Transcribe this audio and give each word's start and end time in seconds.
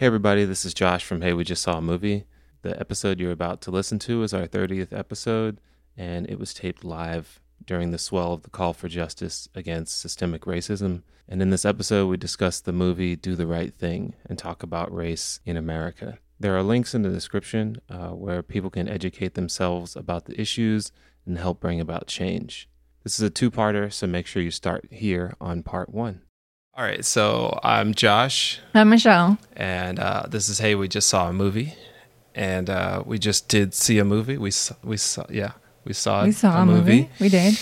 Hey, 0.00 0.06
everybody, 0.06 0.46
this 0.46 0.64
is 0.64 0.72
Josh 0.72 1.04
from 1.04 1.20
Hey, 1.20 1.34
We 1.34 1.44
Just 1.44 1.62
Saw 1.62 1.76
a 1.76 1.82
Movie. 1.82 2.24
The 2.62 2.80
episode 2.80 3.20
you're 3.20 3.32
about 3.32 3.60
to 3.60 3.70
listen 3.70 3.98
to 3.98 4.22
is 4.22 4.32
our 4.32 4.46
30th 4.46 4.98
episode, 4.98 5.60
and 5.94 6.26
it 6.26 6.38
was 6.38 6.54
taped 6.54 6.84
live 6.84 7.38
during 7.66 7.90
the 7.90 7.98
swell 7.98 8.32
of 8.32 8.42
the 8.42 8.48
call 8.48 8.72
for 8.72 8.88
justice 8.88 9.46
against 9.54 10.00
systemic 10.00 10.46
racism. 10.46 11.02
And 11.28 11.42
in 11.42 11.50
this 11.50 11.66
episode, 11.66 12.06
we 12.06 12.16
discuss 12.16 12.60
the 12.60 12.72
movie 12.72 13.14
Do 13.14 13.36
the 13.36 13.46
Right 13.46 13.74
Thing 13.74 14.14
and 14.24 14.38
talk 14.38 14.62
about 14.62 14.90
race 14.90 15.38
in 15.44 15.58
America. 15.58 16.18
There 16.38 16.56
are 16.56 16.62
links 16.62 16.94
in 16.94 17.02
the 17.02 17.10
description 17.10 17.82
uh, 17.90 18.12
where 18.12 18.42
people 18.42 18.70
can 18.70 18.88
educate 18.88 19.34
themselves 19.34 19.96
about 19.96 20.24
the 20.24 20.40
issues 20.40 20.92
and 21.26 21.36
help 21.36 21.60
bring 21.60 21.78
about 21.78 22.06
change. 22.06 22.70
This 23.04 23.18
is 23.18 23.22
a 23.22 23.28
two 23.28 23.50
parter, 23.50 23.92
so 23.92 24.06
make 24.06 24.26
sure 24.26 24.42
you 24.42 24.50
start 24.50 24.86
here 24.90 25.34
on 25.42 25.62
part 25.62 25.90
one. 25.90 26.22
All 26.76 26.84
right, 26.84 27.04
so 27.04 27.58
I'm 27.62 27.94
Josh, 27.94 28.60
I'm 28.74 28.88
Michelle. 28.90 29.38
and 29.56 29.98
uh, 29.98 30.24
this 30.28 30.48
is 30.48 30.58
Hey, 30.58 30.74
we 30.74 30.88
just 30.88 31.08
saw 31.08 31.28
a 31.28 31.32
movie, 31.32 31.74
and 32.34 32.70
uh, 32.70 33.02
we 33.04 33.18
just 33.18 33.48
did 33.48 33.74
see 33.74 33.98
a 33.98 34.04
movie. 34.04 34.38
We 34.38 34.50
saw, 34.50 34.76
we 34.82 34.96
saw, 34.96 35.26
yeah, 35.28 35.52
we 35.84 35.92
saw, 35.92 36.24
We 36.24 36.32
saw 36.32 36.62
a 36.62 36.64
movie. 36.66 37.10
We 37.20 37.28
did. 37.28 37.58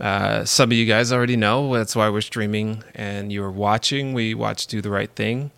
Uh, 0.00 0.44
some 0.44 0.70
of 0.70 0.76
you 0.76 0.86
guys 0.86 1.12
already 1.12 1.36
know 1.36 1.74
that's 1.74 1.94
why 1.96 2.08
we're 2.08 2.20
streaming, 2.22 2.82
and 2.94 3.32
you're 3.32 3.50
watching. 3.50 4.14
We 4.14 4.32
watched 4.32 4.70
Do 4.70 4.80
the 4.80 4.90
Right 4.90 5.10
Thing, 5.10 5.50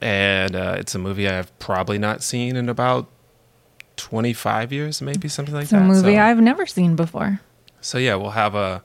and 0.00 0.54
uh, 0.54 0.76
it's 0.78 0.94
a 0.94 0.98
movie 0.98 1.28
I've 1.28 1.56
probably 1.58 1.98
not 1.98 2.22
seen 2.22 2.56
in 2.56 2.68
about 2.68 3.08
25 3.96 4.72
years, 4.72 5.02
maybe 5.02 5.28
something 5.28 5.54
like 5.54 5.68
that. 5.68 5.76
It's 5.76 5.84
a 5.84 6.02
movie 6.02 6.14
so, 6.14 6.22
I've 6.22 6.40
never 6.40 6.64
seen 6.64 6.96
before. 6.96 7.40
so 7.82 7.98
yeah, 7.98 8.14
we'll 8.14 8.30
have 8.30 8.54
a 8.54 8.82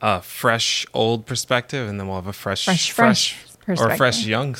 a 0.00 0.20
fresh 0.20 0.86
old 0.92 1.26
perspective, 1.26 1.88
and 1.88 1.98
then 1.98 2.06
we'll 2.08 2.16
have 2.16 2.26
a 2.26 2.32
fresh 2.32 2.64
Fresh, 2.64 2.90
fresh 2.92 3.36
or 3.66 3.96
fresh 3.96 4.24
young 4.26 4.54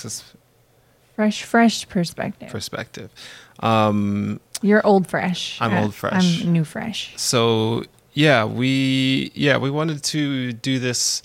Fresh, 1.16 1.42
fresh 1.44 1.88
perspective. 1.88 2.48
perspective. 2.48 3.10
Um, 3.60 4.40
You're 4.62 4.84
old 4.84 5.06
fresh. 5.06 5.58
I'm 5.60 5.72
Uh, 5.74 5.82
old 5.82 5.94
fresh. 5.94 6.42
I'm 6.42 6.52
new 6.52 6.64
fresh. 6.64 7.12
so 7.16 7.84
yeah 8.16 8.44
we 8.44 9.30
yeah 9.34 9.56
we 9.56 9.70
wanted 9.70 10.02
to 10.04 10.52
do 10.52 10.78
this 10.78 11.20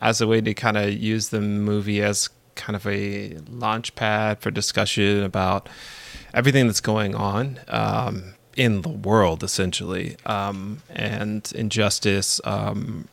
as 0.00 0.20
a 0.20 0.26
way 0.26 0.40
to 0.42 0.52
kind 0.54 0.76
of 0.76 0.92
use 0.92 1.28
the 1.30 1.40
movie 1.40 2.02
as 2.02 2.28
kind 2.54 2.76
of 2.76 2.86
a 2.86 3.36
launch 3.50 3.94
pad 3.94 4.38
for 4.40 4.50
discussion 4.50 5.22
about 5.22 5.68
everything 6.34 6.66
that's 6.66 6.80
going 6.82 7.14
on 7.14 7.58
um, 7.68 8.34
in 8.56 8.82
the 8.82 8.88
world 8.90 9.42
essentially 9.42 10.16
um, 10.26 10.82
and 10.90 11.50
injustice 11.54 12.40
um, 12.44 13.08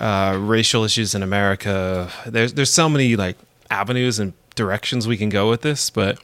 uh, 0.00 0.36
racial 0.40 0.84
issues 0.84 1.14
in 1.14 1.22
america 1.22 2.10
there's 2.26 2.52
there's 2.54 2.72
so 2.72 2.88
many 2.88 3.16
like 3.16 3.36
avenues 3.70 4.18
and 4.18 4.32
directions 4.54 5.06
we 5.08 5.16
can 5.16 5.28
go 5.28 5.48
with 5.48 5.62
this 5.62 5.90
but 5.90 6.18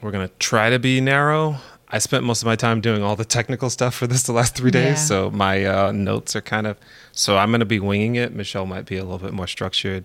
we're 0.00 0.12
gonna 0.12 0.30
try 0.38 0.70
to 0.70 0.78
be 0.78 1.00
narrow. 1.00 1.56
I 1.90 1.98
spent 1.98 2.22
most 2.22 2.42
of 2.42 2.46
my 2.46 2.54
time 2.54 2.80
doing 2.80 3.02
all 3.02 3.16
the 3.16 3.24
technical 3.24 3.68
stuff 3.68 3.94
for 3.96 4.06
this 4.06 4.22
the 4.22 4.32
last 4.32 4.54
three 4.54 4.70
days, 4.70 4.84
Yeah. 4.84 4.94
so 4.94 5.30
my 5.32 5.64
uh, 5.64 5.90
notes 5.90 6.36
are 6.36 6.40
kind 6.40 6.68
of. 6.68 6.76
So 7.10 7.36
I'm 7.36 7.50
gonna 7.50 7.64
be 7.64 7.80
winging 7.80 8.14
it. 8.14 8.32
Michelle 8.32 8.64
might 8.66 8.84
be 8.86 8.96
a 8.96 9.02
little 9.02 9.18
bit 9.18 9.32
more 9.32 9.48
structured. 9.48 10.04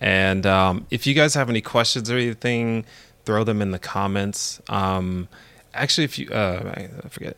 And 0.00 0.44
um, 0.44 0.86
if 0.90 1.06
you 1.06 1.14
guys 1.14 1.34
have 1.34 1.48
any 1.50 1.60
questions 1.60 2.10
or 2.10 2.16
anything, 2.16 2.84
throw 3.24 3.44
them 3.44 3.62
in 3.62 3.70
the 3.70 3.78
comments. 3.78 4.60
Um, 4.68 5.28
actually, 5.72 6.04
if 6.04 6.18
you, 6.18 6.30
uh, 6.30 6.72
I 6.76 6.88
I 7.04 7.08
forget. 7.08 7.36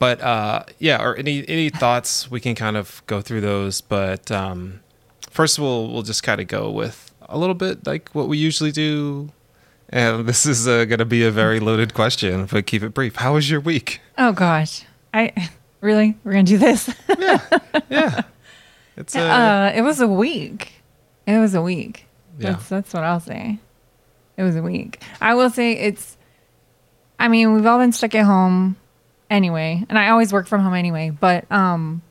But 0.00 0.22
uh, 0.22 0.64
yeah, 0.78 1.02
or 1.02 1.14
any 1.14 1.46
any 1.46 1.68
thoughts, 1.68 2.30
we 2.30 2.40
can 2.40 2.54
kind 2.54 2.78
of 2.78 3.02
go 3.06 3.20
through 3.20 3.42
those. 3.42 3.82
But 3.82 4.30
um, 4.30 4.80
first, 5.28 5.58
of 5.58 5.64
all, 5.64 5.92
we'll 5.92 6.02
just 6.02 6.22
kind 6.22 6.40
of 6.40 6.48
go 6.48 6.70
with 6.70 7.12
a 7.28 7.36
little 7.36 7.54
bit 7.54 7.86
like 7.86 8.08
what 8.12 8.26
we 8.26 8.38
usually 8.38 8.72
do. 8.72 9.30
And 9.90 10.26
this 10.26 10.46
is 10.46 10.66
uh, 10.66 10.86
going 10.86 11.00
to 11.00 11.04
be 11.04 11.22
a 11.22 11.30
very 11.30 11.60
loaded 11.60 11.92
question, 11.92 12.46
but 12.46 12.66
keep 12.66 12.82
it 12.82 12.94
brief. 12.94 13.16
How 13.16 13.34
was 13.34 13.50
your 13.50 13.60
week? 13.60 14.00
Oh 14.16 14.32
gosh. 14.32 14.84
I 15.12 15.50
really 15.82 16.16
we're 16.24 16.32
gonna 16.32 16.44
do 16.44 16.58
this. 16.58 16.94
Yeah, 17.18 17.46
yeah. 17.90 18.22
it's 18.96 19.14
uh, 19.14 19.20
uh, 19.20 19.72
it 19.74 19.82
was 19.82 20.00
a 20.00 20.08
week. 20.08 20.72
It 21.26 21.38
was 21.38 21.54
a 21.54 21.60
week. 21.60 22.06
Yeah. 22.38 22.52
That's 22.52 22.68
that's 22.70 22.94
what 22.94 23.04
I'll 23.04 23.20
say. 23.20 23.58
It 24.38 24.44
was 24.44 24.56
a 24.56 24.62
week. 24.62 25.02
I 25.20 25.34
will 25.34 25.50
say 25.50 25.72
it's. 25.72 26.16
I 27.18 27.28
mean, 27.28 27.52
we've 27.52 27.66
all 27.66 27.78
been 27.78 27.92
stuck 27.92 28.14
at 28.14 28.24
home 28.24 28.76
anyway, 29.30 29.84
and 29.88 29.98
I 29.98 30.10
always 30.10 30.32
work 30.32 30.46
from 30.46 30.62
home 30.62 30.74
anyway. 30.74 31.10
But 31.10 31.50
um, 31.50 32.02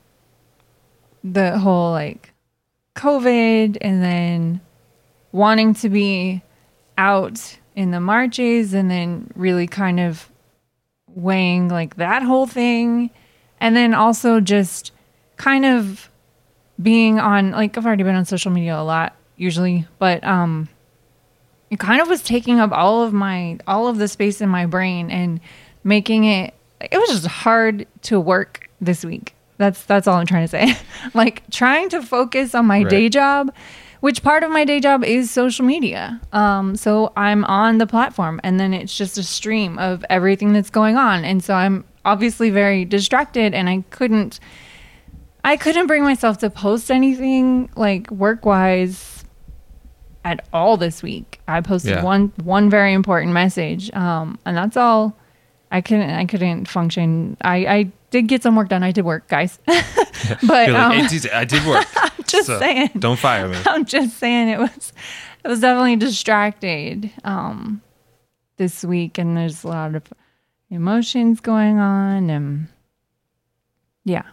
the 1.23 1.59
whole 1.59 1.91
like 1.91 2.33
COVID 2.95 3.77
and 3.81 4.01
then 4.01 4.61
wanting 5.31 5.73
to 5.75 5.89
be 5.89 6.41
out 6.97 7.57
in 7.75 7.91
the 7.91 7.99
marches 7.99 8.73
and 8.73 8.89
then 8.89 9.31
really 9.35 9.67
kind 9.67 9.99
of 9.99 10.29
weighing 11.07 11.69
like 11.69 11.95
that 11.95 12.23
whole 12.23 12.45
thing 12.45 13.09
and 13.59 13.75
then 13.75 13.93
also 13.93 14.39
just 14.39 14.91
kind 15.37 15.65
of 15.65 16.09
being 16.81 17.19
on 17.19 17.51
like 17.51 17.77
I've 17.77 17.85
already 17.85 18.03
been 18.03 18.15
on 18.15 18.25
social 18.25 18.51
media 18.51 18.77
a 18.77 18.83
lot 18.83 19.15
usually, 19.37 19.87
but 19.97 20.23
um 20.23 20.67
it 21.69 21.79
kind 21.79 22.01
of 22.01 22.07
was 22.07 22.21
taking 22.21 22.59
up 22.59 22.71
all 22.71 23.03
of 23.03 23.13
my 23.13 23.59
all 23.67 23.87
of 23.87 23.97
the 23.97 24.07
space 24.07 24.41
in 24.41 24.49
my 24.49 24.65
brain 24.65 25.11
and 25.11 25.39
making 25.83 26.25
it 26.25 26.53
it 26.81 26.97
was 26.97 27.09
just 27.09 27.27
hard 27.27 27.85
to 28.03 28.19
work 28.19 28.69
this 28.81 29.03
week. 29.03 29.35
That's 29.57 29.83
that's 29.85 30.07
all 30.07 30.15
I'm 30.17 30.25
trying 30.25 30.45
to 30.45 30.47
say. 30.47 30.73
like 31.13 31.43
trying 31.51 31.89
to 31.89 32.01
focus 32.01 32.55
on 32.55 32.65
my 32.65 32.79
Right. 32.79 32.89
day 32.89 33.09
job, 33.09 33.53
which 33.99 34.23
part 34.23 34.43
of 34.43 34.51
my 34.51 34.63
day 34.63 34.79
job 34.79 35.03
is 35.03 35.29
social 35.29 35.65
media. 35.65 36.21
Um 36.31 36.75
so 36.77 37.11
I'm 37.17 37.43
on 37.45 37.77
the 37.77 37.87
platform 37.87 38.39
and 38.43 38.59
then 38.59 38.73
it's 38.73 38.95
just 38.97 39.17
a 39.17 39.23
stream 39.23 39.77
of 39.79 40.05
everything 40.09 40.53
that's 40.53 40.69
going 40.69 40.95
on 40.95 41.25
and 41.25 41.43
so 41.43 41.53
I'm 41.53 41.83
obviously 42.05 42.49
very 42.49 42.85
distracted 42.85 43.53
and 43.53 43.67
I 43.69 43.83
couldn't 43.89 44.39
I 45.43 45.57
couldn't 45.57 45.87
bring 45.87 46.03
myself 46.03 46.37
to 46.39 46.49
post 46.49 46.89
anything 46.91 47.69
like 47.75 48.09
work 48.11 48.45
wise 48.45 49.23
at 50.25 50.45
all 50.53 50.77
this 50.77 51.01
week. 51.03 51.39
I 51.47 51.61
posted 51.61 51.91
Yeah. 51.95 52.03
one 52.03 52.31
one 52.43 52.69
very 52.69 52.93
important 52.93 53.33
message, 53.33 53.91
um, 53.93 54.37
and 54.45 54.55
that's 54.55 54.77
all. 54.77 55.15
I 55.71 55.81
couldn't 55.81 56.09
I 56.09 56.25
couldn't 56.25 56.65
function. 56.67 57.37
I 57.41 57.55
I 57.65 57.91
did 58.11 58.27
get 58.27 58.43
some 58.43 58.55
work 58.55 58.69
done. 58.69 58.83
I 58.83 58.91
did 58.91 59.05
work, 59.05 59.27
guys. 59.27 59.59
but 59.65 60.69
um, 60.69 60.91
like, 60.91 61.11
"It 61.13 61.21
did- 61.21 61.31
I 61.31 61.45
did 61.45 61.65
work. 61.65 61.85
just 62.27 62.47
saying. 62.47 62.91
Don't 62.97 63.19
fire 63.19 63.47
me. 63.47 63.57
I'm 63.65 63.85
just 63.85 64.17
saying 64.17 64.49
it 64.49 64.59
was 64.59 64.93
it 65.43 65.47
was 65.47 65.59
definitely 65.61 65.95
distracted 65.95 67.11
um 67.23 67.81
this 68.57 68.83
week 68.83 69.17
and 69.17 69.37
there's 69.37 69.63
a 69.63 69.67
lot 69.67 69.95
of 69.95 70.03
emotions 70.69 71.39
going 71.39 71.77
on 71.79 72.29
and 72.29 72.67
yeah. 74.05 74.23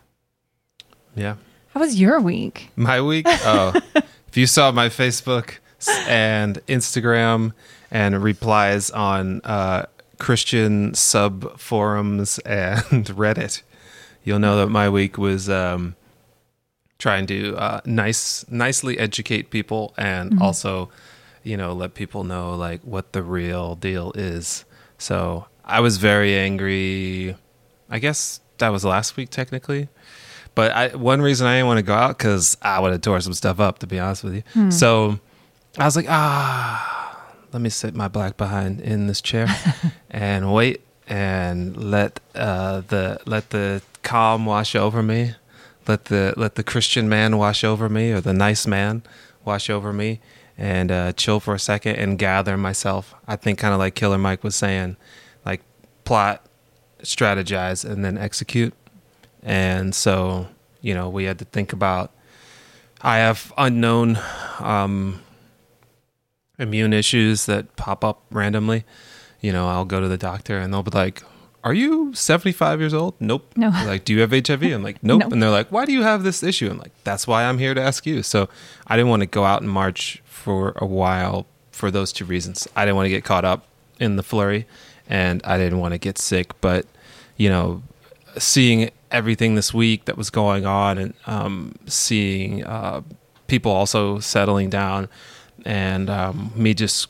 Yeah. 1.14 1.36
How 1.68 1.80
was 1.80 2.00
your 2.00 2.20
week? 2.20 2.70
My 2.76 3.00
week? 3.02 3.26
Oh, 3.28 3.78
if 4.28 4.36
you 4.36 4.46
saw 4.46 4.72
my 4.72 4.88
Facebook 4.88 5.58
and 6.08 6.56
Instagram 6.66 7.52
and 7.90 8.22
replies 8.22 8.90
on 8.90 9.40
uh, 9.44 9.86
Christian 10.18 10.94
sub 10.94 11.58
forums 11.58 12.38
and 12.40 12.82
Reddit, 13.06 13.62
you'll 14.24 14.38
know 14.38 14.56
that 14.58 14.68
my 14.68 14.88
week 14.88 15.18
was 15.18 15.48
um, 15.48 15.96
trying 16.98 17.26
to 17.26 17.56
uh, 17.56 17.80
nice, 17.84 18.44
nicely 18.50 18.98
educate 18.98 19.50
people 19.50 19.94
and 19.96 20.40
also, 20.40 20.90
you 21.42 21.56
know, 21.56 21.72
let 21.72 21.94
people 21.94 22.24
know 22.24 22.54
like 22.54 22.80
what 22.82 23.12
the 23.12 23.22
real 23.22 23.74
deal 23.76 24.12
is. 24.14 24.64
So 24.98 25.46
I 25.64 25.80
was 25.80 25.98
very 25.98 26.34
angry. 26.34 27.36
I 27.90 27.98
guess 27.98 28.40
that 28.58 28.70
was 28.70 28.84
last 28.84 29.16
week 29.16 29.30
technically. 29.30 29.88
But 30.54 30.72
I, 30.72 30.88
one 30.96 31.20
reason 31.20 31.46
I 31.46 31.56
didn't 31.56 31.66
want 31.66 31.78
to 31.78 31.82
go 31.82 31.92
out 31.94 32.16
because 32.16 32.56
I 32.62 32.80
would 32.80 32.90
have 32.92 33.02
tore 33.02 33.20
some 33.20 33.34
stuff 33.34 33.60
up, 33.60 33.78
to 33.80 33.86
be 33.86 33.98
honest 33.98 34.24
with 34.24 34.36
you. 34.36 34.70
So 34.70 35.20
I 35.76 35.84
was 35.84 35.96
like, 35.96 36.06
ah, 36.08 36.95
let 37.56 37.62
me 37.62 37.70
sit 37.70 37.94
my 37.94 38.06
black 38.06 38.36
behind 38.36 38.82
in 38.82 39.06
this 39.06 39.22
chair 39.22 39.48
and 40.10 40.52
wait 40.52 40.82
and 41.08 41.74
let 41.74 42.20
uh, 42.34 42.82
the 42.88 43.18
let 43.24 43.48
the 43.48 43.80
calm 44.02 44.44
wash 44.44 44.74
over 44.74 45.02
me, 45.02 45.34
let 45.88 46.04
the 46.04 46.34
let 46.36 46.56
the 46.56 46.62
Christian 46.62 47.08
man 47.08 47.38
wash 47.38 47.64
over 47.64 47.88
me 47.88 48.12
or 48.12 48.20
the 48.20 48.34
nice 48.34 48.66
man 48.66 49.02
wash 49.42 49.70
over 49.70 49.90
me, 49.90 50.20
and 50.58 50.92
uh, 50.92 51.12
chill 51.14 51.40
for 51.40 51.54
a 51.54 51.58
second 51.58 51.96
and 51.96 52.18
gather 52.18 52.58
myself. 52.58 53.14
I 53.26 53.36
think 53.36 53.58
kind 53.58 53.72
of 53.72 53.78
like 53.78 53.94
Killer 53.94 54.18
Mike 54.18 54.44
was 54.44 54.54
saying, 54.54 54.98
like 55.46 55.62
plot, 56.04 56.44
strategize, 57.04 57.90
and 57.90 58.04
then 58.04 58.18
execute. 58.18 58.74
And 59.42 59.94
so, 59.94 60.48
you 60.82 60.92
know, 60.92 61.08
we 61.08 61.24
had 61.24 61.38
to 61.38 61.46
think 61.46 61.72
about. 61.72 62.12
I 63.00 63.16
have 63.16 63.50
unknown 63.56 64.18
um, 64.58 65.22
immune 66.58 66.92
issues 66.92 67.46
that 67.46 67.76
pop 67.76 68.04
up 68.04 68.22
randomly. 68.30 68.84
You 69.40 69.52
know, 69.52 69.68
I'll 69.68 69.84
go 69.84 70.00
to 70.00 70.08
the 70.08 70.16
doctor 70.16 70.58
and 70.58 70.72
they'll 70.72 70.82
be 70.82 70.90
like, 70.90 71.22
Are 71.62 71.74
you 71.74 72.14
75 72.14 72.80
years 72.80 72.94
old? 72.94 73.14
Nope. 73.20 73.52
No. 73.56 73.70
They're 73.70 73.86
like, 73.86 74.04
Do 74.04 74.14
you 74.14 74.20
have 74.20 74.30
HIV? 74.30 74.62
I'm 74.62 74.82
like, 74.82 75.02
Nope. 75.02 75.22
Nope. 75.22 75.32
And 75.32 75.42
they're 75.42 75.50
like, 75.50 75.70
Why 75.70 75.84
do 75.84 75.92
you 75.92 76.02
have 76.02 76.22
this 76.22 76.42
issue? 76.42 76.70
I'm 76.70 76.78
like, 76.78 76.92
That's 77.04 77.26
why 77.26 77.44
I'm 77.44 77.58
here 77.58 77.74
to 77.74 77.80
ask 77.80 78.06
you. 78.06 78.22
So 78.22 78.48
I 78.86 78.96
didn't 78.96 79.10
want 79.10 79.20
to 79.20 79.26
go 79.26 79.44
out 79.44 79.62
and 79.62 79.70
march 79.70 80.22
for 80.24 80.72
a 80.76 80.86
while 80.86 81.46
for 81.72 81.90
those 81.90 82.12
two 82.12 82.24
reasons. 82.24 82.66
I 82.74 82.84
didn't 82.84 82.96
want 82.96 83.06
to 83.06 83.10
get 83.10 83.24
caught 83.24 83.44
up 83.44 83.66
in 84.00 84.16
the 84.16 84.22
flurry, 84.22 84.66
and 85.08 85.42
I 85.44 85.58
didn't 85.58 85.78
want 85.78 85.92
to 85.92 85.98
get 85.98 86.18
sick. 86.18 86.58
But 86.60 86.86
you 87.36 87.48
know, 87.48 87.82
seeing 88.38 88.90
everything 89.10 89.54
this 89.54 89.74
week 89.74 90.06
that 90.06 90.16
was 90.16 90.30
going 90.30 90.64
on, 90.66 90.98
and 90.98 91.14
um, 91.26 91.74
seeing 91.86 92.64
uh, 92.64 93.02
people 93.46 93.70
also 93.70 94.18
settling 94.18 94.70
down, 94.70 95.08
and 95.66 96.08
um, 96.08 96.52
me 96.54 96.72
just 96.74 97.08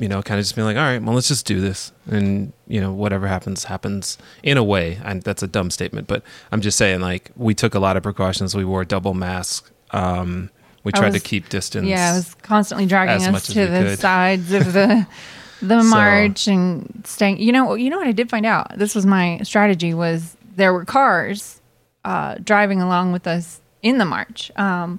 you 0.00 0.08
know, 0.08 0.20
kind 0.22 0.40
of 0.40 0.44
just 0.44 0.56
being 0.56 0.66
like, 0.66 0.76
all 0.76 0.82
right, 0.82 1.00
well, 1.00 1.14
let's 1.14 1.28
just 1.28 1.46
do 1.46 1.60
this, 1.60 1.92
and 2.10 2.52
you 2.66 2.80
know, 2.80 2.92
whatever 2.92 3.28
happens, 3.28 3.64
happens. 3.64 4.18
In 4.42 4.56
a 4.58 4.64
way, 4.64 4.98
and 5.04 5.22
that's 5.22 5.42
a 5.42 5.46
dumb 5.46 5.70
statement, 5.70 6.08
but 6.08 6.22
I'm 6.50 6.60
just 6.60 6.76
saying, 6.76 7.00
like, 7.00 7.30
we 7.36 7.54
took 7.54 7.74
a 7.74 7.78
lot 7.78 7.96
of 7.96 8.02
precautions. 8.02 8.56
We 8.56 8.64
wore 8.64 8.84
double 8.84 9.14
masks. 9.14 9.70
Um, 9.92 10.50
we 10.82 10.90
tried 10.92 11.12
was- 11.12 11.22
to 11.22 11.28
keep 11.28 11.48
distance. 11.48 11.86
Yeah, 11.86 12.10
I 12.12 12.16
was 12.16 12.34
constantly 12.42 12.86
dragging 12.86 13.24
us 13.34 13.46
to 13.46 13.66
the 13.66 13.82
could. 13.90 13.98
sides 14.00 14.52
of 14.52 14.72
the 14.72 15.06
the 15.62 15.80
So- 15.82 15.88
march 15.88 16.48
and 16.48 17.02
staying. 17.06 17.38
You 17.38 17.52
know, 17.52 17.74
you 17.74 17.88
know 17.88 17.98
what 17.98 18.08
I 18.08 18.12
did 18.12 18.28
find 18.28 18.44
out. 18.44 18.76
This 18.76 18.96
was 18.96 19.06
my 19.06 19.40
strategy. 19.44 19.94
Was 19.94 20.36
there 20.56 20.72
were 20.72 20.84
cars 20.84 21.60
uh, 22.04 22.34
driving 22.42 22.82
along 22.82 23.12
with 23.12 23.26
us 23.28 23.60
in 23.80 23.98
the 23.98 24.04
march. 24.04 24.50
Um, 24.56 24.98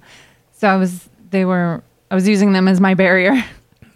so 0.53 0.69
I 0.69 0.77
was 0.77 1.09
they 1.31 1.43
were 1.43 1.83
I 2.11 2.15
was 2.15 2.27
using 2.27 2.53
them 2.53 2.67
as 2.67 2.79
my 2.79 2.93
barrier. 2.93 3.43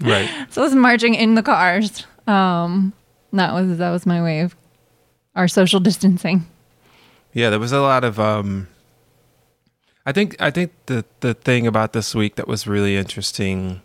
right. 0.02 0.30
so 0.50 0.62
I 0.62 0.66
was 0.66 0.76
marching 0.76 1.16
in 1.16 1.36
the 1.36 1.44
cars. 1.44 2.06
Um, 2.28 2.94
that 3.34 3.54
was 3.54 3.78
that 3.78 3.92
was 3.92 4.06
my 4.06 4.22
way 4.22 4.42
of 4.42 4.56
our 5.36 5.48
social 5.48 5.80
distancing. 5.80 6.48
Yeah, 7.34 7.50
there 7.50 7.60
was 7.60 7.72
a 7.72 7.82
lot 7.82 8.04
of. 8.04 8.20
Um, 8.20 8.68
I 10.06 10.12
think 10.12 10.36
I 10.42 10.50
think 10.50 10.72
the 10.88 11.06
the 11.20 11.34
thing 11.34 11.68
about 11.68 11.94
this 11.94 12.16
week 12.16 12.36
that 12.36 12.48
was 12.48 12.66
really 12.66 12.98
interesting 12.98 13.82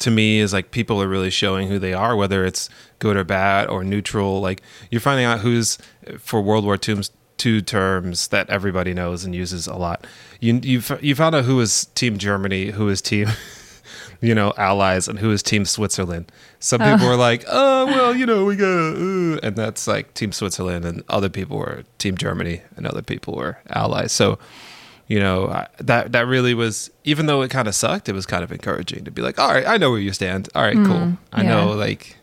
to 0.00 0.10
me 0.10 0.40
is 0.40 0.52
like 0.52 0.70
people 0.70 1.00
are 1.02 1.08
really 1.08 1.30
showing 1.30 1.68
who 1.68 1.78
they 1.78 1.92
are, 1.92 2.16
whether 2.16 2.44
it's 2.44 2.68
good 2.98 3.16
or 3.16 3.24
bad 3.24 3.68
or 3.68 3.84
neutral. 3.84 4.40
Like 4.40 4.62
you're 4.90 5.00
finding 5.00 5.26
out 5.26 5.40
who's 5.40 5.78
for 6.18 6.42
World 6.42 6.64
War 6.64 6.78
II's 6.86 7.10
two 7.40 7.60
terms 7.62 8.28
that 8.28 8.48
everybody 8.50 8.92
knows 8.94 9.24
and 9.24 9.34
uses 9.34 9.66
a 9.66 9.74
lot. 9.74 10.06
You 10.40 10.60
you 10.62 10.82
you 11.00 11.14
found 11.14 11.34
out 11.34 11.44
who 11.44 11.58
is 11.60 11.86
Team 11.94 12.18
Germany, 12.18 12.70
who 12.70 12.88
is 12.88 13.00
Team. 13.02 13.28
You 14.22 14.34
know, 14.34 14.52
allies, 14.58 15.08
and 15.08 15.18
who 15.18 15.30
is 15.30 15.42
Team 15.42 15.64
Switzerland. 15.64 16.30
Some 16.58 16.80
people 16.82 17.08
were 17.08 17.16
like, 17.16 17.42
"Oh, 17.48 17.86
well, 17.86 18.14
you 18.14 18.26
know, 18.26 18.44
we 18.44 18.54
gotta," 18.54 19.38
uh, 19.38 19.46
and 19.46 19.56
that's 19.56 19.86
like 19.88 20.12
Team 20.12 20.30
Switzerland, 20.32 20.84
and 20.84 21.02
other 21.08 21.30
people 21.30 21.56
were 21.56 21.84
Team 21.96 22.18
Germany, 22.18 22.60
and 22.76 22.86
other 22.86 23.00
people 23.00 23.34
were 23.34 23.56
allies. 23.70 24.12
So, 24.12 24.38
you 25.08 25.18
know, 25.20 25.48
I- 25.48 25.68
that 25.78 26.12
that 26.12 26.26
really 26.26 26.52
was, 26.52 26.90
even 27.04 27.24
though 27.26 27.40
it 27.40 27.50
kind 27.50 27.66
of 27.66 27.74
sucked, 27.74 28.10
it 28.10 28.14
was 28.14 28.26
kind 28.26 28.44
of 28.44 28.52
encouraging 28.52 29.04
to 29.06 29.10
be 29.10 29.22
like, 29.22 29.38
"All 29.38 29.48
right, 29.54 29.66
I 29.66 29.78
know 29.78 29.90
where 29.90 29.98
you 30.00 30.12
stand. 30.12 30.50
All 30.54 30.62
right, 30.68 30.76
cool. 30.76 31.16
I 31.32 31.42
know 31.42 31.70
like 31.72 32.18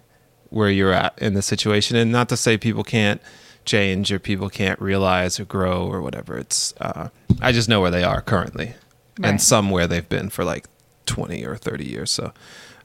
where 0.52 0.69
you're 0.69 0.94
at 0.94 1.18
in 1.18 1.34
the 1.34 1.42
situation." 1.42 1.98
And 1.98 2.12
not 2.12 2.30
to 2.30 2.38
say 2.38 2.58
people 2.60 2.84
can't 2.84 3.19
change 3.68 4.12
or 4.12 4.18
people 4.18 4.50
can't 4.50 4.81
realize 4.81 5.40
or 5.40 5.46
grow 5.46 5.86
or 5.86 6.02
whatever. 6.02 6.38
It's 6.40 6.74
uh, 6.81 7.10
I 7.40 7.52
just 7.52 7.69
know 7.69 7.80
where 7.81 7.92
they 7.92 8.04
are 8.04 8.22
currently, 8.22 8.74
Right. 9.19 9.30
and 9.30 9.40
some 9.42 9.69
where 9.69 9.86
they've 9.86 10.10
been 10.10 10.30
for 10.30 10.44
like 10.44 10.66
twenty 11.06 11.46
or 11.46 11.56
thirty 11.56 11.86
years. 11.86 12.10
So, 12.10 12.34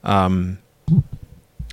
um, 0.05 0.59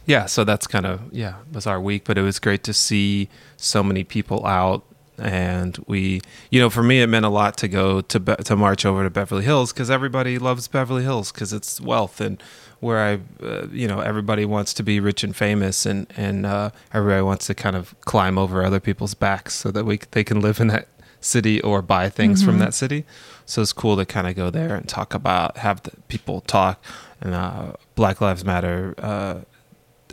yeah, 0.05 0.25
so 0.25 0.43
that's 0.43 0.65
kind 0.67 0.85
of 0.85 1.01
yeah 1.13 1.35
was 1.51 1.67
our 1.67 1.79
week, 1.81 2.03
but 2.05 2.17
it 2.17 2.21
was 2.21 2.39
great 2.39 2.63
to 2.63 2.73
see 2.73 3.29
so 3.57 3.83
many 3.83 4.03
people 4.03 4.45
out, 4.45 4.83
and 5.17 5.77
we, 5.87 6.21
you 6.49 6.59
know, 6.59 6.69
for 6.69 6.81
me 6.83 7.01
it 7.01 7.07
meant 7.07 7.25
a 7.25 7.29
lot 7.29 7.57
to 7.57 7.67
go 7.67 8.01
to 8.01 8.19
Be- 8.19 8.35
to 8.35 8.55
march 8.55 8.85
over 8.85 9.03
to 9.03 9.09
Beverly 9.09 9.43
Hills 9.43 9.71
because 9.73 9.89
everybody 9.91 10.39
loves 10.39 10.67
Beverly 10.67 11.03
Hills 11.03 11.31
because 11.31 11.53
it's 11.53 11.79
wealth 11.81 12.19
and 12.21 12.41
where 12.79 12.99
I, 12.99 13.45
uh, 13.45 13.67
you 13.71 13.87
know, 13.87 13.99
everybody 13.99 14.45
wants 14.45 14.73
to 14.75 14.83
be 14.83 14.99
rich 14.99 15.23
and 15.23 15.35
famous, 15.35 15.85
and 15.85 16.07
and 16.15 16.45
uh, 16.45 16.71
everybody 16.93 17.21
wants 17.21 17.47
to 17.47 17.55
kind 17.55 17.75
of 17.75 17.99
climb 18.01 18.37
over 18.37 18.63
other 18.63 18.79
people's 18.79 19.13
backs 19.13 19.55
so 19.55 19.71
that 19.71 19.85
we 19.85 19.99
they 20.11 20.23
can 20.23 20.39
live 20.39 20.59
in 20.59 20.67
that 20.67 20.87
city 21.21 21.61
or 21.61 21.81
buy 21.81 22.09
things 22.09 22.43
from 22.43 22.59
that 22.59 22.73
city. 22.73 23.05
So 23.45 23.61
it's 23.61 23.73
cool 23.73 23.97
to 23.97 24.05
kind 24.05 24.27
of 24.27 24.35
go 24.35 24.49
there 24.49 24.75
and 24.75 24.87
talk 24.87 25.13
about, 25.13 25.57
have 25.57 25.83
the 25.83 25.91
people 26.07 26.41
talk, 26.41 26.81
and 27.19 27.33
uh, 27.33 27.73
Black 27.95 28.21
Lives 28.21 28.45
Matter 28.45 28.95
uh, 28.97 29.39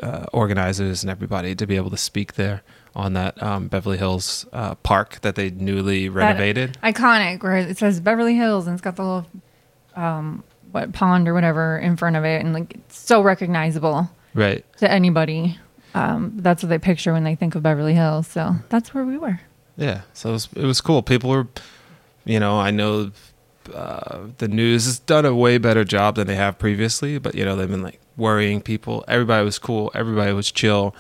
uh, 0.03 0.27
organizers 0.33 1.03
and 1.03 1.11
everybody 1.11 1.55
to 1.55 1.67
be 1.67 1.77
able 1.77 1.91
to 1.91 1.97
speak 1.97 2.35
there 2.35 2.63
on 2.95 3.13
that 3.13 3.41
um, 3.43 3.69
Beverly 3.69 3.99
Hills 3.99 4.47
uh, 4.53 4.75
park 4.77 5.21
that 5.21 5.35
they 5.35 5.51
newly 5.51 6.09
renovated. 6.09 6.79
That 6.83 6.95
iconic 6.95 7.43
where 7.43 7.57
it 7.57 7.79
says 7.79 8.01
Beverly 8.01 8.35
Hills 8.35 8.67
and 8.67 8.75
it's 8.75 8.83
got 8.83 8.97
the 8.97 9.03
little 9.03 9.27
um 9.95 10.43
what 10.77 10.93
pond 10.93 11.27
or 11.27 11.33
whatever 11.33 11.79
in 11.79 11.97
front 11.97 12.17
of 12.17 12.25
it 12.25 12.45
and 12.45 12.53
like 12.53 12.75
it's 12.75 12.99
so 12.99 13.23
recognizable 13.23 14.11
right. 14.35 14.65
to 14.77 14.91
anybody. 14.91 15.59
Um, 15.95 16.33
that's 16.37 16.63
what 16.63 16.69
they 16.69 16.79
picture 16.79 17.15
when 17.15 17.25
they 17.25 17.35
think 17.35 17.55
of 17.55 17.63
Beverly 17.63 17.95
Hills. 17.95 18.27
So 18.27 18.55
that's 18.69 18.93
where 18.93 19.05
we 19.05 19.17
were. 19.17 19.41
Yeah. 19.79 20.03
So 20.13 20.29
it 20.29 20.33
was, 20.33 20.49
it 20.55 20.65
was 20.65 20.81
cool. 20.83 21.03
People 21.03 21.31
were, 21.31 21.49
you 22.27 22.39
know, 22.39 22.59
I 22.59 22.71
know 22.71 23.11
uh, 23.73 24.27
the 24.37 24.49
news 24.49 24.85
has 24.85 24.99
done 24.99 25.25
a 25.25 25.35
way 25.35 25.57
better 25.57 25.85
job 25.85 26.17
than 26.17 26.27
they 26.27 26.35
have 26.35 26.59
previously, 26.59 27.19
but, 27.19 27.35
you 27.35 27.45
know, 27.45 27.57
they've 27.57 27.71
been 27.71 27.83
like 27.83 27.99
worrying 28.19 28.61
people. 28.61 29.03
Everybody 29.09 29.45
was 29.45 29.59
cool. 29.59 29.91
Everybody 29.95 30.35
was 30.35 30.53
chill. 30.53 30.95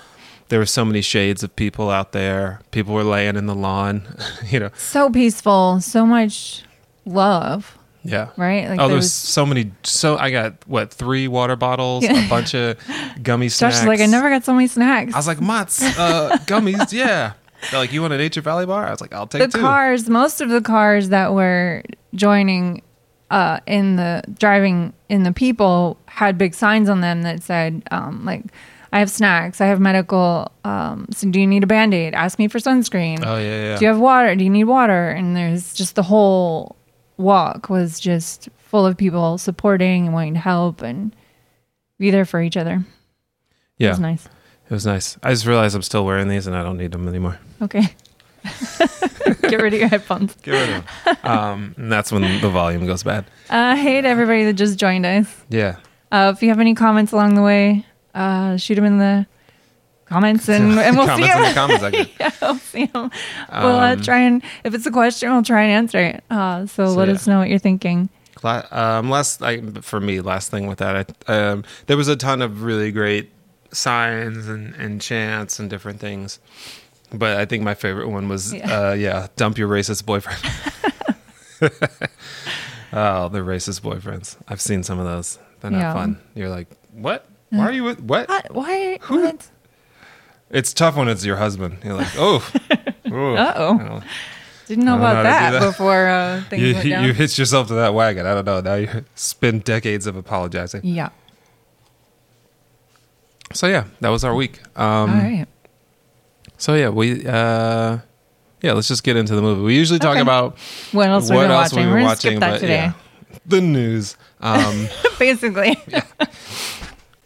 There 0.49 0.58
were 0.58 0.67
so 0.67 0.84
many 0.84 1.02
shades 1.02 1.43
of 1.43 1.55
people 1.55 1.90
out 1.90 2.12
there. 2.12 2.61
People 2.70 2.94
were 2.94 3.05
laying 3.05 3.37
in 3.37 3.44
the 3.44 3.55
lawn, 3.55 4.06
you 4.46 4.61
know. 4.61 4.70
So 4.76 5.11
peaceful, 5.11 5.81
so 5.82 6.06
much 6.06 6.62
love, 7.05 7.75
Yeah. 8.08 8.31
right? 8.37 8.69
Like 8.69 8.81
oh, 8.81 8.88
there's 8.88 9.05
was 9.05 9.12
so 9.12 9.44
many. 9.47 9.73
So 9.82 10.17
I 10.17 10.31
got 10.31 10.55
what 10.67 10.93
three 10.93 11.29
water 11.29 11.56
bottles, 11.56 12.05
a 12.05 12.29
bunch 12.29 12.55
of 12.55 12.79
gummy 13.23 13.47
Josh 13.47 13.75
snacks. 13.75 13.87
like, 13.87 14.00
I 14.00 14.06
never 14.06 14.31
got 14.31 14.44
so 14.44 14.53
many 14.53 14.67
snacks. 14.67 15.14
I 15.14 15.17
was 15.17 15.26
like, 15.26 15.41
Mats, 15.41 15.82
uh, 15.82 16.37
gummies, 16.47 16.93
yeah. 16.93 17.35
They're 17.70 17.81
like, 17.81 17.93
you 17.93 18.03
want 18.03 18.12
a 18.12 18.19
Nature 18.19 18.43
Valley 18.43 18.67
bar? 18.67 18.87
I 18.87 18.91
was 18.91 19.00
like, 19.00 19.14
I'll 19.14 19.26
take 19.26 19.43
the 19.43 19.49
two. 19.49 19.61
cars, 19.61 20.08
most 20.08 20.41
of 20.41 20.50
the 20.50 20.61
cars 20.61 21.08
that 21.08 21.32
were 21.32 21.82
joining 22.14 22.82
uh, 23.31 23.61
in 23.67 23.97
the 23.97 24.23
driving 24.38 24.93
in 25.09 25.23
the 25.23 25.32
people 25.32 25.99
had 26.06 26.38
big 26.38 26.55
signs 26.55 26.88
on 26.88 27.00
them 27.00 27.23
that 27.23 27.43
said, 27.43 27.82
um, 27.91 28.25
like, 28.25 28.44
I 28.93 29.00
have 29.00 29.11
snacks, 29.11 29.61
I 29.61 29.67
have 29.67 29.81
medical. 29.81 30.50
Um, 30.64 31.06
so 31.11 31.29
do 31.29 31.41
you 31.41 31.47
need 31.47 31.62
a 31.62 31.67
band 31.67 31.93
aid? 31.93 32.14
Ask 32.14 32.38
me 32.38 32.49
for 32.49 32.59
sunscreen. 32.59 33.23
Oh 33.26 33.37
yeah, 33.37 33.70
yeah. 33.70 33.79
Do 33.79 33.85
you 33.85 33.88
have 33.88 33.99
water? 33.99 34.35
Do 34.35 34.44
you 34.44 34.50
need 34.50 34.64
water? 34.64 35.11
And 35.11 35.37
there's 35.37 35.75
just 35.75 35.97
the 35.97 36.02
whole 36.02 36.76
walk 37.17 37.69
was 37.71 37.99
just 38.01 38.49
full 38.59 38.87
of 38.87 38.97
people 38.97 39.39
supporting 39.39 40.07
and 40.07 40.15
wanting 40.15 40.35
to 40.35 40.41
help 40.41 40.83
and 40.83 41.15
be 41.99 42.11
there 42.11 42.25
for 42.25 42.43
each 42.43 42.57
other. 42.57 42.85
Yeah. 43.79 43.89
It 43.89 43.91
was 43.93 44.01
nice. 44.01 44.27
It 44.27 44.71
was 44.75 44.87
nice. 44.87 45.17
I 45.23 45.31
just 45.31 45.47
realized 45.47 45.75
I'm 45.77 45.83
still 45.83 46.05
wearing 46.05 46.29
these 46.29 46.47
and 46.47 46.57
I 46.57 46.62
don't 46.62 46.76
need 46.76 46.93
them 46.93 47.07
anymore. 47.09 47.38
Okay. 47.62 47.95
Get 49.43 49.61
rid 49.61 49.75
of 49.75 49.81
your 49.81 49.88
headphones. 49.88 50.35
Get 50.43 50.52
rid 50.52 50.62
of 50.62 50.85
them. 50.85 51.17
um, 51.31 51.75
and 51.76 51.90
that's 51.93 52.11
when 52.12 52.23
the 52.40 52.49
volume 52.50 52.87
goes 52.87 53.02
bad. 53.02 53.25
Uh, 53.49 53.76
hey 53.76 54.00
to 54.00 54.09
everybody 54.09 54.45
that 54.45 54.55
just 54.55 54.79
joined 54.79 55.07
us. 55.07 55.33
Yeah. 55.49 55.76
Uh, 56.11 56.33
if 56.35 56.43
you 56.43 56.49
have 56.49 56.61
any 56.61 56.75
comments 56.75 57.12
along 57.12 57.35
the 57.35 57.43
way, 57.43 57.85
uh, 58.14 58.57
shoot 58.57 58.76
them 58.76 58.85
in 58.85 58.99
the 58.99 59.26
comments 60.07 60.49
and, 60.49 60.79
and 60.79 60.97
we'll 60.97 61.07
see 61.17 61.27
comments 61.29 61.37
the 61.37 61.43
them. 61.43 61.55
comments 61.55 61.83
section. 61.83 62.09
yeah, 62.21 62.31
we'll 62.43 62.59
see 62.59 62.87
them. 62.87 63.11
we'll 63.53 63.79
uh, 63.79 63.93
Um, 63.95 64.01
try 64.03 64.19
and, 64.21 64.43
if 64.65 64.75
it's 64.75 64.87
a 64.87 64.91
question, 64.91 65.31
we'll 65.33 65.43
try 65.43 65.63
and 65.63 65.73
answer 65.73 65.99
it. 65.99 66.25
Uh, 66.31 66.67
so, 66.67 66.87
So, 66.87 66.93
let 66.95 67.09
yeah. 67.09 67.15
us 67.15 67.27
know 67.27 67.39
what 67.41 67.49
you're 67.49 67.59
thinking. 67.59 68.09
Cla- 68.35 68.67
Um, 68.71 69.11
last, 69.11 69.41
like, 69.41 69.83
for 69.83 70.01
me, 70.01 70.21
last 70.21 70.51
thing 70.51 70.67
with 70.67 70.79
that, 70.79 71.15
I, 71.27 71.33
um, 71.33 71.65
there 71.87 71.97
was 71.97 72.09
a 72.09 72.17
ton 72.17 72.43
of 72.43 72.63
really 72.63 72.93
great 72.93 73.31
signs 73.73 74.47
and, 74.49 74.75
and 74.77 75.01
chants 75.01 75.59
and 75.59 75.69
different 75.69 76.01
things. 76.01 76.39
But 77.13 77.37
I 77.39 77.45
think 77.45 77.63
my 77.63 77.75
favorite 77.75 78.09
one 78.09 78.29
was, 78.29 78.53
Yeah. 78.53 78.89
uh, 78.91 78.93
yeah, 78.93 79.29
dump 79.37 79.59
your 79.59 79.69
racist 79.69 80.05
boyfriend. 80.07 80.39
oh, 82.93 83.29
the 83.29 83.41
racist 83.41 83.81
boyfriends. 83.81 84.37
I've 84.49 84.61
seen 84.61 84.83
some 84.83 84.99
of 84.99 85.05
those. 85.07 85.39
They're 85.61 85.71
not 85.71 85.79
Yeah. 85.81 85.95
fun. 85.95 86.19
You're 86.35 86.49
like, 86.49 86.69
what? 86.93 87.27
Why 87.51 87.61
are 87.67 87.73
you 87.73 87.85
with 87.85 88.01
what? 88.01 88.29
What? 88.29 88.55
Why? 88.55 88.99
Who- 89.03 89.23
What? 89.23 89.49
It's 90.50 90.73
tough 90.73 90.97
when 90.97 91.09
it's 91.09 91.25
your 91.25 91.37
husband. 91.37 91.79
You're 91.85 91.95
like, 91.95 92.09
oh, 92.17 92.49
oh. 93.11 93.35
Uh-oh. 93.35 94.03
Didn't 94.67 94.85
know 94.85 94.93
know 94.93 94.99
about 94.99 95.17
how 95.17 95.23
that, 95.23 95.50
that. 95.53 95.61
before 95.61 96.09
uh, 96.09 96.43
things 96.50 96.62
you, 96.62 96.75
went 96.75 96.88
down. 96.88 97.05
you 97.05 97.12
hitched 97.12 97.38
yourself 97.38 97.69
to 97.69 97.75
that 97.75 97.95
wagon. 97.95 98.26
I 98.26 98.35
don't 98.35 98.45
know. 98.45 98.61
Now 98.61 98.75
you 98.75 99.05
spend 99.15 99.65
decades 99.65 100.07
of 100.07 100.17
apologizing. 100.17 100.81
yeah. 100.85 101.11
So 103.53 103.69
yeah, 103.69 103.85
that 104.00 104.09
was 104.09 104.25
our 104.25 104.35
week. 104.35 104.61
Um, 104.76 104.85
All 104.85 105.07
right. 105.17 105.47
So 106.59 106.75
yeah, 106.75 106.88
we 106.88 107.25
uh, 107.26 107.99
yeah, 108.61 108.73
let's 108.73 108.88
just 108.88 109.05
get 109.05 109.17
into 109.17 109.37
the 109.37 109.43
movie. 109.43 109.62
We 109.62 109.76
usually 109.76 110.00
talk 110.00 110.12
Okay. 110.12 110.21
about 110.21 110.59
What 110.93 111.09
else 111.09 111.31
we've 111.31 111.37
what 111.37 111.43
been 111.43 111.50
else 111.53 111.73
watching? 111.73 111.79
we 111.87 111.93
We're 111.93 111.99
were 111.99 112.03
gonna 112.03 112.17
skip 112.17 112.31
watching, 112.35 112.41
that 112.41 112.61
today. 112.61 112.75
yeah, 112.75 112.93
the 113.47 113.61
news. 113.61 114.17
Um, 114.41 114.88
Basically. 115.19 115.76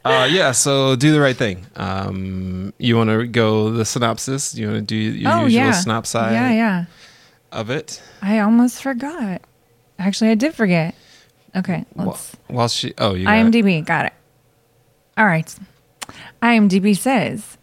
Uh, 0.04 0.28
yeah, 0.30 0.52
so 0.52 0.97
do 0.97 1.12
the 1.12 1.21
right 1.21 1.37
thing. 1.37 1.66
Um, 1.76 2.73
you 2.78 2.97
want 2.97 3.11
to 3.11 3.26
go 3.26 3.71
the 3.71 3.85
synopsis? 3.85 4.54
You 4.54 4.69
want 4.69 4.78
to 4.78 4.83
do 4.83 4.97
your 4.97 5.33
oh 5.33 5.45
usual 5.45 5.64
yeah. 5.64 5.73
synopsis 5.73 6.33
Yeah, 6.33 6.50
yeah. 6.52 6.85
of 7.52 7.71
it? 7.71 8.02
I 8.23 8.38
almost 8.38 8.83
forgot. 8.83 9.42
Actually, 9.99 10.30
I 10.30 10.35
did 10.37 10.54
forget. 10.54 10.95
Okay, 11.54 11.85
let's. 11.97 12.37
While 12.47 12.69
she, 12.69 12.95
oh, 12.99 13.14
you 13.14 13.25
got 13.26 13.37
it. 13.37 13.45
IMDb 13.45 13.85
got 13.85 14.07
it. 14.07 14.12
All 15.19 15.26
right. 15.26 15.54
IMDb 16.42 16.97
says 16.97 17.59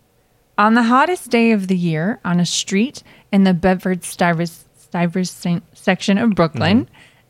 on 0.58 0.74
the 0.76 0.84
hottest 0.84 1.30
day 1.30 1.52
of 1.52 1.68
the 1.68 1.76
year 1.76 2.20
on 2.24 2.40
a 2.40 2.46
street 2.46 3.02
in 3.32 3.44
the 3.44 3.54
Bedford 3.54 4.04
Stuyvesant 4.04 4.66
Stuyvesant 4.80 5.64
section 5.78 6.18
of 6.18 6.32
Brooklyn, 6.32 6.88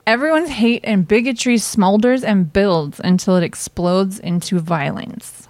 everyone's 0.08 0.50
hate 0.50 0.82
and 0.84 1.08
bigotry 1.08 1.56
smolders 1.58 2.24
and 2.24 2.52
builds 2.52 3.00
until 3.04 3.36
it 3.36 3.44
explodes 3.44 4.18
into 4.18 4.60
violence. 4.60 5.48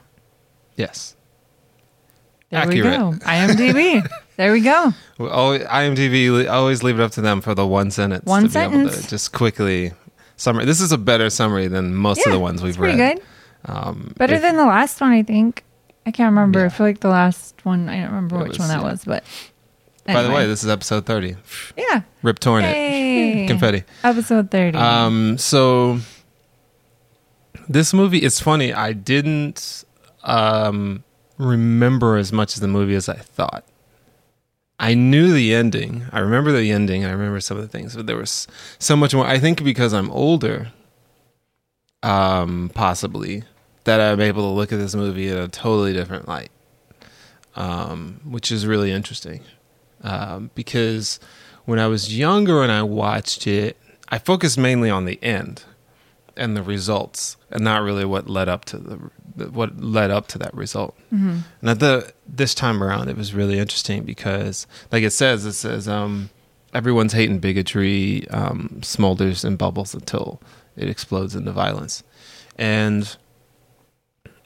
Yes. 0.76 1.16
There 2.50 2.62
Accurate. 2.62 2.76
we 2.86 2.98
go. 2.98 3.12
IMDb. 3.26 4.10
there 4.38 4.52
we 4.52 4.62
go. 4.62 4.94
Always, 5.20 5.64
IMDb 5.64 6.50
always 6.50 6.82
leave 6.84 7.00
it 7.00 7.04
up 7.04 7.12
to 7.14 7.22
them 7.22 7.42
for 7.42 7.54
the 7.56 7.66
one 7.68 7.92
sentence. 7.92 8.26
One 8.26 8.44
to 8.44 8.50
be 8.50 8.60
able 8.60 8.72
to 8.72 8.90
sentence. 8.92 9.10
just 9.10 9.34
quickly 9.34 9.94
summary. 10.38 10.66
This 10.66 10.80
is 10.82 10.92
a 10.92 10.98
better 10.98 11.30
summary 11.30 11.68
than 11.68 11.96
most 11.96 12.26
of 12.26 12.32
the 12.32 12.40
ones 12.40 12.62
we've 12.64 12.78
pretty 12.78 12.98
read. 12.98 13.16
good. 13.18 13.24
Um, 13.66 14.14
Better 14.18 14.36
if- 14.36 14.42
than 14.42 14.56
the 14.56 14.66
last 14.66 15.02
one, 15.02 15.12
I 15.12 15.24
think. 15.24 15.64
I 16.06 16.12
can't 16.12 16.30
remember. 16.32 16.64
I 16.66 16.70
feel 16.70 16.86
like 16.86 17.02
the 17.02 17.10
last 17.10 17.66
one. 17.66 17.90
I 17.90 17.98
don't 17.98 18.06
remember 18.06 18.38
It 18.38 18.44
which 18.44 18.50
was, 18.52 18.60
one 18.60 18.68
that 18.70 18.82
yeah. 18.86 18.92
was, 18.92 19.04
but 19.04 19.24
By 20.08 20.24
the 20.24 20.32
way, 20.32 20.48
this 20.48 20.64
is 20.64 20.70
episode 20.70 21.06
thirty. 21.06 21.36
yeah. 21.78 22.02
Rip 22.24 22.40
torn 22.40 22.64
it. 22.66 23.48
Confetti. 23.48 23.84
Episode 24.04 24.50
thirty. 24.50 24.78
Um, 24.78 25.38
so 25.38 26.00
this 27.68 27.94
movie 27.94 28.24
is 28.24 28.40
funny. 28.40 28.74
I 28.74 28.94
didn't 28.94 29.84
um, 30.24 31.04
remember 31.38 32.18
as 32.18 32.32
much 32.32 32.56
of 32.56 32.62
the 32.62 32.68
movie 32.68 32.96
as 32.96 33.10
I 33.10 33.16
thought. 33.18 33.64
I 34.80 34.94
knew 34.94 35.34
the 35.34 35.54
ending. 35.54 36.06
I 36.12 36.20
remember 36.20 36.52
the 36.52 36.72
ending. 36.72 37.04
I 37.04 37.12
remember 37.12 37.40
some 37.40 37.58
of 37.58 37.64
the 37.64 37.70
things, 37.70 37.96
but 37.96 38.06
there 38.06 38.18
was 38.18 38.48
so 38.80 38.96
much 38.96 39.14
more. 39.14 39.26
I 39.26 39.40
think 39.40 39.64
because 39.64 39.94
I'm 39.94 40.12
older, 40.12 40.72
um, 42.04 42.72
possibly 42.74 43.44
that 43.86 44.00
I'm 44.00 44.22
able 44.22 44.44
to 44.44 44.56
look 44.56 44.72
at 44.72 44.78
this 44.80 44.96
movie 44.96 45.30
in 45.30 45.38
a 45.38 45.48
totally 45.48 45.94
different 45.94 46.28
light, 46.28 46.52
um, 47.56 48.20
which 48.24 48.52
is 48.52 48.68
really 48.68 48.92
interesting. 48.92 49.42
Um, 50.02 50.52
because 50.56 51.20
when 51.66 51.80
I 51.80 51.88
was 51.88 52.18
younger 52.18 52.64
and 52.64 52.72
I 52.72 52.84
watched 52.84 53.48
it, 53.48 53.78
I 54.10 54.20
focused 54.20 54.58
mainly 54.58 54.90
on 54.90 55.06
the 55.06 55.22
end 55.22 55.64
and 56.36 56.56
the 56.56 56.64
results, 56.64 57.36
and 57.50 57.64
not 57.64 57.82
really 57.82 58.06
what 58.06 58.30
led 58.30 58.48
up 58.48 58.64
to 58.66 58.78
the 58.78 59.50
what 59.50 59.80
led 59.80 60.12
up 60.12 60.28
to 60.28 60.38
that 60.40 60.54
result. 60.54 60.96
Mm-hmm. 61.14 61.40
And 61.62 61.70
at 61.70 61.80
the 61.80 62.14
this 62.28 62.54
time 62.56 62.84
around, 62.84 63.10
it 63.10 63.18
was 63.18 63.34
really 63.34 63.60
interesting 63.60 64.04
because, 64.04 64.68
like 64.92 65.04
it 65.04 65.12
says, 65.12 65.46
it 65.46 65.54
says 65.54 65.88
um, 65.88 66.30
everyone's 66.74 67.14
hate 67.14 67.30
and 67.30 67.42
bigotry 67.42 68.28
um, 68.30 68.78
smolders 68.82 69.44
and 69.44 69.58
bubbles 69.58 69.94
until 69.94 70.42
it 70.76 70.90
explodes 70.90 71.36
into 71.36 71.52
violence, 71.52 72.04
and 72.58 73.18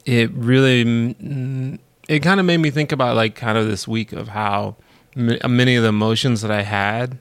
it 0.06 0.32
really 0.32 0.86
mm, 0.86 1.80
it 2.08 2.20
kind 2.20 2.40
of 2.40 2.46
made 2.46 2.58
me 2.58 2.72
think 2.72 2.92
about 2.92 3.16
like 3.16 3.36
kind 3.36 3.58
of 3.58 3.68
this 3.68 3.88
week 3.88 4.12
of 4.12 4.30
how 4.30 4.76
many 5.16 5.76
of 5.76 5.84
the 5.84 5.90
emotions 5.90 6.42
that 6.42 6.52
I 6.52 6.64
had, 6.64 7.20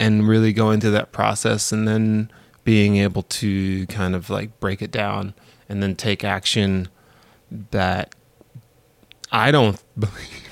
and 0.00 0.26
really 0.28 0.52
going 0.52 0.80
through 0.80 0.92
that 0.92 1.12
process, 1.12 1.72
and 1.72 1.86
then 1.86 2.30
being 2.64 2.96
able 2.96 3.22
to 3.22 3.86
kind 3.86 4.14
of 4.14 4.28
like 4.28 4.60
break 4.60 4.82
it 4.82 4.90
down 4.90 5.34
and 5.68 5.82
then 5.82 5.96
take 5.96 6.22
action 6.22 6.88
that 7.70 8.14
I 9.32 9.50
don't 9.50 9.82
believe 9.98 10.48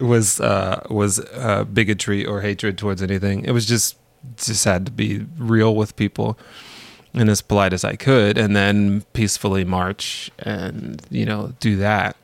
was 0.00 0.40
uh, 0.40 0.86
was 0.90 1.18
uh, 1.18 1.64
bigotry 1.64 2.24
or 2.24 2.40
hatred 2.42 2.78
towards 2.78 3.02
anything. 3.02 3.44
It 3.44 3.52
was 3.52 3.66
just 3.66 3.96
just 4.36 4.64
had 4.64 4.86
to 4.86 4.92
be 4.92 5.26
real 5.36 5.74
with 5.74 5.96
people 5.96 6.38
and 7.12 7.28
as 7.28 7.42
polite 7.42 7.72
as 7.72 7.84
I 7.84 7.96
could, 7.96 8.36
and 8.36 8.56
then 8.56 9.02
peacefully 9.12 9.64
march 9.64 10.30
and 10.38 11.00
you 11.10 11.24
know 11.24 11.54
do 11.60 11.76
that, 11.76 12.16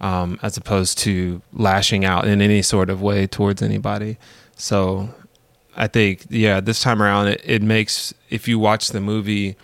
um, 0.00 0.38
as 0.42 0.56
opposed 0.56 0.98
to 0.98 1.42
lashing 1.52 2.04
out 2.04 2.26
in 2.26 2.40
any 2.40 2.62
sort 2.62 2.90
of 2.90 3.02
way 3.02 3.26
towards 3.26 3.62
anybody. 3.62 4.18
So 4.56 5.08
I 5.76 5.86
think 5.86 6.26
yeah, 6.30 6.60
this 6.60 6.82
time 6.82 7.02
around 7.02 7.28
it, 7.28 7.40
it 7.44 7.62
makes 7.62 8.14
if 8.30 8.48
you 8.48 8.58
watch 8.58 8.88
the 8.88 9.00
movie, 9.00 9.56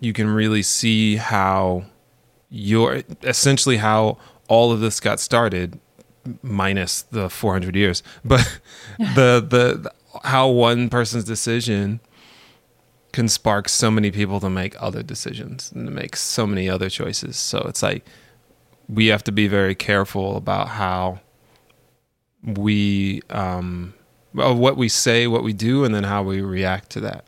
you 0.00 0.12
can 0.12 0.28
really 0.28 0.62
see 0.62 1.16
how 1.16 1.84
your 2.50 3.02
essentially 3.22 3.76
how 3.78 4.18
all 4.48 4.72
of 4.72 4.80
this 4.80 5.00
got 5.00 5.20
started 5.20 5.78
minus 6.42 7.02
the 7.02 7.28
400 7.30 7.74
years 7.76 8.02
but 8.24 8.60
the, 8.98 9.04
the 9.48 9.78
the 9.80 9.92
how 10.24 10.48
one 10.48 10.88
person's 10.88 11.24
decision 11.24 12.00
can 13.12 13.28
spark 13.28 13.68
so 13.68 13.90
many 13.90 14.10
people 14.10 14.40
to 14.40 14.50
make 14.50 14.74
other 14.80 15.02
decisions 15.02 15.70
and 15.72 15.86
to 15.86 15.90
make 15.92 16.16
so 16.16 16.46
many 16.46 16.68
other 16.68 16.88
choices 16.88 17.36
so 17.36 17.58
it's 17.68 17.82
like 17.82 18.04
we 18.88 19.06
have 19.06 19.22
to 19.24 19.32
be 19.32 19.48
very 19.48 19.74
careful 19.74 20.36
about 20.36 20.68
how 20.68 21.20
we 22.44 23.20
um 23.30 23.94
what 24.32 24.76
we 24.76 24.88
say 24.88 25.26
what 25.26 25.42
we 25.42 25.52
do 25.52 25.84
and 25.84 25.94
then 25.94 26.04
how 26.04 26.22
we 26.22 26.40
react 26.40 26.90
to 26.90 27.00
that 27.00 27.24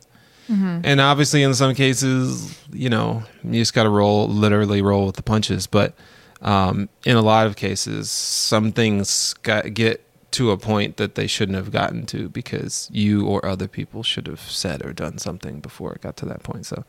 Mm-hmm. 0.51 0.81
and 0.83 1.01
obviously, 1.01 1.45
in 1.45 1.55
some 1.55 1.75
cases, 1.77 2.59
you 2.73 2.89
know, 2.89 3.23
you 3.45 3.61
just 3.61 3.73
got 3.73 3.85
to 3.85 3.89
roll, 3.89 4.27
literally 4.27 4.83
roll 4.83 5.07
with 5.07 5.15
the 5.15 5.23
punches. 5.23 5.69
But 5.69 5.95
um, 6.43 6.89
in 7.05 7.17
a 7.17 7.23
lot 7.23 7.47
of 7.47 7.55
cases, 7.55 8.11
some 8.11 8.73
things 8.73 9.35
got, 9.43 9.73
get 9.75 10.05
to 10.33 10.51
a 10.51 10.57
point 10.57 10.97
that 10.97 11.15
they 11.15 11.29
shouldn't 11.29 11.57
have 11.57 11.71
gotten 11.71 12.05
to 12.07 12.29
because 12.29 12.89
you 12.93 13.27
or 13.27 13.45
other 13.47 13.69
people 13.69 14.03
should 14.03 14.27
have 14.27 14.41
said 14.41 14.85
or 14.85 14.93
done 14.93 15.19
something 15.19 15.61
before 15.61 15.93
it 15.93 16.01
got 16.01 16.17
to 16.17 16.27
that 16.27 16.43
point. 16.43 16.67
So 16.67 16.85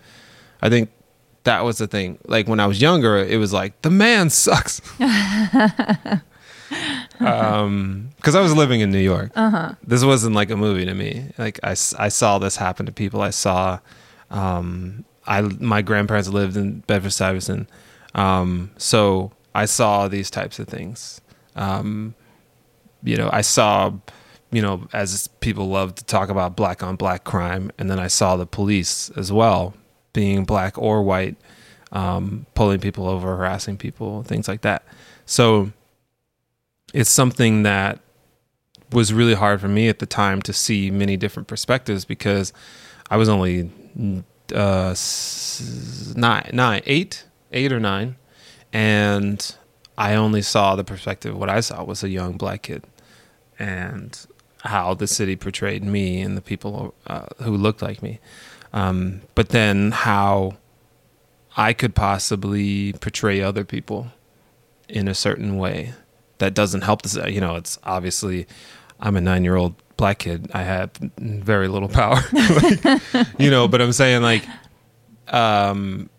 I 0.61 0.69
think 0.69 0.89
that 1.43 1.63
was 1.63 1.77
the 1.79 1.88
thing. 1.88 2.17
Like 2.27 2.48
when 2.48 2.60
I 2.60 2.67
was 2.67 2.81
younger, 2.81 3.17
it 3.17 3.38
was 3.38 3.51
like, 3.53 3.81
the 3.81 3.89
man 3.89 4.29
sucks. 4.29 4.81
um 7.19 8.10
because 8.15 8.33
i 8.33 8.41
was 8.41 8.55
living 8.55 8.79
in 8.79 8.91
new 8.91 8.98
york 8.98 9.29
Uh-huh. 9.36 9.74
this 9.86 10.03
wasn't 10.05 10.33
like 10.36 10.50
a 10.50 10.55
movie 10.55 10.86
to 10.86 10.93
me 10.93 11.25
like 11.38 11.60
I, 11.63 11.71
I 11.71 12.07
saw 12.10 12.39
this 12.39 12.55
happen 12.55 12.86
to 12.86 12.91
people 12.91 13.21
i 13.21 13.29
saw 13.29 13.79
um 14.29 15.03
i 15.27 15.41
my 15.41 15.81
grandparents 15.81 16.29
lived 16.29 16.55
in 16.57 16.79
bedford 16.81 17.12
stuyvesant 17.12 17.69
um 18.15 18.71
so 18.77 19.31
i 19.53 19.65
saw 19.65 20.07
these 20.07 20.31
types 20.31 20.60
of 20.60 20.67
things 20.67 21.19
um 21.57 22.15
you 23.03 23.17
know 23.17 23.29
i 23.33 23.41
saw 23.41 23.91
you 24.51 24.62
know 24.62 24.88
as 24.93 25.27
people 25.41 25.67
love 25.67 25.95
to 25.95 26.05
talk 26.05 26.29
about 26.29 26.55
black 26.55 26.81
on 26.81 26.95
black 26.95 27.25
crime 27.25 27.69
and 27.77 27.89
then 27.89 28.00
i 28.00 28.07
saw 28.07 28.38
the 28.38 28.45
police 28.45 29.10
as 29.17 29.31
well 29.31 29.74
being 30.13 30.46
black 30.46 30.77
or 30.77 31.01
white 31.03 31.36
um 31.91 32.46
pulling 32.56 32.80
people 32.80 33.08
over 33.08 33.36
harassing 33.36 33.77
people 33.77 34.24
things 34.24 34.48
like 34.48 34.62
that 34.62 34.84
so 35.25 35.72
it's 36.94 37.10
something 37.10 37.63
that 37.63 38.00
was 38.91 39.13
really 39.13 39.34
hard 39.34 39.62
for 39.62 39.68
me 39.68 39.88
at 39.88 40.00
the 40.00 40.06
time 40.06 40.41
to 40.41 40.53
see 40.53 40.91
many 40.91 41.15
different 41.15 41.48
perspectives 41.48 42.06
because 42.06 42.51
I 43.10 43.18
was 43.18 43.30
only 43.30 43.72
uh, 44.53 44.96
nine, 46.15 46.50
nine, 46.53 46.82
eight, 46.86 47.25
eight 47.51 47.72
or 47.72 47.80
nine, 47.80 48.15
and 48.74 49.56
I 49.98 50.15
only 50.15 50.41
saw 50.41 50.75
the 50.75 50.84
perspective. 50.84 51.38
What 51.38 51.50
I 51.50 51.62
saw 51.62 51.84
was 51.84 52.03
a 52.03 52.10
young 52.10 52.38
black 52.38 52.63
kid, 52.63 52.84
and 53.58 54.18
how 54.63 54.94
the 54.94 55.08
city 55.08 55.36
portrayed 55.36 55.84
me 55.84 56.22
and 56.22 56.38
the 56.38 56.41
people 56.41 56.94
uh, 57.08 57.27
who 57.41 57.56
looked 57.56 57.82
like 57.82 58.03
me. 58.03 58.20
Um, 58.73 59.21
but 59.35 59.49
then 59.49 59.91
how 59.91 60.57
I 61.57 61.73
could 61.73 61.93
possibly 61.93 62.93
portray 62.93 63.41
other 63.41 63.65
people 63.65 64.07
in 64.87 65.07
a 65.07 65.13
certain 65.13 65.57
way 65.57 65.93
that 66.41 66.53
doesn't 66.53 66.81
help 66.81 67.03
this 67.03 67.15
you 67.27 67.39
know 67.39 67.55
it's 67.55 67.79
obviously 67.83 68.45
i'm 68.99 69.15
a 69.15 69.21
nine 69.21 69.43
year 69.43 69.55
old 69.55 69.75
black 69.95 70.19
kid. 70.19 70.49
I 70.51 70.63
have 70.63 70.89
very 71.19 71.67
little 71.67 71.87
power. 72.01 72.19
Like, 72.33 73.27
you 73.37 73.51
know 73.51 73.67
but 73.67 73.81
i'm 73.81 73.93
saying 73.93 74.23
like 74.23 74.43
um 75.27 76.09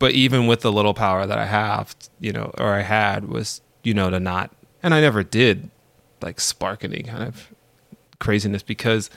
but 0.00 0.12
even 0.12 0.48
with 0.48 0.60
the 0.60 0.72
little 0.72 0.94
power 0.94 1.26
that 1.26 1.38
i 1.38 1.46
have 1.46 1.94
you 2.18 2.32
know 2.32 2.52
or 2.58 2.74
i 2.74 2.82
had 2.82 3.28
was 3.28 3.60
you 3.84 3.94
know 3.94 4.10
to 4.10 4.18
not 4.18 4.50
and 4.82 4.92
i 4.92 5.00
never 5.00 5.22
did 5.22 5.70
like 6.20 6.40
spark 6.40 6.84
any 6.84 7.02
kind 7.02 7.22
of 7.22 7.52
craziness 8.18 8.62
because 8.62 9.08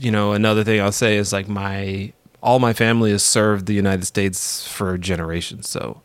you 0.00 0.10
know 0.10 0.32
another 0.32 0.64
thing 0.64 0.80
i'll 0.80 0.90
say 0.90 1.16
is 1.16 1.32
like 1.32 1.48
my 1.48 2.12
all 2.42 2.58
my 2.58 2.72
family 2.72 3.10
has 3.10 3.22
served 3.22 3.66
the 3.66 3.74
united 3.74 4.06
states 4.06 4.66
for 4.66 4.96
generations. 4.96 5.68
So 5.68 6.02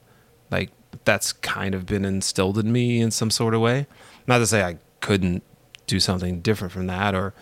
like 0.51 0.71
that's 1.05 1.31
kind 1.33 1.73
of 1.73 1.85
been 1.85 2.03
instilled 2.05 2.57
in 2.57 2.71
me 2.71 2.99
in 2.99 3.11
some 3.11 3.31
sort 3.31 3.53
of 3.53 3.61
way. 3.61 3.87
Not 4.27 4.39
to 4.39 4.47
say 4.47 4.63
i 4.63 4.77
couldn't 4.99 5.43
do 5.87 5.99
something 5.99 6.41
different 6.41 6.73
from 6.73 6.87
that 6.87 7.13
or 7.15 7.33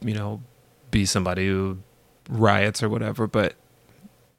you 0.00 0.14
know 0.14 0.42
be 0.90 1.04
somebody 1.04 1.48
who 1.48 1.78
riots 2.28 2.82
or 2.82 2.88
whatever 2.88 3.26
but 3.26 3.54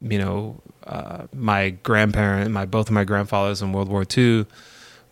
you 0.02 0.18
know 0.18 0.62
uh, 0.88 1.28
my 1.34 1.72
grandparent 1.72 2.50
my 2.52 2.66
both 2.66 2.88
of 2.88 2.94
my 2.94 3.04
grandfathers 3.04 3.62
in 3.62 3.74
world 3.74 3.90
war 3.90 4.06
ii 4.18 4.46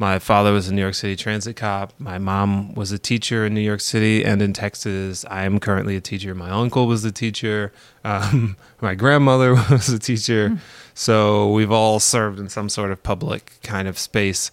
my 0.04 0.20
father 0.20 0.52
was 0.52 0.68
a 0.68 0.74
New 0.74 0.82
York 0.82 0.96
City 0.96 1.16
transit 1.16 1.56
cop. 1.56 1.94
My 1.98 2.18
mom 2.18 2.74
was 2.76 2.92
a 2.92 3.00
teacher 3.00 3.46
in 3.46 3.54
New 3.54 3.62
York 3.62 3.80
City 3.80 4.26
and 4.26 4.42
in 4.42 4.52
Texas. 4.52 5.24
I 5.30 5.46
am 5.46 5.62
currently 5.62 5.96
a 5.96 6.02
teacher. 6.02 6.36
My 6.36 6.50
uncle 6.50 6.88
was 6.88 7.06
a 7.06 7.12
teacher. 7.12 7.72
Um, 8.04 8.58
my 8.82 8.96
grandmother 8.96 9.54
was 9.70 9.88
a 9.88 10.00
teacher. 10.00 10.60
So 10.94 11.50
we've 11.54 11.72
all 11.72 12.02
served 12.02 12.38
in 12.38 12.50
some 12.50 12.68
sort 12.68 12.92
of 12.92 13.02
public 13.02 13.54
kind 13.64 13.88
of 13.88 13.98
space 13.98 14.52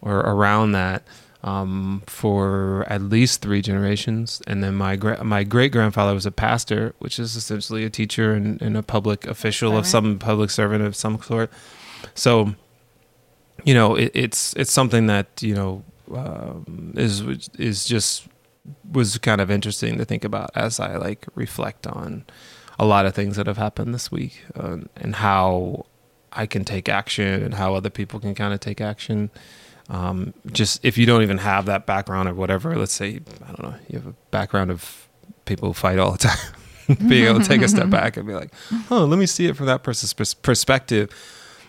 or 0.00 0.20
around 0.20 0.72
that 0.72 1.02
um, 1.44 2.02
for 2.06 2.86
at 2.88 3.02
least 3.02 3.42
three 3.42 3.60
generations. 3.60 4.40
And 4.46 4.64
then 4.64 4.76
my 4.76 4.96
gra- 4.96 5.22
my 5.22 5.44
great 5.44 5.72
grandfather 5.72 6.14
was 6.14 6.24
a 6.24 6.30
pastor, 6.30 6.94
which 7.00 7.18
is 7.18 7.36
essentially 7.36 7.84
a 7.84 7.90
teacher 7.90 8.32
and, 8.32 8.62
and 8.62 8.78
a 8.78 8.82
public 8.82 9.26
official 9.26 9.76
of 9.76 9.86
some 9.86 10.18
public 10.18 10.48
servant 10.48 10.82
of 10.82 10.96
some 10.96 11.20
sort. 11.20 11.50
So, 12.14 12.54
you 13.66 13.74
know, 13.74 13.96
it, 13.96 14.12
it's 14.14 14.54
it's 14.54 14.72
something 14.72 15.08
that 15.08 15.42
you 15.42 15.54
know 15.54 15.82
um, 16.14 16.94
is 16.96 17.20
is 17.58 17.84
just 17.84 18.28
was 18.90 19.18
kind 19.18 19.40
of 19.40 19.50
interesting 19.50 19.98
to 19.98 20.04
think 20.04 20.24
about 20.24 20.50
as 20.54 20.80
I 20.80 20.96
like 20.96 21.26
reflect 21.34 21.86
on 21.86 22.24
a 22.78 22.86
lot 22.86 23.06
of 23.06 23.14
things 23.14 23.36
that 23.36 23.46
have 23.46 23.56
happened 23.56 23.92
this 23.92 24.10
week 24.10 24.44
uh, 24.54 24.78
and 24.96 25.16
how 25.16 25.86
I 26.32 26.46
can 26.46 26.64
take 26.64 26.88
action 26.88 27.42
and 27.42 27.54
how 27.54 27.74
other 27.74 27.90
people 27.90 28.20
can 28.20 28.34
kind 28.34 28.54
of 28.54 28.60
take 28.60 28.80
action. 28.80 29.30
Um, 29.88 30.32
just 30.52 30.84
if 30.84 30.96
you 30.96 31.06
don't 31.06 31.22
even 31.22 31.38
have 31.38 31.66
that 31.66 31.86
background 31.86 32.28
or 32.28 32.34
whatever, 32.34 32.76
let's 32.76 32.92
say, 32.92 33.20
I 33.44 33.46
don't 33.48 33.62
know, 33.62 33.74
you 33.88 33.98
have 33.98 34.06
a 34.06 34.14
background 34.30 34.70
of 34.70 35.08
people 35.44 35.68
who 35.68 35.74
fight 35.74 35.98
all 35.98 36.12
the 36.12 36.18
time, 36.28 36.38
being 37.08 37.26
able 37.26 37.40
to 37.40 37.46
take 37.46 37.62
a 37.62 37.68
step 37.68 37.90
back 38.00 38.16
and 38.16 38.26
be 38.26 38.34
like, 38.34 38.52
oh, 38.90 39.04
let 39.04 39.18
me 39.18 39.26
see 39.26 39.46
it 39.46 39.56
from 39.56 39.66
that 39.66 39.82
person's 39.82 40.12
pers- 40.12 40.34
perspective 40.34 41.10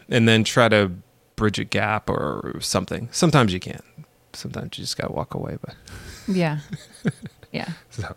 and 0.10 0.28
then 0.28 0.44
try 0.44 0.70
to 0.70 0.92
bridge 1.38 1.58
a 1.60 1.64
gap 1.64 2.10
or 2.10 2.58
something. 2.60 3.08
Sometimes 3.14 3.54
you 3.54 3.62
can't. 3.62 3.84
Sometimes 4.34 4.78
you 4.78 4.84
just 4.84 4.98
got 4.98 5.08
to 5.08 5.14
walk 5.14 5.34
away. 5.34 5.58
But 5.62 5.76
Yeah. 6.28 6.60
Yeah. 7.54 7.70
so 7.90 8.14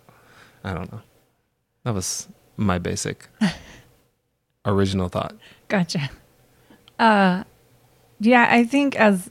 I 0.64 0.74
don't 0.74 0.90
know. 0.92 1.02
That 1.84 1.94
was 1.94 2.26
my 2.56 2.78
basic 2.78 3.28
original 4.66 5.08
thought. 5.08 5.34
Gotcha. 5.68 6.10
Uh, 6.98 7.44
yeah, 8.18 8.48
I 8.50 8.64
think 8.64 8.96
as 8.96 9.30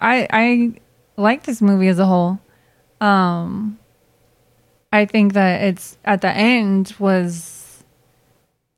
I 0.00 0.26
I 0.32 0.80
like 1.16 1.44
this 1.44 1.60
movie 1.60 1.88
as 1.88 1.98
a 1.98 2.06
whole. 2.06 2.40
Um, 3.00 3.78
I 4.92 5.04
think 5.04 5.34
that 5.34 5.62
it's 5.62 5.98
at 6.04 6.22
the 6.22 6.30
end 6.30 6.94
was. 6.98 7.84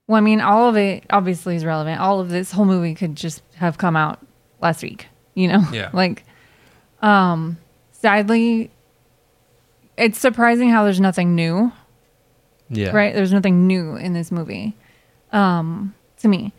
Well, 0.08 0.16
I 0.18 0.20
mean, 0.20 0.40
all 0.40 0.68
of 0.68 0.76
it 0.76 1.04
obviously 1.10 1.54
is 1.54 1.64
relevant. 1.64 2.00
All 2.00 2.18
of 2.18 2.30
this 2.30 2.50
whole 2.52 2.64
movie 2.64 2.94
could 2.94 3.14
just 3.14 3.42
have 3.56 3.78
come 3.78 3.94
out 3.94 4.18
last 4.60 4.82
week, 4.82 5.06
you 5.34 5.48
know? 5.48 5.62
Yeah. 5.72 5.90
like, 5.94 6.24
um, 7.02 7.58
sadly, 7.92 8.70
it's 9.96 10.18
surprising 10.18 10.70
how 10.70 10.84
there's 10.84 11.00
nothing 11.00 11.34
new 11.34 11.72
Yeah. 12.68 12.90
right? 12.90 13.14
There's 13.14 13.32
nothing 13.32 13.66
new 13.66 13.96
in 13.96 14.12
this 14.12 14.30
movie, 14.30 14.76
um, 15.32 15.94
to 16.18 16.28
me. 16.28 16.52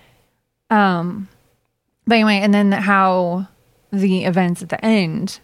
Um, 0.69 1.27
but 2.05 2.15
anyway, 2.15 2.37
and 2.37 2.53
then 2.53 2.71
how 2.71 3.47
the 3.91 4.25
events 4.25 4.61
at 4.61 4.69
the 4.69 4.83
end 4.83 5.39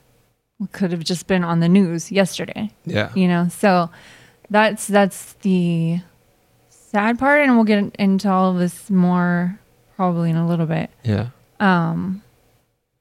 could 0.72 0.92
have 0.92 1.04
just 1.04 1.28
been 1.28 1.44
on 1.44 1.60
the 1.60 1.68
news 1.70 2.12
yesterday, 2.12 2.72
Yeah. 2.86 3.12
you 3.16 3.28
know. 3.28 3.48
So 3.50 3.90
that's 4.50 4.88
that's 4.88 5.34
the 5.42 6.00
sad 6.70 7.18
part, 7.20 7.42
and 7.42 7.56
we'll 7.56 7.66
get 7.66 7.96
into 7.98 8.30
all 8.30 8.52
of 8.52 8.58
this 8.60 8.90
more 8.90 9.60
probably 9.96 10.30
in 10.30 10.36
a 10.38 10.48
little 10.48 10.66
bit. 10.68 10.90
Yeah. 11.04 11.28
Um, 11.60 12.22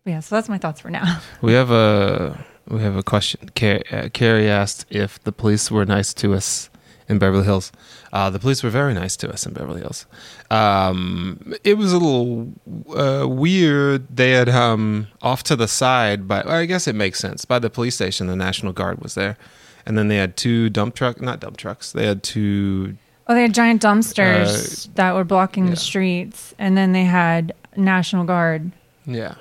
yeah, 0.05 0.21
so 0.21 0.35
that's 0.35 0.49
my 0.49 0.59
thoughts 0.59 0.81
for 0.81 0.91
now. 0.91 1.21
We 1.43 1.53
have 1.55 1.71
a 1.71 2.45
we 2.69 2.81
have 2.83 2.97
a 2.97 3.03
question. 3.03 3.51
Uh, 3.61 4.09
Carrie 4.13 4.49
asked 4.49 4.87
if 4.91 5.23
the 5.25 5.33
police 5.33 5.71
were 5.71 5.85
nice 5.85 6.15
to 6.15 6.35
us 6.35 6.71
in 7.09 7.19
Beverly 7.19 7.45
Hills. 7.45 7.71
Uh, 8.13 8.31
the 8.31 8.39
police 8.39 8.63
were 8.63 8.71
very 8.71 8.95
nice 8.95 9.17
to 9.19 9.31
us 9.31 9.45
in 9.47 9.53
Beverly 9.53 9.81
Hills. 9.81 10.07
Um, 10.51 11.53
it 11.65 11.77
was 11.77 11.93
a 11.93 11.99
little 11.99 12.53
uh, 12.97 13.29
weird. 13.29 14.07
They 14.17 14.31
had 14.31 14.49
um, 14.49 15.09
off 15.21 15.43
to 15.45 15.57
the 15.57 15.69
side, 15.69 16.27
but 16.27 16.47
I 16.47 16.65
guess 16.65 16.87
it 16.89 16.95
makes 16.95 17.19
sense. 17.19 17.45
By 17.45 17.59
the 17.59 17.69
police 17.69 17.95
station, 17.97 18.27
the 18.29 18.37
National 18.37 18.73
Guard 18.73 19.01
was 19.03 19.15
there, 19.15 19.37
and 19.85 19.99
then 19.99 20.09
they 20.09 20.17
had 20.17 20.37
two 20.37 20.71
dump 20.71 20.95
truck, 20.95 21.21
not 21.21 21.41
dump 21.41 21.57
trucks. 21.59 21.93
They 21.93 22.07
had 22.07 22.23
two. 22.23 22.97
Oh, 23.27 23.35
they 23.35 23.43
had 23.43 23.53
giant 23.55 23.83
dumpsters 23.83 24.89
that 24.95 25.15
were 25.15 25.25
blocking 25.25 25.65
Uh, 25.65 25.67
yeah. 25.67 25.71
the 25.75 25.81
streets, 25.81 26.55
and 26.59 26.77
then 26.79 26.93
they 26.93 27.05
had 27.05 27.53
National 27.77 28.25
Guard 28.25 28.71
Yeah, 29.07 29.35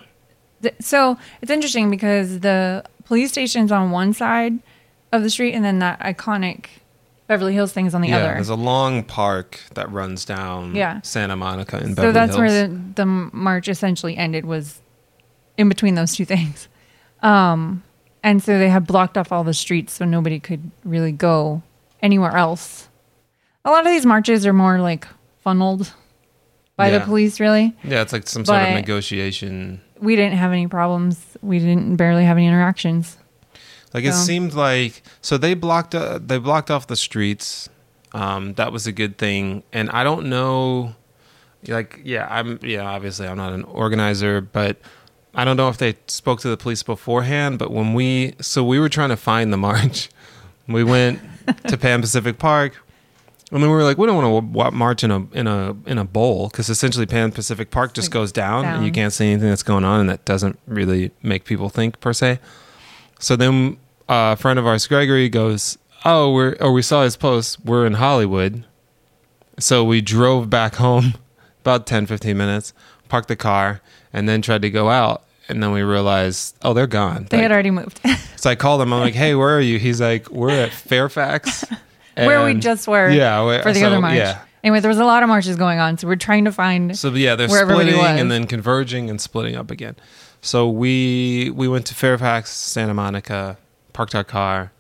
so 0.80 1.18
it's 1.42 1.52
interesting 1.52 1.90
because 1.90 2.40
the 2.40 2.84
police 3.06 3.32
station's 3.32 3.72
on 3.72 3.92
one 3.92 4.14
side 4.14 4.60
of 5.12 5.24
the 5.24 5.30
street 5.30 5.54
and 5.54 5.64
then 5.64 5.80
that 5.80 6.00
iconic 6.00 6.66
Beverly 7.28 7.54
Hills 7.54 7.72
thing 7.72 7.86
is 7.86 7.96
on 7.96 8.02
the 8.02 8.10
yeah. 8.10 8.18
other. 8.18 8.34
There's 8.34 8.50
a 8.50 8.56
long 8.56 9.04
park 9.04 9.60
that 9.76 9.90
runs 9.92 10.26
down 10.26 10.76
Yeah. 10.76 11.02
Santa 11.02 11.36
Monica 11.36 11.78
and 11.78 11.96
Beverly 11.96 12.14
Hills. 12.14 12.32
so 12.36 12.40
Beverly 12.40 12.54
that's 12.54 12.70
Hills. 12.70 12.70
where 12.70 12.94
the, 12.94 12.94
the 12.96 13.06
march 13.38 13.68
essentially 13.70 14.18
ended 14.18 14.46
was 14.46 14.82
in 15.58 15.70
between 15.70 15.96
those 15.96 16.16
two 16.16 16.26
things. 16.34 16.68
Um, 17.22 17.84
and 18.24 18.42
so 18.44 18.58
they 18.60 18.70
had 18.70 18.86
blocked 18.88 19.18
off 19.18 19.32
all 19.32 19.44
the 19.44 19.54
streets 19.54 19.94
so 19.94 20.06
nobody 20.06 20.40
could 20.40 20.72
really 20.84 21.12
go 21.12 21.62
anywhere 22.02 22.36
else. 22.36 22.90
A 23.66 23.72
lot 23.72 23.86
of 23.86 23.92
these 23.92 24.06
marches 24.06 24.46
are 24.46 24.54
more 24.54 24.80
like 24.80 25.08
funneled 25.42 25.94
by 26.76 26.90
the 26.90 27.00
police, 27.00 27.40
really. 27.40 27.74
yeah, 27.84 28.02
it's 28.02 28.12
like 28.12 28.28
some 28.28 28.44
sort 28.44 28.62
of 28.62 28.70
negotiation. 28.74 29.80
We 30.04 30.16
didn't 30.16 30.38
have 30.38 30.52
any 30.52 30.68
problems. 30.68 31.38
We 31.42 31.60
didn't 31.60 31.96
barely 31.96 32.26
have 32.26 32.38
any 32.38 32.48
interactions. 32.48 33.18
Like 33.94 34.06
it 34.06 34.14
seemed 34.14 34.54
like 34.54 35.04
so 35.22 35.38
they 35.38 35.54
blocked 35.54 35.94
uh, 35.94 36.20
they 36.20 36.40
blocked 36.40 36.72
off 36.72 36.88
the 36.88 36.96
streets. 36.96 37.70
Um, 38.14 38.54
that 38.54 38.72
was 38.72 38.88
a 38.88 38.92
good 38.92 39.18
thing, 39.18 39.64
and 39.72 39.90
I 39.92 40.04
don't 40.04 40.30
know. 40.30 40.96
Like, 41.68 42.02
yeah, 42.04 42.28
I'm 42.30 42.60
yeah. 42.64 42.84
Obviously, 42.84 43.28
I'm 43.28 43.38
not 43.38 43.54
an 43.54 43.64
organizer, 43.64 44.42
but 44.42 44.78
I 45.36 45.46
don't 45.46 45.58
know 45.58 45.70
if 45.70 45.78
they 45.78 45.96
spoke 46.08 46.40
to 46.42 46.50
the 46.50 46.58
police 46.58 46.84
beforehand. 46.84 47.60
But 47.60 47.72
when 47.72 47.94
we 47.94 48.34
so 48.42 48.64
we 48.64 48.80
were 48.80 48.90
trying 48.90 49.10
to 49.10 49.18
find 49.18 49.54
the 49.54 49.58
march, 49.58 50.10
we 50.68 50.84
went 50.84 51.20
to 51.68 51.78
Pan 51.78 52.02
Pacific 52.02 52.40
Park. 52.40 52.83
And 53.54 53.62
mean, 53.62 53.70
we 53.70 53.76
were 53.78 53.84
like, 53.84 54.00
we 54.00 54.08
don't 54.08 54.32
want 54.34 54.54
to 54.56 54.72
march 54.72 55.04
in 55.04 55.12
a 55.12 55.28
in 55.32 55.46
a 55.46 55.76
in 55.86 56.00
a 56.00 56.04
bowl 56.06 56.50
because 56.50 56.70
essentially 56.72 57.06
Pan 57.06 57.32
Pacific 57.32 57.70
Park 57.70 57.94
just 57.94 58.10
goes 58.10 58.32
down, 58.32 58.66
and 58.66 58.84
you 58.84 58.92
can't 58.92 59.14
see 59.14 59.28
anything 59.32 59.50
that's 59.50 59.62
going 59.62 59.84
on, 59.84 60.00
and 60.00 60.10
that 60.10 60.26
doesn't 60.26 60.58
really 60.66 61.12
make 61.22 61.46
people 61.46 61.70
think 61.70 62.00
per 62.00 62.14
se. 62.14 62.40
So 63.20 63.36
then 63.36 63.78
uh, 64.10 64.34
a 64.34 64.42
friend 64.42 64.58
of 64.58 64.66
ours, 64.66 64.88
Gregory, 64.88 65.30
goes, 65.30 65.78
"Oh, 66.04 66.34
we're 66.34 66.56
or 66.60 66.74
we 66.74 66.82
saw 66.82 67.04
his 67.04 67.16
post. 67.16 67.64
We're 67.64 67.86
in 67.86 67.94
Hollywood." 67.94 68.66
So 69.60 69.84
we 69.84 70.02
drove 70.02 70.50
back 70.50 70.76
home 70.78 71.14
about 71.62 71.86
10, 71.86 72.08
15 72.08 72.36
minutes, 72.36 72.74
parked 73.08 73.28
the 73.28 73.36
car, 73.36 73.82
and 74.12 74.28
then 74.28 74.42
tried 74.42 74.64
to 74.64 74.72
go 74.72 74.90
out. 74.90 75.26
And 75.48 75.62
then 75.62 75.72
we 75.72 75.84
realized, 75.84 76.58
oh, 76.64 76.74
they're 76.74 76.88
gone. 76.88 77.28
They 77.30 77.38
Like- 77.38 77.44
had 77.44 77.52
already 77.52 77.70
moved. 77.70 78.00
so 78.36 78.50
I 78.50 78.56
called 78.56 78.82
him. 78.82 78.92
I'm 78.92 79.00
like, 79.02 79.14
"Hey, 79.24 79.36
where 79.36 79.56
are 79.56 79.62
you?" 79.62 79.78
He's 79.78 80.02
like, 80.02 80.28
"We're 80.32 80.50
at 80.50 80.72
Fairfax." 80.72 81.66
where 82.16 82.44
we 82.46 82.56
just 82.56 82.88
were 82.88 83.10
yeah 83.10 83.46
we- 83.46 83.62
for 83.62 83.74
the 83.74 83.80
so, 83.80 83.88
other 83.88 84.02
march. 84.02 84.16
Yeah. 84.16 84.44
Anyway, 84.64 84.80
there 84.80 84.90
was 84.90 85.00
a 85.00 85.04
lot 85.04 85.24
of 85.24 85.30
marches 85.30 85.58
going 85.58 85.80
on, 85.80 85.98
so 85.98 86.08
we're 86.08 86.16
trying 86.16 86.46
to 86.46 86.52
find. 86.52 86.98
So 86.98 87.10
yeah, 87.10 87.36
they're 87.36 87.50
splitting 87.50 88.00
and 88.00 88.32
then 88.32 88.48
converging 88.48 89.10
and 89.10 89.20
splitting 89.20 89.58
up 89.58 89.70
again. 89.72 89.96
So 90.42 90.70
we 90.70 91.52
we 91.54 91.68
went 91.68 91.86
to 91.88 91.96
Fairfax, 91.96 92.52
Santa 92.52 92.94
Monica, 92.94 93.58
parked 93.92 94.16
our 94.16 94.24
car, 94.24 94.72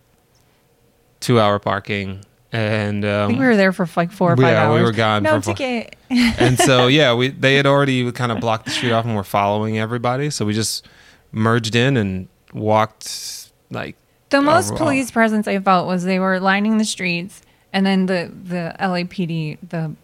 two 1.19 1.39
hour 1.39 1.59
parking, 1.59 2.23
and 2.53 3.05
I 3.05 3.23
um, 3.23 3.29
think 3.29 3.39
we 3.39 3.45
were 3.45 3.57
there 3.57 3.71
for 3.73 3.87
like 3.95 4.11
four 4.11 4.33
or 4.33 4.37
five 4.37 4.45
yeah, 4.45 4.67
hours. 4.67 4.79
we 4.79 4.83
were 4.83 4.91
gone 4.91 5.23
No 5.23 5.41
for 5.41 5.53
ticket. 5.53 5.95
and 6.09 6.57
so 6.59 6.87
yeah, 6.87 7.13
we 7.13 7.29
they 7.29 7.55
had 7.55 7.65
already 7.65 8.09
kind 8.11 8.31
of 8.31 8.39
blocked 8.39 8.65
the 8.65 8.71
street 8.71 8.91
off 8.91 9.05
and 9.05 9.15
were 9.15 9.23
following 9.23 9.79
everybody. 9.79 10.29
So 10.29 10.45
we 10.45 10.53
just 10.53 10.87
merged 11.31 11.75
in 11.75 11.97
and 11.97 12.27
walked 12.53 13.51
like 13.71 13.95
The 14.33 14.41
most 14.41 14.71
overall. 14.73 14.87
police 14.87 15.11
presence 15.11 15.47
I 15.47 15.59
felt 15.59 15.87
was 15.87 16.03
they 16.03 16.19
were 16.19 16.39
lining 16.39 16.77
the 16.77 16.85
streets, 16.85 17.41
and 17.71 17.85
then 17.85 18.05
the 18.07 18.31
the 18.43 18.75
LAPD 18.79 19.57
the 19.69 19.95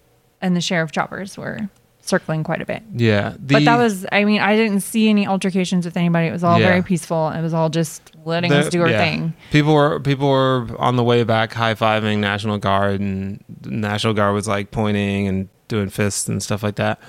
and 0.41 0.55
the 0.55 0.61
sheriff 0.61 0.91
choppers 0.91 1.37
were 1.37 1.69
circling 2.01 2.43
quite 2.43 2.61
a 2.61 2.65
bit. 2.65 2.81
yeah. 2.95 3.33
The, 3.37 3.53
but 3.55 3.65
that 3.65 3.75
was, 3.75 4.03
I 4.11 4.23
mean, 4.23 4.41
I 4.41 4.55
didn't 4.55 4.79
see 4.81 5.09
any 5.09 5.27
altercations 5.27 5.85
with 5.85 5.95
anybody. 5.95 6.25
It 6.27 6.31
was 6.31 6.43
all 6.43 6.59
Yeah. 6.59 6.65
very 6.65 6.81
peaceful. 6.81 7.29
It 7.29 7.41
was 7.41 7.53
all 7.53 7.69
just 7.69 8.01
letting 8.25 8.51
us 8.51 8.69
do 8.69 8.81
our 8.81 8.89
yeah. 8.89 8.97
thing. 9.03 9.33
People 9.51 9.75
were 9.75 9.99
people 9.99 10.27
were 10.29 10.67
on 10.79 10.95
the 10.95 11.03
way 11.03 11.23
back 11.23 11.53
high 11.53 11.75
fiving 11.75 12.17
National 12.17 12.57
Guard, 12.57 12.99
and 12.99 13.43
the 13.61 13.69
National 13.71 14.13
Guard 14.13 14.33
was 14.33 14.47
like 14.47 14.71
pointing 14.71 15.27
and 15.27 15.49
doing 15.67 15.89
fists 15.89 16.27
and 16.27 16.41
stuff 16.41 16.63
like 16.63 16.75
that. 16.77 16.99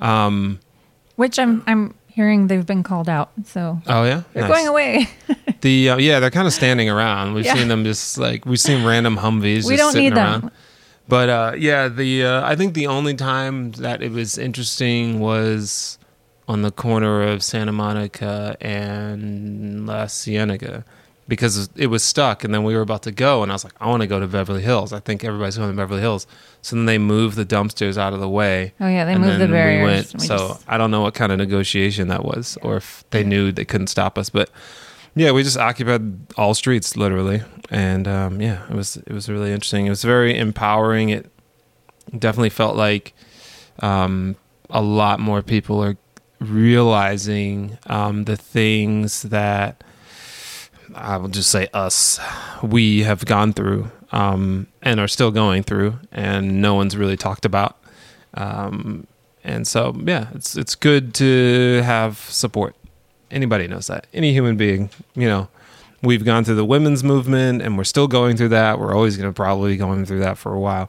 Um, 0.00 0.60
Which 1.16 1.38
I'm 1.38 1.62
I'm 1.66 1.94
hearing 2.14 2.46
they've 2.46 2.64
been 2.66 2.82
called 2.82 3.08
out, 3.08 3.30
so 3.44 3.80
oh 3.86 4.04
yeah, 4.04 4.22
they're 4.32 4.48
Nice. 4.48 4.52
going 4.52 4.66
away. 4.68 5.08
The 5.60 5.88
uh, 5.90 5.96
yeah, 5.96 6.20
they're 6.20 6.30
kind 6.30 6.46
of 6.46 6.52
standing 6.52 6.90
around. 6.90 7.32
We've 7.32 7.46
Yeah. 7.46 7.54
seen 7.54 7.68
them 7.68 7.84
just 7.84 8.18
like 8.18 8.44
we've 8.44 8.60
seen 8.60 8.84
random 8.84 9.16
Humvees. 9.16 9.64
we 9.64 9.76
just 9.76 9.78
don't 9.78 9.92
sitting 9.92 10.10
need 10.10 10.16
around. 10.18 10.42
them. 10.42 10.50
But 11.08 11.28
uh, 11.30 11.52
yeah, 11.56 11.88
the 11.88 12.24
uh, 12.24 12.46
I 12.46 12.54
think 12.54 12.74
the 12.74 12.86
only 12.86 13.14
time 13.14 13.72
that 13.72 14.02
it 14.02 14.12
was 14.12 14.36
interesting 14.36 15.20
was 15.20 15.98
on 16.46 16.60
the 16.60 16.70
corner 16.70 17.22
of 17.22 17.42
Santa 17.42 17.72
Monica 17.72 18.54
and 18.60 19.86
La 19.86 20.06
Cienega 20.06 20.84
because 21.26 21.68
it 21.76 21.86
was 21.86 22.02
stuck. 22.02 22.44
And 22.44 22.52
then 22.52 22.64
we 22.64 22.74
were 22.74 22.82
about 22.82 23.02
to 23.04 23.12
go, 23.12 23.42
and 23.42 23.50
I 23.50 23.54
was 23.54 23.64
like, 23.64 23.72
I 23.80 23.88
want 23.88 24.02
to 24.02 24.06
go 24.06 24.20
to 24.20 24.26
Beverly 24.26 24.62
Hills. 24.62 24.92
I 24.92 25.00
think 25.00 25.24
everybody's 25.24 25.56
going 25.56 25.70
to 25.70 25.76
Beverly 25.76 26.00
Hills. 26.00 26.26
So 26.62 26.76
then 26.76 26.86
they 26.86 26.98
moved 26.98 27.36
the 27.36 27.44
dumpsters 27.46 27.96
out 27.96 28.12
of 28.12 28.20
the 28.20 28.28
way. 28.28 28.72
Oh 28.80 28.88
yeah, 28.88 29.04
they 29.04 29.16
moved 29.16 29.40
the 29.40 29.46
then 29.46 29.78
we 29.80 29.84
went- 29.84 30.12
We 30.14 30.20
so 30.26 30.36
just- 30.36 30.64
I 30.68 30.76
don't 30.78 30.90
know 30.90 31.00
what 31.02 31.14
kind 31.14 31.32
of 31.32 31.38
negotiation 31.38 32.08
that 32.08 32.24
was, 32.24 32.56
or 32.62 32.76
if 32.76 33.04
they 33.10 33.24
knew 33.24 33.52
they 33.52 33.64
couldn't 33.64 33.88
stop 33.88 34.18
us. 34.18 34.30
But 34.30 34.50
yeah, 35.14 35.30
we 35.30 35.42
just 35.42 35.56
occupied 35.56 36.32
all 36.36 36.54
streets 36.54 36.96
literally, 36.96 37.42
and 37.70 38.08
um, 38.08 38.40
yeah, 38.40 38.64
it 38.68 38.74
was 38.74 38.96
it 38.96 39.12
was 39.12 39.28
really 39.28 39.52
interesting. 39.52 39.86
It 39.86 39.90
was 39.90 40.02
very 40.02 40.36
empowering. 40.38 41.10
It 41.10 41.30
definitely 42.18 42.50
felt 42.50 42.76
like 42.76 43.14
um, 43.80 44.36
a 44.70 44.82
lot 44.82 45.20
more 45.20 45.40
people 45.42 45.82
are 45.84 45.96
realizing 46.40 47.78
um, 47.86 48.24
the 48.24 48.36
things 48.36 49.22
that 49.22 49.84
I 50.94 51.16
will 51.16 51.28
just 51.28 51.50
say 51.50 51.68
us 51.74 52.20
we 52.62 53.02
have 53.02 53.24
gone 53.24 53.52
through 53.52 53.90
um, 54.12 54.66
and 54.82 55.00
are 55.00 55.08
still 55.08 55.30
going 55.30 55.62
through, 55.62 55.98
and 56.12 56.62
no 56.62 56.74
one's 56.74 56.96
really 56.96 57.16
talked 57.16 57.44
about. 57.44 57.76
Um, 58.34 59.06
and 59.42 59.66
so, 59.66 59.94
yeah, 60.04 60.28
it's 60.34 60.56
it's 60.56 60.74
good 60.74 61.14
to 61.14 61.82
have 61.84 62.18
support. 62.18 62.76
Anybody 63.30 63.66
knows 63.66 63.88
that. 63.88 64.06
Any 64.14 64.32
human 64.32 64.56
being, 64.56 64.90
you 65.14 65.28
know, 65.28 65.48
we've 66.02 66.24
gone 66.24 66.44
through 66.44 66.54
the 66.54 66.64
women's 66.64 67.02
movement, 67.02 67.60
and 67.60 67.76
we're 67.76 67.84
still 67.84 68.06
going 68.06 68.36
through 68.36 68.50
that. 68.50 68.78
We're 68.78 68.94
always 68.94 69.16
going 69.16 69.28
to 69.28 69.34
probably 69.34 69.72
be 69.72 69.76
going 69.76 70.06
through 70.06 70.20
that 70.20 70.38
for 70.38 70.52
a 70.52 70.60
while. 70.60 70.88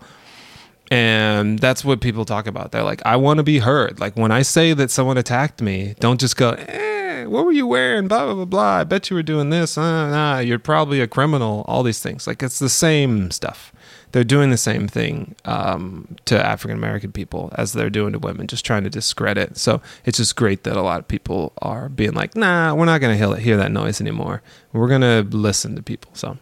And 0.92 1.58
that's 1.58 1.84
what 1.84 2.00
people 2.00 2.26
talk 2.26 2.46
about. 2.46 2.72
They're 2.72 2.84
like, 2.84 3.02
I 3.06 3.16
want 3.16 3.38
to 3.38 3.44
be 3.44 3.58
heard. 3.58 4.00
Like 4.00 4.16
when 4.16 4.32
I 4.32 4.44
say 4.44 4.74
that 4.74 4.92
someone 4.92 5.18
attacked 5.18 5.62
me, 5.62 5.96
don't 6.00 6.20
just 6.20 6.38
go, 6.38 6.52
eh, 6.52 7.05
what 7.26 7.46
were 7.46 7.52
you 7.52 7.68
wearing? 7.68 8.08
Blah, 8.08 8.26
blah, 8.26 8.34
blah, 8.34 8.46
blah. 8.46 8.76
I 8.78 8.84
bet 8.84 9.10
you 9.10 9.16
were 9.16 9.24
doing 9.24 9.50
this. 9.50 9.78
Uh, 9.78 10.10
nah, 10.10 10.40
you're 10.40 10.60
probably 10.60 11.02
a 11.02 11.08
criminal. 11.08 11.66
All 11.68 11.84
these 11.84 12.00
things. 12.00 12.28
Like 12.28 12.42
it's 12.44 12.60
the 12.60 12.70
same 12.70 13.32
stuff. 13.32 13.72
They're 14.12 14.24
doing 14.24 14.50
the 14.50 14.58
same 14.58 14.88
thing 14.88 15.36
um, 15.44 16.16
to 16.26 16.44
African 16.44 16.78
American 16.78 17.12
people 17.12 17.52
as 17.58 17.74
they're 17.74 17.90
doing 17.90 18.14
to 18.14 18.20
women, 18.20 18.48
just 18.48 18.66
trying 18.66 18.86
to 18.86 18.90
discredit. 18.90 19.58
So 19.58 19.82
it's 20.06 20.18
just 20.18 20.36
great 20.38 20.64
that 20.64 20.78
a 20.78 20.82
lot 20.82 21.00
of 21.00 21.08
people 21.08 21.52
are 21.58 21.90
being 21.90 22.14
like, 22.14 22.36
nah, 22.36 22.74
we're 22.74 22.86
not 22.86 23.02
going 23.02 23.18
to 23.18 23.40
hear 23.40 23.58
that 23.58 23.72
noise 23.72 24.00
anymore. 24.00 24.42
We're 24.72 24.88
going 24.88 25.02
to 25.02 25.38
listen 25.38 25.76
to 25.76 25.84
people. 25.84 26.12
So 26.14 26.38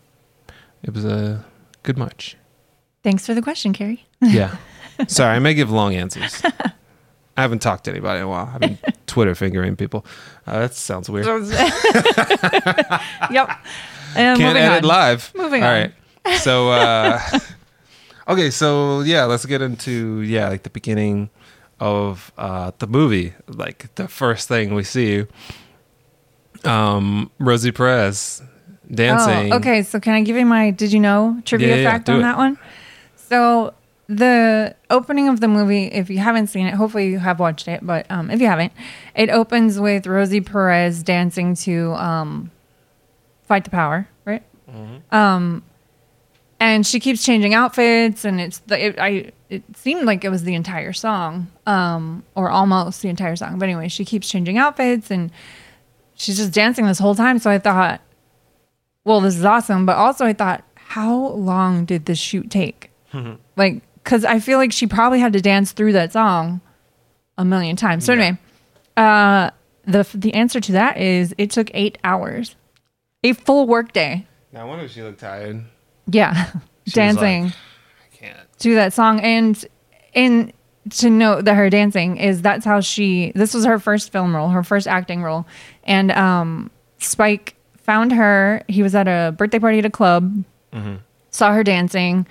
it 0.83 0.93
was 0.93 1.03
a 1.03 1.43
good 1.81 1.97
march. 1.97 2.37
Thanks 3.01 3.25
for 3.25 3.33
the 3.33 3.41
question, 3.41 3.73
Carrie. 3.73 4.05
Yeah. 4.21 4.57
Sorry, 5.07 5.35
I 5.35 5.39
may 5.39 5.53
give 5.53 5.71
long 5.71 5.95
answers. 5.95 6.41
I 7.35 7.41
haven't 7.41 7.59
talked 7.63 7.85
to 7.85 7.91
anybody 7.91 8.19
in 8.19 8.25
a 8.25 8.29
while. 8.29 8.51
I've 8.53 8.59
been 8.59 8.77
Twitter 9.07 9.33
fingering 9.35 9.75
people. 9.75 10.05
Uh, 10.45 10.59
that 10.59 10.73
sounds 10.75 11.09
weird. 11.09 11.25
yep. 13.31 13.49
And 14.15 14.39
Can't 14.39 14.57
edit 14.57 14.83
on. 14.83 14.87
live. 14.87 15.31
Moving 15.35 15.63
All 15.63 15.69
on. 15.69 15.91
right. 16.25 16.37
So, 16.39 16.69
uh, 16.69 17.19
okay. 18.27 18.51
So, 18.51 19.01
yeah, 19.01 19.23
let's 19.25 19.45
get 19.45 19.61
into, 19.61 20.21
yeah, 20.21 20.49
like 20.49 20.63
the 20.63 20.69
beginning 20.69 21.29
of 21.79 22.31
uh, 22.37 22.71
the 22.77 22.85
movie. 22.87 23.33
Like 23.47 23.93
the 23.95 24.07
first 24.07 24.47
thing 24.47 24.75
we 24.75 24.83
see 24.83 25.25
um, 26.63 27.31
Rosie 27.39 27.71
Perez 27.71 28.41
dancing. 28.93 29.51
Oh, 29.53 29.57
okay. 29.57 29.81
So 29.83 29.99
can 29.99 30.13
I 30.13 30.21
give 30.21 30.35
you 30.35 30.45
my 30.45 30.71
did 30.71 30.93
you 30.93 30.99
know 30.99 31.41
trivia 31.45 31.69
Yeah, 31.69 31.75
yeah, 31.81 31.91
fact 31.91 32.09
on 32.09 32.19
it. 32.19 32.21
that 32.23 32.37
one? 32.37 32.57
So 33.15 33.73
the 34.07 34.75
opening 34.89 35.27
of 35.27 35.39
the 35.39 35.47
movie, 35.47 35.85
if 35.85 36.09
you 36.09 36.19
haven't 36.19 36.47
seen 36.47 36.67
it, 36.67 36.73
hopefully 36.73 37.07
you 37.09 37.19
have 37.19 37.39
watched 37.39 37.67
it, 37.67 37.85
but 37.85 38.05
um, 38.09 38.29
if 38.29 38.41
you 38.41 38.47
haven't, 38.47 38.73
it 39.15 39.29
opens 39.29 39.79
with 39.79 40.07
Rosie 40.07 40.41
Perez 40.41 41.03
dancing 41.03 41.55
to 41.55 41.93
um, 41.93 42.51
"Fight 43.43 43.63
the 43.63 43.69
Power," 43.69 44.07
right? 44.25 44.43
Mm-hmm. 44.69 45.15
Um, 45.15 45.63
and 46.59 46.85
she 46.85 46.99
keeps 46.99 47.23
changing 47.23 47.53
outfits, 47.53 48.25
and 48.25 48.39
it's 48.39 48.59
the 48.59 48.87
it, 48.87 48.99
I. 48.99 49.31
It 49.49 49.63
seemed 49.77 50.05
like 50.05 50.25
it 50.25 50.29
was 50.29 50.45
the 50.45 50.55
entire 50.55 50.93
song, 50.93 51.47
um, 51.67 52.23
or 52.33 52.49
almost 52.49 53.03
the 53.03 53.09
entire 53.09 53.35
song. 53.35 53.59
But 53.59 53.65
anyway, 53.65 53.87
she 53.87 54.03
keeps 54.03 54.27
changing 54.27 54.57
outfits, 54.57 55.11
and 55.11 55.29
she's 56.15 56.37
just 56.37 56.51
dancing 56.51 56.87
this 56.87 56.97
whole 56.97 57.13
time. 57.13 57.37
So 57.37 57.51
I 57.51 57.59
thought, 57.59 58.01
well, 59.03 59.21
this 59.21 59.35
is 59.37 59.45
awesome. 59.45 59.85
But 59.85 59.97
also, 59.97 60.25
I 60.25 60.33
thought, 60.33 60.63
how 60.75 61.15
long 61.15 61.85
did 61.85 62.05
this 62.05 62.17
shoot 62.17 62.49
take? 62.49 62.89
like, 63.55 63.83
because 64.03 64.25
I 64.25 64.39
feel 64.39 64.57
like 64.57 64.71
she 64.71 64.87
probably 64.87 65.19
had 65.19 65.33
to 65.33 65.41
dance 65.41 65.71
through 65.71 65.93
that 65.93 66.11
song 66.13 66.61
a 67.37 67.45
million 67.45 67.75
times. 67.75 68.05
So 68.05 68.13
anyway, 68.13 68.37
uh, 68.97 69.49
the 69.85 70.07
the 70.13 70.33
answer 70.33 70.59
to 70.59 70.71
that 70.73 70.97
is 70.97 71.33
it 71.37 71.51
took 71.51 71.69
eight 71.73 71.97
hours, 72.03 72.55
a 73.23 73.33
full 73.33 73.67
work 73.67 73.93
day. 73.93 74.25
Now, 74.51 74.61
I 74.61 74.63
wonder 74.65 74.85
if 74.85 74.91
she 74.91 75.01
looked 75.01 75.19
tired. 75.19 75.63
Yeah, 76.07 76.45
She 76.53 76.59
was 76.85 76.93
dancing 76.93 77.43
like, 77.45 77.53
I 78.13 78.15
can't. 78.15 78.59
to 78.59 78.75
that 78.75 78.93
song, 78.93 79.19
and 79.21 79.65
and 80.13 80.53
to 80.91 81.09
note 81.09 81.45
that 81.45 81.55
her 81.55 81.69
dancing 81.69 82.17
is 82.17 82.41
that's 82.41 82.65
how 82.65 82.81
she. 82.81 83.31
This 83.35 83.53
was 83.53 83.65
her 83.65 83.79
first 83.79 84.11
film 84.11 84.35
role, 84.35 84.49
her 84.49 84.63
first 84.63 84.85
acting 84.87 85.23
role, 85.23 85.45
and 85.85 86.11
um, 86.11 86.69
Spike 86.99 87.55
found 87.77 88.11
her. 88.11 88.63
He 88.67 88.83
was 88.83 88.93
at 88.95 89.07
a 89.07 89.31
birthday 89.31 89.59
party 89.59 89.79
at 89.79 89.85
a 89.85 89.89
club, 89.89 90.43
saw 91.31 91.53
her 91.53 91.63
dancing, 91.63 92.27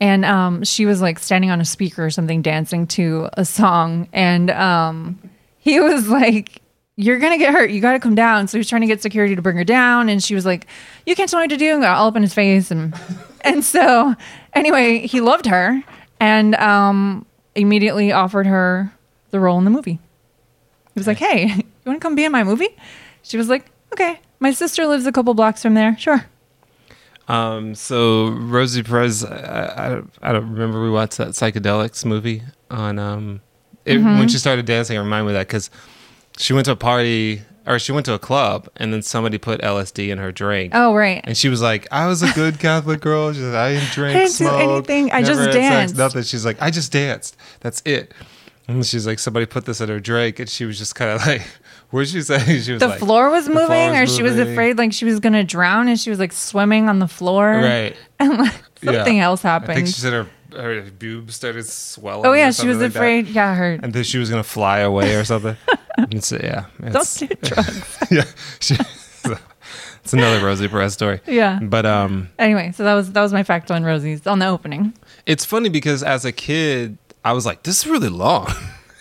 and 0.00 0.24
um, 0.24 0.64
she 0.64 0.86
was 0.86 1.00
like 1.00 1.18
standing 1.18 1.50
on 1.50 1.60
a 1.60 1.64
speaker 1.64 2.04
or 2.04 2.10
something, 2.10 2.42
dancing 2.42 2.86
to 2.88 3.28
a 3.34 3.44
song, 3.44 4.08
and 4.12 4.50
um, 4.50 5.18
he 5.58 5.80
was 5.80 6.08
like. 6.08 6.60
You're 6.96 7.18
gonna 7.18 7.38
get 7.38 7.52
hurt. 7.52 7.70
You 7.70 7.80
gotta 7.80 7.98
come 7.98 8.14
down. 8.14 8.46
So 8.46 8.56
he 8.56 8.60
was 8.60 8.68
trying 8.68 8.82
to 8.82 8.86
get 8.86 9.02
security 9.02 9.34
to 9.34 9.42
bring 9.42 9.56
her 9.56 9.64
down, 9.64 10.08
and 10.08 10.22
she 10.22 10.36
was 10.36 10.46
like, 10.46 10.68
"You 11.04 11.16
can't 11.16 11.28
tell 11.28 11.40
me 11.40 11.42
what 11.42 11.50
to 11.50 11.56
do." 11.56 11.72
And 11.72 11.82
got 11.82 11.96
all 11.96 12.06
up 12.06 12.14
in 12.14 12.22
his 12.22 12.32
face, 12.32 12.70
and 12.70 12.94
and 13.40 13.64
so 13.64 14.14
anyway, 14.52 15.04
he 15.04 15.20
loved 15.20 15.46
her 15.46 15.82
and 16.20 16.54
um, 16.54 17.26
immediately 17.56 18.12
offered 18.12 18.46
her 18.46 18.92
the 19.30 19.40
role 19.40 19.58
in 19.58 19.64
the 19.64 19.72
movie. 19.72 19.98
He 20.94 21.00
was 21.00 21.08
like, 21.08 21.18
"Hey, 21.18 21.46
you 21.56 21.64
want 21.84 21.96
to 21.96 22.00
come 22.00 22.14
be 22.14 22.24
in 22.24 22.30
my 22.30 22.44
movie?" 22.44 22.76
She 23.22 23.36
was 23.36 23.48
like, 23.48 23.72
"Okay." 23.92 24.20
My 24.38 24.52
sister 24.52 24.86
lives 24.86 25.06
a 25.06 25.10
couple 25.10 25.34
blocks 25.34 25.62
from 25.62 25.74
there. 25.74 25.96
Sure. 25.98 26.26
Um, 27.28 27.74
so 27.74 28.28
Rosie 28.28 28.82
Perez, 28.82 29.24
I, 29.24 29.86
I, 29.86 29.88
don't- 29.88 30.10
I 30.22 30.32
don't 30.32 30.50
remember 30.52 30.82
we 30.82 30.90
watched 30.90 31.16
that 31.18 31.28
psychedelics 31.28 32.04
movie 32.04 32.42
on 32.70 32.98
um, 32.98 33.40
it, 33.84 33.94
Mm-hmm. 33.98 34.18
when 34.18 34.28
she 34.28 34.38
started 34.38 34.66
dancing. 34.66 34.96
It 34.96 35.00
reminded 35.00 35.24
me 35.24 35.30
of 35.32 35.40
that 35.40 35.46
because 35.48 35.70
she 36.36 36.52
went 36.52 36.66
to 36.66 36.72
a 36.72 36.76
party 36.76 37.42
or 37.66 37.78
she 37.78 37.92
went 37.92 38.04
to 38.06 38.12
a 38.12 38.18
club 38.18 38.68
and 38.76 38.92
then 38.92 39.00
somebody 39.00 39.38
put 39.38 39.62
LSD 39.62 40.08
in 40.10 40.18
her 40.18 40.32
drink. 40.32 40.72
Oh, 40.74 40.94
right. 40.94 41.22
And 41.24 41.34
she 41.36 41.48
was 41.48 41.62
like, 41.62 41.88
"I 41.90 42.06
was 42.08 42.22
a 42.22 42.30
good 42.32 42.58
Catholic 42.58 43.00
girl. 43.00 43.32
She 43.32 43.40
said, 43.40 43.54
I 43.54 43.72
didn't 43.74 43.90
drink, 43.92 44.16
I 44.16 44.18
didn't 44.20 44.30
do 44.38 44.44
smoke, 44.44 44.60
anything. 44.90 45.12
I 45.12 45.22
just 45.22 45.40
had 45.40 45.52
sex, 45.52 45.54
danced." 45.54 45.96
nothing." 45.96 46.22
She's 46.24 46.44
like, 46.44 46.60
"I 46.60 46.70
just 46.70 46.92
danced. 46.92 47.36
That's 47.60 47.80
it." 47.86 48.12
And 48.68 48.84
she's 48.84 49.06
like, 49.06 49.18
"Somebody 49.18 49.46
put 49.46 49.64
this 49.64 49.80
in 49.80 49.88
her 49.88 49.98
drink," 50.00 50.40
and 50.40 50.48
she 50.48 50.66
was 50.66 50.76
just 50.78 50.94
kind 50.94 51.10
of 51.10 51.20
like, 51.26 51.42
"What'd 51.90 52.08
she 52.08 52.22
say?" 52.22 52.38
She 52.60 52.72
was 52.72 52.80
The 52.80 52.88
like, 52.88 52.98
floor 52.98 53.30
was 53.30 53.46
"The 53.46 53.52
floor 53.52 53.68
moving, 53.68 53.90
was 54.00 54.10
or 54.10 54.16
she 54.16 54.22
was 54.22 54.38
afraid 54.38 54.78
like 54.78 54.92
she 54.92 55.04
was 55.04 55.20
gonna 55.20 55.44
drown, 55.44 55.88
and 55.88 55.98
she 55.98 56.10
was 56.10 56.18
like 56.18 56.32
swimming 56.32 56.88
on 56.88 56.98
the 56.98 57.08
floor. 57.08 57.50
Right. 57.52 57.96
And 58.20 58.38
like 58.38 58.54
Yeah. 58.82 58.92
something 58.92 59.20
else 59.20 59.44
I 59.44 59.58
think 59.58 59.68
happened. 59.70 59.88
she 59.88 59.94
said 60.00 60.12
her 60.12 60.26
her 60.56 60.82
boobs 60.98 61.34
started 61.34 61.66
swelling. 61.66 62.26
Oh 62.26 62.32
yeah, 62.32 62.50
she 62.52 62.66
was 62.68 62.78
like 62.78 62.92
that. 62.92 62.98
afraid. 62.98 63.28
Yeah, 63.28 63.54
her. 63.56 63.78
and 63.82 63.92
then 63.92 64.04
she 64.04 64.18
was 64.18 64.30
gonna 64.30 64.42
fly 64.44 64.78
away 64.80 65.14
or 65.16 65.24
something. 65.24 65.56
so, 66.20 66.36
yeah, 66.42 66.66
Don't 66.80 66.96
it's, 66.96 67.16
do 67.18 67.26
drugs. 67.42 67.98
yeah, 68.10 68.24
she, 68.60 68.76
it's 70.02 70.12
another 70.12 70.44
Rosie 70.44 70.68
Perez 70.68 70.92
story. 70.92 71.20
Yeah. 71.26 71.58
But 71.62 71.86
um, 71.86 72.28
Anyway, 72.38 72.72
so 72.72 72.84
that 72.84 72.94
was 72.94 73.12
that 73.12 73.22
was 73.22 73.32
my 73.32 73.42
fact 73.42 73.70
on 73.70 73.82
Rosie's 73.84 74.26
on 74.26 74.38
the 74.38 74.46
opening. 74.46 74.92
it's 75.26 75.44
funny 75.44 75.68
because 75.70 76.02
as 76.02 76.24
a 76.24 76.32
kid, 76.32 76.98
I 77.24 77.32
was 77.32 77.46
like, 77.46 77.62
"This 77.62 77.80
is 77.84 77.86
really 77.90 78.08
long." 78.10 78.48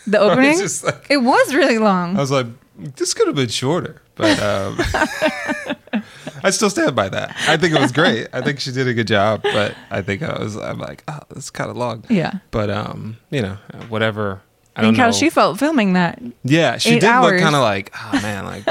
The 0.08 0.20
opening. 0.20 0.58
like- 0.84 1.06
it 1.10 1.18
was 1.18 1.54
really 1.56 1.78
long. 1.78 2.18
I 2.18 2.20
was 2.20 2.32
like, 2.32 2.48
"This 2.78 3.14
could 3.14 3.28
have 3.28 3.36
been 3.36 3.50
shorter," 3.50 4.02
but 4.16 4.42
um, 4.42 4.78
I 6.44 6.50
still 6.50 6.70
stand 6.70 6.96
by 6.96 7.10
that. 7.10 7.36
I 7.48 7.58
think 7.58 7.74
it 7.76 7.80
was 7.80 7.92
great. 7.92 8.28
I 8.34 8.42
think 8.42 8.60
she 8.60 8.72
did 8.72 8.88
a 8.88 8.94
good 8.94 9.08
job, 9.08 9.42
but 9.44 9.76
I 9.90 10.02
think 10.02 10.22
I 10.24 10.38
was, 10.42 10.56
I'm 10.58 10.80
like, 10.80 11.04
"Oh, 11.08 11.20
this 11.30 11.46
is 11.46 11.50
kind 11.50 11.70
of 11.70 11.78
long." 11.78 12.04
yeah. 12.10 12.40
But 12.52 12.70
um, 12.70 13.18
you 13.30 13.42
know, 13.42 13.58
whatever. 13.90 14.42
I 14.76 14.82
don't 14.82 14.94
think 14.94 15.00
how 15.00 15.06
know. 15.08 15.12
she 15.12 15.30
felt 15.30 15.60
filming 15.60 15.94
that. 15.94 16.22
Yeah, 16.44 16.78
she 16.78 17.00
did 17.00 17.04
look 17.22 17.40
kind 17.40 17.56
of 17.56 17.62
like, 17.62 17.94
oh 17.96 18.20
man, 18.24 18.44
like, 18.46 18.66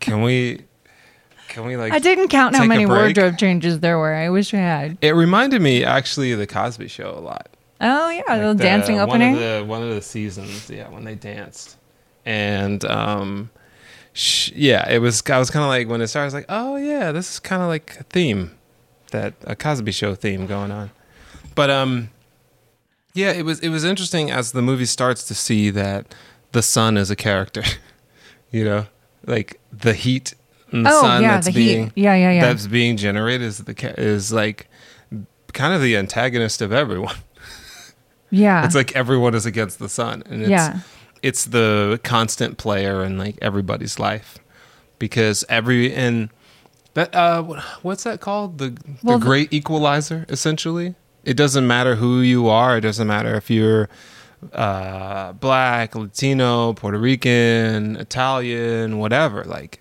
can 0.00 0.22
we, 0.22 0.62
can 1.48 1.64
we 1.64 1.76
like? 1.76 1.92
I 1.92 2.00
didn't 2.00 2.28
count 2.28 2.56
how 2.56 2.64
many 2.64 2.86
wardrobe 2.86 3.38
changes 3.38 3.78
there 3.80 3.98
were. 3.98 4.14
I 4.14 4.30
wish 4.30 4.52
I 4.52 4.56
had. 4.58 4.98
It 5.00 5.12
reminded 5.12 5.62
me 5.62 5.84
actually 5.84 6.32
of 6.32 6.40
the 6.40 6.46
Cosby 6.46 6.88
Show 6.88 7.10
a 7.16 7.20
lot. 7.20 7.48
Oh 7.80 8.10
yeah, 8.10 8.22
Like 8.28 8.40
the 8.40 8.54
the- 8.54 8.62
dancing 8.64 8.98
opening. 8.98 9.34
One 9.34 9.42
of 9.42 9.60
the 9.60 9.64
one 9.64 9.82
of 9.84 9.90
the 9.90 10.02
seasons, 10.02 10.68
yeah, 10.68 10.88
when 10.88 11.04
they 11.04 11.14
danced, 11.14 11.76
and 12.28 12.84
um, 12.84 13.50
sh- 14.12 14.52
yeah, 14.54 14.88
it 14.90 14.98
was. 14.98 15.22
I 15.30 15.38
was 15.38 15.50
kind 15.50 15.62
of 15.64 15.68
like 15.68 15.88
when 15.88 16.00
it 16.02 16.08
started, 16.08 16.24
I 16.24 16.26
was 16.26 16.34
like, 16.34 16.46
oh 16.48 16.76
yeah, 16.76 17.10
this 17.12 17.32
is 17.32 17.38
kind 17.40 17.62
of 17.62 17.68
like 17.68 17.96
a 18.00 18.02
theme, 18.04 18.56
that 19.12 19.34
a 19.44 19.56
Cosby 19.56 19.92
Show 19.92 20.14
theme 20.14 20.46
going 20.46 20.70
on. 20.70 20.90
But 21.54 21.70
um, 21.70 22.10
yeah, 23.14 23.30
it 23.32 23.44
was 23.44 23.60
it 23.60 23.70
was 23.70 23.82
interesting 23.84 24.30
as 24.30 24.52
the 24.52 24.62
movie 24.62 24.84
starts 24.86 25.24
to 25.28 25.34
see 25.34 25.70
that 25.70 26.14
the 26.52 26.62
sun 26.62 26.96
is 26.96 27.10
a 27.10 27.16
character. 27.16 27.62
you 28.50 28.64
know, 28.64 28.86
like 29.26 29.58
the 29.72 29.94
heat 29.94 30.34
and 30.70 30.84
the 30.84 30.90
Oh, 30.92 31.00
sun 31.00 31.22
yeah, 31.22 31.28
that's 31.32 31.46
the 31.46 31.52
heat. 31.52 31.74
being 31.74 31.92
Yeah, 31.96 32.14
yeah, 32.14 32.30
yeah. 32.32 32.40
that's 32.42 32.66
being 32.66 32.96
generated 32.98 33.42
is 33.42 33.58
the 33.58 33.94
is 33.98 34.32
like 34.32 34.68
kind 35.54 35.72
of 35.74 35.80
the 35.80 35.96
antagonist 35.96 36.60
of 36.62 36.72
everyone. 36.72 37.16
Yeah. 38.30 38.66
It's 38.66 38.74
like 38.74 38.94
everyone 38.94 39.34
is 39.34 39.46
against 39.46 39.78
the 39.78 39.88
sun, 39.88 40.22
and 40.26 40.42
it's 40.42 40.50
Yeah. 40.50 40.80
It's 41.22 41.46
the 41.46 42.00
constant 42.04 42.58
player 42.58 43.04
in 43.04 43.18
like 43.18 43.36
everybody's 43.42 43.98
life 43.98 44.38
because 44.98 45.44
every 45.48 45.92
and 45.94 46.30
that 46.94 47.14
uh 47.14 47.42
what's 47.82 48.04
that 48.04 48.20
called 48.20 48.58
the 48.58 48.76
Well, 49.02 49.18
the 49.18 49.24
great 49.24 49.52
equalizer 49.52 50.24
essentially. 50.28 50.94
It 51.24 51.36
doesn't 51.36 51.66
matter 51.66 51.96
who 51.96 52.20
you 52.20 52.48
are. 52.48 52.78
It 52.78 52.80
doesn't 52.82 53.06
matter 53.06 53.34
if 53.34 53.50
you're 53.50 53.88
uh 54.52 55.32
black, 55.32 55.94
Latino, 55.94 56.72
Puerto 56.72 56.98
Rican, 56.98 57.96
Italian, 57.96 58.98
whatever. 58.98 59.44
Like 59.44 59.80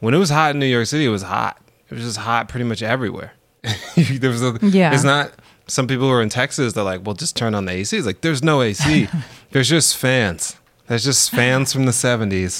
when 0.00 0.14
it 0.14 0.18
was 0.18 0.30
hot 0.30 0.54
in 0.54 0.60
New 0.60 0.66
York 0.66 0.86
City, 0.86 1.06
it 1.06 1.10
was 1.10 1.22
hot. 1.22 1.60
It 1.88 1.94
was 1.94 2.04
just 2.04 2.18
hot 2.18 2.48
pretty 2.48 2.64
much 2.64 2.82
everywhere. 2.82 3.32
there 3.96 4.30
was 4.30 4.42
a, 4.42 4.58
Yeah. 4.62 4.92
It's 4.94 5.04
not. 5.04 5.32
Some 5.66 5.86
people 5.86 6.06
who 6.06 6.12
are 6.12 6.20
in 6.20 6.28
Texas, 6.28 6.74
they're 6.74 6.84
like, 6.84 7.06
"Well, 7.06 7.14
just 7.14 7.36
turn 7.36 7.54
on 7.54 7.64
the 7.64 7.72
AC." 7.72 7.96
It's 7.96 8.04
like, 8.06 8.20
there's 8.20 8.42
no 8.42 8.60
AC. 8.60 9.08
there's 9.52 9.68
just 9.68 9.96
fans. 9.96 10.56
There's 10.86 11.04
just 11.04 11.30
fans 11.40 11.72
from 11.72 11.86
the 11.86 11.92
'70s. 11.92 12.58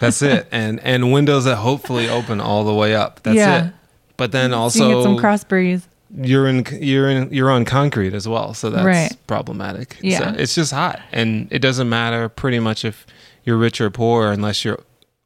That's 0.00 0.22
it, 0.22 0.48
and 0.50 0.80
and 0.80 1.12
windows 1.12 1.44
that 1.44 1.56
hopefully 1.56 2.08
open 2.08 2.40
all 2.40 2.64
the 2.64 2.74
way 2.74 2.94
up. 2.94 3.22
That's 3.22 3.36
Yeah. 3.36 3.66
it. 3.68 3.72
But 4.16 4.32
then 4.32 4.50
so 4.50 4.56
you 4.56 4.88
get 4.90 4.94
also, 4.94 5.02
some 5.02 5.16
cross 5.18 5.44
breeze. 5.44 5.86
you're 6.16 6.46
in 6.48 6.64
you're 6.80 7.08
in 7.10 7.30
you're 7.32 7.50
on 7.50 7.64
concrete 7.66 8.14
as 8.14 8.26
well, 8.26 8.54
so 8.54 8.70
that's 8.70 8.84
Right. 8.84 9.12
problematic. 9.26 9.98
Yeah. 10.00 10.18
So 10.32 10.40
it's 10.40 10.54
just 10.54 10.72
hot, 10.72 11.00
and 11.12 11.48
it 11.50 11.58
doesn't 11.58 11.88
matter 11.88 12.28
pretty 12.30 12.58
much 12.58 12.84
if 12.84 13.06
you're 13.44 13.58
rich 13.58 13.80
or 13.80 13.90
poor, 13.90 14.32
unless 14.32 14.64
you're 14.64 14.80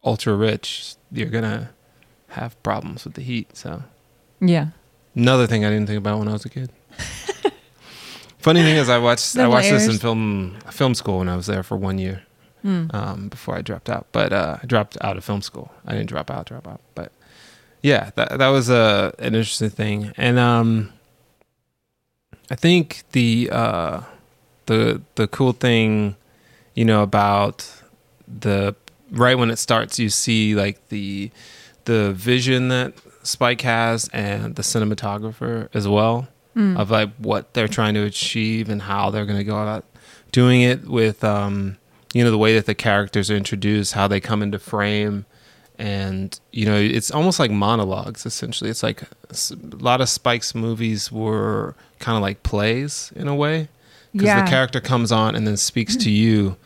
ultra 0.04 0.34
rich, 0.34 0.94
you're 1.12 1.28
gonna 1.30 1.70
have 2.30 2.60
problems 2.64 3.04
with 3.04 3.14
the 3.14 3.22
heat. 3.22 3.56
So 3.56 3.82
Yeah. 4.40 4.66
another 5.14 5.46
thing 5.46 5.64
I 5.64 5.68
didn't 5.70 5.86
think 5.86 5.98
about 5.98 6.18
when 6.18 6.26
I 6.28 6.32
was 6.32 6.44
a 6.44 6.48
kid. 6.48 6.70
Funny 8.40 8.62
thing 8.62 8.76
is, 8.76 8.88
I 8.88 8.98
watched 8.98 9.36
I 9.36 9.42
The 9.42 9.50
watched 9.50 9.70
this 9.70 9.86
in 9.86 9.98
film 9.98 10.56
film 10.70 10.94
school 10.94 11.18
when 11.18 11.28
I 11.28 11.36
was 11.36 11.46
there 11.46 11.62
for 11.62 11.76
one 11.76 11.98
year 11.98 12.22
um, 12.64 13.28
before 13.28 13.56
I 13.56 13.62
dropped 13.62 13.90
out. 13.90 14.06
But 14.12 14.32
uh, 14.32 14.58
I 14.62 14.66
dropped 14.66 14.96
out 15.02 15.16
of 15.16 15.24
film 15.24 15.42
school. 15.42 15.70
I 15.86 15.92
didn't 15.92 16.08
drop 16.08 16.30
out, 16.30 16.46
drop 16.46 16.66
out. 16.66 16.80
But 16.94 17.12
yeah, 17.82 18.10
that 18.16 18.38
that 18.38 18.48
was 18.48 18.70
a 18.70 19.14
an 19.18 19.34
interesting 19.34 19.70
thing, 19.70 20.12
and 20.16 20.38
um, 20.38 20.92
I 22.50 22.54
think 22.54 23.04
the 23.12 23.50
uh, 23.52 24.00
the 24.66 25.02
the 25.16 25.28
cool 25.28 25.52
thing, 25.52 26.16
you 26.74 26.84
know, 26.84 27.02
about 27.02 27.70
the 28.26 28.74
right 29.10 29.36
when 29.36 29.50
it 29.50 29.58
starts, 29.58 29.98
you 29.98 30.08
see 30.08 30.54
like 30.54 30.88
the 30.88 31.30
the 31.84 32.12
vision 32.12 32.68
that 32.68 32.94
Spike 33.22 33.60
has 33.62 34.08
and 34.12 34.54
the 34.56 34.62
cinematographer 34.62 35.68
as 35.74 35.86
well 35.86 36.28
of 36.56 36.90
like 36.90 37.10
what 37.18 37.54
they're 37.54 37.68
trying 37.68 37.94
to 37.94 38.02
achieve 38.02 38.68
and 38.68 38.82
how 38.82 39.10
they're 39.10 39.24
going 39.26 39.38
to 39.38 39.44
go 39.44 39.60
about 39.62 39.84
doing 40.32 40.60
it 40.62 40.84
with 40.86 41.22
um 41.24 41.76
you 42.12 42.22
know 42.24 42.30
the 42.30 42.38
way 42.38 42.54
that 42.54 42.66
the 42.66 42.74
characters 42.74 43.30
are 43.30 43.36
introduced 43.36 43.92
how 43.94 44.06
they 44.08 44.20
come 44.20 44.42
into 44.42 44.58
frame. 44.58 45.24
And 45.78 46.38
you 46.52 46.66
know 46.66 46.76
it's 46.76 47.10
almost 47.10 47.38
like 47.40 47.50
monologues 47.50 48.26
essentially. 48.26 48.68
It's 48.68 48.82
like 48.82 49.02
a 49.02 49.36
lot 49.76 50.00
of 50.02 50.08
spike's 50.08 50.54
movies 50.54 51.10
were 51.10 51.74
kind 51.98 52.16
of 52.16 52.22
like 52.22 52.42
plays 52.42 53.12
in 53.16 53.28
a 53.28 53.34
way. 53.34 53.68
Because 54.12 54.26
Yeah. 54.26 54.42
the 54.44 54.50
character 54.50 54.80
comes 54.80 55.12
on 55.12 55.34
and 55.36 55.46
then 55.46 55.56
speaks 55.56 55.96
to 55.96 56.10
you 56.22 56.56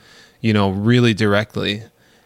you 0.41 0.53
know 0.53 0.71
really 0.71 1.15
directly 1.15 1.83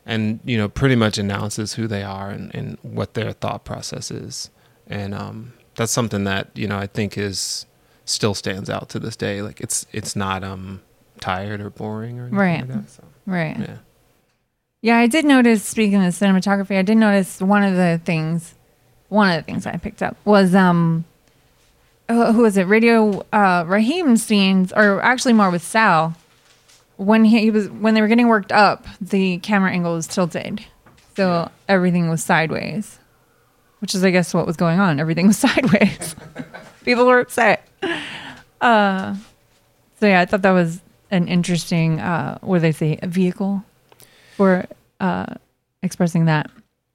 and 0.07 0.41
you 0.45 0.57
know 0.57 0.69
pretty 0.69 0.97
much 0.97 1.19
announces 1.19 1.75
who 1.75 1.87
they 1.87 2.03
are 2.03 2.31
and, 2.31 2.55
and 2.55 2.79
what 2.83 3.13
their 3.15 3.33
thought 3.33 3.65
process 3.65 4.11
is. 4.11 4.49
And 4.87 5.13
um 5.15 5.53
that's 5.79 5.93
something 5.93 6.25
that 6.25 6.49
you 6.55 6.67
know 6.69 6.77
i 6.79 6.87
think 6.87 7.17
is 7.17 7.65
still 8.05 8.35
stands 8.35 8.69
out 8.69 8.89
to 8.91 8.99
this 8.99 9.17
day 9.17 9.41
like 9.41 9.61
it's 9.61 9.87
it's 9.93 10.15
not 10.15 10.45
um 10.45 10.81
tired 11.21 11.61
or 11.61 11.71
boring 11.71 12.19
or 12.19 12.23
anything 12.25 12.39
Right. 12.39 12.61
like 12.61 12.69
that 12.69 12.91
so 12.91 13.03
Right. 13.27 13.59
yeah 13.59 13.77
Yeah, 14.81 14.97
I 14.99 15.07
did 15.09 15.25
notice. 15.25 15.65
Speaking 15.65 15.97
of 16.05 16.15
cinematography, 16.15 16.79
I 16.79 16.83
did 16.83 16.97
notice 16.97 17.41
one 17.41 17.65
of 17.65 17.75
the 17.75 18.01
things. 18.05 18.55
One 19.09 19.29
of 19.31 19.37
the 19.37 19.43
things 19.43 19.67
I 19.67 19.77
picked 19.77 20.03
up 20.03 20.17
was 20.25 20.55
um, 20.55 21.05
who 22.09 22.43
was 22.43 22.57
it? 22.57 22.65
Radio 22.69 23.25
uh, 23.33 23.65
Raheem 23.67 24.17
scenes, 24.17 24.73
or 24.73 25.03
actually 25.03 25.35
more 25.35 25.51
with 25.51 25.63
Sal. 25.63 26.15
When 26.97 27.25
he, 27.25 27.41
he 27.41 27.51
was 27.51 27.69
when 27.69 27.95
they 27.95 28.01
were 28.01 28.09
getting 28.09 28.29
worked 28.29 28.53
up, 28.53 28.87
the 29.01 29.39
camera 29.39 29.71
angle 29.73 29.95
was 29.95 30.07
tilted, 30.07 30.65
so 31.17 31.51
everything 31.69 32.09
was 32.09 32.23
sideways, 32.23 32.99
which 33.81 33.95
is 33.95 34.05
I 34.05 34.11
guess 34.11 34.35
what 34.35 34.47
was 34.47 34.57
going 34.57 34.81
on. 34.81 35.01
Everything 35.01 35.27
was 35.27 35.39
sideways. 35.47 36.15
People 36.85 37.07
were 37.07 37.21
upset. 37.21 37.67
Uh, 38.61 39.15
so 40.01 40.07
yeah, 40.07 40.21
I 40.21 40.25
thought 40.27 40.43
that 40.43 40.53
was 40.53 40.81
an 41.11 41.29
interesting. 41.29 42.01
Uh, 42.01 42.39
what 42.41 42.57
do 42.57 42.61
they 42.61 42.73
say? 42.73 42.99
A 43.03 43.07
vehicle 43.07 43.63
for 44.37 44.67
uh, 45.01 45.27
expressing 45.83 46.27
that. 46.27 46.51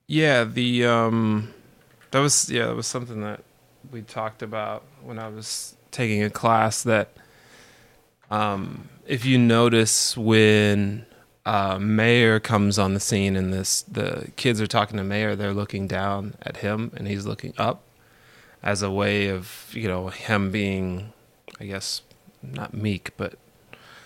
Yeah, 0.07 0.43
the 0.43 0.85
um 0.85 1.53
that 2.11 2.19
was 2.19 2.49
yeah, 2.49 2.67
that 2.67 2.75
was 2.75 2.87
something 2.87 3.21
that 3.21 3.41
we 3.91 4.01
talked 4.01 4.41
about 4.41 4.83
when 5.01 5.19
I 5.19 5.27
was 5.29 5.75
taking 5.91 6.23
a 6.23 6.29
class 6.29 6.83
that 6.83 7.09
um 8.31 8.89
if 9.05 9.25
you 9.25 9.37
notice 9.37 10.15
when 10.17 11.05
uh 11.45 11.77
Mayor 11.79 12.39
comes 12.39 12.79
on 12.79 12.93
the 12.93 12.99
scene 12.99 13.35
and 13.35 13.53
this 13.53 13.81
the 13.83 14.31
kids 14.35 14.61
are 14.61 14.67
talking 14.67 14.97
to 14.97 15.03
Mayor, 15.03 15.35
they're 15.35 15.53
looking 15.53 15.87
down 15.87 16.35
at 16.41 16.57
him 16.57 16.91
and 16.95 17.07
he's 17.07 17.25
looking 17.25 17.53
up 17.57 17.83
as 18.61 18.81
a 18.81 18.89
way 18.89 19.27
of, 19.27 19.67
you 19.73 19.87
know, 19.87 20.07
him 20.07 20.51
being 20.51 21.11
I 21.59 21.65
guess 21.65 22.01
not 22.41 22.73
meek, 22.73 23.11
but 23.17 23.33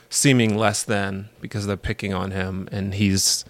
seeming 0.09 0.57
less 0.57 0.83
than 0.83 1.29
because 1.41 1.67
they're 1.67 1.77
picking 1.77 2.13
on 2.13 2.31
him 2.31 2.67
and 2.71 2.93
he's 2.95 3.45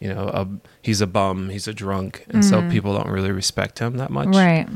you 0.00 0.12
know 0.12 0.28
a, 0.28 0.46
he's 0.82 1.00
a 1.00 1.06
bum 1.06 1.48
he's 1.48 1.66
a 1.68 1.72
drunk. 1.74 2.26
And 2.28 2.44
so 2.44 2.68
people 2.70 2.94
don't 2.94 3.08
really 3.10 3.30
respect 3.32 3.78
him 3.78 3.96
that 3.96 4.10
much. 4.10 4.28
Right. 4.28 4.66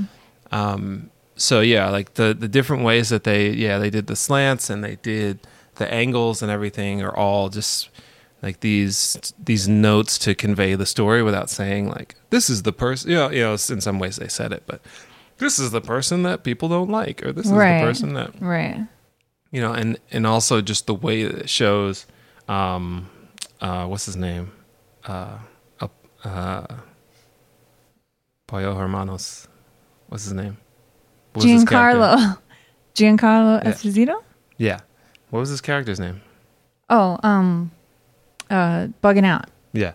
um 0.53 1.11
so 1.37 1.61
yeah 1.61 1.89
like 1.91 2.15
the 2.15 2.35
the 2.39 2.49
different 2.49 2.83
ways 2.83 3.11
that 3.11 3.25
they 3.25 3.51
yeah 3.51 3.79
they 3.79 3.91
did 3.91 4.07
the 4.07 4.17
slants 4.17 4.71
and 4.71 4.83
they 4.83 4.97
did 4.97 5.39
the 5.77 5.93
angles 5.93 6.43
and 6.43 6.51
everything 6.51 7.01
are 7.03 7.15
all 7.15 7.49
just 7.49 7.91
like 8.43 8.61
these 8.61 9.33
these 9.43 9.67
notes 9.69 10.19
to 10.19 10.35
convey 10.35 10.75
the 10.75 10.87
story 10.87 11.23
without 11.23 11.51
saying 11.51 11.89
like 11.89 12.15
this 12.31 12.49
is 12.49 12.63
the 12.63 12.73
person 12.73 13.11
you 13.11 13.17
know 13.17 13.31
you 13.31 13.41
know 13.43 13.53
in 13.53 13.81
some 13.81 13.99
ways 13.99 14.17
they 14.17 14.29
said 14.29 14.53
it 14.53 14.63
but 14.67 14.81
this 15.39 15.59
is 15.59 15.71
the 15.71 15.81
person 15.81 16.23
that 16.23 16.45
people 16.45 16.69
don't 16.69 16.91
like 16.91 17.25
or 17.25 17.33
this 17.33 17.47
is 17.47 17.53
Right. 17.53 17.81
the 17.81 17.87
person 17.87 18.15
that 18.15 18.31
Right. 18.41 18.81
you 19.51 19.61
know 19.61 19.73
and 19.73 19.99
and 20.13 20.27
also 20.27 20.61
just 20.61 20.87
the 20.87 20.95
way 20.95 21.25
that 21.25 21.35
it 21.39 21.51
shows 21.51 22.07
um 22.49 23.09
uh 23.61 23.87
what's 23.87 24.07
his 24.07 24.17
name 24.17 24.53
uh 25.07 25.39
uh, 25.81 25.89
uh 26.25 26.67
Pollo 28.47 28.75
Hermanos 28.75 29.47
what's 30.09 30.25
his 30.25 30.33
name 30.33 30.57
What? 31.35 31.45
Giancarlo. 31.45 32.39
Giancarlo 32.95 33.63
Yeah. 33.65 33.71
Esposito? 33.73 34.23
yeah 34.57 34.81
what 35.31 35.41
was 35.41 35.49
his 35.51 35.61
character's 35.61 36.01
name 36.01 36.21
Oh, 36.91 37.19
um 37.23 37.71
uh 38.51 38.89
Buggin' 39.03 39.25
Out. 39.25 39.47
yeah 39.73 39.93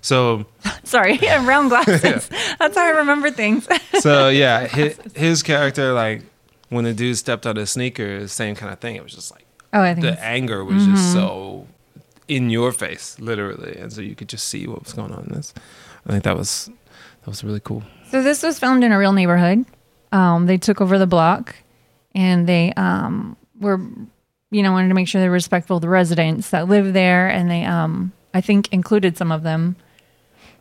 so 0.00 0.44
Sorry, 0.84 1.14
yeah, 1.22 1.46
round 1.46 1.68
glasses. 1.70 2.28
That's 2.58 2.76
how 2.76 2.84
I 2.84 2.90
remember 2.90 3.30
things. 3.30 3.68
so 4.00 4.28
yeah 4.28 4.66
his, 4.66 4.98
his 5.14 5.42
character 5.42 5.92
like 5.92 6.22
when 6.70 6.84
the 6.84 6.92
dude 6.94 7.16
stepped 7.16 7.46
on 7.46 7.56
his 7.56 7.70
sneakers 7.70 8.32
same 8.32 8.54
kind 8.56 8.72
of 8.72 8.78
thing 8.80 8.96
it 8.96 9.02
was 9.04 9.14
just 9.14 9.30
like 9.30 9.46
oh, 9.72 9.80
I 9.82 9.94
think 9.94 10.02
the 10.04 10.12
it's- 10.12 10.24
anger 10.24 10.64
was 10.64 10.84
just 10.86 11.12
so 11.12 11.66
in 12.28 12.50
your 12.50 12.72
face 12.72 13.18
literally 13.20 13.76
and 13.76 13.92
so 13.92 14.00
you 14.00 14.14
could 14.14 14.28
just 14.28 14.48
see 14.48 14.66
what 14.66 14.82
was 14.82 14.92
going 14.92 15.12
on 15.12 15.24
in 15.24 15.32
this 15.34 15.52
i 16.06 16.10
think 16.12 16.24
that 16.24 16.36
was 16.36 16.70
that 17.20 17.28
was 17.28 17.44
really 17.44 17.60
cool 17.60 17.82
So 18.10 18.22
this 18.22 18.42
was 18.42 18.58
filmed 18.58 18.84
in 18.84 18.90
a 18.92 18.98
real 18.98 19.12
neighborhood. 19.12 19.64
Um, 20.12 20.46
they 20.46 20.58
took 20.58 20.80
over 20.80 20.98
the 20.98 21.06
block, 21.06 21.54
and 22.14 22.46
they 22.46 22.72
um, 22.76 23.36
were, 23.60 23.80
you 24.52 24.62
know, 24.62 24.70
wanted 24.70 24.88
to 24.88 24.94
make 24.94 25.08
sure 25.08 25.20
they 25.20 25.28
were 25.28 25.34
respectful 25.34 25.76
of 25.76 25.82
the 25.82 25.88
residents 25.88 26.50
that 26.50 26.68
live 26.68 26.92
there, 26.92 27.28
and 27.28 27.50
they, 27.50 27.64
um, 27.64 28.12
I 28.34 28.42
think, 28.42 28.70
included 28.72 29.16
some 29.16 29.32
of 29.32 29.42
them, 29.42 29.76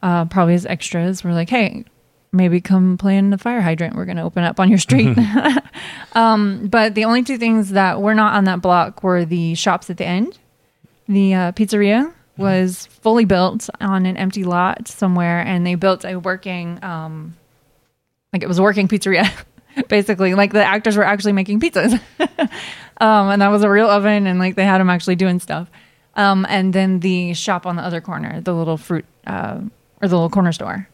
uh, 0.02 0.26
probably 0.26 0.54
as 0.54 0.66
extras. 0.66 1.24
We 1.24 1.30
were 1.30 1.36
like, 1.36 1.50
hey, 1.50 1.84
maybe 2.32 2.62
come 2.62 2.98
play 2.98 3.18
in 3.18 3.32
the 3.32 3.38
fire 3.38 3.60
hydrant. 3.60 3.96
We're 3.96 4.06
going 4.06 4.16
to 4.16 4.24
open 4.24 4.46
up 4.46 4.62
on 4.62 4.70
your 4.70 4.80
street. 4.80 5.18
um, 6.14 6.68
but 6.68 6.96
the 6.96 7.04
only 7.04 7.24
two 7.24 7.38
things 7.38 7.72
that 7.72 8.02
were 8.02 8.16
not 8.16 8.34
on 8.34 8.46
that 8.46 8.62
block 8.62 9.04
were 9.04 9.26
the 9.26 9.56
shops 9.56 9.90
at 9.90 9.98
the 9.98 10.06
end. 10.06 10.40
The 11.10 11.34
uh, 11.34 11.52
pizzeria 11.52 12.14
was 12.38 12.86
fully 12.86 13.26
built 13.26 13.70
on 13.82 14.06
an 14.06 14.16
empty 14.16 14.46
lot 14.46 14.88
somewhere, 14.88 15.42
and 15.42 15.68
they 15.68 15.76
built 15.76 16.06
a 16.06 16.16
working, 16.16 16.82
um, 16.82 17.36
like 18.32 18.42
it 18.42 18.48
was 18.48 18.58
a 18.58 18.64
working 18.64 18.88
pizzeria, 18.88 19.30
basically. 19.90 20.34
Like 20.36 20.54
the 20.54 20.64
actors 20.64 20.98
were 20.98 21.04
actually 21.04 21.34
making 21.34 21.60
pizzas, 21.60 22.00
um, 23.00 23.30
and 23.30 23.42
that 23.42 23.50
was 23.50 23.64
a 23.64 23.70
real 23.70 23.90
oven, 23.90 24.28
and 24.28 24.40
like 24.40 24.56
they 24.56 24.66
had 24.66 24.80
them 24.80 24.90
actually 24.90 25.16
doing 25.16 25.40
stuff. 25.40 25.70
Um, 26.16 26.46
and 26.50 26.74
then 26.74 27.00
the 27.00 27.34
shop 27.34 27.66
on 27.66 27.76
the 27.78 27.82
other 27.84 28.02
corner, 28.02 28.42
the 28.42 28.54
little 28.54 28.78
fruit 28.78 29.06
uh, 29.26 29.60
or 30.02 30.08
the 30.08 30.16
little 30.16 30.30
corner 30.30 30.52
store, 30.52 30.88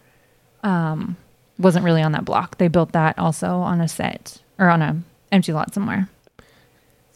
um, 0.63 1.17
wasn't 1.57 1.83
really 1.85 2.01
on 2.03 2.11
that 2.11 2.23
block. 2.25 2.57
They 2.57 2.67
built 2.67 2.91
that 2.91 3.17
also 3.17 3.47
on 3.47 3.81
a 3.81 3.87
set 3.87 4.37
or 4.59 4.69
on 4.69 4.81
a 4.81 5.01
empty 5.31 5.53
lot 5.53 5.73
somewhere. 5.73 6.07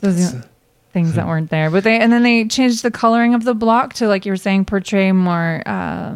So 0.02 0.12
those 0.12 0.36
things 0.93 1.13
that 1.13 1.28
weren't 1.28 1.52
there. 1.52 1.69
But 1.69 1.84
they 1.84 2.00
and 2.00 2.12
then 2.12 2.24
they 2.24 2.45
changed 2.45 2.82
the 2.84 2.91
coloring 2.91 3.36
of 3.36 3.43
the 3.43 3.54
block 3.54 3.93
to 3.95 4.08
like 4.08 4.26
you 4.26 4.32
were 4.32 4.36
saying, 4.38 4.65
portray 4.65 5.12
more 5.12 5.62
uh, 5.65 6.13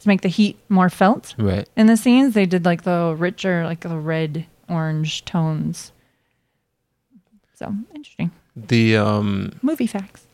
to 0.00 0.08
make 0.08 0.22
the 0.22 0.28
heat 0.28 0.58
more 0.68 0.90
felt 0.90 1.34
Right. 1.38 1.68
in 1.76 1.86
the 1.86 1.96
scenes. 1.96 2.34
They 2.34 2.46
did 2.46 2.64
like 2.64 2.82
the 2.82 3.14
richer, 3.16 3.64
like 3.64 3.80
the 3.80 3.96
red 3.96 4.46
orange 4.68 5.24
tones. 5.24 5.92
So 7.54 7.74
interesting. 7.94 8.30
The 8.56 8.96
um 8.96 9.52
Movie 9.62 9.86
facts. 9.86 10.26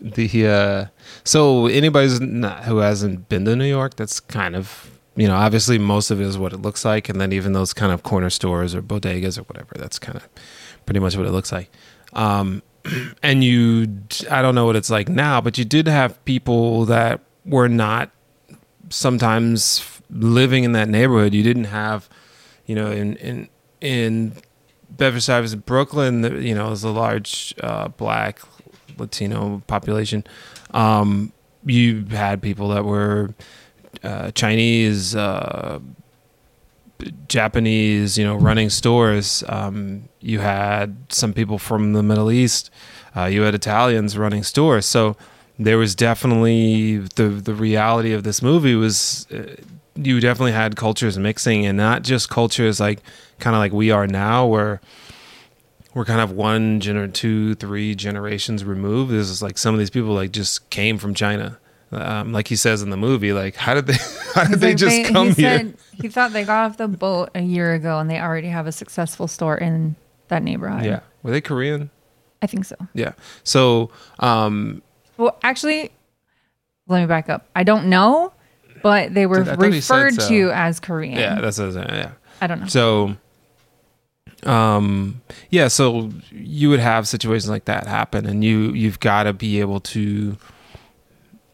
the 0.00 0.46
uh 0.46 0.86
so 1.24 1.66
anybody's 1.66 2.20
not, 2.20 2.64
who 2.64 2.78
hasn't 2.78 3.28
been 3.28 3.44
to 3.44 3.56
New 3.56 3.64
York, 3.68 3.96
that's 3.96 4.20
kind 4.20 4.56
of 4.56 4.90
you 5.16 5.28
know 5.28 5.36
obviously 5.36 5.78
most 5.78 6.10
of 6.10 6.20
it 6.20 6.24
is 6.24 6.36
what 6.36 6.52
it 6.52 6.58
looks 6.62 6.84
like, 6.84 7.08
and 7.08 7.20
then 7.20 7.32
even 7.32 7.52
those 7.52 7.72
kind 7.72 7.92
of 7.92 8.02
corner 8.02 8.30
stores 8.30 8.74
or 8.74 8.82
bodegas 8.82 9.38
or 9.38 9.42
whatever, 9.42 9.74
that's 9.76 9.98
kind 9.98 10.16
of 10.16 10.28
pretty 10.86 11.00
much 11.00 11.16
what 11.16 11.26
it 11.26 11.32
looks 11.32 11.52
like. 11.52 11.70
Um, 12.12 12.62
and 13.22 13.42
you, 13.44 13.86
I 14.30 14.42
don't 14.42 14.54
know 14.54 14.66
what 14.66 14.76
it's 14.76 14.90
like 14.90 15.08
now, 15.08 15.40
but 15.40 15.56
you 15.58 15.64
did 15.64 15.86
have 15.86 16.22
people 16.24 16.84
that 16.86 17.20
were 17.46 17.68
not 17.68 18.10
sometimes 18.90 20.00
living 20.10 20.64
in 20.64 20.72
that 20.72 20.88
neighborhood. 20.88 21.34
You 21.34 21.42
didn't 21.42 21.64
have, 21.64 22.08
you 22.66 22.74
know, 22.74 22.90
in 22.90 23.16
in 23.16 23.48
in 23.80 24.32
Bedford 24.90 25.22
Stuyvesant, 25.22 25.66
Brooklyn, 25.66 26.42
you 26.42 26.54
know, 26.54 26.68
there's 26.68 26.84
a 26.84 26.90
large 26.90 27.54
uh, 27.62 27.88
black 27.88 28.40
Latino 28.98 29.62
population. 29.66 30.24
Um, 30.72 31.32
you 31.64 32.04
had 32.06 32.42
people 32.42 32.68
that 32.68 32.84
were 32.84 33.34
uh, 34.02 34.30
Chinese, 34.32 35.16
uh, 35.16 35.80
Japanese, 37.28 38.16
you 38.18 38.24
know, 38.24 38.36
running 38.36 38.70
stores. 38.70 39.42
Um, 39.48 40.08
you 40.20 40.40
had 40.40 40.96
some 41.08 41.32
people 41.32 41.58
from 41.58 41.92
the 41.92 42.02
Middle 42.02 42.30
East. 42.30 42.70
Uh, 43.16 43.24
you 43.24 43.42
had 43.42 43.54
Italians 43.54 44.16
running 44.16 44.42
stores. 44.42 44.86
So 44.86 45.16
there 45.58 45.78
was 45.78 45.94
definitely 45.94 46.98
the 46.98 47.28
the 47.28 47.54
reality 47.54 48.12
of 48.12 48.24
this 48.24 48.42
movie 48.42 48.74
was 48.74 49.26
uh, 49.32 49.56
you 49.96 50.20
definitely 50.20 50.52
had 50.52 50.76
cultures 50.76 51.18
mixing, 51.18 51.66
and 51.66 51.76
not 51.76 52.02
just 52.02 52.28
cultures 52.30 52.80
like 52.80 53.00
kind 53.38 53.54
of 53.56 53.60
like 53.60 53.72
we 53.72 53.90
are 53.90 54.06
now, 54.06 54.46
where 54.46 54.80
we're 55.94 56.04
kind 56.04 56.20
of 56.20 56.32
one 56.32 56.80
gener 56.80 57.12
two, 57.12 57.54
three 57.54 57.94
generations 57.94 58.64
removed. 58.64 59.12
This 59.12 59.28
is 59.30 59.40
like 59.42 59.58
some 59.58 59.74
of 59.74 59.78
these 59.78 59.90
people 59.90 60.12
like 60.14 60.32
just 60.32 60.68
came 60.70 60.98
from 60.98 61.14
China. 61.14 61.58
Um, 61.92 62.32
like 62.32 62.48
he 62.48 62.56
says 62.56 62.82
in 62.82 62.90
the 62.90 62.96
movie, 62.96 63.32
like 63.32 63.54
how 63.54 63.74
did 63.74 63.86
they 63.86 63.94
how 64.34 64.42
did 64.42 64.50
He's 64.50 64.58
they 64.60 64.68
like, 64.70 64.76
just 64.76 64.96
they- 64.96 65.04
come 65.12 65.28
he 65.28 65.34
here? 65.34 65.58
Said, 65.58 65.76
he 65.92 66.08
thought 66.08 66.32
they 66.32 66.44
got 66.44 66.70
off 66.70 66.76
the 66.76 66.88
boat 66.88 67.30
a 67.36 67.40
year 67.42 67.72
ago 67.74 68.00
and 68.00 68.10
they 68.10 68.18
already 68.18 68.48
have 68.48 68.66
a 68.66 68.72
successful 68.72 69.28
store 69.28 69.56
in 69.56 69.94
that 70.28 70.42
neighborhood. 70.42 70.84
Yeah. 70.84 71.00
Were 71.22 71.30
they 71.30 71.40
Korean? 71.40 71.90
I 72.42 72.48
think 72.48 72.64
so. 72.64 72.74
Yeah. 72.94 73.12
So, 73.44 73.90
um, 74.18 74.82
Well, 75.16 75.38
actually, 75.44 75.92
let 76.88 77.00
me 77.00 77.06
back 77.06 77.30
up. 77.30 77.46
I 77.54 77.62
don't 77.62 77.86
know, 77.88 78.32
but 78.84 79.14
they 79.14 79.26
were 79.26 79.42
Did- 79.42 79.48
I 79.48 79.56
thought 79.56 79.72
he 79.72 79.80
said 79.80 79.94
referred 79.96 80.14
so. 80.22 80.28
to 80.28 80.50
as 80.52 80.78
Korean. 80.78 81.18
yeah, 81.18 81.40
that's 81.40 81.56
what 81.58 81.64
I 81.64 81.66
was 81.66 81.74
saying, 81.74 81.88
yeah. 81.90 82.10
I 82.42 82.46
don't 82.46 82.60
know. 82.60 82.66
So, 82.66 83.16
um, 84.44 85.22
yeah, 85.50 85.68
so 85.68 86.10
you 86.30 86.68
would 86.70 86.80
have 86.80 87.08
situations 87.08 87.48
like 87.48 87.64
that 87.64 87.86
happen, 87.86 88.26
and 88.26 88.44
you 88.44 88.72
you've 88.72 89.00
got 89.00 89.22
to 89.24 89.32
be 89.32 89.58
able 89.60 89.80
to 89.80 90.36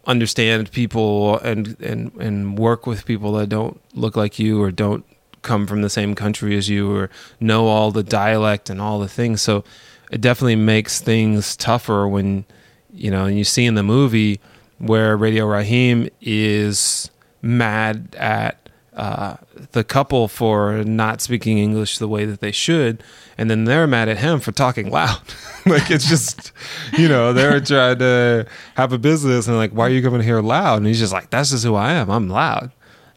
understand 0.06 0.72
people 0.72 1.38
and 1.38 1.76
and 1.80 2.12
and 2.16 2.58
work 2.58 2.86
with 2.86 3.04
people 3.06 3.32
that 3.34 3.48
don't 3.48 3.80
look 3.94 4.16
like 4.16 4.38
you 4.38 4.60
or 4.60 4.70
don't 4.72 5.04
come 5.42 5.66
from 5.66 5.82
the 5.82 5.90
same 5.90 6.14
country 6.14 6.56
as 6.56 6.68
you 6.68 6.92
or 6.94 7.10
know 7.38 7.66
all 7.68 7.90
the 7.92 8.02
dialect 8.02 8.68
and 8.68 8.80
all 8.80 8.98
the 8.98 9.08
things. 9.08 9.40
So 9.40 9.62
it 10.10 10.20
definitely 10.20 10.56
makes 10.56 11.00
things 11.00 11.56
tougher 11.56 12.08
when 12.08 12.44
you 12.92 13.10
know, 13.10 13.26
and 13.26 13.38
you 13.38 13.44
see 13.44 13.66
in 13.66 13.74
the 13.76 13.84
movie 13.84 14.40
where 14.78 15.16
Radio 15.16 15.46
Raheem 15.46 16.08
is 16.20 17.08
mad 17.42 18.14
at 18.18 18.68
uh, 18.94 19.36
the 19.72 19.84
couple 19.84 20.28
for 20.28 20.84
not 20.84 21.20
speaking 21.20 21.58
English 21.58 21.98
the 21.98 22.08
way 22.08 22.24
that 22.24 22.40
they 22.40 22.52
should, 22.52 23.02
and 23.38 23.48
then 23.48 23.64
they're 23.64 23.86
mad 23.86 24.08
at 24.08 24.18
him 24.18 24.40
for 24.40 24.52
talking 24.52 24.90
loud. 24.90 25.20
like 25.66 25.90
it's 25.90 26.08
just, 26.08 26.52
you 26.98 27.08
know, 27.08 27.32
they're 27.32 27.60
trying 27.60 27.98
to 27.98 28.46
have 28.74 28.92
a 28.92 28.98
business 28.98 29.46
and 29.46 29.56
like, 29.56 29.70
why 29.70 29.86
are 29.86 29.90
you 29.90 30.02
coming 30.02 30.20
here 30.20 30.40
loud? 30.40 30.78
And 30.78 30.86
he's 30.86 30.98
just 30.98 31.12
like, 31.12 31.30
that's 31.30 31.50
just 31.50 31.64
who 31.64 31.74
I 31.74 31.92
am. 31.92 32.10
I'm 32.10 32.28
loud. 32.28 32.72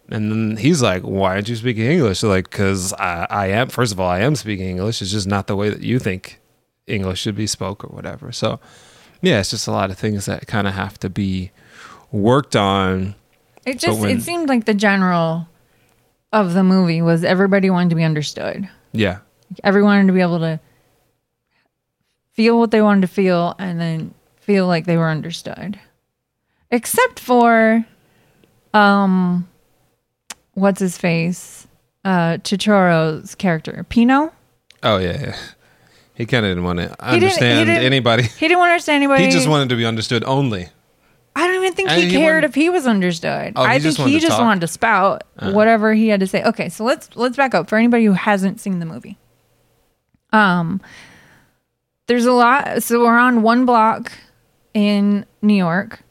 And 0.09 0.31
then 0.31 0.57
he's 0.57 0.81
like, 0.81 1.01
why 1.01 1.33
aren't 1.33 1.49
you 1.49 1.55
speaking 1.55 1.85
English? 1.85 2.21
They're 2.21 2.29
like, 2.29 2.49
because 2.49 2.93
I, 2.93 3.25
I 3.29 3.47
am. 3.47 3.69
First 3.69 3.93
of 3.93 3.99
all, 3.99 4.09
I 4.09 4.19
am 4.19 4.35
speaking 4.35 4.69
English. 4.69 5.01
It's 5.01 5.11
just 5.11 5.27
not 5.27 5.47
the 5.47 5.55
way 5.55 5.69
that 5.69 5.81
you 5.81 5.97
think 5.97 6.39
English 6.87 7.21
should 7.21 7.35
be 7.35 7.47
spoke 7.47 7.83
or 7.83 7.87
whatever. 7.87 8.31
So, 8.31 8.59
yeah, 9.21 9.39
it's 9.39 9.51
just 9.51 9.67
a 9.67 9.71
lot 9.71 9.89
of 9.89 9.97
things 9.97 10.25
that 10.25 10.45
kind 10.45 10.67
of 10.67 10.73
have 10.73 10.99
to 10.99 11.09
be 11.09 11.51
worked 12.11 12.55
on. 12.55 13.15
It 13.65 13.79
just 13.79 13.99
when- 13.99 14.17
it 14.17 14.21
seemed 14.21 14.49
like 14.49 14.65
the 14.65 14.73
general 14.73 15.47
of 16.31 16.53
the 16.53 16.63
movie 16.63 17.01
was 17.01 17.23
everybody 17.23 17.69
wanted 17.69 17.89
to 17.91 17.95
be 17.95 18.03
understood. 18.03 18.67
Yeah, 18.91 19.19
Everyone 19.63 19.91
wanted 19.97 20.07
to 20.07 20.13
be 20.13 20.21
able 20.21 20.39
to 20.39 20.59
feel 22.31 22.57
what 22.59 22.71
they 22.71 22.81
wanted 22.81 23.01
to 23.01 23.07
feel 23.07 23.55
and 23.59 23.79
then 23.79 24.13
feel 24.41 24.67
like 24.67 24.85
they 24.85 24.97
were 24.97 25.09
understood. 25.09 25.79
Except 26.71 27.19
for 27.19 27.85
um 28.73 29.47
what's 30.55 30.79
his 30.79 30.97
face? 30.97 31.67
Uh 32.03 32.37
Chichoro's 32.37 33.35
character, 33.35 33.85
Pino. 33.89 34.33
Oh 34.81 34.97
yeah, 34.97 35.21
yeah. 35.21 35.35
He 36.15 36.25
kind 36.25 36.45
of 36.45 36.51
didn't 36.51 36.63
want 36.63 36.79
to 36.79 36.85
didn't- 36.87 36.99
he 37.09 37.13
understand 37.15 37.67
didn't- 37.67 37.83
anybody. 37.83 38.23
He 38.23 38.47
didn't 38.47 38.57
want 38.59 38.69
to 38.69 38.73
understand 38.73 38.97
anybody. 39.03 39.23
He 39.25 39.31
just 39.31 39.47
wanted 39.47 39.69
to 39.69 39.75
be 39.75 39.85
understood 39.85 40.23
only. 40.25 40.69
I 41.35 41.47
don't 41.47 41.55
even 41.63 41.73
think 41.73 41.89
And 41.89 41.99
he, 42.01 42.07
he 42.09 42.15
cared 42.15 42.43
if 42.43 42.53
he 42.53 42.69
was 42.69 42.85
understood. 42.85 43.53
Oh, 43.55 43.63
I 43.63 43.79
think 43.79 43.97
he 43.97 44.19
just 44.19 44.33
talk? 44.33 44.39
Uh. 44.41 44.43
wanted 44.43 44.61
to 44.61 44.67
spout 44.67 45.23
whatever 45.41 45.93
he 45.93 46.07
had 46.09 46.19
to 46.19 46.27
say. 46.27 46.43
Okay, 46.43 46.69
so 46.69 46.83
let's 46.83 47.09
let's 47.15 47.35
back 47.37 47.55
up 47.55 47.67
for 47.69 47.77
anybody 47.77 48.05
who 48.05 48.13
hasn't 48.13 48.59
seen 48.59 48.79
the 48.79 48.85
movie. 48.85 49.17
Um, 50.31 50.81
there's 52.07 52.25
a 52.25 52.33
lot. 52.33 52.83
So 52.83 52.99
we're 52.99 53.17
on 53.17 53.41
one 53.41 53.65
block 53.65 54.11
in 54.73 55.25
New 55.41 55.55
York, 55.55 56.01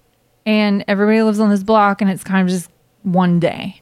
and 0.47 0.85
everybody 0.89 1.23
lives 1.23 1.41
on 1.41 1.51
this 1.51 1.63
block, 1.63 2.01
and 2.01 2.11
it's 2.11 2.25
kind 2.25 2.43
of 2.43 2.49
just 2.53 2.71
one 3.03 3.39
day. 3.41 3.81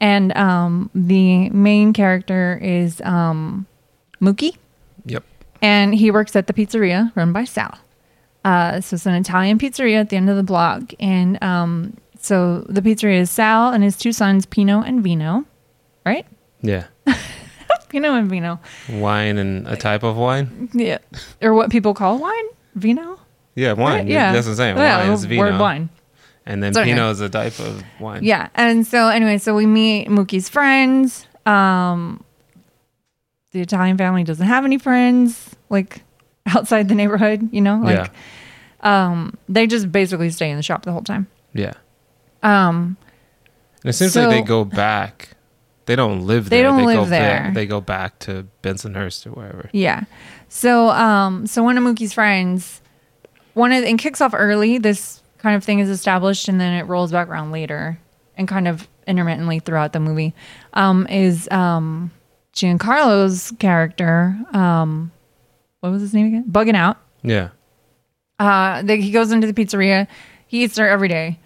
And 0.00 0.34
um, 0.36 0.90
the 0.94 1.50
main 1.50 1.92
character 1.92 2.58
is 2.62 3.00
um, 3.02 3.66
Mookie 4.20 4.56
Yep. 5.04 5.24
and 5.60 5.94
he 5.94 6.10
works 6.10 6.34
at 6.36 6.46
the 6.46 6.52
pizzeria 6.54 7.14
run 7.14 7.32
by 7.34 7.44
Sal. 7.44 7.76
Uh, 8.44 8.80
so 8.80 8.94
it's 8.94 9.06
an 9.06 9.14
Italian 9.14 9.58
pizzeria 9.58 10.00
at 10.00 10.08
the 10.08 10.16
end 10.16 10.30
of 10.30 10.36
the 10.36 10.42
block, 10.42 10.94
and 10.98 11.42
um, 11.42 11.96
so 12.18 12.60
the 12.68 12.80
pizzeria 12.80 13.20
is 13.20 13.30
Sal 13.30 13.70
and 13.72 13.84
his 13.84 13.96
two 13.96 14.12
sons, 14.12 14.46
Pino 14.46 14.80
and 14.82 15.02
Vino, 15.02 15.44
right? 16.06 16.26
Yeah. 16.62 16.84
Pino 17.88 18.14
and 18.14 18.28
Vino, 18.30 18.60
Wine 18.90 19.36
and 19.38 19.66
a 19.66 19.76
type 19.76 20.02
of 20.02 20.16
wine. 20.16 20.68
yeah, 20.72 20.98
or 21.42 21.54
what 21.54 21.70
people 21.70 21.92
call 21.94 22.18
wine, 22.18 22.44
Vino. 22.74 23.18
Yeah, 23.56 23.72
wine. 23.72 24.00
Right? 24.00 24.06
Yeah, 24.06 24.32
That's 24.32 24.46
what 24.46 24.52
I'm 24.52 24.56
saying. 24.56 24.76
Yeah, 24.76 25.02
wine 25.04 25.12
is 25.12 25.24
vino. 25.24 25.42
word 25.42 25.58
wine. 25.58 25.88
And 26.46 26.62
then 26.62 26.72
So 26.72 26.82
anyway. 26.82 26.96
Pinot 26.96 27.12
is 27.12 27.20
a 27.20 27.28
type 27.28 27.58
of 27.58 27.82
wine. 27.98 28.22
Yeah, 28.24 28.48
and 28.54 28.86
so 28.86 29.08
anyway, 29.08 29.38
so 29.38 29.54
we 29.54 29.66
meet 29.66 30.08
Mookie's 30.08 30.48
friends. 30.48 31.26
Um, 31.46 32.22
the 33.52 33.60
Italian 33.60 33.98
family 33.98 34.22
doesn't 34.24 34.46
have 34.46 34.64
any 34.64 34.78
friends 34.78 35.56
like 35.68 36.02
outside 36.54 36.88
the 36.88 36.94
neighborhood, 36.94 37.48
you 37.52 37.60
know, 37.60 37.78
like 37.82 38.10
um, 38.80 39.36
they 39.48 39.66
just 39.66 39.90
basically 39.92 40.30
stay 40.30 40.50
in 40.50 40.56
the 40.56 40.62
shop 40.62 40.84
the 40.84 40.92
whole 40.92 41.02
time. 41.02 41.26
Yeah. 41.52 41.74
Um, 42.42 42.96
And 43.82 43.90
it 43.90 43.92
seems 43.94 44.12
So- 44.12 44.28
like 44.28 44.30
they 44.30 44.42
go 44.42 44.64
back. 44.64 45.36
They 45.86 45.96
don't 45.96 46.26
live 46.26 46.48
there. 46.48 46.58
They 46.58 46.62
don't 46.62 46.78
go 46.80 46.84
live 46.86 47.10
back- 47.10 47.42
there. 47.44 47.50
They 47.54 47.66
go 47.66 47.80
back 47.80 48.18
to 48.20 48.46
Bensonhurst 48.62 49.26
or 49.26 49.30
wherever. 49.30 49.68
Yeah. 49.72 50.04
So 50.48 50.88
um 50.90 51.46
so 51.46 51.62
one 51.64 51.76
of 51.76 51.82
Mookie's 51.84 52.12
friends 52.12 52.80
one 53.54 53.72
of 53.72 53.82
and 53.84 53.98
kicks 53.98 54.20
off 54.20 54.32
early, 54.36 54.78
this 54.78 55.20
kind 55.38 55.56
of 55.56 55.64
thing 55.64 55.80
is 55.80 55.88
established 55.88 56.48
and 56.48 56.60
then 56.60 56.74
it 56.74 56.84
rolls 56.86 57.10
back 57.10 57.26
around 57.28 57.50
later 57.50 57.98
and 58.36 58.46
kind 58.46 58.68
of 58.68 58.86
intermittently 59.08 59.58
throughout 59.58 59.92
the 59.92 59.98
movie. 60.00 60.32
Um 60.74 61.06
is 61.08 61.48
um 61.50 62.12
Giancarlo's 62.54 63.52
character, 63.58 64.38
um 64.52 65.10
what 65.80 65.90
was 65.90 66.02
his 66.02 66.14
name 66.14 66.26
again? 66.26 66.44
Buggin' 66.50 66.74
Out. 66.74 66.98
Yeah. 67.22 67.48
Uh 68.38 68.82
the, 68.82 68.96
he 68.96 69.10
goes 69.10 69.32
into 69.32 69.46
the 69.50 69.52
pizzeria. 69.54 70.06
He 70.46 70.64
eats 70.64 70.74
there 70.76 70.88
every 70.88 71.08
day. 71.08 71.38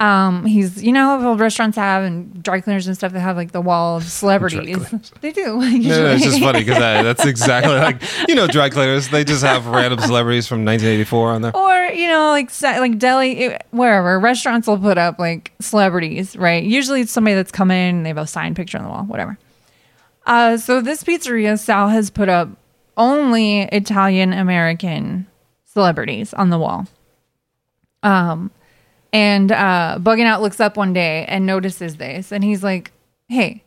Um, 0.00 0.44
he's 0.46 0.82
you 0.82 0.90
know 0.90 1.20
how 1.20 1.34
restaurants 1.34 1.76
have 1.76 2.02
and 2.02 2.42
dry 2.42 2.60
cleaners 2.60 2.88
and 2.88 2.96
stuff 2.96 3.12
that 3.12 3.20
have 3.20 3.36
like 3.36 3.52
the 3.52 3.60
wall 3.60 3.98
of 3.98 4.02
celebrities. 4.02 4.84
They 5.20 5.30
do. 5.30 5.60
No, 5.62 6.02
no, 6.02 6.06
it's 6.14 6.24
just 6.24 6.40
funny 6.40 6.58
because 6.64 6.78
that's 6.78 7.24
exactly 7.24 7.74
like 7.76 8.02
you 8.28 8.34
know 8.34 8.48
dry 8.48 8.68
cleaners. 8.68 9.08
They 9.10 9.22
just 9.22 9.44
have 9.44 9.66
random 9.68 10.00
celebrities 10.08 10.48
from 10.48 10.64
1984 10.64 11.30
on 11.30 11.42
there. 11.42 11.56
or 11.56 11.84
you 11.94 12.08
know 12.08 12.30
like 12.30 12.50
like 12.62 12.98
deli 12.98 13.56
wherever 13.70 14.18
restaurants 14.18 14.66
will 14.66 14.78
put 14.78 14.98
up 14.98 15.20
like 15.20 15.52
celebrities 15.60 16.34
right 16.36 16.64
usually 16.64 17.02
it's 17.02 17.12
somebody 17.12 17.36
that's 17.36 17.52
come 17.52 17.70
in 17.70 17.96
and 17.96 18.04
they 18.04 18.10
have 18.10 18.18
a 18.18 18.26
signed 18.26 18.56
picture 18.56 18.78
on 18.78 18.84
the 18.84 18.90
wall 18.90 19.04
whatever 19.04 19.38
uh 20.26 20.56
so 20.56 20.80
this 20.80 21.04
pizzeria 21.04 21.56
sal 21.58 21.88
has 21.88 22.10
put 22.10 22.28
up 22.28 22.48
only 22.96 23.62
italian 23.62 24.32
american 24.32 25.26
celebrities 25.64 26.32
on 26.34 26.50
the 26.50 26.58
wall 26.58 26.86
um 28.02 28.50
and 29.12 29.52
uh 29.52 29.98
Buggin' 30.00 30.26
Out 30.26 30.42
looks 30.42 30.60
up 30.60 30.76
one 30.76 30.92
day 30.92 31.24
and 31.28 31.46
notices 31.46 31.96
this 31.96 32.32
and 32.32 32.42
he's 32.44 32.62
like 32.62 32.92
hey 33.28 33.62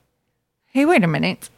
hey 0.68 0.86
wait 0.86 1.04
a 1.04 1.08
minute 1.08 1.50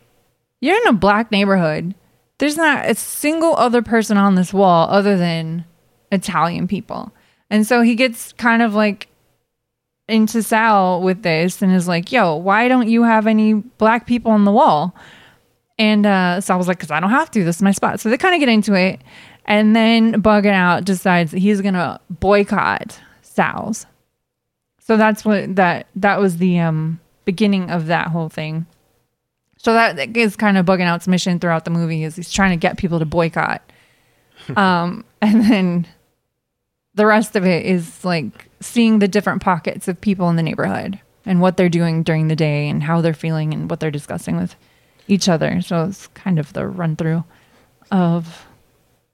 you're 0.61 0.77
in 0.77 0.87
a 0.87 0.93
black 0.93 1.31
neighborhood 1.31 1.93
there's 2.37 2.57
not 2.57 2.89
a 2.89 2.95
single 2.95 3.55
other 3.55 3.81
person 3.81 4.17
on 4.17 4.35
this 4.35 4.53
wall 4.53 4.87
other 4.89 5.17
than 5.17 5.65
Italian 6.11 6.67
people. 6.67 7.11
And 7.49 7.65
so 7.65 7.81
he 7.81 7.95
gets 7.95 8.33
kind 8.33 8.61
of 8.61 8.73
like 8.73 9.07
into 10.07 10.43
Sal 10.43 11.01
with 11.01 11.23
this 11.23 11.61
and 11.61 11.73
is 11.73 11.87
like, 11.87 12.11
yo, 12.11 12.35
why 12.35 12.67
don't 12.67 12.89
you 12.89 13.03
have 13.03 13.27
any 13.27 13.53
black 13.53 14.05
people 14.05 14.31
on 14.31 14.45
the 14.45 14.51
wall? 14.51 14.95
And 15.79 16.05
uh, 16.05 16.41
Sal 16.41 16.57
was 16.57 16.67
like, 16.67 16.77
because 16.77 16.91
I 16.91 16.99
don't 16.99 17.11
have 17.11 17.29
to. 17.31 17.43
This 17.43 17.57
is 17.57 17.61
my 17.61 17.71
spot. 17.71 17.99
So 17.99 18.09
they 18.09 18.17
kind 18.17 18.33
of 18.33 18.39
get 18.39 18.49
into 18.49 18.73
it. 18.73 19.01
And 19.45 19.75
then 19.75 20.21
Buggin' 20.21 20.51
Out 20.51 20.83
decides 20.85 21.31
that 21.31 21.39
he's 21.39 21.61
going 21.61 21.75
to 21.75 21.99
boycott 22.09 22.99
Sal's. 23.21 23.85
So 24.79 24.97
that's 24.97 25.23
what 25.23 25.55
that 25.57 25.87
that 25.95 26.19
was 26.19 26.37
the 26.37 26.59
um, 26.59 26.99
beginning 27.25 27.69
of 27.69 27.87
that 27.87 28.07
whole 28.07 28.29
thing. 28.29 28.65
So 29.57 29.73
that 29.73 30.15
is 30.15 30.35
kind 30.35 30.57
of 30.57 30.65
Buggin' 30.65 30.85
Out's 30.85 31.07
mission 31.07 31.39
throughout 31.39 31.65
the 31.65 31.71
movie 31.71 32.03
is 32.03 32.15
he's 32.15 32.31
trying 32.31 32.51
to 32.51 32.61
get 32.61 32.77
people 32.77 32.99
to 32.99 33.05
boycott. 33.05 33.61
um, 34.55 35.03
and 35.21 35.43
then 35.43 35.87
the 36.95 37.05
rest 37.05 37.35
of 37.35 37.45
it 37.45 37.65
is 37.65 38.03
like 38.03 38.49
seeing 38.59 38.99
the 38.99 39.07
different 39.07 39.41
pockets 39.41 39.87
of 39.87 39.99
people 39.99 40.29
in 40.29 40.35
the 40.35 40.43
neighborhood 40.43 40.99
and 41.25 41.41
what 41.41 41.57
they're 41.57 41.69
doing 41.69 42.03
during 42.03 42.27
the 42.27 42.35
day 42.35 42.69
and 42.69 42.83
how 42.83 43.01
they're 43.01 43.13
feeling 43.13 43.53
and 43.53 43.69
what 43.69 43.79
they're 43.79 43.91
discussing 43.91 44.37
with 44.37 44.55
each 45.07 45.29
other. 45.29 45.61
So 45.61 45.85
it's 45.85 46.07
kind 46.07 46.39
of 46.39 46.53
the 46.53 46.67
run 46.67 46.95
through 46.95 47.23
of 47.91 48.45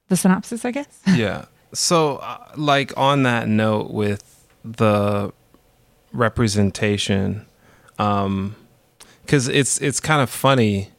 the 0.10 0.18
synopsis, 0.18 0.66
I 0.66 0.72
guess. 0.72 1.02
yeah. 1.16 1.46
So, 1.74 2.18
uh, 2.18 2.52
like 2.56 2.96
on 2.98 3.24
that 3.24 3.48
note, 3.48 3.92
with 3.92 4.46
the 4.64 5.34
representation, 6.12 7.46
um, 7.98 8.56
because 9.22 9.48
it's 9.48 9.82
it's 9.82 10.00
kind 10.00 10.22
of 10.22 10.30
funny 10.30 10.90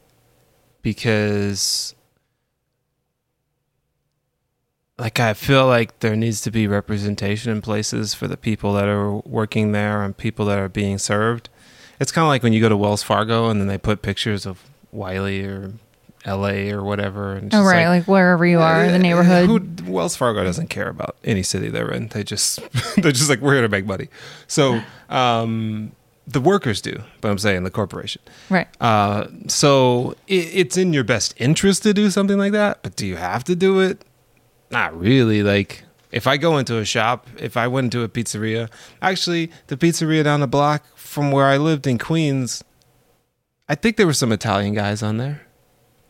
because 0.81 1.95
like 4.97 5.19
I 5.19 5.33
feel 5.33 5.67
like 5.67 5.99
there 5.99 6.15
needs 6.15 6.41
to 6.41 6.51
be 6.51 6.67
representation 6.67 7.51
in 7.51 7.61
places 7.61 8.13
for 8.13 8.27
the 8.27 8.37
people 8.37 8.73
that 8.73 8.87
are 8.87 9.11
working 9.11 9.71
there 9.71 10.03
and 10.03 10.15
people 10.15 10.45
that 10.45 10.59
are 10.59 10.69
being 10.69 10.97
served. 10.97 11.49
It's 11.99 12.11
kind 12.11 12.23
of 12.23 12.29
like 12.29 12.43
when 12.43 12.53
you 12.53 12.61
go 12.61 12.69
to 12.69 12.77
Wells 12.77 13.03
Fargo 13.03 13.49
and 13.49 13.59
then 13.59 13.67
they 13.67 13.77
put 13.77 14.01
pictures 14.01 14.45
of 14.45 14.61
Wiley 14.95 15.43
or 15.45 15.73
L.A. 16.25 16.71
or 16.71 16.83
whatever. 16.83 17.33
And 17.33 17.53
Oh, 17.53 17.63
right. 17.63 17.87
Like, 17.87 18.07
wherever 18.07 18.45
you 18.45 18.59
are 18.59 18.83
in 18.83 18.91
the 18.91 18.99
neighborhood. 18.99 19.47
Who, 19.81 19.91
Wells 19.91 20.15
Fargo 20.15 20.43
doesn't 20.43 20.69
care 20.69 20.89
about 20.89 21.15
any 21.23 21.43
city 21.43 21.69
they're 21.69 21.91
in. 21.91 22.07
They 22.07 22.23
just 22.23 22.59
they're 22.97 23.11
just 23.11 23.29
like 23.29 23.39
we're 23.41 23.53
here 23.53 23.61
to 23.61 23.69
make 23.69 23.85
money. 23.85 24.09
So 24.47 24.81
um, 25.09 25.91
the 26.27 26.41
workers 26.41 26.81
do, 26.81 27.03
but 27.21 27.29
I'm 27.29 27.37
saying 27.37 27.63
the 27.63 27.69
corporation. 27.71 28.21
right. 28.49 28.67
Uh, 28.81 29.27
so 29.47 30.15
it, 30.27 30.49
it's 30.53 30.77
in 30.77 30.93
your 30.93 31.03
best 31.03 31.35
interest 31.37 31.83
to 31.83 31.93
do 31.93 32.09
something 32.09 32.37
like 32.37 32.53
that, 32.53 32.81
but 32.81 32.95
do 32.95 33.05
you 33.05 33.17
have 33.17 33.43
to 33.43 33.55
do 33.55 33.79
it? 33.79 34.03
Not 34.71 34.99
really. 34.99 35.43
Like 35.43 35.83
if 36.11 36.25
I 36.25 36.37
go 36.37 36.57
into 36.57 36.77
a 36.79 36.85
shop, 36.85 37.27
if 37.37 37.55
I 37.55 37.67
went 37.67 37.93
into 37.93 38.01
a 38.01 38.09
pizzeria, 38.09 38.69
actually 39.01 39.51
the 39.67 39.77
pizzeria 39.77 40.23
down 40.23 40.39
the 40.39 40.47
block 40.47 40.83
from 40.95 41.29
where 41.31 41.45
I 41.45 41.57
lived 41.57 41.85
in 41.85 41.99
Queens, 41.99 42.63
I 43.67 43.75
think 43.75 43.97
there 43.97 44.05
were 44.05 44.13
some 44.13 44.31
Italian 44.31 44.73
guys 44.73 45.01
on 45.03 45.17
there. 45.17 45.41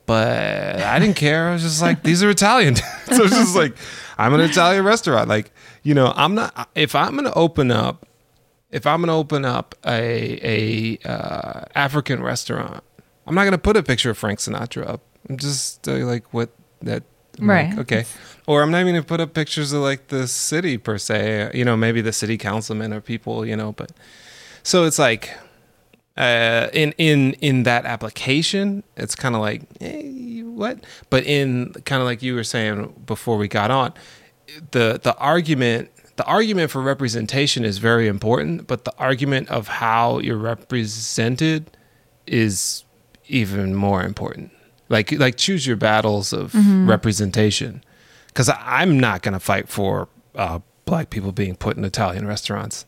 But 0.05 0.81
I 0.81 0.99
didn't 0.99 1.15
care. 1.15 1.49
I 1.49 1.53
was 1.53 1.63
just 1.63 1.81
like, 1.81 2.03
these 2.03 2.21
are 2.21 2.29
Italian. 2.29 2.75
so 3.05 3.23
it's 3.23 3.35
just 3.35 3.55
like, 3.55 3.75
I'm 4.19 4.33
an 4.35 4.41
Italian 4.41 4.85
restaurant. 4.85 5.27
Like, 5.27 5.51
you 5.81 5.95
know, 5.95 6.13
I'm 6.15 6.35
not. 6.35 6.69
If 6.75 6.93
I'm 6.93 7.15
gonna 7.15 7.33
open 7.35 7.71
up, 7.71 8.05
if 8.71 8.85
I'm 8.85 9.01
gonna 9.01 9.17
open 9.17 9.45
up 9.45 9.73
a 9.85 10.99
a 11.03 11.09
uh, 11.09 11.65
African 11.73 12.21
restaurant, 12.21 12.83
I'm 13.25 13.33
not 13.33 13.45
gonna 13.45 13.57
put 13.57 13.77
a 13.77 13.83
picture 13.83 14.11
of 14.11 14.17
Frank 14.17 14.39
Sinatra 14.39 14.87
up. 14.87 15.01
I'm 15.27 15.37
just 15.37 15.87
uh, 15.87 15.93
like, 16.05 16.31
what 16.33 16.51
that. 16.81 17.01
I'm 17.39 17.47
like, 17.47 17.69
Right. 17.71 17.79
okay. 17.79 18.05
Or 18.47 18.61
I'm 18.61 18.69
not 18.69 18.81
even 18.81 18.93
gonna 18.93 19.03
put 19.03 19.19
up 19.19 19.33
pictures 19.33 19.73
of 19.73 19.81
like 19.81 20.07
the 20.09 20.27
city 20.27 20.77
per 20.77 20.99
se. 20.99 21.49
You 21.55 21.65
know, 21.65 21.75
maybe 21.75 22.01
the 22.01 22.13
city 22.13 22.37
councilmen 22.37 22.93
or 22.93 23.01
people. 23.01 23.43
You 23.43 23.55
know, 23.55 23.71
but 23.71 23.91
so 24.61 24.83
it's 24.85 24.99
like 24.99 25.35
uh, 26.17 26.69
in 26.73 26.93
in 26.97 27.33
in 27.33 27.63
that 27.63 27.85
application, 27.85 28.83
it's 28.95 29.15
kind 29.15 29.35
of 29.35 29.41
like 29.41 29.63
eh, 29.81 30.41
what? 30.43 30.83
But 31.09 31.25
in 31.25 31.73
kind 31.85 32.01
of 32.01 32.05
like 32.05 32.21
you 32.23 32.35
were 32.35 32.43
saying 32.43 32.93
before 33.05 33.37
we 33.37 33.47
got 33.47 33.71
on, 33.71 33.93
the 34.71 34.99
the 35.01 35.15
argument 35.17 35.89
the 36.15 36.23
argument 36.25 36.71
for 36.71 36.81
representation 36.81 37.65
is 37.65 37.77
very 37.77 38.07
important, 38.07 38.67
but 38.67 38.85
the 38.85 38.93
argument 38.97 39.49
of 39.49 39.67
how 39.67 40.19
you're 40.19 40.37
represented 40.37 41.69
is 42.25 42.85
even 43.27 43.75
more 43.75 44.03
important. 44.03 44.51
Like 44.87 45.11
like 45.11 45.35
choose 45.35 45.67
your 45.67 45.75
battles 45.75 46.31
of 46.31 46.53
representation, 46.87 47.83
because 48.27 48.49
I'm 48.57 48.99
not 48.99 49.21
gonna 49.21 49.39
fight 49.39 49.67
for 49.67 50.07
uh, 50.35 50.59
black 50.85 51.09
people 51.09 51.31
being 51.33 51.55
put 51.55 51.75
in 51.75 51.83
Italian 51.83 52.25
restaurants. 52.25 52.85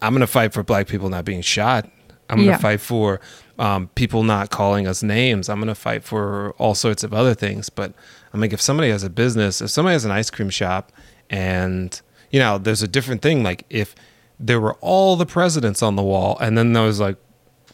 I'm 0.00 0.14
gonna 0.14 0.26
fight 0.26 0.54
for 0.54 0.62
black 0.62 0.86
people 0.86 1.10
not 1.10 1.24
being 1.26 1.42
shot. 1.42 1.90
I'm 2.30 2.38
gonna 2.38 2.50
Yeah. 2.52 2.56
fight 2.58 2.80
for 2.80 3.20
um, 3.58 3.88
people 3.94 4.22
not 4.22 4.50
calling 4.50 4.86
us 4.86 5.02
names. 5.02 5.48
I'm 5.48 5.58
gonna 5.60 5.74
fight 5.74 6.02
for 6.04 6.52
all 6.58 6.74
sorts 6.74 7.04
of 7.04 7.12
other 7.12 7.34
things. 7.34 7.68
But 7.68 7.92
I'm 8.32 8.40
like, 8.40 8.52
if 8.52 8.60
somebody 8.60 8.90
has 8.90 9.02
a 9.04 9.10
business, 9.10 9.60
if 9.60 9.70
somebody 9.70 9.92
has 9.94 10.04
an 10.04 10.10
ice 10.10 10.30
cream 10.30 10.50
shop, 10.50 10.90
and 11.30 12.00
you 12.30 12.38
know, 12.40 12.58
there's 12.58 12.82
a 12.82 12.88
different 12.88 13.22
thing. 13.22 13.42
Like 13.42 13.64
if 13.70 13.94
there 14.40 14.60
were 14.60 14.74
all 14.80 15.16
the 15.16 15.26
presidents 15.26 15.82
on 15.82 15.96
the 15.96 16.02
wall, 16.02 16.38
and 16.40 16.56
then 16.56 16.72
there 16.72 16.82
was 16.84 16.98
like, 17.00 17.16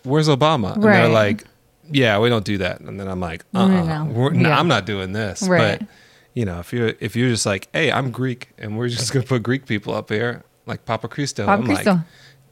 "Where's 0.03 0.29
Obama?" 0.29 0.75
And 0.75 0.83
they're 0.83 1.09
like, 1.09 1.45
"Yeah, 1.91 2.19
we 2.19 2.29
don't 2.29 2.45
do 2.45 2.59
that." 2.59 2.81
And 2.81 2.99
then 2.99 3.09
I'm 3.09 3.21
like, 3.21 3.45
"Uh, 3.55 3.69
no, 3.69 3.77
uh 3.79 3.85
no. 4.05 4.29
no, 4.31 4.49
Yeah. 4.49 4.59
I'm 4.59 4.69
not 4.69 4.85
doing 4.87 5.13
this." 5.13 5.43
Right. 5.43 5.79
But 5.79 5.89
you 6.35 6.45
know, 6.45 6.59
if 6.59 6.73
you're 6.73 6.93
if 7.01 7.15
you're 7.17 7.31
just 7.31 7.47
like, 7.47 7.69
"Hey, 7.73 7.91
I'm 7.93 8.11
Greek, 8.11 8.49
and 8.59 8.77
we're 8.77 8.89
just 8.89 9.13
gonna 9.13 9.25
put 9.27 9.43
Greek 9.43 9.67
people 9.67 9.95
up 9.95 10.09
here," 10.11 10.43
like 10.67 10.85
Papa 10.85 11.09
Cristo, 11.09 11.47
Papa 11.47 11.61
I'm 11.63 11.67
Cristo. 11.67 11.91
like, 11.93 12.01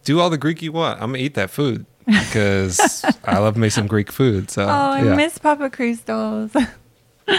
do 0.07 0.21
all 0.21 0.31
the 0.31 0.39
Greek 0.39 0.63
you 0.63 0.73
want. 0.73 1.03
I'm 1.03 1.11
gonna 1.11 1.19
eat 1.23 1.35
that 1.35 1.51
food 1.51 1.85
because 2.07 3.05
I 3.25 3.39
love 3.39 3.57
me 3.59 3.69
some 3.69 3.87
Greek 3.87 4.11
food. 4.11 4.51
So 4.51 4.63
Oh, 4.65 4.67
I 4.69 5.03
yeah. 5.03 5.15
miss 5.15 5.37
Papa 5.37 5.69
Cristos. 5.69 6.55
we 7.29 7.35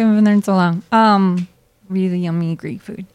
haven't 0.00 0.14
been 0.16 0.24
there 0.24 0.34
in 0.34 0.42
so 0.42 0.54
long. 0.54 0.82
Um, 0.92 1.48
really 1.88 2.18
yummy 2.20 2.54
Greek 2.54 2.82
food. 2.82 3.06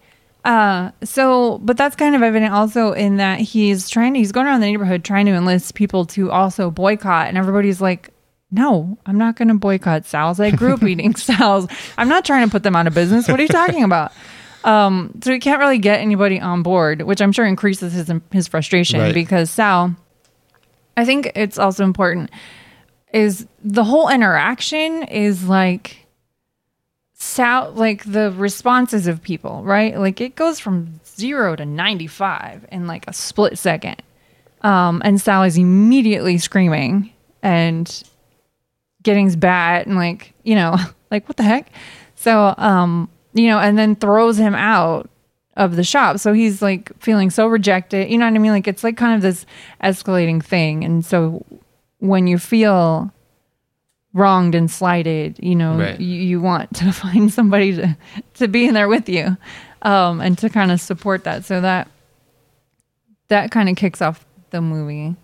Uh, 0.43 0.89
so, 1.03 1.59
but 1.59 1.77
that's 1.77 1.95
kind 1.95 2.15
of 2.15 2.23
evident 2.23 2.51
also 2.51 2.93
in 2.93 3.17
that 3.17 3.39
he's 3.39 3.87
trying 3.89 4.13
to, 4.15 4.19
he's 4.19 4.31
going 4.31 4.47
around 4.47 4.59
the 4.61 4.65
neighborhood 4.65 5.03
trying 5.03 5.27
to 5.27 5.33
enlist 5.33 5.75
people 5.75 6.05
to 6.05 6.31
also 6.31 6.71
boycott, 6.71 7.27
and 7.27 7.37
everybody's 7.37 7.79
like, 7.79 8.09
no, 8.49 8.97
I'm 9.05 9.19
not 9.19 9.35
going 9.35 9.49
to 9.49 9.53
boycott 9.53 10.05
Sal's. 10.07 10.39
I 10.39 10.49
grew 10.49 10.73
up 10.73 10.81
eating 10.91 11.15
Sal's. 11.15 11.67
I'm 11.95 12.09
not 12.09 12.25
trying 12.25 12.47
to 12.47 12.51
put 12.51 12.63
them 12.63 12.75
out 12.75 12.87
of 12.87 12.95
business. 12.95 13.27
What 13.27 13.39
are 13.39 13.43
you 13.43 13.49
talking 13.49 13.83
about? 13.83 14.11
Um, 14.63 15.11
so 15.23 15.31
he 15.33 15.39
can't 15.39 15.59
really 15.59 15.79
get 15.79 15.99
anybody 15.99 16.39
on 16.39 16.61
board, 16.63 17.01
which 17.01 17.21
I'm 17.21 17.31
sure 17.31 17.45
increases 17.45 17.93
his 17.93 18.11
his 18.31 18.47
frustration 18.47 18.99
Right. 18.99 19.13
because 19.13 19.49
Sal. 19.49 19.95
I 20.97 21.05
think 21.05 21.31
it's 21.35 21.57
also 21.57 21.83
important 21.83 22.29
is 23.13 23.47
the 23.63 23.83
whole 23.83 24.07
interaction 24.09 25.03
is 25.03 25.47
like 25.47 26.05
Sal 27.13 27.71
like 27.71 28.03
the 28.03 28.31
responses 28.31 29.07
of 29.07 29.21
people, 29.21 29.63
right? 29.63 29.97
Like 29.97 30.19
it 30.21 30.35
goes 30.35 30.59
from 30.59 30.99
zero 31.05 31.55
to 31.55 31.65
ninety 31.65 32.07
five 32.07 32.65
in 32.71 32.87
like 32.87 33.07
a 33.07 33.13
split 33.13 33.57
second. 33.57 34.01
Um, 34.61 35.01
and 35.03 35.19
Sal 35.19 35.43
is 35.43 35.57
immediately 35.57 36.37
screaming 36.37 37.11
and 37.41 38.03
getting 39.01 39.25
his 39.25 39.35
bat 39.35 39.87
and 39.87 39.95
like, 39.95 40.33
you 40.43 40.53
know, 40.55 40.75
like 41.11 41.27
what 41.27 41.37
the 41.37 41.43
heck? 41.43 41.71
So 42.15 42.53
um, 42.57 43.09
you 43.33 43.47
know, 43.47 43.59
and 43.59 43.77
then 43.77 43.95
throws 43.95 44.37
him 44.37 44.55
out 44.55 45.09
of 45.57 45.75
the 45.75 45.83
shop. 45.83 46.17
So 46.19 46.33
he's 46.33 46.61
like 46.61 46.91
feeling 47.01 47.29
so 47.29 47.47
rejected. 47.47 48.09
You 48.09 48.17
know 48.17 48.25
what 48.25 48.35
I 48.35 48.39
mean? 48.39 48.51
Like 48.51 48.67
it's 48.67 48.83
like 48.83 48.97
kind 48.97 49.15
of 49.15 49.21
this 49.21 49.45
escalating 49.83 50.43
thing. 50.43 50.83
And 50.83 51.03
so 51.05 51.45
when 51.99 52.25
you 52.27 52.37
feel 52.37 53.11
wronged 54.13 54.55
and 54.55 54.69
slighted, 54.69 55.39
you 55.41 55.55
know, 55.55 55.77
Right. 55.77 55.99
you, 55.99 56.15
you 56.21 56.41
want 56.41 56.73
to 56.77 56.91
find 56.93 57.31
somebody 57.31 57.75
to, 57.75 57.97
to 58.35 58.47
be 58.47 58.65
in 58.65 58.73
there 58.73 58.87
with 58.89 59.07
you 59.09 59.37
um, 59.83 60.19
and 60.21 60.37
to 60.39 60.49
kind 60.49 60.71
of 60.71 60.79
support 60.81 61.23
that. 61.25 61.45
So 61.45 61.61
that 61.61 61.87
that 63.29 63.51
kind 63.51 63.69
of 63.69 63.75
kicks 63.77 64.01
off 64.01 64.25
the 64.49 64.61
movie 64.61 65.15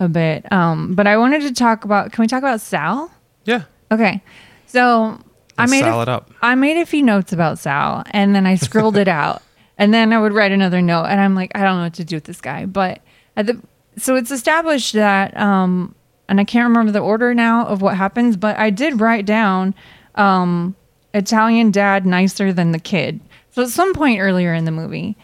a 0.00 0.08
bit. 0.08 0.50
Um, 0.52 0.94
but 0.94 1.06
I 1.06 1.16
wanted 1.16 1.42
to 1.42 1.52
talk 1.52 1.84
about. 1.84 2.12
Can 2.12 2.22
we 2.22 2.26
talk 2.26 2.38
about 2.40 2.60
Sal? 2.60 3.10
Yeah. 3.44 3.62
Okay, 3.90 4.22
so 4.66 5.18
I 5.58 5.66
made 5.66 5.80
sal 5.80 6.00
a, 6.00 6.02
it 6.02 6.08
up. 6.08 6.30
I 6.40 6.54
made 6.54 6.76
a 6.76 6.86
few 6.86 7.02
notes 7.02 7.32
about 7.32 7.58
Sal, 7.58 8.04
and 8.10 8.34
then 8.34 8.46
I 8.46 8.54
scribbled 8.54 8.96
it 8.96 9.08
out, 9.08 9.42
and 9.78 9.92
then 9.92 10.12
I 10.12 10.20
would 10.20 10.32
write 10.32 10.52
another 10.52 10.80
note, 10.80 11.04
and 11.04 11.20
I'm 11.20 11.34
like, 11.34 11.52
I 11.54 11.62
don't 11.62 11.76
know 11.76 11.84
what 11.84 11.94
to 11.94 12.04
do 12.04 12.16
with 12.16 12.24
this 12.24 12.40
guy. 12.40 12.66
But 12.66 13.00
at 13.36 13.46
the 13.46 13.60
so 13.96 14.14
it's 14.16 14.30
established 14.30 14.92
that, 14.92 15.36
um, 15.36 15.94
and 16.28 16.40
I 16.40 16.44
can't 16.44 16.68
remember 16.68 16.92
the 16.92 17.00
order 17.00 17.34
now 17.34 17.66
of 17.66 17.82
what 17.82 17.96
happens, 17.96 18.36
but 18.36 18.56
I 18.56 18.70
did 18.70 19.00
write 19.00 19.26
down 19.26 19.74
um, 20.14 20.76
Italian 21.14 21.70
dad 21.70 22.06
nicer 22.06 22.52
than 22.52 22.72
the 22.72 22.78
kid. 22.78 23.20
So 23.50 23.62
at 23.62 23.68
some 23.70 23.94
point 23.94 24.20
earlier 24.20 24.54
in 24.54 24.64
the 24.64 24.70
movie, 24.70 25.16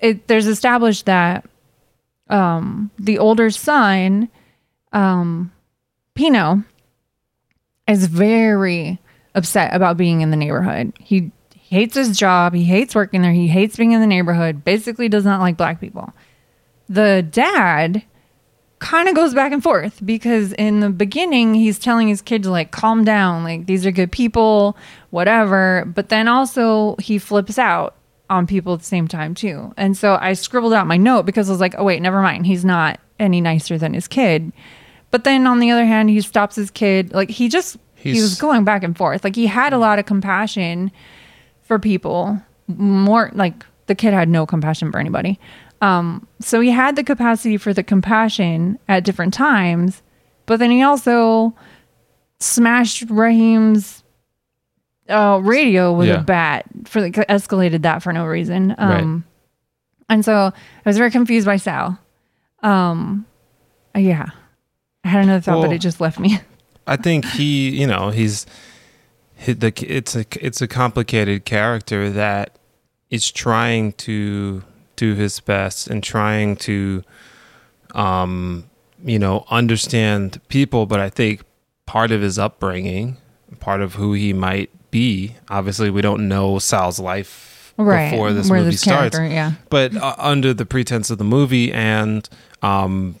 it 0.00 0.26
there's 0.28 0.46
established 0.46 1.06
that 1.06 1.46
um, 2.28 2.90
the 2.98 3.18
older 3.18 3.50
son, 3.50 4.28
um, 4.92 5.52
Pino, 6.14 6.64
is 7.88 8.06
very 8.06 8.98
upset 9.34 9.74
about 9.74 9.96
being 9.96 10.20
in 10.20 10.30
the 10.30 10.36
neighborhood. 10.36 10.92
He 10.98 11.30
hates 11.54 11.96
his 11.96 12.16
job. 12.18 12.54
He 12.54 12.64
hates 12.64 12.94
working 12.94 13.22
there. 13.22 13.32
He 13.32 13.48
hates 13.48 13.76
being 13.76 13.92
in 13.92 14.00
the 14.00 14.06
neighborhood. 14.06 14.64
Basically, 14.64 15.08
does 15.08 15.24
not 15.24 15.40
like 15.40 15.56
black 15.56 15.80
people. 15.80 16.12
The 16.88 17.26
dad 17.28 18.02
kind 18.82 19.08
of 19.08 19.14
goes 19.14 19.32
back 19.32 19.52
and 19.52 19.62
forth 19.62 20.04
because 20.04 20.52
in 20.54 20.80
the 20.80 20.90
beginning 20.90 21.54
he's 21.54 21.78
telling 21.78 22.08
his 22.08 22.20
kid 22.20 22.42
to 22.42 22.50
like 22.50 22.72
calm 22.72 23.04
down 23.04 23.44
like 23.44 23.66
these 23.66 23.86
are 23.86 23.92
good 23.92 24.10
people 24.10 24.76
whatever 25.10 25.84
but 25.94 26.08
then 26.08 26.26
also 26.26 26.96
he 26.96 27.16
flips 27.16 27.58
out 27.58 27.94
on 28.28 28.44
people 28.44 28.74
at 28.74 28.80
the 28.80 28.84
same 28.84 29.06
time 29.06 29.36
too 29.36 29.72
and 29.76 29.96
so 29.96 30.18
i 30.20 30.32
scribbled 30.32 30.72
out 30.72 30.84
my 30.88 30.96
note 30.96 31.24
because 31.24 31.48
i 31.48 31.52
was 31.52 31.60
like 31.60 31.76
oh 31.78 31.84
wait 31.84 32.02
never 32.02 32.20
mind 32.20 32.44
he's 32.44 32.64
not 32.64 32.98
any 33.20 33.40
nicer 33.40 33.78
than 33.78 33.94
his 33.94 34.08
kid 34.08 34.52
but 35.12 35.22
then 35.22 35.46
on 35.46 35.60
the 35.60 35.70
other 35.70 35.84
hand 35.84 36.10
he 36.10 36.20
stops 36.20 36.56
his 36.56 36.68
kid 36.68 37.12
like 37.14 37.30
he 37.30 37.48
just 37.48 37.78
he 38.02 38.20
was 38.20 38.40
going 38.40 38.64
back 38.64 38.82
and 38.82 38.96
forth. 38.96 39.24
Like 39.24 39.36
he 39.36 39.46
had 39.46 39.72
a 39.72 39.78
lot 39.78 39.98
of 39.98 40.06
compassion 40.06 40.90
for 41.62 41.78
people 41.78 42.40
more 42.68 43.30
like 43.34 43.64
the 43.86 43.94
kid 43.94 44.12
had 44.14 44.28
no 44.28 44.46
compassion 44.46 44.90
for 44.92 44.98
anybody. 44.98 45.38
Um 45.80 46.26
so 46.40 46.60
he 46.60 46.70
had 46.70 46.96
the 46.96 47.04
capacity 47.04 47.56
for 47.56 47.72
the 47.74 47.82
compassion 47.82 48.78
at 48.88 49.04
different 49.04 49.34
times 49.34 50.02
but 50.46 50.58
then 50.58 50.70
he 50.70 50.82
also 50.82 51.54
smashed 52.40 53.04
raheem's 53.08 54.02
uh 55.08 55.40
radio 55.42 55.92
with 55.92 56.08
Yeah. 56.08 56.20
a 56.20 56.22
bat 56.22 56.66
for 56.84 57.00
like 57.00 57.14
escalated 57.14 57.82
that 57.82 58.02
for 58.02 58.12
no 58.12 58.24
reason. 58.26 58.74
Um 58.78 58.88
Right. 58.88 59.22
and 60.14 60.24
so 60.24 60.34
i 60.34 60.88
was 60.88 60.96
very 60.98 61.10
confused 61.10 61.46
by 61.46 61.56
sal. 61.56 61.98
Um 62.62 63.26
yeah. 63.96 64.26
I 65.04 65.08
had 65.08 65.24
another 65.24 65.40
thought 65.40 65.62
but 65.62 65.72
it 65.72 65.78
just 65.80 66.00
left 66.00 66.18
me 66.20 66.38
I 66.86 66.96
think 66.96 67.24
he, 67.24 67.70
you 67.70 67.86
know, 67.86 68.10
he's 68.10 68.46
he, 69.36 69.52
the 69.52 69.72
it's 69.86 70.16
a 70.16 70.24
it's 70.40 70.60
a 70.60 70.68
complicated 70.68 71.44
character 71.44 72.10
that 72.10 72.58
is 73.10 73.30
trying 73.30 73.92
to 73.94 74.62
do 74.96 75.14
his 75.14 75.40
best 75.40 75.88
and 75.88 76.02
trying 76.02 76.56
to 76.56 77.02
um 77.94 78.68
you 79.04 79.18
know 79.18 79.44
understand 79.50 80.40
people 80.48 80.86
but 80.86 81.00
I 81.00 81.10
think 81.10 81.42
part 81.86 82.10
of 82.10 82.22
his 82.22 82.38
upbringing, 82.38 83.16
part 83.60 83.80
of 83.80 83.94
who 83.94 84.12
he 84.14 84.32
might 84.32 84.70
be, 84.90 85.36
obviously 85.50 85.90
we 85.90 86.02
don't 86.02 86.28
know 86.28 86.58
Sal's 86.58 86.98
life 86.98 87.74
before 88.10 88.32
this 88.32 88.48
where 88.48 88.60
movie 88.60 88.70
this 88.72 88.80
starts. 88.80 89.18
yeah. 89.18 89.52
But 89.70 89.96
uh, 89.96 90.14
under 90.18 90.54
the 90.54 90.66
pretense 90.66 91.10
of 91.10 91.18
the 91.18 91.24
movie 91.24 91.72
and 91.72 92.28
um, 92.62 93.16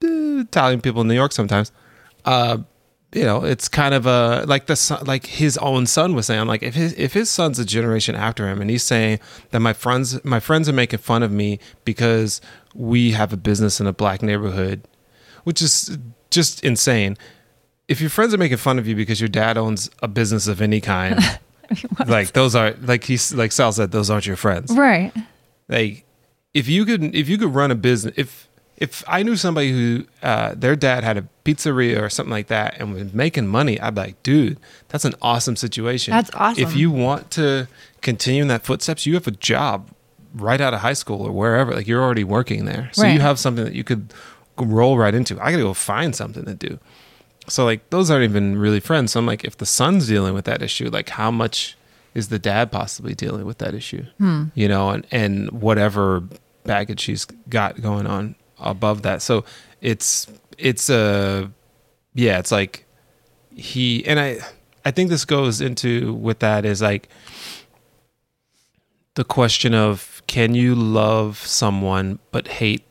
Italian 0.00 0.80
people 0.80 1.02
in 1.02 1.08
New 1.08 1.14
York 1.14 1.32
sometimes, 1.32 1.72
uh, 2.24 2.58
you 3.14 3.22
know, 3.24 3.44
it's 3.44 3.68
kind 3.68 3.94
of 3.94 4.06
a 4.06 4.44
like 4.46 4.66
the 4.66 4.76
son, 4.76 5.04
like 5.04 5.26
his 5.26 5.56
own 5.58 5.86
son 5.86 6.14
was 6.14 6.26
saying, 6.26 6.46
like 6.46 6.62
if 6.62 6.74
his 6.74 6.92
if 6.94 7.12
his 7.12 7.30
son's 7.30 7.58
a 7.58 7.64
generation 7.64 8.14
after 8.14 8.48
him, 8.48 8.60
and 8.60 8.68
he's 8.68 8.82
saying 8.82 9.20
that 9.50 9.60
my 9.60 9.72
friends 9.72 10.22
my 10.24 10.40
friends 10.40 10.68
are 10.68 10.72
making 10.72 10.98
fun 10.98 11.22
of 11.22 11.30
me 11.30 11.60
because 11.84 12.40
we 12.74 13.12
have 13.12 13.32
a 13.32 13.36
business 13.36 13.80
in 13.80 13.86
a 13.86 13.92
black 13.92 14.20
neighborhood, 14.20 14.86
which 15.44 15.62
is 15.62 15.96
just 16.30 16.64
insane. 16.64 17.16
If 17.86 18.00
your 18.00 18.10
friends 18.10 18.34
are 18.34 18.38
making 18.38 18.56
fun 18.56 18.78
of 18.78 18.88
you 18.88 18.96
because 18.96 19.20
your 19.20 19.28
dad 19.28 19.56
owns 19.56 19.90
a 20.02 20.08
business 20.08 20.48
of 20.48 20.60
any 20.60 20.80
kind, 20.80 21.20
like 22.06 22.32
those 22.32 22.56
are 22.56 22.74
like 22.82 23.04
he's 23.04 23.32
like 23.32 23.52
Sal 23.52 23.70
said, 23.70 23.92
those 23.92 24.10
aren't 24.10 24.26
your 24.26 24.36
friends. 24.36 24.74
Right. 24.74 25.12
Like 25.68 26.04
if 26.52 26.68
you 26.68 26.84
could 26.84 27.14
if 27.14 27.28
you 27.28 27.38
could 27.38 27.54
run 27.54 27.70
a 27.70 27.76
business 27.76 28.14
if 28.16 28.43
if 28.76 29.04
I 29.06 29.22
knew 29.22 29.36
somebody 29.36 29.70
who 29.70 30.04
uh, 30.22 30.54
their 30.56 30.74
dad 30.74 31.04
had 31.04 31.16
a 31.16 31.28
pizzeria 31.44 32.00
or 32.02 32.10
something 32.10 32.30
like 32.32 32.48
that 32.48 32.76
and 32.80 32.92
was 32.92 33.12
making 33.14 33.46
money, 33.46 33.78
I'd 33.80 33.94
be 33.94 34.00
like, 34.00 34.22
dude, 34.22 34.58
that's 34.88 35.04
an 35.04 35.14
awesome 35.22 35.56
situation. 35.56 36.12
That's 36.12 36.30
awesome. 36.34 36.62
If 36.62 36.74
you 36.74 36.90
want 36.90 37.30
to 37.32 37.68
continue 38.00 38.42
in 38.42 38.48
that 38.48 38.64
footsteps, 38.64 39.06
you 39.06 39.14
have 39.14 39.26
a 39.26 39.32
job 39.32 39.90
right 40.34 40.60
out 40.60 40.74
of 40.74 40.80
high 40.80 40.92
school 40.94 41.22
or 41.22 41.30
wherever. 41.32 41.72
Like 41.72 41.86
you're 41.86 42.02
already 42.02 42.24
working 42.24 42.64
there, 42.64 42.90
so 42.92 43.02
Right. 43.02 43.12
you 43.14 43.20
have 43.20 43.38
something 43.38 43.64
that 43.64 43.74
you 43.74 43.84
could 43.84 44.12
roll 44.58 44.98
right 44.98 45.14
into. 45.14 45.34
I 45.40 45.50
got 45.52 45.58
to 45.58 45.62
go 45.62 45.74
find 45.74 46.14
something 46.14 46.44
to 46.44 46.54
do. 46.54 46.78
So 47.48 47.64
like 47.64 47.90
those 47.90 48.10
aren't 48.10 48.24
even 48.24 48.58
really 48.58 48.80
friends. 48.80 49.12
So 49.12 49.20
I'm 49.20 49.26
like, 49.26 49.44
if 49.44 49.56
the 49.56 49.66
son's 49.66 50.08
dealing 50.08 50.34
with 50.34 50.46
that 50.46 50.62
issue, 50.62 50.88
like 50.90 51.10
how 51.10 51.30
much 51.30 51.76
is 52.14 52.28
the 52.28 52.38
dad 52.38 52.72
possibly 52.72 53.14
dealing 53.14 53.44
with 53.44 53.58
that 53.58 53.74
issue? 53.74 54.04
Hmm. 54.18 54.44
You 54.54 54.66
know, 54.66 54.90
and 54.90 55.06
and 55.12 55.50
whatever 55.52 56.22
baggage 56.64 57.00
she's 57.00 57.24
got 57.48 57.80
going 57.82 58.06
on 58.06 58.34
above 58.64 59.02
that. 59.02 59.22
So 59.22 59.44
it's 59.80 60.26
it's 60.58 60.90
a 60.90 61.50
yeah, 62.14 62.38
it's 62.38 62.52
like 62.52 62.86
he 63.54 64.04
and 64.06 64.18
I 64.18 64.38
I 64.84 64.90
think 64.90 65.10
this 65.10 65.24
goes 65.24 65.60
into 65.60 66.14
with 66.14 66.40
that 66.40 66.64
is 66.64 66.82
like 66.82 67.08
the 69.14 69.24
question 69.24 69.74
of 69.74 70.22
can 70.26 70.54
you 70.54 70.74
love 70.74 71.38
someone 71.38 72.18
but 72.30 72.48
hate 72.48 72.84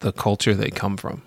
the 0.00 0.12
culture 0.12 0.54
they 0.54 0.70
come 0.70 0.96
from? 0.96 1.22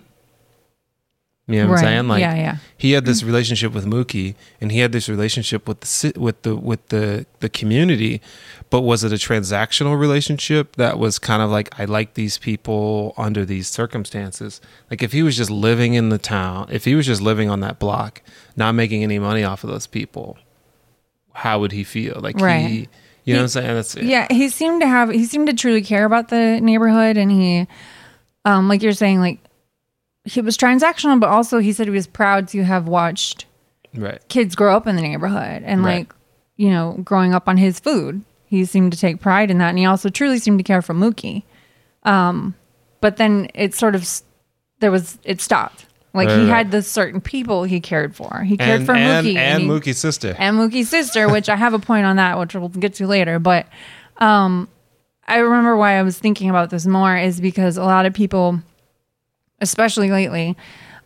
You 1.46 1.60
know 1.60 1.68
what 1.68 1.74
right 1.74 1.84
I'm 1.84 1.90
saying? 1.90 2.08
Like 2.08 2.20
yeah 2.20 2.34
yeah 2.34 2.56
he 2.76 2.92
had 2.92 3.04
this 3.04 3.22
relationship 3.22 3.72
with 3.72 3.84
Mookie, 3.84 4.34
and 4.60 4.72
he 4.72 4.78
had 4.78 4.92
this 4.92 5.08
relationship 5.08 5.68
with 5.68 5.80
the 5.80 6.12
with 6.18 6.42
the 6.42 6.56
with 6.56 6.88
the 6.88 7.26
the 7.40 7.50
community. 7.50 8.22
But 8.74 8.80
was 8.80 9.04
it 9.04 9.12
a 9.12 9.14
transactional 9.14 9.96
relationship 9.96 10.74
that 10.74 10.98
was 10.98 11.20
kind 11.20 11.40
of 11.40 11.48
like 11.48 11.78
I 11.78 11.84
like 11.84 12.14
these 12.14 12.38
people 12.38 13.14
under 13.16 13.44
these 13.44 13.68
circumstances? 13.68 14.60
Like 14.90 15.00
if 15.00 15.12
he 15.12 15.22
was 15.22 15.36
just 15.36 15.48
living 15.48 15.94
in 15.94 16.08
the 16.08 16.18
town, 16.18 16.66
if 16.72 16.84
he 16.84 16.96
was 16.96 17.06
just 17.06 17.22
living 17.22 17.48
on 17.48 17.60
that 17.60 17.78
block, 17.78 18.20
not 18.56 18.72
making 18.74 19.04
any 19.04 19.20
money 19.20 19.44
off 19.44 19.62
of 19.62 19.70
those 19.70 19.86
people, 19.86 20.38
how 21.34 21.60
would 21.60 21.70
he 21.70 21.84
feel? 21.84 22.18
Like 22.20 22.40
Right. 22.40 22.66
he, 22.68 22.88
you 23.22 23.34
know 23.34 23.42
what 23.42 23.42
I'm 23.44 23.48
saying? 23.50 23.74
That's 23.74 23.94
yeah 23.94 24.26
he 24.28 24.48
seemed 24.48 24.80
to 24.80 24.88
have 24.88 25.08
he 25.10 25.24
seemed 25.24 25.46
to 25.46 25.54
truly 25.54 25.80
care 25.80 26.04
about 26.04 26.26
the 26.30 26.60
neighborhood 26.60 27.16
and 27.16 27.30
he 27.30 27.68
um 28.44 28.66
like 28.66 28.82
you're 28.82 28.92
saying 28.92 29.20
like 29.20 29.38
he 30.24 30.40
was 30.40 30.58
transactional 30.58 31.20
but 31.20 31.28
also 31.28 31.58
he 31.60 31.72
said 31.72 31.86
he 31.86 31.92
was 31.92 32.08
proud 32.08 32.48
to 32.48 32.64
have 32.64 32.88
watched 32.88 33.46
right. 33.94 34.20
kids 34.28 34.56
grow 34.56 34.76
up 34.76 34.88
in 34.88 34.96
the 34.96 35.02
neighborhood 35.02 35.62
and 35.64 35.84
Right. 35.84 35.98
like 36.08 36.14
you 36.56 36.70
know 36.70 36.98
growing 37.04 37.32
up 37.32 37.48
on 37.48 37.56
his 37.56 37.78
food 37.78 38.22
he 38.46 38.64
seemed 38.64 38.92
to 38.92 38.98
take 38.98 39.20
pride 39.20 39.50
in 39.50 39.58
that 39.58 39.68
and 39.70 39.78
he 39.78 39.84
also 39.86 40.08
truly 40.08 40.38
seemed 40.38 40.58
to 40.58 40.64
care 40.64 40.82
for 40.82 40.94
mookie 40.94 41.42
um 42.04 42.54
but 43.00 43.16
then 43.16 43.48
it 43.54 43.74
sort 43.74 43.94
of 43.94 44.08
there 44.80 44.90
was 44.90 45.18
it 45.24 45.40
stopped 45.40 45.86
like 46.12 46.28
he 46.28 46.48
had 46.48 46.70
the 46.70 46.80
certain 46.82 47.20
people 47.20 47.64
he 47.64 47.80
cared 47.80 48.14
for 48.14 48.42
he 48.44 48.56
cared 48.56 48.80
And 48.80 48.86
for 48.86 48.94
and, 48.94 49.26
mookie 49.26 49.36
and 49.36 49.62
he- 49.62 49.68
Mookie's 49.68 49.98
sister. 49.98 50.36
and 50.38 50.56
Mookie's 50.56 50.88
sister, 50.88 51.28
which 51.28 51.48
I 51.48 51.56
have 51.56 51.74
a 51.74 51.78
point 51.80 52.06
on 52.06 52.16
that, 52.16 52.38
which 52.38 52.54
we'll 52.54 52.68
get 52.68 52.94
to 52.94 53.06
later. 53.08 53.40
But 53.40 53.66
um, 54.18 54.68
I 55.26 55.38
remember 55.38 55.76
why 55.76 55.98
I 55.98 56.02
was 56.04 56.16
thinking 56.16 56.50
about 56.50 56.70
this 56.70 56.86
more 56.86 57.16
is 57.16 57.40
because 57.40 57.76
a 57.78 57.82
lot 57.82 58.06
of 58.06 58.14
people, 58.14 58.60
especially 59.60 60.10
lately, 60.12 60.56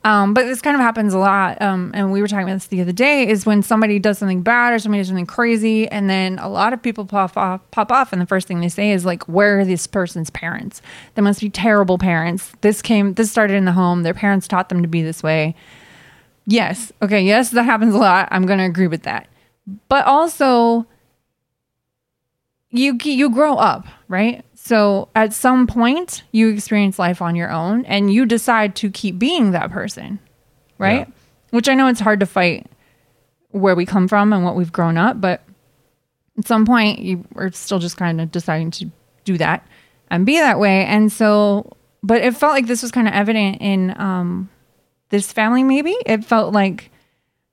um, 0.05 0.33
but 0.33 0.45
this 0.45 0.63
kind 0.63 0.75
of 0.75 0.81
happens 0.81 1.13
a 1.13 1.19
lot. 1.19 1.61
Um, 1.61 1.91
and 1.95 2.13
we 2.13 2.21
were 2.21 2.29
talking 2.29 2.45
about 2.45 2.55
this 2.55 2.67
the 2.69 2.81
other 2.81 2.93
day 2.93 3.29
is 3.29 3.45
when 3.45 3.63
somebody 3.63 3.99
does 3.99 4.19
something 4.19 4.43
bad 4.43 4.73
or 4.73 4.79
somebody 4.79 5.01
does 5.01 5.09
something 5.09 5.27
crazy, 5.27 5.89
and 5.89 6.09
then 6.09 6.39
a 6.39 6.49
lot 6.49 6.73
of 6.73 6.83
people 6.83 7.05
pop 7.05 7.37
off, 7.37 7.61
pop 7.71 7.91
off, 7.91 8.13
and 8.13 8.23
the 8.23 8.27
first 8.27 8.47
thing 8.49 8.61
they 8.61 8.69
say 8.69 8.93
is 8.93 9.05
like, 9.05 9.29
"Where 9.29 9.61
are 9.61 9.65
this 9.65 9.87
person's 9.87 10.31
parents? 10.31 10.81
They 11.15 11.23
must 11.23 11.41
be 11.41 11.51
terrible 11.51 11.99
parents. 11.99 12.53
This 12.61 12.81
came, 12.83 13.15
this 13.15 13.31
started 13.31 13.55
in 13.55 13.65
the 13.65 13.73
home. 13.73 14.03
Their 14.03 14.15
parents 14.15 14.49
taught 14.49 14.69
them 14.69 14.83
to 14.83 14.89
be 14.89 15.03
this 15.03 15.23
way." 15.23 15.55
Yes. 16.47 16.93
Okay. 17.03 17.21
Yes, 17.21 17.51
that 17.51 17.65
happens 17.65 17.95
a 17.95 17.99
lot. 17.99 18.29
I'm 18.31 18.47
going 18.47 18.59
to 18.59 18.65
agree 18.65 18.87
with 18.87 19.03
that. 19.03 19.29
But 19.89 20.07
also, 20.07 20.87
you 22.71 22.99
you 23.03 23.31
grow 23.31 23.57
up, 23.57 23.87
right? 24.09 24.45
So 24.69 25.09
at 25.15 25.33
some 25.33 25.67
point, 25.67 26.25
you 26.31 26.51
experience 26.51 26.99
life 26.99 27.23
on 27.23 27.35
your 27.35 27.51
own, 27.51 27.87
and 27.87 28.13
you 28.13 28.27
decide 28.27 28.77
to 28.77 28.91
keep 28.91 29.19
being 29.19 29.53
that 29.53 29.71
person, 29.71 30.19
right? 30.77 31.09
Yeah. 31.09 31.15
Which 31.53 31.71
I 31.71 31.75
know 31.75 31.87
it's 31.87 32.01
hard 32.01 32.21
to 32.21 32.27
fight 32.27 32.67
where 33.51 33.75
we 33.75 33.87
come 33.87 34.09
from 34.09 34.31
and 34.31 34.45
what 34.45 34.57
we've 34.57 34.71
grown 34.71 34.99
up, 34.99 35.23
but 35.23 35.43
at 36.37 36.47
some 36.47 36.67
point, 36.67 36.99
you 36.99 37.25
are 37.35 37.51
still 37.51 37.79
just 37.79 37.97
kind 37.97 38.21
of 38.21 38.31
deciding 38.31 38.71
to 38.73 38.91
do 39.25 39.39
that. 39.39 39.67
and 40.11 40.27
be 40.27 40.37
that 40.39 40.59
way. 40.59 40.85
And 40.85 41.11
so, 41.11 41.73
but 42.03 42.23
it 42.23 42.37
felt 42.37 42.53
like 42.53 42.67
this 42.67 42.83
was 42.83 42.91
kind 42.91 43.09
of 43.09 43.15
evident 43.15 43.59
in 43.63 43.99
um, 43.99 44.51
this 45.09 45.33
family. 45.33 45.65
Maybe 45.65 45.97
it 46.05 46.27
felt 46.27 46.53
like 46.53 46.91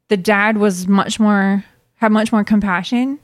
the 0.09 0.17
dad 0.17 0.57
was 0.57 0.85
much 0.85 1.17
more 1.17 1.63
had 1.95 2.11
much 2.11 2.31
more 2.33 2.43
compassion 2.43 3.19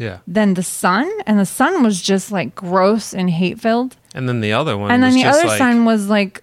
Yeah. 0.00 0.20
than 0.26 0.54
the 0.54 0.62
son, 0.62 1.10
and 1.26 1.38
the 1.38 1.44
son 1.44 1.82
was 1.82 2.00
just 2.00 2.32
like 2.32 2.54
gross 2.54 3.12
and 3.12 3.28
hate 3.28 3.60
filled. 3.60 3.96
And 4.14 4.26
then 4.26 4.40
the 4.40 4.54
other 4.54 4.76
one 4.78 4.90
And 4.90 5.02
then 5.02 5.12
was 5.12 5.22
the 5.22 5.28
other 5.28 5.46
like, 5.46 5.58
son 5.58 5.84
was 5.84 6.08
like 6.08 6.42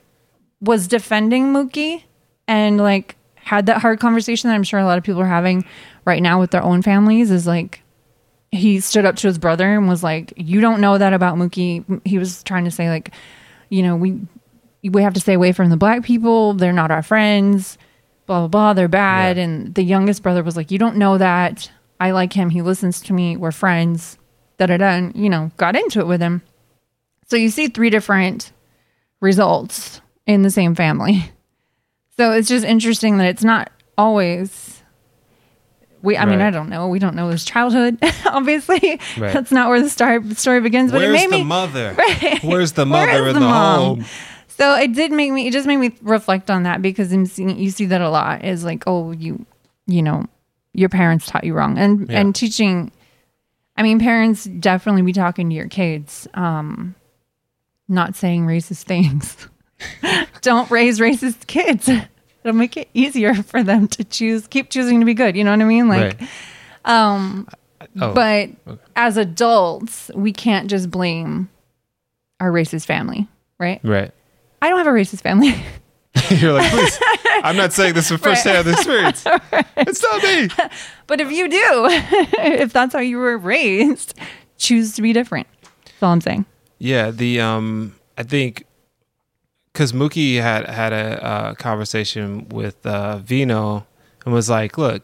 was 0.62 0.88
defending 0.88 1.53
Mookie 1.53 2.03
and 2.47 2.78
like 2.78 3.16
had 3.36 3.66
that 3.66 3.82
hard 3.82 3.99
conversation 3.99 4.47
that 4.49 4.53
I'm 4.55 4.64
sure 4.64 4.80
a 4.80 4.86
lot 4.86 4.99
of 4.99 5.03
people 5.03 5.22
are 5.22 5.26
having 5.26 5.66
right 6.05 6.22
now 6.22 6.39
with 6.39 6.51
their 6.51 6.62
own 6.64 6.82
families 6.84 7.32
is 7.32 7.47
like 7.47 7.82
he 8.51 8.80
stood 8.80 9.05
up 9.05 9.16
to 9.18 9.28
his 9.28 9.38
brother 9.39 9.74
and 9.74 9.89
was 9.89 10.03
like, 10.03 10.34
"You 10.38 10.62
don't 10.62 10.80
know 10.80 10.97
that 10.97 11.14
about 11.14 11.36
Mookie." 11.36 11.84
He 12.05 12.18
was 12.20 12.43
trying 12.43 12.66
to 12.66 12.72
say 12.72 12.89
like, 12.89 13.12
you 13.70 13.82
know, 13.82 13.95
we 13.95 14.22
we 14.84 15.01
have 15.01 15.16
to 15.16 15.20
stay 15.20 15.34
away 15.34 15.51
from 15.51 15.70
the 15.70 15.78
black 15.78 16.03
people. 16.03 16.53
They're 16.53 16.72
not 16.74 16.91
our 16.91 17.01
friends. 17.03 17.78
Blah 18.28 18.41
blah 18.41 18.47
blah. 18.47 18.74
They're 18.74 18.88
bad. 18.88 19.38
Yeah. 19.38 19.43
And 19.43 19.74
the 19.74 19.84
youngest 19.84 20.22
brother 20.22 20.43
was 20.43 20.55
like, 20.55 20.70
"You 20.70 20.78
don't 20.78 20.97
know 20.97 21.18
that. 21.18 21.72
I 21.99 22.11
like 22.11 22.33
him. 22.33 22.49
He 22.49 22.61
listens 22.61 23.01
to 23.01 23.13
me. 23.13 23.37
We're 23.37 23.51
friends." 23.51 24.17
Da 24.57 24.65
da 24.65 24.77
da. 24.77 24.85
And 24.89 25.15
you 25.15 25.29
know, 25.29 25.51
got 25.57 25.75
into 25.75 25.99
it 25.99 26.07
with 26.07 26.21
him. 26.21 26.41
So 27.27 27.35
you 27.35 27.49
see 27.49 27.67
three 27.67 27.89
different 27.89 28.51
results 29.21 30.01
in 30.25 30.41
the 30.43 30.51
same 30.51 30.75
family. 30.75 31.31
So 32.19 32.31
it's 32.31 32.47
just 32.49 32.65
interesting 32.65 33.19
that 33.19 33.27
it's 33.27 33.43
not 33.43 33.69
always. 33.95 34.81
We, 36.01 36.17
I 36.17 36.25
mean, 36.25 36.41
I 36.41 36.49
don't 36.49 36.67
know. 36.67 36.87
We 36.87 36.97
don't 36.97 37.15
know 37.15 37.29
his 37.29 37.45
childhood. 37.45 37.99
Obviously, 38.25 38.99
Right. 39.19 39.31
that's 39.31 39.51
not 39.51 39.69
where 39.69 39.79
the 39.79 39.87
story 39.87 40.33
story 40.33 40.59
begins. 40.59 40.91
But 40.91 41.01
Where's 41.01 41.09
it 41.21 41.29
made 41.29 41.31
the 41.31 41.37
me. 41.37 41.43
mother? 41.43 41.93
Right. 41.97 42.43
Where's 42.43 42.71
the 42.71 42.87
mother 42.87 43.27
in 43.27 43.35
the 43.35 43.39
the, 43.39 43.47
home? 43.47 44.05
So 44.47 44.73
it 44.77 44.93
did 44.93 45.11
make 45.11 45.31
me. 45.31 45.45
It 45.47 45.51
just 45.53 45.67
made 45.67 45.77
me 45.77 45.95
reflect 46.01 46.49
on 46.49 46.63
that 46.63 46.81
because 46.81 47.13
I'm 47.13 47.27
seeing, 47.27 47.55
you 47.59 47.69
see 47.69 47.85
that 47.85 48.01
a 48.01 48.09
lot. 48.09 48.43
Is 48.43 48.63
like, 48.63 48.85
oh, 48.87 49.11
you, 49.11 49.45
you 49.85 50.01
know, 50.01 50.25
your 50.78 50.88
parents 50.89 51.25
taught 51.25 51.43
you 51.43 51.53
wrong, 51.53 51.78
and 51.78 52.07
Yeah. 52.09 52.21
and 52.21 52.34
teaching. 52.34 52.91
I 53.75 53.84
mean, 53.84 53.99
parents 53.99 54.45
definitely 54.45 55.01
be 55.01 55.11
talking 55.13 55.49
to 55.49 55.55
your 55.55 55.67
kids, 55.67 56.28
um, 56.34 56.95
not 57.89 58.15
saying 58.15 58.45
racist 58.45 58.84
things. 58.84 59.36
Don't 60.41 60.71
raise 60.71 60.99
racist 60.99 61.45
kids. 61.47 61.88
It'll 61.89 62.55
make 62.55 62.78
it 62.78 62.88
easier 62.93 63.34
for 63.36 63.61
them 63.61 63.88
to 63.89 64.03
choose, 64.03 64.47
keep 64.47 64.69
choosing 64.69 64.99
to 65.01 65.05
be 65.05 65.13
good. 65.13 65.36
You 65.36 65.43
know 65.43 65.51
what 65.51 65.61
I 65.61 65.65
mean? 65.65 65.88
Like, 65.89 66.19
right. 66.19 66.30
um, 66.86 67.47
Oh, 68.01 68.13
but 68.13 68.49
as 68.95 69.17
adults, 69.17 70.09
we 70.15 70.32
can't 70.34 70.67
just 70.69 70.89
blame 70.89 71.49
our 72.39 72.51
racist 72.51 72.86
family, 72.86 73.28
right? 73.59 73.80
right. 73.84 74.11
I 74.61 74.69
don't 74.69 74.78
have 74.80 74.88
a 74.88 74.91
racist 74.91 75.21
family. 75.21 75.55
You're 76.30 76.53
like, 76.53 76.72
please. 76.72 76.99
I'm 77.43 77.55
not 77.55 77.74
saying 77.74 77.93
this 77.93 78.07
from 78.07 78.18
firsthand 78.18 78.68
experience. 78.68 79.26
It's 79.78 80.01
not 80.01 80.24
me. 80.24 80.49
but 81.05 81.22
if 81.22 81.32
you 81.32 81.47
do, 81.47 81.88
if 82.39 82.74
that's 82.74 82.93
how 82.93 82.99
you 82.99 83.18
were 83.18 83.38
raised, 83.38 84.13
choose 84.57 84.93
to 84.95 85.01
be 85.01 85.13
different. 85.13 85.47
That's 85.86 86.03
all 86.03 86.11
I'm 86.11 86.22
saying. 86.22 86.45
Yeah, 86.80 87.11
the 87.11 87.39
um, 87.39 87.95
I 88.18 88.24
think 88.24 88.65
because 89.72 89.93
Mookie 89.93 90.41
had 90.41 90.65
had 90.68 90.93
a 90.93 91.24
uh, 91.24 91.53
conversation 91.53 92.49
with 92.49 92.84
uh, 92.86 93.20
Vino 93.20 93.86
and 94.26 94.34
was 94.34 94.49
like, 94.49 94.78
"Look, 94.78 95.03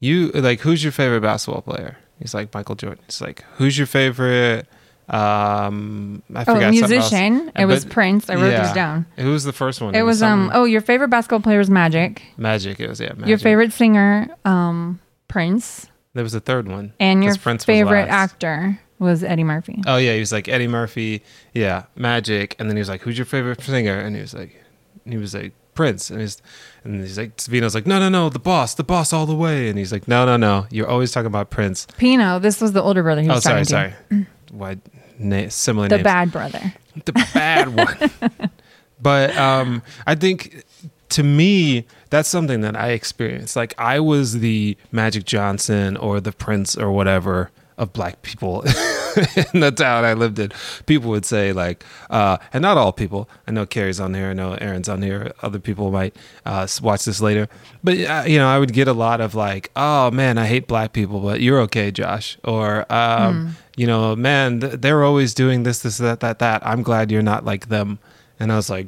you 0.00 0.28
like 0.32 0.60
who's 0.60 0.82
your 0.82 0.92
favorite 0.92 1.20
basketball 1.20 1.62
player?" 1.62 1.98
He's 2.18 2.34
like 2.34 2.52
Michael 2.52 2.74
Jordan. 2.74 3.02
He's 3.06 3.20
like, 3.20 3.44
"Who's 3.56 3.78
your 3.78 3.86
favorite?" 3.86 4.66
Um, 5.08 6.22
I 6.34 6.40
Oh, 6.42 6.44
forgot 6.44 6.62
else. 6.64 6.72
musician. 6.72 7.52
It 7.56 7.66
was 7.66 7.84
But- 7.84 7.92
Prince. 7.92 8.30
I 8.30 8.34
wrote 8.36 8.50
yeah. 8.50 8.62
these 8.66 8.74
down. 8.74 9.06
Who 9.16 9.30
was 9.32 9.44
the 9.44 9.52
first 9.52 9.80
one? 9.80 9.94
It 9.94 10.02
was 10.02 10.22
um. 10.22 10.50
Oh, 10.54 10.64
your 10.64 10.80
favorite 10.80 11.08
basketball 11.08 11.40
player 11.40 11.58
was 11.58 11.70
Magic. 11.70 12.22
Magic. 12.36 12.80
It 12.80 12.88
was 12.88 13.00
yeah. 13.00 13.12
Magic. 13.12 13.26
Your 13.28 13.38
favorite 13.38 13.72
singer, 13.72 14.28
um, 14.44 15.00
Prince, 15.28 15.88
There 16.14 16.22
was 16.24 16.34
a 16.34 16.40
third 16.40 16.68
one. 16.68 16.92
and 17.00 17.22
your 17.24 17.36
Prince 17.36 17.64
favorite 17.64 18.08
last. 18.08 18.32
actor 18.34 18.80
was 18.98 19.22
Eddie 19.24 19.44
Murphy. 19.44 19.82
Oh 19.86 19.96
yeah, 19.96 20.14
he 20.14 20.20
was 20.20 20.32
like 20.32 20.48
Eddie 20.48 20.68
Murphy, 20.68 21.22
yeah, 21.52 21.84
Magic, 21.96 22.56
and 22.58 22.68
then 22.70 22.76
he 22.76 22.80
was 22.80 22.88
like, 22.88 23.02
"Who's 23.02 23.18
your 23.18 23.24
favorite 23.26 23.60
singer?" 23.60 23.98
And 23.98 24.14
he 24.14 24.22
was 24.22 24.32
like, 24.34 24.62
he 25.04 25.16
was 25.18 25.34
like 25.34 25.52
Prince, 25.74 26.10
and 26.10 26.20
he's 26.20 26.40
and 26.84 27.00
he's 27.00 27.18
like 27.18 27.36
Savino's 27.36 27.74
like, 27.74 27.86
"No, 27.86 27.98
no, 27.98 28.08
no, 28.08 28.28
the 28.28 28.38
boss, 28.38 28.74
the 28.74 28.84
boss 28.84 29.12
all 29.12 29.26
the 29.26 29.34
way," 29.34 29.68
and 29.68 29.78
he's 29.78 29.92
like, 29.92 30.06
"No, 30.08 30.24
no, 30.24 30.36
no, 30.36 30.66
you're 30.70 30.88
always 30.88 31.10
talking 31.12 31.26
about 31.26 31.50
Prince." 31.50 31.86
Pino. 31.96 32.38
This 32.38 32.60
was 32.60 32.72
the 32.72 32.82
older 32.82 33.02
brother. 33.02 33.22
He 33.22 33.28
was. 33.28 33.38
Oh, 33.38 33.40
sorry, 33.40 33.64
talking 33.64 33.94
to. 34.08 34.16
sorry, 34.16 34.26
why 34.52 34.76
na- 35.18 35.48
similar 35.48 35.88
The 35.88 35.96
names? 35.96 36.04
bad 36.04 36.32
brother. 36.32 36.72
the 37.04 37.12
bad 37.34 37.74
one. 37.74 38.50
but 39.00 39.36
um, 39.36 39.82
I 40.06 40.14
think 40.14 40.64
to 41.10 41.22
me, 41.22 41.86
that's 42.10 42.28
something 42.28 42.60
that 42.62 42.76
I 42.76 42.90
experienced. 42.90 43.56
Like 43.56 43.74
I 43.78 44.00
was 44.00 44.38
the 44.40 44.76
Magic 44.92 45.24
Johnson 45.24 45.96
or 45.96 46.20
the 46.20 46.32
Prince 46.32 46.76
or 46.76 46.90
whatever 46.92 47.50
of 47.76 47.92
black 47.92 48.22
people 48.22 48.62
in 49.52 49.60
the 49.60 49.72
town 49.74 50.04
I 50.04 50.12
lived 50.14 50.38
in. 50.38 50.52
People 50.86 51.10
would 51.10 51.24
say 51.24 51.52
like, 51.52 51.84
uh, 52.10 52.36
and 52.52 52.62
not 52.62 52.76
all 52.76 52.92
people. 52.92 53.28
I 53.48 53.50
know 53.50 53.66
Carrie's 53.66 53.98
on 54.00 54.14
here. 54.14 54.30
I 54.30 54.32
know 54.32 54.54
Aaron's 54.54 54.88
on 54.88 55.02
here. 55.02 55.32
Other 55.42 55.58
people 55.58 55.90
might 55.90 56.14
uh, 56.46 56.66
watch 56.82 57.04
this 57.04 57.20
later. 57.20 57.48
But 57.82 57.98
uh, 58.00 58.24
you 58.26 58.38
know, 58.38 58.46
I 58.48 58.58
would 58.58 58.72
get 58.72 58.86
a 58.86 58.92
lot 58.92 59.20
of 59.20 59.34
like, 59.34 59.70
"Oh 59.74 60.10
man, 60.12 60.38
I 60.38 60.46
hate 60.46 60.66
black 60.68 60.92
people, 60.92 61.20
but 61.20 61.40
you're 61.40 61.60
okay, 61.62 61.90
Josh," 61.90 62.38
or 62.44 62.90
um, 62.92 63.56
you 63.76 63.86
know, 63.86 64.14
"Man, 64.14 64.60
th- 64.60 64.74
they're 64.80 65.02
always 65.02 65.34
doing 65.34 65.64
this, 65.64 65.80
this, 65.80 65.98
that, 65.98 66.20
that, 66.20 66.38
that. 66.38 66.64
I'm 66.66 66.82
glad 66.82 67.10
you're 67.10 67.22
not 67.22 67.44
like 67.44 67.68
them." 67.68 67.98
And 68.38 68.52
I 68.52 68.56
was 68.56 68.70
like, 68.70 68.86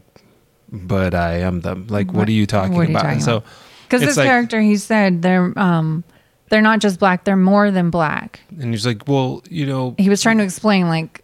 "But 0.70 1.14
I 1.14 1.38
am 1.38 1.60
them. 1.62 1.86
Like, 1.88 2.06
what, 2.08 2.16
What- 2.16 2.28
are 2.28 2.32
you 2.32 2.46
talking 2.46 2.74
what 2.74 2.86
are 2.86 2.90
you 2.90 2.96
about?" 2.96 3.02
talking 3.02 3.20
so, 3.20 3.42
Because 3.84 4.00
this 4.02 4.16
like- 4.16 4.26
character, 4.28 4.60
he 4.60 4.76
said 4.76 5.22
they're 5.22 5.52
um, 5.58 6.04
they're 6.48 6.62
not 6.62 6.80
just 6.80 6.98
black; 6.98 7.24
they're 7.24 7.36
more 7.36 7.70
than 7.70 7.90
black. 7.90 8.40
and 8.60 8.72
he's 8.72 8.86
like, 8.86 9.06
"Well, 9.08 9.42
you 9.50 9.66
know, 9.66 9.94
He 9.98 10.08
was 10.08 10.22
trying 10.22 10.38
to 10.38 10.44
explain, 10.44 10.88
like, 10.88 11.22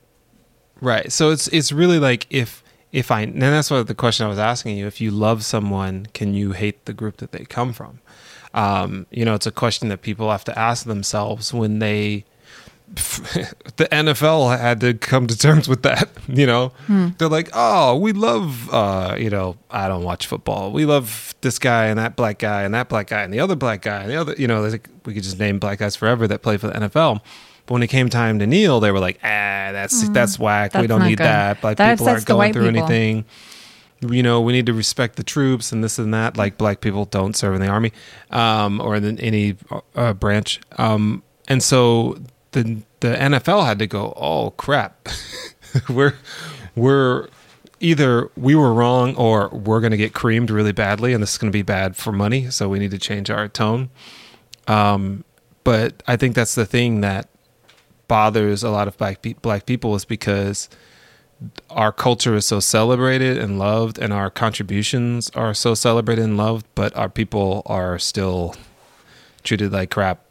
Right. 0.81 1.12
So 1.12 1.31
it's 1.31 1.47
it's 1.49 1.70
really 1.70 1.99
like 2.01 2.27
if 2.29 2.62
if 2.91 3.11
I 3.11 3.23
and 3.23 3.41
that's 3.41 3.70
what 3.70 3.87
the 3.87 3.95
question 3.95 4.27
I 4.27 4.29
was 4.29 4.39
asking 4.39 4.77
you. 4.77 4.87
If 4.87 5.01
you 5.01 5.11
love 5.12 5.45
someone, 5.45 6.07
can 6.12 6.35
you 6.35 6.53
hate 6.53 6.85
the 6.87 6.93
group 6.93 7.18
that 7.18 7.31
they 7.33 7.45
come 7.45 7.73
from? 7.73 8.01
Um, 8.53 9.07
you 9.11 9.25
know, 9.25 9.35
it's 9.35 9.47
a 9.47 9.53
question 9.53 9.89
that 9.89 10.03
people 10.03 10.31
have 10.31 10.45
to 10.45 10.59
ask 10.59 10.85
themselves 10.85 11.55
when 11.55 11.79
they. 11.79 12.25
The 13.76 13.89
NFL 13.91 14.59
had 14.59 14.80
to 14.80 14.95
come 14.95 15.26
to 15.26 15.37
terms 15.37 15.68
with 15.68 15.83
that. 15.83 16.09
You 16.28 16.47
know, 16.47 16.72
they're 17.18 17.28
like, 17.28 17.51
"Oh, 17.53 17.97
we 17.97 18.12
love, 18.12 18.72
uh, 18.72 19.16
you 19.18 19.28
know, 19.28 19.57
I 19.70 19.89
don't 19.89 20.03
watch 20.05 20.26
football. 20.26 20.70
We 20.72 20.85
love 20.87 21.35
this 21.41 21.59
guy 21.59 21.87
and 21.87 21.99
that 21.99 22.16
black 22.16 22.39
guy 22.39 22.62
and 22.62 22.72
that 22.74 22.89
black 22.89 23.09
guy 23.09 23.22
and 23.22 23.33
the 23.35 23.41
other 23.41 23.57
black 23.57 23.83
guy 23.83 24.03
and 24.03 24.11
the 24.11 24.16
other. 24.16 24.35
You 24.39 24.47
know, 24.47 24.62
like, 24.62 24.89
we 25.05 25.12
could 25.14 25.22
just 25.24 25.39
name 25.39 25.59
black 25.59 25.78
guys 25.80 25.97
forever 25.97 26.26
that 26.28 26.43
play 26.43 26.57
for 26.57 26.68
the 26.68 26.74
NFL." 26.74 27.20
But 27.66 27.74
when 27.74 27.83
it 27.83 27.89
came 27.89 28.09
time 28.09 28.39
to 28.39 28.47
kneel, 28.47 28.80
they 28.80 28.91
were 28.93 29.01
like, 29.01 29.18
"Ah, 29.22 29.72
that's 29.72 30.09
that's 30.11 30.39
whack. 30.39 30.74
we 30.74 30.87
don't 30.87 31.03
need 31.03 31.18
good. 31.18 31.26
that. 31.26 31.61
Black 31.61 31.76
That 31.76 31.99
people 31.99 32.09
aren't 32.09 32.24
going 32.24 32.53
through 32.53 32.70
people." 32.70 32.85
anything. 32.85 33.24
You 34.01 34.22
know, 34.22 34.41
we 34.41 34.53
need 34.53 34.66
to 34.66 34.72
respect 34.72 35.16
the 35.16 35.22
troops 35.22 35.70
and 35.72 35.83
this 35.85 35.99
and 35.99 36.12
that. 36.14 36.37
Like 36.37 36.57
black 36.57 36.80
people 36.80 37.05
don't 37.05 37.37
serve 37.37 37.55
in 37.55 37.61
the 37.61 37.68
army 37.68 37.93
um, 38.30 38.80
or 38.80 38.97
in 38.97 39.18
any 39.20 39.57
uh, 39.95 40.12
branch. 40.14 40.61
Um, 40.78 41.22
and 41.49 41.62
so 41.62 42.16
the 42.53 42.82
the 43.00 43.14
NFL 43.14 43.66
had 43.66 43.78
to 43.80 43.86
go. 43.86 44.12
Oh 44.16 44.50
crap, 44.53 45.09
we're 45.88 46.14
we're 46.74 47.28
either 47.80 48.30
we 48.36 48.55
were 48.55 48.72
wrong 48.72 49.14
or 49.16 49.48
we're 49.48 49.80
going 49.80 49.90
to 49.90 49.96
get 49.96 50.14
creamed 50.14 50.50
really 50.50 50.72
badly, 50.72 51.12
and 51.12 51.22
this 51.22 51.32
is 51.32 51.38
going 51.38 51.50
to 51.50 51.57
be 51.57 51.62
bad 51.62 51.96
for 51.96 52.12
money. 52.12 52.50
So 52.50 52.68
we 52.68 52.78
need 52.78 52.92
to 52.92 52.98
change 52.98 53.28
our 53.30 53.48
tone. 53.48 53.90
Um, 54.68 55.24
but 55.64 56.03
I 56.07 56.16
think 56.16 56.34
that's 56.34 56.55
the 56.55 56.66
thing 56.66 57.00
that 57.00 57.28
bothers 58.09 58.62
a 58.62 58.70
lot 58.70 58.88
of 58.88 58.96
black 58.98 59.22
pe- 59.22 59.34
black 59.34 59.66
people 59.66 59.94
is 59.94 60.05
because 60.05 60.68
our 61.70 61.92
culture 61.92 62.34
is 62.34 62.46
so 62.46 62.61
celebrated 62.61 63.38
and 63.38 63.59
loved 63.59 63.98
and 63.98 64.12
our 64.12 64.30
contributions 64.30 65.30
are 65.30 65.55
so 65.55 65.74
celebrated 65.74 66.24
and 66.24 66.36
loved 66.36 66.66
but 66.74 66.94
our 66.96 67.09
people 67.09 67.62
are 67.66 67.98
still 67.98 68.55
treated 69.42 69.72
like 69.72 69.90
crap 69.90 70.24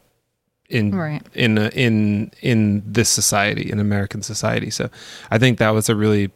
in 0.71 0.95
Right. 0.95 1.21
in 1.33 1.57
uh, 1.57 1.69
in 1.73 2.31
in 2.41 2.81
this 2.85 3.09
society 3.09 3.69
in 3.71 3.79
American 3.79 4.21
society. 4.23 4.69
So 4.69 4.89
I 5.29 5.37
think 5.37 5.57
that 5.59 5.69
was 5.71 5.89
a 5.89 5.95
really 5.95 6.31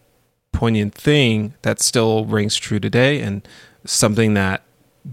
poignant 0.51 0.93
thing 0.95 1.53
that 1.63 1.81
still 1.81 2.25
rings 2.25 2.55
true 2.55 2.79
today 2.79 3.21
and 3.21 3.45
something 3.85 4.33
that 4.35 4.63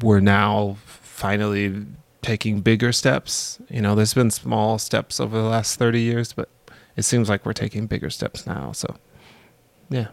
we're 0.03 0.21
now 0.21 0.77
finally 1.01 1.85
taking 2.23 2.61
bigger 2.61 2.93
steps. 2.93 3.59
You 3.69 3.81
know 3.83 3.95
there's 3.95 4.15
been 4.15 4.31
small 4.31 4.79
steps 4.79 5.21
over 5.21 5.37
the 5.37 5.49
last 5.49 5.79
30 5.79 6.01
years 6.01 6.33
but 6.33 6.49
it 6.97 7.03
seems 7.05 7.29
like 7.29 7.45
we're 7.47 7.53
taking 7.55 7.87
bigger 7.87 8.11
steps 8.11 8.47
now. 8.47 8.73
So 8.73 8.97
yeah 9.91 10.09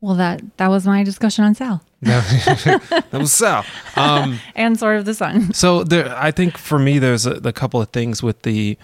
well, 0.00 0.14
that 0.16 0.42
that 0.56 0.68
was 0.68 0.86
my 0.86 1.02
discussion 1.02 1.44
on 1.44 1.54
Sal 1.54 1.82
that 2.02 3.08
was 3.12 3.32
Sal. 3.32 3.64
Um, 3.96 4.40
and 4.54 4.78
sort 4.78 4.96
of 4.96 5.04
the 5.04 5.12
Sun. 5.12 5.52
so 5.52 5.84
there, 5.84 6.14
I 6.16 6.30
think 6.30 6.56
for 6.56 6.78
me, 6.78 6.98
there's 6.98 7.26
a, 7.26 7.32
a 7.32 7.52
couple 7.52 7.80
of 7.80 7.90
things 7.90 8.22
with 8.22 8.40
the 8.42 8.78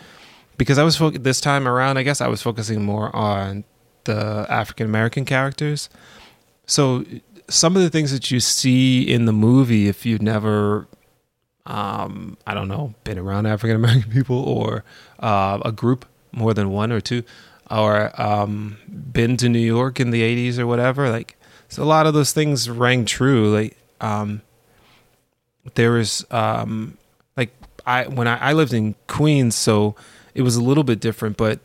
because 0.59 0.79
I 0.79 0.85
was 0.85 0.97
fo- 0.97 1.11
this 1.11 1.41
time 1.41 1.67
around. 1.67 1.97
I 1.97 2.03
guess 2.03 2.21
I 2.21 2.29
was 2.29 2.43
focusing 2.43 2.85
more 2.85 3.15
on 3.17 3.65
the 4.05 4.47
African 4.51 4.87
American 4.87 5.25
characters. 5.25 5.89
So 6.67 7.05
some 7.49 7.77
of 7.77 7.83
the 7.83 7.91
things 7.91 8.13
that 8.13 8.31
you 8.31 8.41
see 8.41 9.03
in 9.03 9.25
the 9.25 9.33
movie, 9.33 9.89
if 9.89 10.05
you've 10.05 10.23
never, 10.23 10.87
um, 11.65 12.37
I 12.47 12.55
don't 12.55 12.69
know, 12.69 12.95
been 13.05 13.19
around 13.19 13.47
African 13.47 13.77
American 13.77 14.11
people 14.13 14.39
or 14.39 14.85
uh, 15.21 15.59
a 15.65 15.73
group 15.73 16.05
more 16.33 16.53
than 16.53 16.71
one 16.71 16.93
or 16.93 17.01
two, 17.01 17.23
or 17.71 18.21
um, 18.21 18.79
been 18.89 19.37
to 19.39 19.49
New 19.49 19.59
York 19.59 20.01
in 20.01 20.11
the 20.11 20.23
'80s 20.23 20.59
or 20.59 20.67
whatever, 20.67 21.11
like 21.11 21.37
so 21.69 21.83
a 21.83 21.85
lot 21.85 22.07
of 22.07 22.15
those 22.15 22.33
things 22.33 22.69
rang 22.71 23.05
true. 23.05 23.53
Like 23.53 23.77
um, 24.01 24.43
there 25.75 25.93
was 25.93 26.25
um, 26.31 26.97
like 27.37 27.51
I 27.85 28.07
when 28.07 28.29
I, 28.29 28.37
I 28.39 28.53
lived 28.53 28.73
in 28.73 28.95
Queens, 29.07 29.55
so 29.55 29.95
it 30.35 30.43
was 30.43 30.57
a 30.57 30.63
little 30.63 30.85
bit 30.85 31.01
different, 31.01 31.37
but 31.37 31.61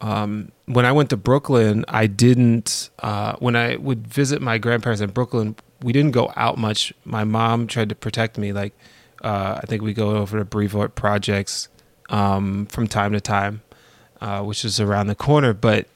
um, 0.00 0.52
when 0.66 0.84
I 0.84 0.92
went 0.92 1.10
to 1.10 1.16
Brooklyn, 1.16 1.84
I 1.88 2.06
didn't. 2.06 2.90
Uh, 2.98 3.36
when 3.38 3.56
I 3.56 3.76
would 3.76 4.06
visit 4.06 4.42
my 4.42 4.58
grandparents 4.58 5.00
in 5.00 5.10
Brooklyn, 5.10 5.56
we 5.82 5.92
didn't 5.92 6.12
go 6.12 6.32
out 6.36 6.58
much. 6.58 6.92
My 7.04 7.24
mom 7.24 7.66
tried 7.66 7.88
to 7.88 7.94
protect 7.94 8.36
me. 8.36 8.52
Like 8.52 8.74
uh, 9.22 9.60
I 9.62 9.66
think 9.66 9.82
we 9.82 9.94
go 9.94 10.16
over 10.16 10.38
to 10.38 10.44
Brevoort 10.44 10.94
projects 10.94 11.68
um, 12.10 12.66
from 12.66 12.86
time 12.86 13.12
to 13.12 13.20
time, 13.20 13.62
uh, 14.24 14.42
which 14.42 14.64
is 14.64 14.80
around 14.80 15.06
the 15.08 15.14
corner. 15.14 15.52
But 15.52 15.86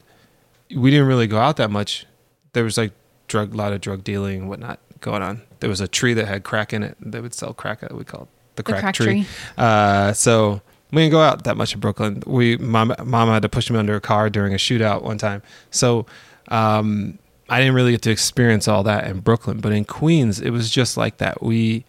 we 0.74 0.90
didn't 0.90 1.06
really 1.06 1.26
go 1.26 1.38
out 1.38 1.56
that 1.56 1.70
much. 1.70 2.06
There 2.52 2.64
was 2.64 2.76
like 2.76 2.92
drug, 3.26 3.54
a 3.54 3.56
lot 3.56 3.72
of 3.72 3.80
drug 3.80 4.04
dealing 4.04 4.40
and 4.40 4.48
whatnot 4.48 4.78
going 5.00 5.22
on. 5.22 5.42
There 5.60 5.70
was 5.70 5.80
a 5.80 5.88
tree 5.88 6.14
that 6.14 6.26
had 6.28 6.44
crack 6.44 6.72
in 6.72 6.82
it. 6.82 6.96
They 7.00 7.20
would 7.20 7.34
sell 7.34 7.54
crack. 7.54 7.82
We 7.90 8.04
call 8.04 8.22
it 8.22 8.28
the 8.56 8.62
crack, 8.62 8.76
The 8.76 8.82
crack 8.82 8.94
tree. 8.94 9.06
tree. 9.06 9.26
Uh, 9.56 10.12
so 10.12 10.60
we 10.92 11.02
didn't 11.02 11.12
go 11.12 11.20
out 11.20 11.44
that 11.44 11.56
much 11.56 11.74
in 11.74 11.80
Brooklyn. 11.80 12.22
We 12.26 12.56
mom 12.58 12.94
mom 13.04 13.28
had 13.28 13.42
to 13.42 13.48
push 13.48 13.70
me 13.70 13.78
under 13.78 13.94
a 13.96 14.00
car 14.00 14.28
during 14.30 14.52
a 14.54 14.56
shootout 14.56 15.02
one 15.02 15.18
time. 15.18 15.42
So 15.70 16.06
um, 16.48 17.18
I 17.48 17.58
didn't 17.60 17.74
really 17.74 17.92
get 17.92 18.02
to 18.02 18.10
experience 18.10 18.68
all 18.68 18.82
that 18.84 19.06
in 19.06 19.20
Brooklyn, 19.20 19.60
but 19.60 19.72
in 19.72 19.84
Queens 19.84 20.40
it 20.40 20.50
was 20.50 20.70
just 20.70 20.96
like 20.96 21.18
that. 21.18 21.42
We 21.42 21.84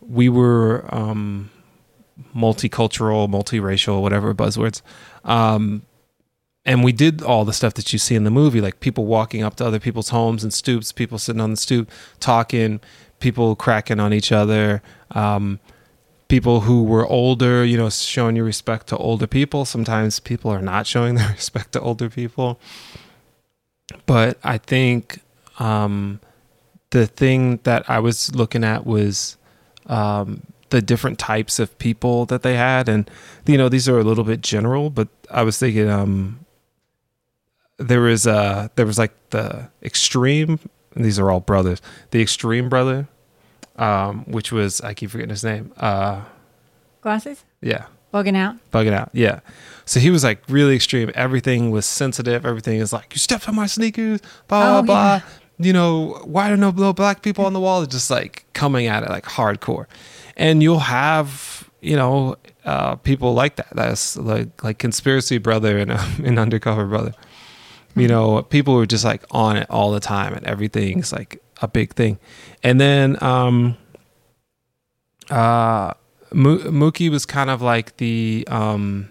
we 0.00 0.28
were 0.28 0.84
um, 0.94 1.50
multicultural, 2.34 3.28
multiracial, 3.28 4.02
whatever 4.02 4.34
buzzwords. 4.34 4.82
Um, 5.24 5.82
and 6.64 6.84
we 6.84 6.92
did 6.92 7.22
all 7.22 7.44
the 7.44 7.52
stuff 7.52 7.74
that 7.74 7.92
you 7.92 7.98
see 7.98 8.14
in 8.14 8.24
the 8.24 8.30
movie, 8.30 8.60
like 8.60 8.80
people 8.80 9.06
walking 9.06 9.42
up 9.42 9.56
to 9.56 9.66
other 9.66 9.80
people's 9.80 10.10
homes 10.10 10.42
and 10.42 10.52
stoops, 10.52 10.92
people 10.92 11.18
sitting 11.18 11.40
on 11.40 11.50
the 11.50 11.56
stoop 11.56 11.90
talking, 12.20 12.80
people 13.20 13.56
cracking 13.56 14.00
on 14.00 14.12
each 14.12 14.32
other, 14.32 14.82
um, 15.12 15.60
people 16.28 16.60
who 16.60 16.84
were 16.84 17.06
older, 17.06 17.64
you 17.64 17.76
know, 17.76 17.88
showing 17.88 18.36
your 18.36 18.44
respect 18.44 18.88
to 18.88 18.96
older 18.98 19.26
people. 19.26 19.64
Sometimes 19.64 20.20
people 20.20 20.50
are 20.50 20.60
not 20.60 20.86
showing 20.86 21.14
their 21.16 21.30
respect 21.30 21.72
to 21.72 21.80
older 21.80 22.10
people. 22.10 22.60
But 24.04 24.38
I 24.44 24.58
think 24.58 25.20
um, 25.58 26.20
the 26.90 27.06
thing 27.06 27.60
that 27.62 27.88
I 27.88 27.98
was 27.98 28.34
looking 28.34 28.62
at 28.62 28.86
was 28.86 29.38
um, 29.86 30.42
the 30.70 30.82
different 30.82 31.18
types 31.18 31.58
of 31.58 31.76
people 31.78 32.26
that 32.26 32.42
they 32.42 32.54
had, 32.56 32.88
and 32.88 33.10
you 33.46 33.56
know, 33.58 33.68
these 33.68 33.88
are 33.88 33.98
a 33.98 34.04
little 34.04 34.24
bit 34.24 34.40
general, 34.40 34.90
but 34.90 35.08
I 35.30 35.42
was 35.42 35.58
thinking 35.58 35.88
um, 35.88 36.40
there 37.78 38.00
was 38.00 38.26
uh 38.26 38.68
there 38.76 38.86
was 38.86 38.98
like 38.98 39.12
the 39.30 39.68
extreme. 39.82 40.58
and 40.94 41.04
These 41.04 41.18
are 41.18 41.30
all 41.30 41.40
brothers. 41.40 41.80
The 42.10 42.20
extreme 42.20 42.68
brother, 42.68 43.08
um, 43.76 44.24
which 44.26 44.50
was 44.52 44.80
I 44.80 44.94
keep 44.94 45.10
forgetting 45.10 45.30
his 45.30 45.44
name. 45.44 45.72
Uh, 45.76 46.22
Glasses? 47.00 47.44
yeah, 47.62 47.86
Buggin' 48.12 48.36
Out? 48.36 48.56
Buggin' 48.72 48.92
Out. 48.92 49.10
Yeah. 49.12 49.40
So 49.84 50.00
he 50.00 50.10
was 50.10 50.24
like 50.24 50.42
really 50.48 50.74
extreme. 50.76 51.10
Everything 51.14 51.70
was 51.70 51.86
sensitive. 51.86 52.44
Everything 52.44 52.78
is 52.80 52.92
like, 52.92 53.14
you 53.14 53.18
stepped 53.18 53.48
on 53.48 53.54
my 53.54 53.66
sneakers, 53.66 54.20
blah, 54.48 54.78
Oh, 54.78 54.82
blah, 54.82 55.14
yeah. 55.14 55.18
blah. 55.20 55.28
You 55.66 55.72
know, 55.72 56.20
why 56.24 56.50
are 56.50 56.56
no 56.56 56.70
no 56.72 56.92
black 56.92 57.22
people 57.22 57.46
on 57.46 57.52
the 57.52 57.60
wall? 57.60 57.84
Just 57.86 58.10
like 58.10 58.44
coming 58.52 58.86
at 58.86 59.02
it 59.02 59.08
like 59.08 59.24
hardcore. 59.24 59.86
And 60.38 60.62
you'll 60.62 60.78
have, 60.78 61.68
you 61.80 61.96
know, 61.96 62.36
uh, 62.64 62.96
people 62.96 63.34
like 63.34 63.56
that. 63.56 63.68
That's 63.72 64.16
like 64.16 64.62
like 64.62 64.78
conspiracy 64.78 65.38
brother 65.38 65.78
and 65.78 65.90
an 66.24 66.38
undercover 66.38 66.86
brother. 66.86 67.12
You 67.96 68.08
know, 68.08 68.42
people 68.42 68.74
who 68.74 68.80
are 68.80 68.86
just 68.86 69.04
like 69.04 69.24
on 69.30 69.56
it 69.56 69.66
all 69.68 69.90
the 69.90 70.00
time 70.00 70.32
and 70.32 70.46
everything's 70.46 71.12
like 71.12 71.42
a 71.60 71.68
big 71.68 71.94
thing. 71.94 72.18
And 72.62 72.80
then 72.80 73.20
um 73.22 73.76
uh 75.30 75.94
Mookie 76.30 77.10
was 77.10 77.26
kind 77.26 77.50
of 77.50 77.62
like 77.62 77.96
the 77.96 78.46
um 78.50 79.10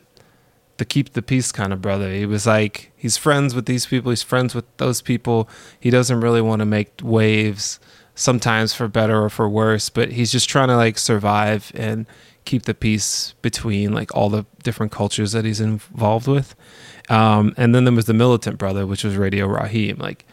the 0.78 0.86
keep 0.86 1.13
the 1.13 1.21
peace 1.21 1.51
kind 1.51 1.73
of 1.73 1.82
brother. 1.82 2.11
He 2.11 2.25
was 2.25 2.45
like 2.45 2.91
he's 2.95 3.17
friends 3.17 3.55
with 3.55 3.65
these 3.65 3.86
people, 3.86 4.11
he's 4.11 4.23
friends 4.23 4.55
with 4.55 4.65
those 4.78 5.01
people. 5.01 5.49
He 5.80 5.89
doesn't 5.89 6.21
really 6.21 6.41
want 6.41 6.59
to 6.59 6.65
make 6.65 6.91
waves 7.03 7.80
sometimes 8.18 8.74
for 8.74 8.89
better 8.89 9.24
or 9.24 9.30
for 9.30 9.47
worse, 9.47 9.89
but 9.89 10.11
he's 10.11 10.32
just 10.32 10.49
trying 10.49 10.68
to 10.68 10.76
like 10.76 10.97
survive 10.97 11.72
and 11.76 12.05
keep 12.43 12.63
the 12.63 12.74
peace 12.74 13.34
between 13.41 13.93
like 13.93 14.13
all 14.15 14.30
the 14.30 14.45
different 14.63 14.91
cultures 14.91 15.32
that 15.32 15.45
he's 15.45 15.61
involved 15.61 16.28
with. 16.28 16.53
Um 17.09 17.53
and 17.55 17.74
then 17.74 17.86
there 17.86 17.93
was 17.93 18.05
the 18.05 18.13
militant 18.13 18.57
brother, 18.57 18.86
which 18.86 19.03
was 19.05 19.15
Radio 19.15 19.47
Raheem. 19.47 19.97
Like 19.97 20.26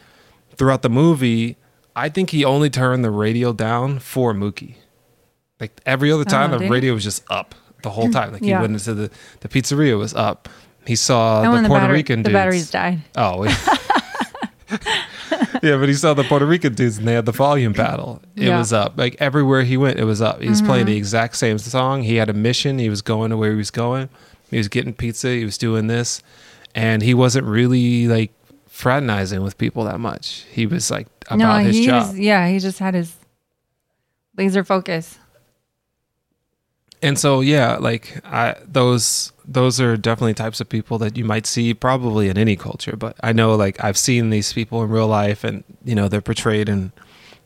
throughout 0.56 0.82
the 0.82 0.90
movie, 0.90 1.56
I 1.94 2.08
think 2.08 2.30
he 2.30 2.44
only 2.44 2.70
turned 2.70 3.04
the 3.04 3.10
radio 3.12 3.52
down 3.52 3.98
for 4.00 4.32
Mookie. 4.34 4.74
Like 5.60 5.80
every 5.86 6.10
other 6.10 6.24
time, 6.24 6.52
Oh, 6.52 6.58
the 6.58 6.68
radio 6.68 6.94
was 6.94 7.04
just 7.04 7.22
up 7.30 7.54
the 7.82 7.90
whole 7.90 8.10
time. 8.10 8.32
Like 8.32 8.42
he 8.42 8.52
went 8.52 8.72
into 8.72 8.94
the 8.94 9.10
the 9.40 9.48
pizzeria 9.48 9.96
was 9.98 10.14
up. 10.14 10.48
He 10.86 10.96
saw 10.96 11.42
and 11.42 11.52
the 11.58 11.62
the, 11.62 11.68
Puerto 11.68 11.84
batter- 11.84 11.92
Rican 11.94 12.22
the 12.22 12.28
dudes. 12.30 12.34
batteries 12.34 12.70
died. 12.70 13.02
Oh, 13.16 13.44
yeah. 15.62 15.76
but 15.76 15.88
he 15.88 15.94
saw 15.94 16.14
the 16.14 16.24
Puerto 16.24 16.46
Rican 16.46 16.74
dudes 16.74 16.98
and 16.98 17.06
they 17.08 17.14
had 17.14 17.26
the 17.26 17.32
volume 17.32 17.72
battle. 17.72 18.20
It 18.36 18.44
Yeah. 18.44 18.58
was 18.58 18.72
up. 18.72 18.94
Like 18.96 19.16
everywhere 19.20 19.62
he 19.62 19.76
went, 19.76 19.98
it 19.98 20.04
was 20.04 20.20
up. 20.22 20.40
He 20.40 20.48
was 20.48 20.60
playing 20.62 20.84
Mm-hmm. 20.86 20.92
the 20.92 20.96
exact 20.96 21.36
same 21.36 21.58
song. 21.58 22.02
He 22.02 22.16
had 22.16 22.28
a 22.28 22.32
mission. 22.34 22.78
He 22.78 22.88
was 22.88 23.02
going 23.02 23.30
to 23.30 23.36
where 23.36 23.50
he 23.50 23.56
was 23.56 23.70
going. 23.70 24.08
He 24.50 24.58
was 24.58 24.68
getting 24.68 24.92
pizza. 24.94 25.28
He 25.30 25.44
was 25.44 25.58
doing 25.58 25.86
this. 25.86 26.22
And 26.74 27.02
he 27.02 27.14
wasn't 27.14 27.46
really 27.46 28.08
like 28.08 28.32
fraternizing 28.66 29.42
with 29.42 29.56
people 29.58 29.84
that 29.84 30.00
much. 30.00 30.44
He 30.50 30.66
was 30.66 30.90
like 30.90 31.06
about 31.28 31.62
no, 31.62 31.68
his 31.68 31.84
job. 31.86 32.08
was, 32.08 32.18
yeah, 32.18 32.48
he 32.48 32.58
just 32.58 32.78
had 32.80 32.94
his 32.94 33.14
laser 34.36 34.64
focus. 34.64 35.18
And 37.04 37.18
so 37.18 37.40
yeah 37.40 37.76
like 37.76 38.18
i 38.24 38.56
those 38.66 39.32
those 39.46 39.78
are 39.78 39.96
definitely 39.96 40.32
types 40.32 40.60
of 40.60 40.68
people 40.68 40.96
that 40.98 41.18
you 41.18 41.24
might 41.24 41.46
see 41.46 41.74
probably 41.74 42.30
in 42.30 42.38
any 42.38 42.56
culture. 42.56 42.96
But 42.96 43.16
i 43.22 43.32
know 43.32 43.54
like 43.54 43.82
i've 43.84 43.98
seen 43.98 44.30
these 44.30 44.52
people 44.52 44.82
in 44.82 44.90
real 44.90 45.06
life 45.06 45.44
and 45.44 45.62
you 45.84 45.94
know 45.94 46.08
they're 46.08 46.22
portrayed 46.22 46.68
in 46.68 46.92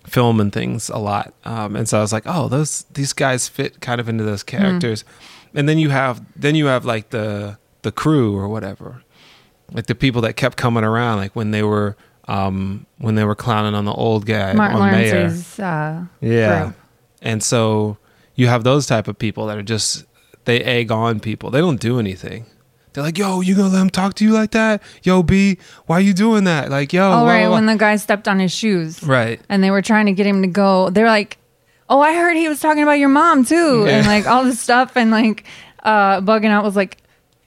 film 0.06 0.40
and 0.40 0.52
things 0.52 0.88
a 0.88 0.96
lot. 0.96 1.34
Um, 1.44 1.76
and 1.76 1.88
so 1.88 1.98
i 1.98 2.00
was 2.00 2.12
like 2.12 2.22
oh 2.26 2.48
those 2.48 2.84
these 2.94 3.12
guys 3.12 3.48
fit 3.48 3.80
kind 3.80 4.00
of 4.00 4.08
into 4.08 4.24
those 4.24 4.42
characters. 4.42 5.04
And 5.54 5.68
then 5.68 5.78
you 5.78 5.90
have 5.90 6.24
then 6.36 6.54
you 6.54 6.66
have 6.66 6.84
like 6.84 7.10
the 7.10 7.58
the 7.82 7.92
crew 7.92 8.36
or 8.36 8.48
whatever. 8.48 9.02
Like 9.72 9.86
the 9.86 9.94
people 9.94 10.22
that 10.22 10.34
kept 10.34 10.56
coming 10.56 10.84
around 10.84 11.18
like 11.18 11.34
when 11.34 11.50
they 11.50 11.62
were 11.62 11.96
um 12.28 12.86
when 12.98 13.16
they 13.16 13.24
were 13.24 13.34
clowning 13.34 13.74
on 13.74 13.84
the 13.86 13.92
old 13.92 14.24
guy 14.24 14.52
Martin 14.52 14.80
on 14.80 14.92
mayor 14.92 15.14
Lawrence's 15.14 15.58
uh, 15.58 16.04
yeah. 16.20 16.64
group. 16.64 16.76
And 17.22 17.42
so 17.42 17.98
you 18.38 18.46
have 18.46 18.62
those 18.64 18.86
type 18.86 19.08
of 19.08 19.18
people 19.18 19.46
that 19.48 19.58
are 19.58 19.62
just 19.62 20.04
they 20.46 20.60
egg 20.62 20.90
on 20.90 21.18
people. 21.20 21.50
They 21.50 21.60
don't 21.60 21.80
do 21.80 21.98
anything. 21.98 22.46
They're 22.92 23.02
like, 23.04 23.18
"Yo, 23.18 23.40
you 23.42 23.54
gonna 23.54 23.68
let 23.68 23.82
him 23.82 23.90
talk 23.90 24.14
to 24.14 24.24
you 24.24 24.32
like 24.32 24.52
that? 24.52 24.82
Yo, 25.02 25.22
B, 25.22 25.58
why 25.86 25.98
you 25.98 26.14
doing 26.14 26.44
that? 26.44 26.70
Like, 26.70 26.92
yo, 26.92 27.02
Oh, 27.12 27.26
right. 27.26 27.46
blah, 27.46 27.54
When 27.56 27.66
the 27.66 27.76
guy 27.76 27.96
stepped 27.96 28.26
on 28.28 28.38
his 28.38 28.52
shoes 28.52 29.02
right, 29.02 29.40
and 29.50 29.62
they 29.62 29.70
were 29.70 29.82
trying 29.82 30.06
to 30.06 30.12
get 30.12 30.24
him 30.26 30.40
to 30.42 30.48
go, 30.48 30.88
they're 30.90 31.06
like, 31.06 31.36
oh, 31.90 32.00
I 32.00 32.14
heard 32.14 32.36
he 32.36 32.48
was 32.48 32.60
talking 32.60 32.82
about 32.82 32.98
your 32.98 33.08
mom 33.10 33.44
too. 33.44 33.86
And 33.88 34.06
like 34.06 34.26
all 34.26 34.44
this 34.44 34.60
stuff. 34.60 34.96
And 34.96 35.10
like, 35.10 35.44
uh, 35.82 36.20
Buggin' 36.22 36.50
Out 36.50 36.64
was 36.64 36.76
like, 36.76 36.96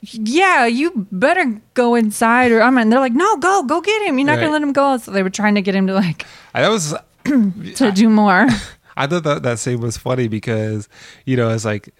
yeah, 0.02 0.66
you 0.66 1.08
better 1.12 1.62
go 1.74 1.96
inside 1.96 2.52
or 2.52 2.62
I'm 2.62 2.78
and 2.78 2.92
they're 2.92 3.00
like, 3.00 3.14
no, 3.14 3.38
go, 3.38 3.64
go 3.64 3.82
get 3.82 4.02
him. 4.04 4.18
You're 4.20 4.26
not 4.28 4.34
Right. 4.34 4.42
gonna 4.42 4.54
let 4.54 4.62
him 4.64 4.74
go. 4.74 4.98
So 4.98 5.12
they 5.12 5.24
were 5.24 5.30
trying 5.30 5.56
to 5.56 5.62
get 5.62 5.76
him 5.76 5.88
to 5.88 5.94
like 5.94 6.26
I, 6.54 6.62
that 6.62 6.70
was. 6.70 6.94
to 7.76 7.92
do 7.92 8.10
more. 8.10 8.48
I 8.98 9.08
thought 9.08 9.24
that 9.24 9.44
that 9.44 9.60
scene 9.60 9.80
was 9.82 9.98
funny 9.98 10.28
because 10.28 10.88
you 11.26 11.38
know 11.38 11.50
it's 11.50 11.66
like 11.66 11.94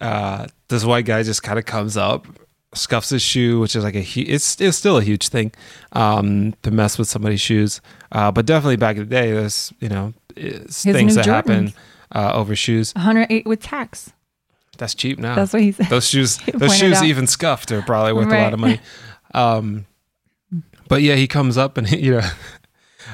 uh, 0.00 0.46
this 0.68 0.84
white 0.84 1.04
guy 1.04 1.22
just 1.22 1.42
kind 1.42 1.58
of 1.58 1.64
comes 1.64 1.96
up, 1.96 2.26
scuffs 2.74 3.10
his 3.10 3.22
shoe, 3.22 3.60
which 3.60 3.76
is 3.76 3.84
like 3.84 3.94
a 3.94 4.02
hu- 4.02 4.24
it's 4.26 4.60
it's 4.60 4.76
still 4.76 4.96
a 4.98 5.02
huge 5.02 5.28
thing 5.28 5.52
um, 5.92 6.54
to 6.62 6.70
mess 6.70 6.98
with 6.98 7.08
somebody's 7.08 7.40
shoes. 7.40 7.80
Uh, 8.10 8.30
but 8.32 8.46
definitely 8.46 8.76
back 8.76 8.96
in 8.96 9.02
the 9.04 9.08
day, 9.08 9.32
there's 9.32 9.72
you 9.80 9.88
know 9.88 10.12
it's 10.36 10.82
things 10.82 11.14
that 11.14 11.26
happen 11.26 11.72
uh, 12.14 12.32
over 12.34 12.56
shoes. 12.56 12.92
108 12.94 13.46
with 13.46 13.60
tax. 13.62 14.12
That's 14.78 14.94
cheap 14.94 15.18
now. 15.18 15.34
That's 15.34 15.52
what 15.52 15.62
he 15.62 15.72
said. 15.72 15.86
those 15.90 16.08
shoes 16.08 16.38
those 16.54 16.76
shoes 16.76 16.98
out. 16.98 17.04
even 17.04 17.26
scuffed 17.26 17.70
are 17.70 17.82
probably 17.82 18.14
worth 18.14 18.28
a 18.28 18.42
lot 18.42 18.54
of 18.54 18.58
money 18.58 18.80
um 19.34 19.86
but 20.88 21.00
yeah 21.02 21.14
he 21.14 21.26
comes 21.26 21.56
up 21.56 21.78
and 21.78 21.90
you 21.90 22.12
know 22.12 22.28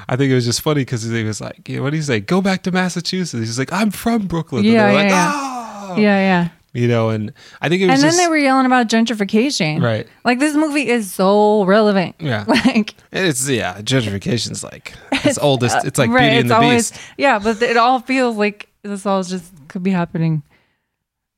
i 0.09 0.17
think 0.17 0.31
it 0.31 0.35
was 0.35 0.45
just 0.45 0.61
funny 0.61 0.83
because 0.83 1.03
he 1.03 1.25
was 1.25 1.41
like 1.41 1.69
know, 1.69 1.83
what 1.83 1.91
do 1.91 1.97
you 1.97 2.03
say 2.03 2.21
go 2.21 2.41
back 2.41 2.63
to 2.63 2.71
massachusetts 2.73 3.33
he's 3.47 3.59
like 3.59 3.73
i'm 3.73 3.91
from 3.91 4.27
brooklyn 4.27 4.65
And 4.65 4.73
Yeah, 4.75 4.89
yeah, 4.91 4.95
like 4.95 5.09
yeah. 5.11 5.33
oh 5.35 5.97
Yeah, 5.97 6.19
yeah. 6.19 6.49
you 6.75 6.87
know, 6.87 7.09
and 7.09 7.33
I 7.63 7.69
think 7.71 7.81
it 7.83 7.87
was 7.87 7.95
And 7.95 8.03
then 8.03 8.09
just 8.11 8.19
they 8.19 8.29
were 8.29 8.37
yelling 8.37 8.67
about 8.67 8.89
gentrification. 8.89 9.83
right. 9.83 10.07
Like 10.25 10.39
this 10.39 10.55
movie 10.55 10.87
is 10.89 11.11
so 11.11 11.65
relevant. 11.65 12.15
Yeah. 12.21 12.45
Like 12.49 12.95
It's 13.11 13.49
yeah, 13.49 13.81
gentrification's 13.81 14.63
like 14.63 14.93
it's 15.25 15.39
oldest. 15.39 15.85
It's 15.87 15.99
like 15.99 16.11
right, 16.11 16.21
Beauty 16.31 16.37
and 16.37 16.41
it's 16.41 16.49
the 16.51 16.55
always- 16.57 16.91
Beast. 16.91 17.03
Yeah, 17.17 17.39
but 17.39 17.63
it 17.63 17.77
all 17.79 18.01
feels 18.01 18.37
like 18.37 18.69
this 18.83 19.07
all 19.07 19.23
just 19.23 19.51
could 19.69 19.83
be 19.83 19.91
happening 19.91 20.43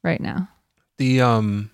right 0.02 0.20
now. 0.20 0.48
The 0.98 1.22
um, 1.22 1.70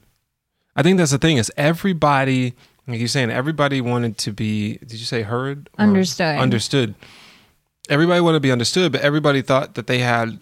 I 0.76 0.82
think 0.82 0.98
that's 0.98 1.10
the 1.12 1.18
thing 1.18 1.38
is 1.38 1.50
everybody, 1.56 2.52
like 2.86 2.98
you're 2.98 3.08
saying, 3.08 3.30
everybody 3.30 3.80
wanted 3.80 4.16
to 4.18 4.32
be. 4.32 4.76
Did 4.78 4.92
you 4.94 4.98
say 5.06 5.22
heard? 5.22 5.68
or 5.78 5.82
Understood. 5.82 6.38
Understood. 6.38 6.94
Everybody 7.88 8.20
wanted 8.20 8.36
to 8.38 8.40
be 8.40 8.52
understood, 8.52 8.92
but 8.92 9.00
everybody 9.00 9.42
thought 9.42 9.74
that 9.74 9.86
they 9.86 9.98
had 9.98 10.38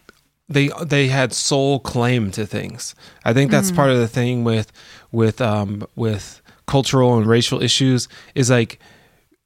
they 0.48 0.70
they 0.82 1.08
had 1.08 1.32
sole 1.32 1.78
claim 1.80 2.30
to 2.32 2.46
things. 2.46 2.94
I 3.24 3.32
think 3.32 3.50
that's 3.50 3.68
Mm-hmm. 3.68 3.76
part 3.76 3.90
of 3.90 3.98
the 3.98 4.08
thing 4.08 4.44
with 4.44 4.72
with 5.12 5.40
um 5.40 5.86
with 5.94 6.40
cultural 6.66 7.16
and 7.18 7.26
racial 7.26 7.62
issues 7.62 8.08
is 8.34 8.50
like 8.50 8.78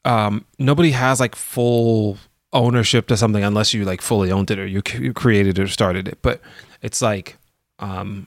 um 0.04 0.44
nobody 0.58 0.92
has 0.92 1.18
like 1.20 1.34
full 1.34 2.18
ownership 2.52 3.06
to 3.08 3.16
something 3.16 3.42
unless 3.44 3.74
you 3.74 3.84
like 3.84 4.00
fully 4.00 4.30
owned 4.32 4.50
it 4.50 4.58
or 4.58 4.66
you, 4.66 4.80
c- 4.86 4.98
you 5.04 5.12
created 5.12 5.58
it 5.58 5.62
or 5.62 5.68
started 5.68 6.06
it. 6.08 6.18
But 6.22 6.40
it's 6.82 7.02
like 7.02 7.36
um 7.80 8.26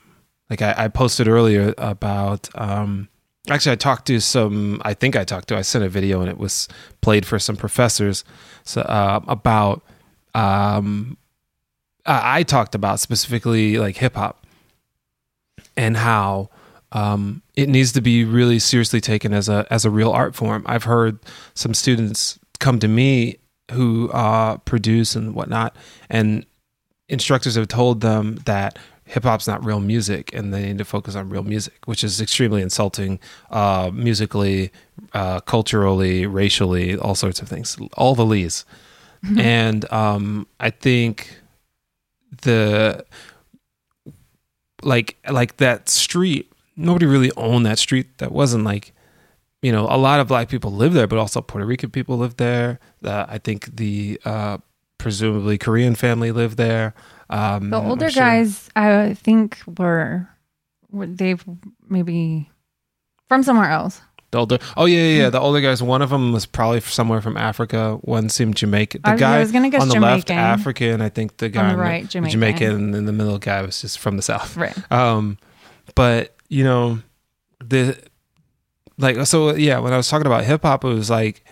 like 0.49 0.61
I, 0.61 0.76
I 0.78 0.88
posted 0.89 1.28
earlier 1.30 1.74
about 1.78 2.49
um 2.55 3.07
actually 3.50 3.74
I 3.74 3.76
talked 3.76 4.08
to 4.08 4.20
some 4.20 4.82
I 4.86 4.94
think 4.94 5.16
I 5.16 5.24
talked 5.24 5.48
to 5.50 5.58
I 5.58 5.62
sent 5.62 5.84
a 5.84 5.89
video 5.89 6.22
and 6.22 6.30
it 6.30 6.38
was 6.38 6.68
played 7.02 7.26
for 7.26 7.39
some 7.39 7.56
professors 7.56 8.24
so 8.64 8.82
uh, 8.82 9.20
about 9.28 9.84
um 10.36 11.18
I 12.06 12.44
talked 12.44 12.74
about 12.74 13.00
specifically 13.00 13.78
like 13.78 13.98
hip 13.98 14.16
hop 14.16 14.46
and 15.78 15.98
how 15.98 16.50
um, 16.92 17.42
it 17.56 17.70
needs 17.70 17.92
to 17.94 18.02
be 18.02 18.26
really 18.26 18.60
seriously 18.60 19.00
taken 19.00 19.34
as 19.34 19.48
a 19.48 19.66
as 19.70 19.86
a 19.86 19.89
real 19.89 20.12
art 20.12 20.36
form. 20.36 20.64
I've 20.66 20.84
heard 20.84 21.20
some 21.54 21.74
students 21.74 22.39
come 22.60 22.80
to 22.80 22.88
me 22.88 23.38
who 23.72 24.10
uh, 24.12 24.58
produce 24.58 25.16
and 25.16 25.34
whatnot, 25.34 25.76
and 26.10 26.46
instructors 27.08 27.56
have 27.56 27.68
told 27.68 28.02
them 28.02 28.36
that 28.46 28.78
hip 29.12 29.24
hop's 29.24 29.45
not 29.45 29.64
real 29.66 29.82
music 29.82 30.34
and 30.34 30.53
they 30.53 30.64
need 30.68 30.78
to 30.78 30.86
focus 30.86 31.16
on 31.16 31.30
real 31.30 31.43
music, 31.43 31.74
which 31.86 32.01
is 32.01 32.22
extremely 32.22 32.62
insulting 32.62 33.20
uh, 33.49 33.91
musically, 33.93 34.72
uh, 35.14 35.41
culturally, 35.41 36.26
racially, 36.26 36.97
all 36.97 37.14
sorts 37.14 37.41
of 37.41 37.49
things, 37.49 37.78
all 37.97 38.16
the 38.16 38.26
lees. 38.26 38.64
and 39.38 39.91
um, 39.91 40.47
I 40.62 40.70
think 40.70 41.41
the 42.41 43.05
like 44.82 45.18
like 45.30 45.57
that 45.57 45.89
street 45.89 46.51
nobody 46.76 47.05
really 47.05 47.32
owned 47.36 47.66
that 47.66 47.78
street 47.78 48.18
that 48.18 48.32
wasn't 48.32 48.64
like 48.64 48.93
you 49.62 49.72
know 49.72 49.86
a 49.89 49.97
lot 49.97 50.20
of 50.20 50.28
black 50.28 50.49
people 50.49 50.72
live 50.72 50.93
there 50.93 51.05
but 51.05 51.20
also 51.20 51.39
puerto 51.41 51.68
rican 51.68 51.91
people 51.91 52.18
live 52.18 52.38
there. 52.38 52.80
Uh, 53.03 53.26
i 53.28 53.38
think 53.38 53.76
the 53.76 54.20
uh 54.26 54.57
presumably 54.97 55.57
korean 55.57 55.93
family 55.93 56.32
lived 56.32 56.57
there 56.57 56.95
um 57.32 57.69
The 57.69 57.77
older 57.77 58.09
sure- 58.09 58.21
guys, 58.23 58.69
I 58.75 59.13
think, 59.15 59.57
were, 59.77 60.27
were 60.91 61.07
they've 61.07 61.43
maybe 61.89 62.49
from 63.29 63.43
somewhere 63.43 63.69
else. 63.71 64.01
the 64.32 64.38
older 64.39 64.59
oh 64.77 64.86
yeah 64.86 64.99
yeah, 64.99 65.17
yeah 65.23 65.29
the 65.29 65.39
older 65.39 65.61
guys 65.61 65.82
one 65.84 66.01
of 66.01 66.09
them 66.09 66.32
was 66.34 66.45
probably 66.45 66.79
somewhere 66.82 67.21
from 67.21 67.36
africa 67.38 67.97
one 68.01 68.27
seemed 68.29 68.55
jamaican 68.55 69.01
the 69.01 69.09
I 69.09 69.13
was- 69.13 69.21
I 69.21 69.25
guy 69.25 69.39
was 69.39 69.51
gonna 69.51 69.69
guess 69.69 69.82
on 69.82 69.89
the 69.89 69.99
left 69.99 70.29
african 70.32 71.01
i 71.01 71.09
think 71.09 71.36
the 71.38 71.49
guy 71.49 71.71
the 71.73 71.77
right, 71.77 72.07
Jamaican. 72.07 72.32
jamaican 72.39 72.93
and 72.93 73.07
the 73.07 73.11
middle 73.13 73.38
guy 73.39 73.61
was 73.61 73.82
just 73.82 73.99
from 73.99 74.15
the 74.17 74.21
south 74.21 74.55
Right. 74.57 74.75
Um, 74.91 75.38
but 75.95 76.36
you 76.49 76.63
know, 76.65 76.99
the 77.63 77.97
like 78.97 79.25
so 79.25 79.55
yeah. 79.55 79.79
When 79.79 79.93
I 79.93 79.97
was 79.97 80.07
talking 80.09 80.27
about 80.27 80.43
hip 80.43 80.61
hop, 80.63 80.84
it 80.84 80.89
was 80.89 81.09
like 81.09 81.43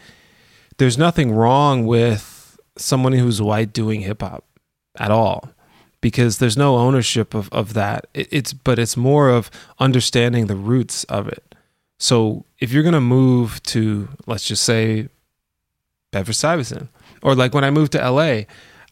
there's 0.77 0.97
nothing 0.97 1.32
wrong 1.32 1.86
with 1.86 2.57
someone 2.77 3.13
who's 3.13 3.41
white 3.41 3.71
doing 3.73 4.01
hip 4.01 4.21
hop 4.21 4.43
at 4.97 5.11
all 5.11 5.49
because 6.02 6.38
there's 6.38 6.58
no 6.58 6.78
ownership 6.78 7.34
of 7.34 7.50
of 7.52 7.74
that. 7.74 8.08
It, 8.14 8.28
it's 8.32 8.54
but 8.54 8.80
it's 8.80 8.97
more 8.97 9.30
of 9.30 9.50
understanding 9.80 10.47
the 10.47 10.56
roots 10.56 11.04
of 11.06 11.28
it. 11.28 11.56
So 11.97 12.45
if 12.60 12.72
you're 12.72 12.84
gonna 12.84 13.02
move 13.02 13.62
to 13.64 14.10
let's 14.26 14.45
just 14.45 14.64
say 14.64 15.10
Bedford 16.12 16.34
Stuyvesant, 16.34 16.89
or 17.22 17.36
like 17.36 17.54
when 17.54 17.64
I 17.64 17.72
moved 17.72 17.91
to 17.93 18.10
LA, 18.12 18.43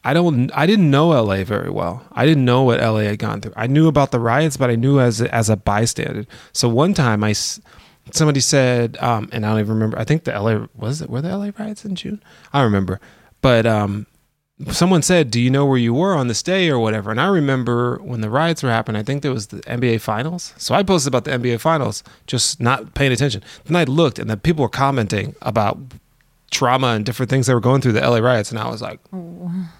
I 0.04 0.14
don't 0.14 0.50
I 0.54 0.66
didn't 0.66 0.90
know 0.90 1.08
LA 1.08 1.44
very 1.44 1.70
well. 1.70 2.06
I 2.12 2.26
didn't 2.26 2.44
know 2.44 2.62
what 2.62 2.80
LA 2.80 3.00
had 3.00 3.18
gone 3.18 3.40
through. 3.40 3.54
I 3.56 3.66
knew 3.66 3.88
about 3.88 4.10
the 4.10 4.20
riots, 4.20 4.56
but 4.56 4.70
I 4.70 4.76
knew 4.76 5.00
as 5.00 5.20
as 5.20 5.50
a 5.50 5.56
bystander. 5.56 6.26
So 6.52 6.68
one 6.68 6.94
time 6.94 7.24
I 7.24 7.34
somebody 8.12 8.40
said 8.40 8.96
um 9.00 9.28
and 9.32 9.44
I 9.44 9.50
don't 9.50 9.60
even 9.60 9.74
remember. 9.74 9.98
I 9.98 10.04
think 10.04 10.24
the 10.24 10.38
LA 10.38 10.66
was 10.74 11.02
it 11.02 11.10
were 11.10 11.22
the 11.22 11.36
LA 11.36 11.50
riots 11.58 11.84
in 11.84 11.94
June? 11.94 12.22
I 12.52 12.62
remember. 12.62 13.00
But 13.40 13.66
um 13.66 14.06
someone 14.70 15.02
said, 15.02 15.30
"Do 15.30 15.40
you 15.40 15.50
know 15.50 15.64
where 15.66 15.78
you 15.78 15.94
were 15.94 16.14
on 16.14 16.28
this 16.28 16.42
day 16.42 16.68
or 16.68 16.78
whatever?" 16.78 17.10
And 17.10 17.20
I 17.20 17.26
remember 17.28 17.98
when 18.02 18.20
the 18.20 18.30
riots 18.30 18.62
were 18.62 18.70
happening. 18.70 19.00
I 19.00 19.04
think 19.04 19.22
there 19.22 19.32
was 19.32 19.48
the 19.48 19.60
NBA 19.62 20.00
finals. 20.00 20.52
So 20.56 20.74
I 20.74 20.82
posted 20.82 21.10
about 21.10 21.24
the 21.24 21.32
NBA 21.32 21.60
finals, 21.60 22.02
just 22.26 22.60
not 22.60 22.94
paying 22.94 23.12
attention. 23.12 23.42
Then 23.64 23.76
I 23.76 23.84
looked, 23.84 24.18
and 24.18 24.28
the 24.28 24.36
people 24.36 24.62
were 24.62 24.68
commenting 24.68 25.34
about 25.42 25.78
trauma 26.50 26.88
and 26.88 27.04
different 27.04 27.30
things 27.30 27.46
that 27.46 27.54
were 27.54 27.60
going 27.60 27.80
through 27.80 27.92
the 27.92 28.00
LA 28.00 28.18
riots, 28.18 28.50
and 28.50 28.58
I 28.58 28.68
was 28.68 28.82
like, 28.82 29.00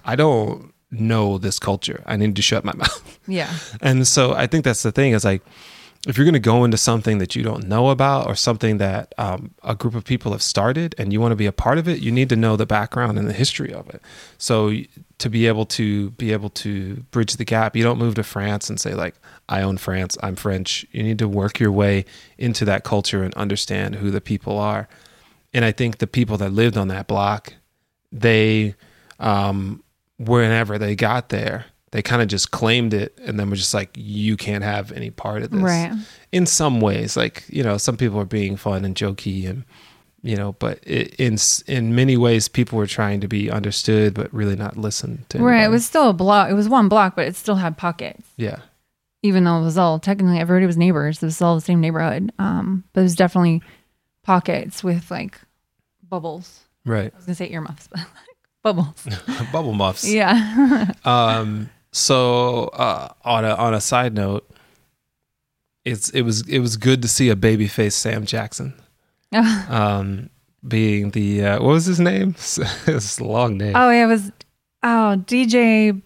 I 0.05 0.17
don't 0.17 0.73
know 0.91 1.39
this 1.39 1.59
culture. 1.59 2.03
I 2.07 2.17
need 2.17 2.37
to 2.37 2.43
shut 2.43 2.65
my 2.65 2.73
mouth. 2.77 3.19
Yeah. 3.27 3.53
And 3.81 4.07
so 4.07 4.33
I 4.33 4.47
think 4.47 4.65
that's 4.65 4.83
the 4.83 4.93
thing 4.93 5.13
is 5.13 5.25
like, 5.25 5.43
if 6.07 6.17
you're 6.17 6.25
going 6.25 6.33
to 6.35 6.39
go 6.39 6.65
into 6.65 6.77
something 6.77 7.19
that 7.19 7.35
you 7.35 7.43
don't 7.43 7.67
know 7.67 7.89
about 7.89 8.29
or 8.29 8.37
something 8.37 8.79
that 8.79 9.13
um, 9.19 9.55
a 9.65 9.75
group 9.75 9.95
of 9.95 10.05
people 10.05 10.31
have 10.31 10.43
started 10.43 10.95
and 10.97 11.13
you 11.13 11.21
want 11.21 11.33
to 11.33 11.37
be 11.37 11.47
a 11.47 11.53
part 11.53 11.77
of 11.77 11.89
it, 11.89 12.01
you 12.01 12.13
need 12.13 12.29
to 12.29 12.37
know 12.37 12.57
the 12.57 12.67
background 12.67 13.19
and 13.19 13.29
the 13.29 13.33
history 13.33 13.73
of 13.73 13.89
it. 13.89 14.01
So 14.39 14.73
to 15.19 15.29
be 15.29 15.49
able 15.49 15.67
to 15.67 16.11
be 16.13 16.33
able 16.33 16.51
to 16.51 17.05
bridge 17.11 17.37
the 17.37 17.45
gap, 17.45 17.75
you 17.75 17.83
don't 17.83 17.99
move 17.99 18.15
to 18.15 18.23
France 18.23 18.71
and 18.71 18.81
say 18.81 18.95
like, 18.95 19.17
I 19.49 19.63
own 19.63 19.77
France, 19.77 20.17
I'm 20.23 20.37
French. 20.37 20.87
You 20.93 21.03
need 21.03 21.19
to 21.19 21.27
work 21.27 21.59
your 21.59 21.73
way 21.73 22.05
into 22.37 22.65
that 22.67 22.85
culture 22.85 23.25
and 23.25 23.35
understand 23.35 23.97
who 23.97 24.13
the 24.13 24.21
people 24.21 24.57
are. 24.57 24.89
And 25.53 25.65
I 25.65 25.73
think 25.73 25.99
the 25.99 26.07
people 26.07 26.37
that 26.37 26.53
lived 26.53 26.77
on 26.77 26.89
that 26.89 27.09
block, 27.09 27.55
they, 28.13 28.77
um, 29.19 29.83
whenever 30.17 30.79
they 30.79 30.95
got 30.95 31.31
there, 31.31 31.67
they 31.91 32.03
kind 32.03 32.21
of 32.23 32.29
just 32.29 32.51
claimed 32.51 32.93
it 32.95 33.19
and 33.25 33.39
then 33.41 33.49
were 33.51 33.57
just 33.57 33.73
like, 33.75 33.91
you 33.95 34.37
can't 34.37 34.65
have 34.65 34.93
any 34.93 35.11
part 35.11 35.43
of 35.43 35.51
this. 35.51 35.61
Right. 35.61 35.93
In 36.33 36.45
some 36.47 36.81
ways, 36.81 37.17
like, 37.17 37.45
you 37.49 37.63
know, 37.63 37.79
some 37.79 37.97
people 37.97 38.19
are 38.21 38.25
being 38.27 38.57
fun 38.57 38.85
and 38.85 38.95
jokey 38.95 39.49
and, 39.49 39.65
you 40.23 40.37
know, 40.37 40.53
but 40.59 40.81
it, 40.83 41.15
in 41.15 41.39
in 41.67 41.95
many 41.95 42.17
ways, 42.17 42.49
people 42.49 42.77
were 42.77 42.87
trying 42.89 43.21
to 43.21 43.29
be 43.29 43.51
understood, 43.51 44.13
but 44.15 44.33
really 44.35 44.57
not 44.57 44.77
listened 44.77 45.25
to. 45.31 45.39
Right. 45.39 45.65
It 45.65 45.71
was 45.71 45.87
still 45.87 46.11
a 46.11 46.13
block. 46.13 46.51
It 46.51 46.55
was 46.55 46.69
one 46.69 46.89
block, 46.89 47.15
but 47.17 47.27
it 47.27 47.37
still 47.37 47.55
had 47.55 47.79
pockets. 47.79 48.27
yeah, 48.37 48.59
Even 49.23 49.45
though 49.45 49.59
it 49.61 49.63
was 49.65 49.79
all 49.79 49.99
technically 49.99 50.39
everybody 50.41 50.67
was 50.67 50.77
neighbors. 50.77 51.23
It 51.23 51.27
was 51.27 51.41
all 51.41 51.55
the 51.55 51.61
same 51.61 51.81
neighborhood. 51.81 52.33
Um, 52.39 52.85
but 52.93 53.01
it 53.01 53.05
was 53.05 53.15
definitely 53.17 53.63
pockets 54.25 54.83
with 54.85 55.11
like 55.11 55.41
bubbles. 56.07 56.65
right. 56.85 57.13
I 57.15 57.17
was 57.17 57.25
gonna 57.27 57.37
say 57.37 57.51
earmuffs, 57.51 57.87
but 57.91 58.01
like 58.01 58.07
bubbles. 58.63 59.07
Bubble 59.53 59.73
muffs. 59.73 60.07
Yeah. 60.07 60.91
Um. 61.05 61.71
So, 61.91 62.65
uh, 62.69 63.09
on 63.25 63.45
a 63.45 63.55
on 63.55 63.75
a 63.75 63.81
side 63.81 64.15
note, 64.15 64.49
it's 65.85 66.11
it 66.11 66.23
was 66.23 66.47
it 66.49 66.59
was 66.59 66.77
good 66.77 67.03
to 67.03 67.09
see 67.09 67.31
a 67.31 67.37
babyface 67.37 67.93
Sam 67.93 68.27
Jackson. 68.27 68.75
Um, 69.31 70.31
being 70.67 71.11
the 71.11 71.45
uh, 71.45 71.63
what 71.63 71.73
was 71.73 71.85
his 71.85 72.01
name? 72.01 72.31
it's 72.87 73.19
a 73.19 73.25
long 73.25 73.59
name. 73.59 73.75
oh, 73.77 73.91
yeah, 73.91 74.05
it 74.05 74.09
was 74.09 74.33
oh 74.83 75.23
DJ. 75.27 76.01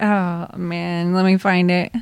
Oh 0.00 0.46
man, 0.56 1.14
let 1.14 1.24
me 1.24 1.36
find 1.38 1.70
it. 1.70 1.92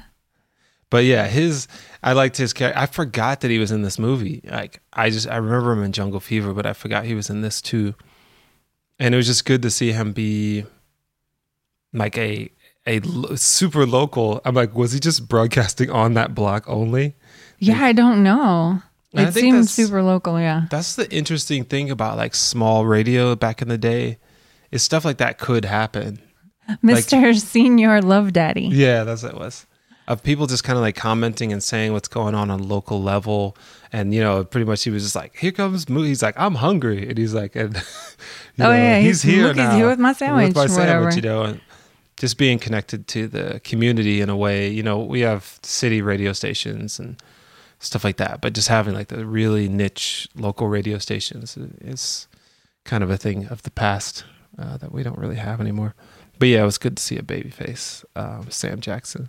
But 0.90 1.04
yeah, 1.04 1.26
his 1.26 1.66
I 2.02 2.12
liked 2.12 2.36
his 2.36 2.52
character. 2.52 2.78
I 2.78 2.86
forgot 2.86 3.40
that 3.40 3.50
he 3.50 3.59
was 3.59 3.72
in 3.72 3.82
this 3.82 3.98
movie. 3.98 4.42
Like 4.44 4.80
I 4.92 5.11
just 5.11 5.28
I 5.28 5.36
remember 5.36 5.72
him 5.72 5.82
in 5.82 5.92
Jungle 5.92 6.20
Fever, 6.20 6.52
but 6.52 6.66
I 6.66 6.72
forgot 6.72 7.04
he 7.04 7.14
was 7.14 7.30
in 7.30 7.40
this 7.40 7.61
too. 7.61 7.94
And 8.98 9.14
it 9.14 9.16
was 9.16 9.26
just 9.26 9.44
good 9.44 9.62
to 9.62 9.70
see 9.70 9.92
him 9.92 10.12
be 10.12 10.64
like 11.99 12.16
a 12.18 12.51
a 12.86 13.01
super 13.36 13.84
local. 13.86 14.40
I'm 14.44 14.55
like, 14.55 14.74
was 14.74 14.92
he 14.92 15.01
just 15.01 15.28
broadcasting 15.28 15.90
on 15.90 16.14
that 16.14 16.34
block 16.34 16.68
only? 16.68 17.16
Yeah, 17.59 17.82
I 17.84 17.92
don't 17.92 18.22
know. 18.22 18.82
It 19.12 19.32
seemed 19.32 19.68
super 19.68 20.03
local. 20.03 20.38
Yeah. 20.38 20.66
That's 20.70 20.94
the 20.94 21.11
interesting 21.11 21.64
thing 21.64 21.90
about 21.90 22.16
like 22.16 22.34
small 22.34 22.84
radio 22.86 23.34
back 23.34 23.62
in 23.62 23.68
the 23.68 23.78
day. 23.78 24.18
Is 24.70 24.82
stuff 24.82 25.05
like 25.05 25.16
that 25.18 25.38
could 25.38 25.64
happen. 25.64 26.20
Mr. 26.84 27.34
Senior 27.40 28.03
Love 28.03 28.32
Daddy. 28.32 28.68
Yeah, 28.72 29.05
that's 29.05 29.22
what 29.22 29.32
it 29.32 29.38
was. 29.38 29.66
Of 30.09 30.22
people 30.22 30.47
just 30.47 30.62
kind 30.64 30.76
of 30.76 30.82
like 30.82 30.94
commenting 30.97 31.53
and 31.53 31.62
saying 31.62 31.92
what's 31.92 32.09
going 32.09 32.34
on 32.34 32.51
on 32.51 32.62
local 32.68 33.03
level, 33.03 33.57
and 33.92 34.12
you 34.14 34.20
know, 34.20 34.44
pretty 34.44 34.64
much 34.64 34.84
he 34.84 34.90
was 34.90 35.03
just 35.03 35.16
like, 35.16 35.34
"Here 35.36 35.51
comes 35.51 35.88
Moo." 35.88 36.03
He's 36.05 36.22
like, 36.22 36.34
"I'm 36.38 36.55
hungry," 36.57 37.09
and 37.09 37.18
he's 37.18 37.34
like, 37.34 37.57
"And 37.57 37.74
you 38.57 38.64
Oh, 38.64 38.70
yeah, 38.72 39.01
he's, 39.01 39.22
he's- 39.22 39.34
here 39.34 39.47
look, 39.49 39.57
he's 39.57 39.72
here 39.72 39.88
with 39.88 39.99
my 39.99 40.12
sandwich, 40.12 40.49
with 40.49 40.57
my 40.57 40.64
or 40.64 40.68
whatever. 40.68 41.11
sandwich," 41.11 41.16
you 41.16 41.22
know. 41.22 41.42
And 41.42 41.61
just 42.16 42.38
being 42.38 42.58
connected 42.58 43.06
to 43.08 43.28
the 43.28 43.60
community 43.64 44.20
in 44.20 44.28
a 44.30 44.36
way. 44.36 44.68
You 44.68 44.82
know, 44.82 44.98
we 44.98 45.20
have 45.20 45.58
city 45.62 46.00
radio 46.02 46.32
stations 46.32 46.98
and 46.98 47.16
stuff 47.78 48.04
like 48.04 48.16
that, 48.16 48.40
but 48.40 48.54
just 48.54 48.68
having 48.68 48.94
like 48.94 49.08
the 49.08 49.26
really 49.26 49.68
niche 49.68 50.28
local 50.34 50.68
radio 50.68 50.98
stations 50.98 51.56
is 51.80 52.26
kind 52.84 53.02
of 53.04 53.10
a 53.10 53.16
thing 53.16 53.46
of 53.46 53.62
the 53.62 53.70
past 53.70 54.24
uh, 54.58 54.76
that 54.78 54.92
we 54.92 55.02
don't 55.02 55.18
really 55.18 55.36
have 55.36 55.60
anymore. 55.60 55.94
But 56.38 56.48
yeah, 56.48 56.62
it 56.62 56.66
was 56.66 56.78
good 56.78 56.96
to 56.96 57.02
see 57.02 57.16
a 57.18 57.22
baby 57.22 57.50
face, 57.50 58.04
um, 58.14 58.46
Sam 58.50 58.80
Jackson. 58.80 59.28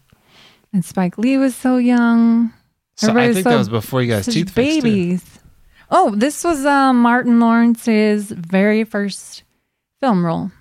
And 0.74 0.84
Spike 0.84 1.18
Lee 1.18 1.38
was 1.38 1.56
so 1.56 1.78
young. 1.78 2.54
So 2.96 3.08
I 3.08 3.10
Everybody 3.12 3.28
was 3.28 3.36
think 3.38 3.44
so- 3.46 3.50
that 3.52 3.58
was 3.58 3.70
before 3.70 4.02
you 4.02 4.12
guys 4.12 4.26
teeth 4.26 4.54
babies. 4.56 5.24
Oh, 5.90 6.14
this 6.16 6.44
was 6.44 6.66
um, 6.66 7.02
Martin 7.02 7.40
Lawrence's 7.40 8.30
very 8.32 8.84
first 8.84 9.44
film 10.02 10.26
role. 10.26 10.52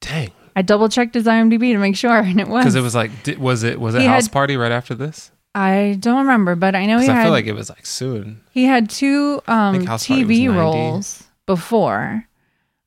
Dang, 0.00 0.30
I 0.58 0.62
double 0.62 0.88
checked 0.88 1.14
his 1.14 1.26
IMDb 1.26 1.72
to 1.72 1.78
make 1.78 1.94
sure, 1.94 2.16
and 2.30 2.40
it 2.40 2.48
was. 2.48 2.64
because 2.64 2.74
it 2.74 2.80
was 2.80 2.92
like, 2.96 3.22
di- 3.22 3.36
was 3.36 3.62
it 3.62 3.80
was 3.80 3.94
it 3.94 4.00
He 4.00 4.08
House 4.08 4.24
had- 4.24 4.32
Party 4.32 4.56
right 4.56 4.72
after 4.72 4.92
this? 4.92 5.30
I 5.54 5.96
don't 6.00 6.18
remember, 6.18 6.56
but 6.56 6.74
I 6.74 6.84
know 6.86 6.98
he 6.98 7.08
I 7.08 7.14
had 7.14 7.22
feel 7.22 7.30
like 7.30 7.46
it 7.46 7.52
was 7.54 7.70
like 7.70 7.86
soon. 7.86 8.40
he 8.50 8.64
had 8.64 8.90
two 8.90 9.40
um, 9.46 9.76
think 9.76 9.88
House 9.88 10.08
Party 10.08 10.24
was 10.24 10.36
TV 10.36 10.52
roles 10.54 11.24
before, 11.46 12.26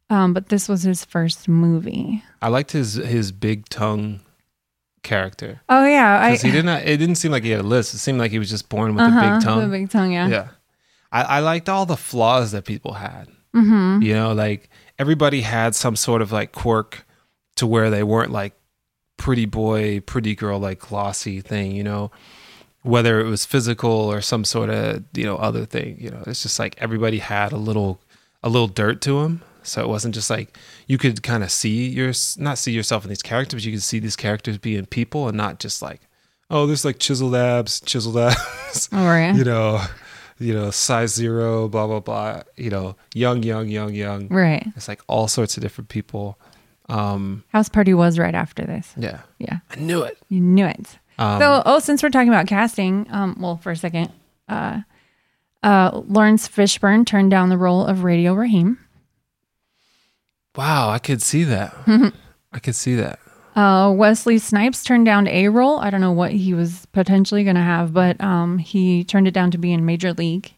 um, 0.10 0.34
but 0.34 0.50
this 0.50 0.68
was 0.68 0.84
his 0.84 1.06
first 1.06 1.48
movie. 1.48 2.24
I 2.42 2.50
liked 2.50 2.72
his 2.74 2.96
his 2.96 3.32
big 3.32 3.70
tongue 3.70 4.20
character 5.02 5.62
Oh 5.70 5.86
yeah, 5.86 6.20
I 6.20 6.32
because 6.32 6.42
he 6.42 6.52
didn't. 6.52 6.70
It 6.86 6.98
didn't 6.98 7.16
seem 7.16 7.32
like 7.32 7.44
he 7.44 7.52
had 7.52 7.62
a 7.62 7.64
list. 7.64 7.94
It 7.94 8.00
seemed 8.00 8.20
like 8.20 8.32
he 8.32 8.40
was 8.40 8.50
just 8.50 8.68
born 8.68 8.96
with 8.96 9.04
uh-huh, 9.06 9.20
a 9.20 9.32
big 9.32 9.44
tongue. 9.44 9.62
The 9.62 9.68
big 9.68 9.90
tongue, 9.90 10.12
yeah. 10.12 10.28
yeah, 10.28 10.48
I, 11.10 11.22
I 11.24 11.40
liked 11.40 11.70
all 11.70 11.86
the 11.86 11.98
flaws 11.98 12.52
that 12.52 12.66
people 12.66 12.94
had. 12.94 13.30
Mm-hmm. 13.56 14.02
You 14.04 14.14
know, 14.14 14.34
like 14.34 14.70
everybody 15.00 15.42
had 15.42 15.74
some 15.74 15.96
sort 15.96 16.22
of 16.22 16.34
like 16.34 16.52
quirk 16.52 17.06
to 17.62 17.68
where 17.68 17.92
they 17.92 18.02
weren't 18.02 18.32
like 18.32 18.54
pretty 19.18 19.46
boy, 19.46 20.00
pretty 20.02 20.34
girl, 20.34 20.60
like 20.60 20.80
glossy 20.80 21.42
thing. 21.42 21.72
You 21.74 21.84
know, 21.84 22.12
whether 22.82 23.20
it 23.20 23.30
was 23.30 23.46
physical 23.46 23.92
or 23.92 24.20
some 24.20 24.44
sort 24.44 24.72
of 24.72 25.04
you 25.14 25.24
know 25.26 25.38
other 25.38 25.64
thing. 25.66 25.96
You 26.00 26.10
know, 26.10 26.24
it's 26.26 26.42
just 26.42 26.58
like 26.58 26.76
everybody 26.80 27.20
had 27.20 27.52
a 27.52 27.58
little 27.58 28.02
a 28.44 28.50
little 28.50 28.68
dirt 28.68 29.00
to 29.02 29.22
them. 29.22 29.44
So 29.64 29.84
it 29.84 29.88
wasn't 29.88 30.16
just 30.16 30.32
like 30.32 30.58
you 30.88 30.98
could 30.98 31.22
kind 31.22 31.44
of 31.44 31.52
see 31.52 31.88
your 31.88 32.14
not 32.38 32.58
see 32.58 32.72
yourself 32.72 33.06
in 33.06 33.10
these 33.10 33.22
characters, 33.22 33.62
but 33.62 33.66
you 33.66 33.74
could 33.74 33.84
see 33.84 34.00
these 34.00 34.16
characters 34.16 34.58
being 34.58 34.88
people 34.88 35.28
and 35.28 35.38
not 35.38 35.60
just 35.60 35.84
like, 35.84 36.02
oh, 36.50 36.66
there's 36.66 36.84
like 36.84 36.98
chiseled 36.98 37.36
abs, 37.36 37.80
chiseled 37.82 38.18
abs, 38.18 38.90
Oh, 38.92 39.06
right. 39.06 39.36
you 39.36 39.44
know, 39.44 39.80
you 40.40 40.56
know, 40.56 40.72
size 40.72 41.14
zero, 41.14 41.68
blah 41.68 41.86
blah 41.86 42.00
blah, 42.00 42.42
you 42.58 42.72
know, 42.72 42.96
young, 43.14 43.44
young, 43.44 43.68
young, 43.68 43.94
young. 43.94 44.28
Right. 44.30 44.66
It's 44.76 44.88
like 44.88 45.02
all 45.06 45.28
sorts 45.28 45.58
of 45.58 45.62
different 45.62 45.90
people. 45.90 46.40
Um, 46.90 47.44
House 47.50 47.70
Party 47.70 47.94
was 47.94 48.20
right 48.20 48.36
after 48.36 48.66
this. 48.66 48.94
yeah, 48.98 49.22
Yeah, 49.40 49.60
I 49.70 49.76
knew 49.80 50.02
it. 50.04 50.18
you 50.30 50.42
knew 50.42 50.66
it. 50.66 51.00
Um, 51.18 51.40
so, 51.40 51.62
oh, 51.66 51.80
since 51.80 52.02
we're 52.04 52.10
talking 52.10 52.30
about 52.30 52.48
casting, 52.48 53.08
um, 53.12 53.38
well, 53.40 53.58
for 53.58 53.72
a 53.72 53.76
second, 53.76 54.12
uh, 54.50 54.82
uh, 55.64 56.02
Laurence 56.08 56.48
Fishburne 56.50 57.06
turned 57.06 57.30
down 57.32 57.50
the 57.50 57.58
role 57.58 57.86
of 57.86 58.04
Radio 58.04 58.34
Raheem. 58.34 58.80
wow, 60.56 60.90
I 60.90 61.00
could 61.00 61.22
see 61.22 61.44
that. 61.46 61.74
I 62.52 62.60
could 62.60 62.76
see 62.76 62.96
that. 62.96 63.20
Uh, 63.56 63.92
Wesley 63.96 64.38
Snipes 64.38 64.84
turned 64.84 65.06
down 65.06 65.28
a 65.28 65.50
role. 65.50 65.80
I 65.80 65.90
don't 65.90 66.02
know 66.02 66.12
what 66.14 66.32
he 66.32 66.54
was 66.54 66.86
potentially 66.94 67.44
going 67.44 67.56
to 67.58 67.62
have, 67.62 67.94
but 67.94 68.20
um, 68.22 68.58
he 68.58 69.04
turned 69.04 69.28
it 69.28 69.34
down 69.34 69.52
to 69.52 69.58
be 69.58 69.74
in 69.74 69.86
Major 69.86 70.14
League. 70.14 70.54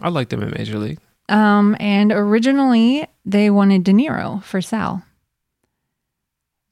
I 0.00 0.08
liked 0.08 0.32
him 0.32 0.42
in 0.42 0.50
Major 0.56 0.78
League. 0.78 0.98
Um, 1.28 1.76
and 1.80 2.12
originally 2.12 3.06
they 3.28 3.50
wanted 3.50 3.84
De 3.84 3.92
Niro 3.92 4.42
for 4.42 4.60
Sal, 4.60 5.02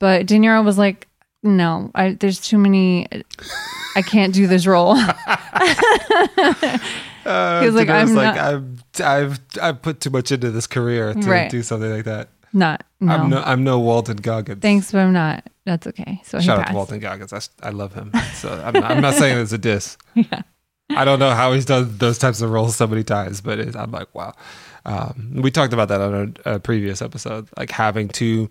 but 0.00 0.26
De 0.26 0.36
Niro 0.38 0.64
was 0.64 0.78
like, 0.78 1.08
"No, 1.42 1.90
I, 1.94 2.12
there's 2.14 2.40
too 2.40 2.58
many. 2.58 3.06
I 3.94 4.02
can't 4.02 4.32
do 4.34 4.46
this 4.46 4.66
role." 4.66 4.96
Uh, 7.26 7.60
He 7.60 7.66
was 7.66 7.74
like, 7.74 7.88
"I'm 7.88 8.14
like 8.14 8.36
I've 8.38 8.64
I've 9.02 9.40
I've 9.60 9.82
put 9.82 10.00
too 10.00 10.10
much 10.10 10.30
into 10.30 10.52
this 10.52 10.68
career 10.68 11.12
to 11.12 11.18
Right. 11.28 11.50
do 11.50 11.60
something 11.60 11.90
like 11.90 12.04
that. 12.04 12.28
Not 12.52 12.84
no. 13.00 13.12
I'm 13.12 13.28
no 13.30 13.42
I'm 13.42 13.64
no 13.64 13.80
Walton 13.80 14.18
Goggins. 14.18 14.62
Thanks, 14.62 14.92
but 14.92 14.98
I'm 15.00 15.12
not. 15.12 15.42
That's 15.64 15.88
okay. 15.88 16.20
So 16.24 16.38
Shout 16.38 16.60
out 16.60 16.68
to 16.68 16.72
Walton 16.74 17.00
Goggins. 17.00 17.32
I, 17.32 17.40
I 17.66 17.70
love 17.70 17.94
him. 17.94 18.12
So 18.34 18.48
I'm 18.64 18.74
not, 18.74 18.84
I'm 18.92 19.02
not 19.02 19.14
saying 19.14 19.38
it's 19.38 19.50
a 19.52 19.58
diss. 19.58 19.96
Yeah. 20.14 20.42
I 20.90 21.04
don't 21.04 21.18
know 21.18 21.30
how 21.30 21.52
he's 21.52 21.64
done 21.64 21.98
those 21.98 22.16
types 22.16 22.40
of 22.42 22.50
roles 22.52 22.76
so 22.76 22.86
many 22.86 23.02
times, 23.02 23.40
but 23.40 23.58
it, 23.58 23.74
I'm 23.74 23.90
like, 23.90 24.14
wow. 24.14 24.32
Um, 24.86 25.32
we 25.42 25.50
talked 25.50 25.72
about 25.74 25.88
that 25.88 26.00
on 26.00 26.36
a, 26.46 26.54
a 26.54 26.58
previous 26.60 27.02
episode, 27.02 27.48
like 27.58 27.70
having 27.70 28.08
to 28.10 28.48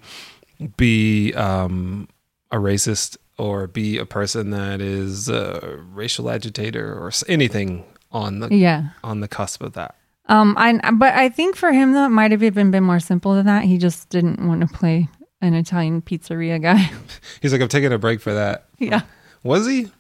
be 0.78 1.34
um, 1.34 2.08
a 2.52 2.58
racist 2.58 3.18
or 3.38 3.68
be 3.68 3.98
a 3.98 4.06
person 4.06 4.52
that 4.52 4.82
is 4.82 5.28
a 5.30 5.80
racial 5.94 6.30
agitator 6.30 6.94
or 6.94 7.12
anything 7.28 7.84
on 8.12 8.40
the 8.40 8.48
Yeah. 8.54 8.90
on 9.04 9.20
the 9.22 9.28
cusp 9.28 9.62
of 9.64 9.74
that. 9.74 9.96
Um. 10.28 10.56
I. 10.58 10.80
But 10.92 11.14
I 11.14 11.30
think 11.30 11.56
for 11.56 11.72
him 11.72 11.92
though, 11.94 12.06
it 12.06 12.10
might 12.10 12.32
have 12.32 12.44
even 12.44 12.72
been 12.72 12.84
more 12.84 13.00
simple 13.00 13.34
than 13.36 13.46
that. 13.46 13.64
He 13.66 13.78
just 13.78 14.10
didn't 14.10 14.46
want 14.48 14.62
to 14.62 14.68
play 14.68 15.08
an 15.42 15.54
Italian 15.54 16.02
pizzeria 16.02 16.62
guy. 16.62 16.90
He's 17.42 17.52
like, 17.54 17.62
I'm 17.62 17.68
taking 17.68 17.94
a 17.94 17.98
break 17.98 18.22
for 18.22 18.34
that. 18.34 18.66
yeah. 18.80 19.02
Was 19.44 19.68
he? 19.68 19.92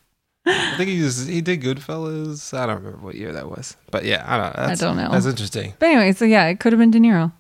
I 0.45 0.75
think 0.77 0.89
he 0.89 1.01
was, 1.01 1.25
he 1.25 1.41
did 1.41 1.61
Goodfellas. 1.61 2.55
I 2.57 2.65
don't 2.67 2.77
remember 2.77 2.99
what 3.05 3.15
year 3.15 3.31
that 3.33 3.49
was, 3.49 3.75
but 3.91 4.05
yeah, 4.05 4.23
I 4.27 4.37
don't. 4.37 4.55
That's, 4.55 4.79
don't 4.79 4.95
know. 4.97 5.09
That's 5.11 5.25
interesting. 5.25 5.73
But 5.79 5.87
anyway, 5.87 6.11
so 6.11 6.25
yeah, 6.25 6.45
it 6.47 6.59
could 6.59 6.71
have 6.73 6.79
been 6.79 6.91
De 6.91 6.99
Niro. 6.99 7.31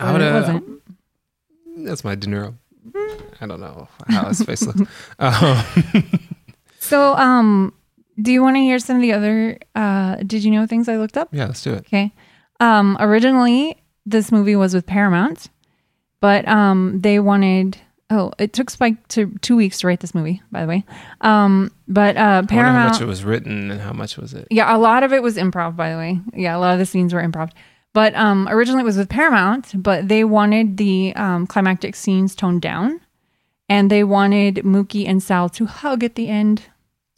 I 0.00 0.12
would 0.12 0.20
it 0.20 0.24
have. 0.24 0.34
wasn't. 0.42 0.82
That's 1.78 2.02
my 2.04 2.14
De 2.16 2.26
Niro. 2.26 2.54
I 3.40 3.46
don't 3.46 3.60
know 3.60 3.88
how 4.08 4.26
his 4.28 4.42
face 4.42 4.62
looks. 4.66 4.80
Um, 5.18 5.64
So, 6.80 7.14
um, 7.14 7.72
do 8.20 8.30
you 8.32 8.42
want 8.42 8.56
to 8.56 8.60
hear 8.60 8.78
some 8.78 8.96
of 8.96 9.02
the 9.02 9.12
other? 9.12 9.58
Uh, 9.74 10.16
did 10.16 10.44
you 10.44 10.50
know 10.50 10.66
things 10.66 10.88
I 10.88 10.96
looked 10.96 11.16
up? 11.16 11.28
yeah, 11.32 11.46
let's 11.46 11.62
do 11.62 11.72
it. 11.72 11.80
Okay. 11.86 12.12
Um, 12.60 12.96
originally, 13.00 13.82
this 14.06 14.30
movie 14.30 14.54
was 14.56 14.74
with 14.74 14.86
Paramount, 14.86 15.48
but 16.20 16.46
um, 16.48 17.00
they 17.00 17.20
wanted. 17.20 17.78
Oh, 18.10 18.32
it 18.38 18.52
took 18.52 18.68
Spike 18.70 19.08
to 19.08 19.32
two 19.40 19.56
weeks 19.56 19.80
to 19.80 19.86
write 19.86 20.00
this 20.00 20.14
movie, 20.14 20.42
by 20.52 20.60
the 20.62 20.66
way. 20.68 20.84
Um, 21.22 21.70
but 21.88 22.16
uh, 22.16 22.42
I 22.48 22.54
wonder 22.54 22.70
how 22.72 22.88
much 22.88 23.00
it 23.00 23.06
was 23.06 23.24
written 23.24 23.70
and 23.70 23.80
how 23.80 23.92
much 23.92 24.18
was 24.18 24.34
it. 24.34 24.46
Yeah, 24.50 24.74
a 24.74 24.78
lot 24.78 25.02
of 25.02 25.12
it 25.12 25.22
was 25.22 25.36
improv, 25.36 25.74
by 25.74 25.90
the 25.90 25.96
way. 25.96 26.20
Yeah, 26.34 26.56
a 26.56 26.58
lot 26.58 26.74
of 26.74 26.78
the 26.78 26.86
scenes 26.86 27.14
were 27.14 27.22
improv. 27.22 27.50
But 27.94 28.14
um, 28.14 28.46
originally 28.50 28.82
it 28.82 28.84
was 28.84 28.96
with 28.98 29.08
Paramount, 29.08 29.80
but 29.82 30.08
they 30.08 30.22
wanted 30.24 30.76
the 30.76 31.14
um, 31.16 31.46
climactic 31.46 31.94
scenes 31.96 32.34
toned 32.34 32.60
down, 32.60 33.00
and 33.68 33.90
they 33.90 34.04
wanted 34.04 34.56
Mookie 34.56 35.08
and 35.08 35.22
Sal 35.22 35.48
to 35.50 35.64
hug 35.66 36.04
at 36.04 36.14
the 36.16 36.28
end. 36.28 36.62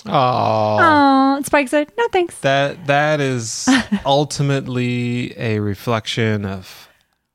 Oh, 0.07 0.77
Oh, 0.81 1.43
Spike 1.45 1.69
said, 1.69 1.91
"No, 1.99 2.07
thanks." 2.13 2.39
that 2.41 2.87
that 2.87 3.21
is 3.21 3.69
ultimately 4.07 5.35
a 5.39 5.59
reflection 5.61 6.45
of 6.45 6.89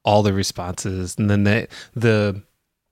all 0.05 0.23
the 0.23 0.33
responses, 0.33 1.15
and 1.17 1.29
then 1.29 1.43
the 1.43 1.67
the 1.95 2.41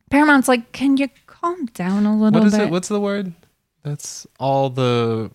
Paramount's 0.09 0.47
like, 0.47 0.71
"Can 0.71 0.97
you 0.97 1.07
calm 1.27 1.65
down 1.67 2.05
a 2.05 2.17
little 2.17 2.39
what 2.39 2.47
is 2.47 2.53
bit?" 2.57 2.67
it? 2.67 2.71
What's 2.71 2.87
the 2.87 2.99
word? 2.99 3.33
That's 3.83 4.27
all 4.39 4.69
the 4.69 5.31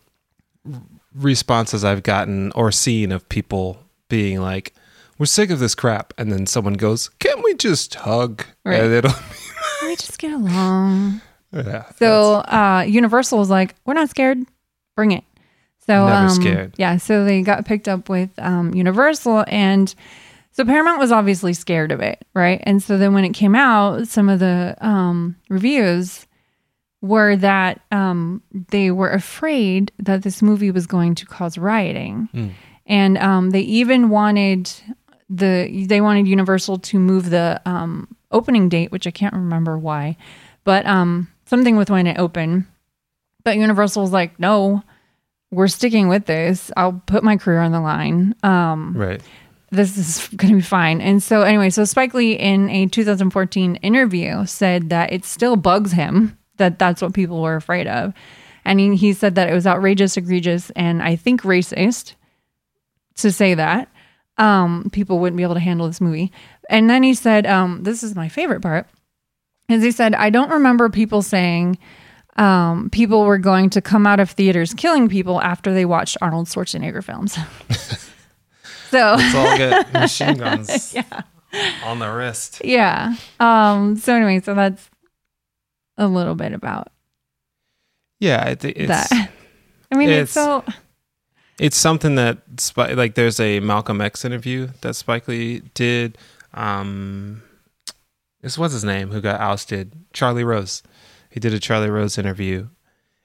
responses 1.15 1.85
I've 1.85 2.03
gotten 2.03 2.53
or 2.53 2.73
seen 2.73 3.13
of 3.13 3.29
people 3.29 3.79
being 4.09 4.41
like, 4.41 4.75
"We're 5.19 5.27
sick 5.27 5.51
of 5.51 5.59
this 5.59 5.75
crap," 5.75 6.13
and 6.19 6.33
then 6.33 6.47
someone 6.47 6.75
goes, 6.75 7.09
"Can't 7.21 7.43
we 7.43 7.55
just 7.55 7.95
hug?" 7.95 8.45
Right. 8.65 8.81
And 8.81 8.93
it'll, 8.95 9.13
Can 9.13 9.89
we 9.89 9.97
just 9.97 10.19
get 10.19 10.33
along? 10.33 11.21
yeah. 11.53 11.85
So 11.97 12.37
uh, 12.37 12.85
Universal 12.87 13.39
was 13.39 13.51
like, 13.51 13.75
"We're 13.85 13.95
not 13.95 14.11
scared. 14.11 14.39
Bring 14.97 15.13
it." 15.13 15.25
So 15.87 16.07
Never 16.07 16.27
um, 16.27 16.31
scared. 16.31 16.75
Yeah, 16.79 16.97
so 16.97 17.25
they 17.25 17.43
got 17.43 17.67
picked 17.67 17.89
up 17.89 18.09
with 18.09 18.31
um, 18.39 18.75
Universal, 18.75 19.45
and 19.49 19.95
so 20.57 20.65
Paramount 20.65 20.99
was 21.01 21.11
obviously 21.13 21.53
scared 21.53 21.91
of 21.93 22.01
it, 22.01 22.25
right? 22.33 22.61
And 22.65 22.83
so 22.83 22.97
then 22.97 23.13
when 23.13 23.25
it 23.25 23.35
came 23.35 23.55
out, 23.55 24.07
some 24.09 24.29
of 24.29 24.39
the 24.39 24.77
um, 24.81 25.37
reviews 25.51 26.27
were 27.03 27.37
that 27.37 27.81
um, 27.93 28.41
they 28.71 28.91
were 28.91 29.11
afraid 29.11 29.93
that 29.99 30.23
this 30.23 30.41
movie 30.41 30.71
was 30.71 30.87
going 30.87 31.15
to 31.17 31.27
cause 31.27 31.59
rioting, 31.59 32.29
Mm. 32.33 32.51
and 32.87 33.19
um, 33.19 33.51
they 33.51 33.61
even 33.61 34.09
wanted 34.09 34.71
the 35.29 35.85
they 35.89 36.01
wanted 36.01 36.27
Universal 36.29 36.79
to 36.79 36.99
move 36.99 37.31
the 37.31 37.61
um, 37.67 38.09
opening 38.31 38.69
date, 38.69 38.93
which 38.93 39.07
I 39.07 39.11
can't 39.11 39.35
remember 39.35 39.77
why, 39.77 40.17
but 40.65 40.87
um, 40.87 41.29
something 41.47 41.77
with 41.77 41.91
when 41.91 42.07
it 42.07 42.19
opened. 42.19 42.65
But 43.43 43.57
Universal 43.59 44.01
was 44.03 44.13
like, 44.13 44.39
no, 44.41 44.83
we're 45.51 45.69
sticking 45.69 46.09
with 46.09 46.25
this. 46.25 46.71
I'll 46.79 47.03
put 47.07 47.23
my 47.23 47.37
career 47.37 47.61
on 47.61 47.73
the 47.73 47.81
line. 47.81 48.35
Um, 48.43 48.95
right. 48.97 49.21
This 49.75 49.97
is 49.97 50.29
going 50.37 50.51
to 50.51 50.57
be 50.57 50.63
fine. 50.63 51.01
And 51.01 51.23
so, 51.23 51.43
anyway, 51.43 51.71
so 51.71 51.85
Spike 51.85 52.15
Lee 52.15 52.33
in 52.33 52.71
a 52.71 52.87
2014 52.87 53.77
interview 53.77 54.47
said 54.47 54.91
that 54.91 55.13
it 55.13 55.25
still 55.25 55.57
bugs 55.57 55.93
him 55.93 56.39
that 56.57 56.79
that's 56.79 57.03
what 57.03 57.15
people 57.15 57.43
were 57.43 57.57
afraid 57.57 57.87
of. 57.87 58.13
And 58.65 58.81
he, 58.81 58.97
he 58.97 59.13
said 59.13 59.35
that 59.35 59.49
it 59.49 59.55
was 59.55 59.67
outrageous, 59.67 60.17
egregious, 60.17 60.71
and 60.71 61.03
I 61.03 61.17
think 61.17 61.43
racist 61.43 62.15
to 63.17 63.31
say 63.31 63.55
that. 63.55 63.89
Um, 64.37 64.89
people 64.93 65.19
wouldn't 65.19 65.37
be 65.37 65.43
able 65.43 65.55
to 65.55 65.61
handle 65.61 65.87
this 65.87 66.01
movie. 66.01 66.33
And 66.69 66.89
then 66.89 67.03
he 67.03 67.15
said, 67.15 67.47
um, 67.47 67.83
this 67.83 68.03
is 68.03 68.15
my 68.15 68.29
favorite 68.29 68.63
part. 68.63 68.87
As 69.69 69.83
he 69.83 69.93
said, 69.93 70.15
I 70.15 70.31
don't 70.31 70.51
remember 70.51 70.89
people 70.89 71.23
saying 71.23 71.79
um, 72.37 72.91
people 72.91 73.25
were 73.25 73.39
going 73.39 73.71
to 73.71 73.81
come 73.81 74.07
out 74.07 74.21
of 74.21 74.31
theaters 74.31 74.75
killing 74.75 75.09
people 75.09 75.41
after 75.41 75.73
they 75.73 75.85
watched 75.85 76.17
Arnold 76.21 76.49
Schwarzenegger 76.49 77.03
films. 77.03 77.39
so 78.99 79.15
Let's 79.17 79.35
all 79.35 79.57
get 79.59 79.93
machine 79.93 80.37
guns 80.37 80.95
on 81.85 81.99
the 81.99 82.09
wrist. 82.11 82.63
yeah. 82.65 83.15
Um, 83.41 83.97
so 83.97 84.15
anyway, 84.15 84.41
so 84.41 84.55
that's 84.55 84.89
a 85.97 86.07
little 86.09 86.35
bit 86.35 86.53
about 86.53 86.89
Yeah, 88.21 88.43
I 88.47 88.51
it's 88.51 88.89
that. 88.89 89.31
I 89.93 89.97
mean, 89.97 90.09
it's, 90.11 90.35
it's- 90.37 90.65
so 90.65 90.65
it's 91.59 91.77
something 91.77 92.17
that 92.17 92.39
like 92.77 93.15
there's 93.15 93.39
a 93.39 93.61
Malcolm 93.61 94.01
X 94.01 94.25
interview 94.25 94.69
that 94.81 94.95
Spike 94.95 95.29
Lee 95.29 95.61
did. 95.75 96.19
Um, 96.53 97.43
this 98.41 98.59
was 98.59 98.73
his 98.73 98.83
name 98.85 99.11
who 99.11 99.21
got 99.21 99.41
ousted? 99.41 99.93
Charlie 100.13 100.45
Rose. 100.45 100.83
He 101.31 101.39
did 101.41 101.55
a 101.55 101.59
Charlie 101.61 101.91
Rose 101.91 102.19
interview, 102.19 102.69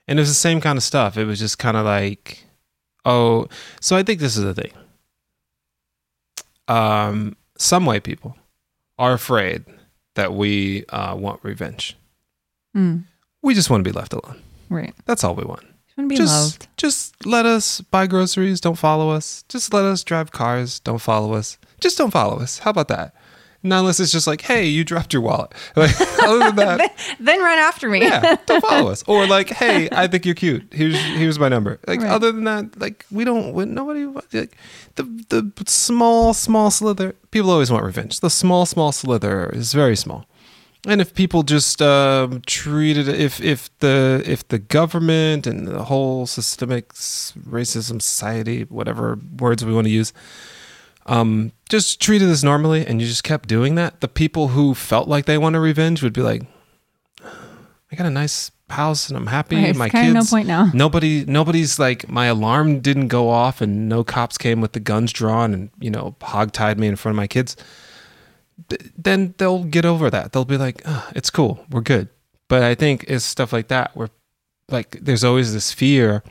and 0.08 0.20
it 0.20 0.22
was 0.22 0.30
the 0.30 0.36
same 0.36 0.62
kind 0.62 0.78
of 0.78 0.84
stuff. 0.84 1.18
It 1.18 1.26
was 1.26 1.40
just 1.40 1.58
kind 1.60 1.76
of 1.78 1.86
like, 1.86 2.44
oh, 3.06 3.48
so 3.82 3.96
I 3.96 4.04
think 4.04 4.20
this 4.20 4.38
is 4.38 4.44
the 4.44 4.54
thing. 4.54 4.72
Um, 6.70 7.36
some 7.58 7.86
white 7.86 8.04
people 8.04 8.38
are 8.98 9.14
afraid 9.14 9.66
that 10.16 10.34
we 10.34 10.86
uh, 10.90 11.16
want 11.16 11.40
revenge. 11.44 11.98
mm, 12.76 13.04
We 13.42 13.54
just 13.54 13.70
want 13.70 13.84
to 13.84 13.90
be 13.90 13.98
left 13.98 14.14
alone. 14.14 14.42
right. 14.70 14.94
That's 15.06 15.24
all 15.24 15.36
we 15.36 15.44
want. 15.46 15.66
Just 16.16 16.68
just 16.78 17.26
let 17.26 17.46
us 17.46 17.82
buy 17.82 18.08
groceries 18.08 18.62
don't 18.62 18.78
follow 18.78 19.10
us. 19.10 19.44
Just 19.50 19.74
let 19.74 19.84
us 19.84 20.04
drive 20.04 20.32
cars 20.32 20.80
don't 20.80 21.02
follow 21.02 21.34
us. 21.34 21.58
Just 21.82 21.98
don't 21.98 22.12
follow 22.12 22.40
us. 22.40 22.60
How 22.60 22.72
about 22.72 22.88
that 22.88 23.14
not 23.64 23.80
unless 23.82 24.00
it's 24.00 24.12
just 24.12 24.26
like 24.28 24.42
hey 24.42 24.66
you 24.66 24.84
dropped 24.84 25.14
your 25.14 25.22
wallet. 25.22 25.54
Like 25.76 26.00
other 26.24 26.40
than 26.40 26.56
that 26.58 26.98
Then 27.20 27.40
run 27.40 27.58
after 27.60 27.90
me. 27.90 28.02
yeah 28.02 28.36
don't 28.46 28.62
follow 28.62 28.90
us. 28.92 29.04
Or 29.08 29.28
like 29.28 29.50
hey 29.50 29.90
i 30.04 30.08
think 30.08 30.26
you're 30.26 30.36
cute. 30.36 30.64
Here's 30.72 30.96
here's 30.96 31.40
my 31.40 31.50
number. 31.50 31.80
Like 31.88 32.02
Right. 32.02 32.12
other 32.12 32.32
than 32.32 32.44
that 32.46 32.80
like 32.80 33.06
we 33.12 33.24
don't 33.26 33.54
we, 33.54 33.66
nobody 33.66 34.06
like 34.06 34.56
the 34.96 35.04
the 35.30 35.52
small 35.68 36.34
small 36.34 36.72
slither 36.72 37.16
people 37.32 37.50
always 37.52 37.72
want 37.72 37.84
revenge. 37.84 38.20
The 38.22 38.30
small 38.30 38.66
small 38.66 38.92
slither 38.92 39.50
is 39.54 39.74
very 39.74 39.96
small. 39.96 40.26
And 40.88 41.02
if 41.02 41.14
people 41.14 41.44
just 41.44 41.82
um, 41.82 42.42
treated 42.46 43.10
if 43.10 43.42
if 43.42 43.70
the 43.80 44.24
if 44.26 44.48
the 44.48 44.60
government 44.60 45.46
and 45.46 45.68
the 45.68 45.84
whole 45.84 46.26
systemic 46.26 46.94
racism 46.94 48.02
society 48.02 48.64
whatever 48.64 49.20
words 49.40 49.66
we 49.66 49.74
want 49.74 49.88
to 49.88 49.92
use 49.92 50.14
um, 51.10 51.52
just 51.70 52.00
treated 52.02 52.28
this 52.30 52.44
normally 52.44 52.86
and 52.86 53.02
you 53.02 53.08
just 53.08 53.24
kept 53.24 53.50
doing 53.50 53.76
that 53.76 54.00
the 54.02 54.08
people 54.08 54.50
who 54.50 54.74
felt 54.74 55.08
like 55.08 55.26
they 55.26 55.38
wanted 55.38 55.60
revenge 55.60 56.02
would 56.04 56.14
be 56.14 56.22
like 56.22 56.44
I 57.92 57.96
got 57.96 58.06
a 58.06 58.12
nice 58.12 58.52
house 58.70 59.10
and 59.10 59.18
I'm 59.18 59.28
happy 59.28 59.56
Right, 59.56 59.76
my 59.76 59.90
kind 59.90 60.10
of 60.10 60.14
no 60.14 60.24
point 60.24 60.48
now. 60.48 60.70
nobody 60.74 61.26
nobody's 61.26 61.80
like 61.80 62.08
my 62.08 62.28
alarm 62.28 62.82
didn't 62.82 63.08
go 63.08 63.30
off 63.30 63.62
and 63.62 63.90
no 63.90 64.04
cops 64.04 64.38
came 64.38 64.62
with 64.62 64.74
the 64.74 64.80
guns 64.80 65.12
drawn 65.12 65.54
and 65.54 65.70
you 65.80 65.90
know 65.90 66.16
hogtied 66.22 66.78
me 66.78 66.88
in 66.88 66.96
front 66.96 67.14
of 67.14 67.18
my 67.18 67.28
kids. 67.28 67.56
Th- 68.70 68.92
then 68.96 69.34
they'll 69.38 69.64
get 69.64 69.86
over 69.86 70.10
that. 70.12 70.32
They'll 70.34 70.46
be 70.46 70.58
like 70.58 70.84
"Ah, 70.86 71.10
it's 71.16 71.30
cool 71.32 71.66
we're 71.72 71.82
good. 71.82 72.10
But 72.48 72.62
i 72.64 72.76
think 72.76 73.06
it's 73.08 73.26
stuff 73.26 73.52
like 73.54 73.70
that 73.70 73.96
where 73.96 74.10
like 74.70 74.98
there's 75.02 75.24
always 75.24 75.52
this 75.54 75.72
fear 75.74 76.24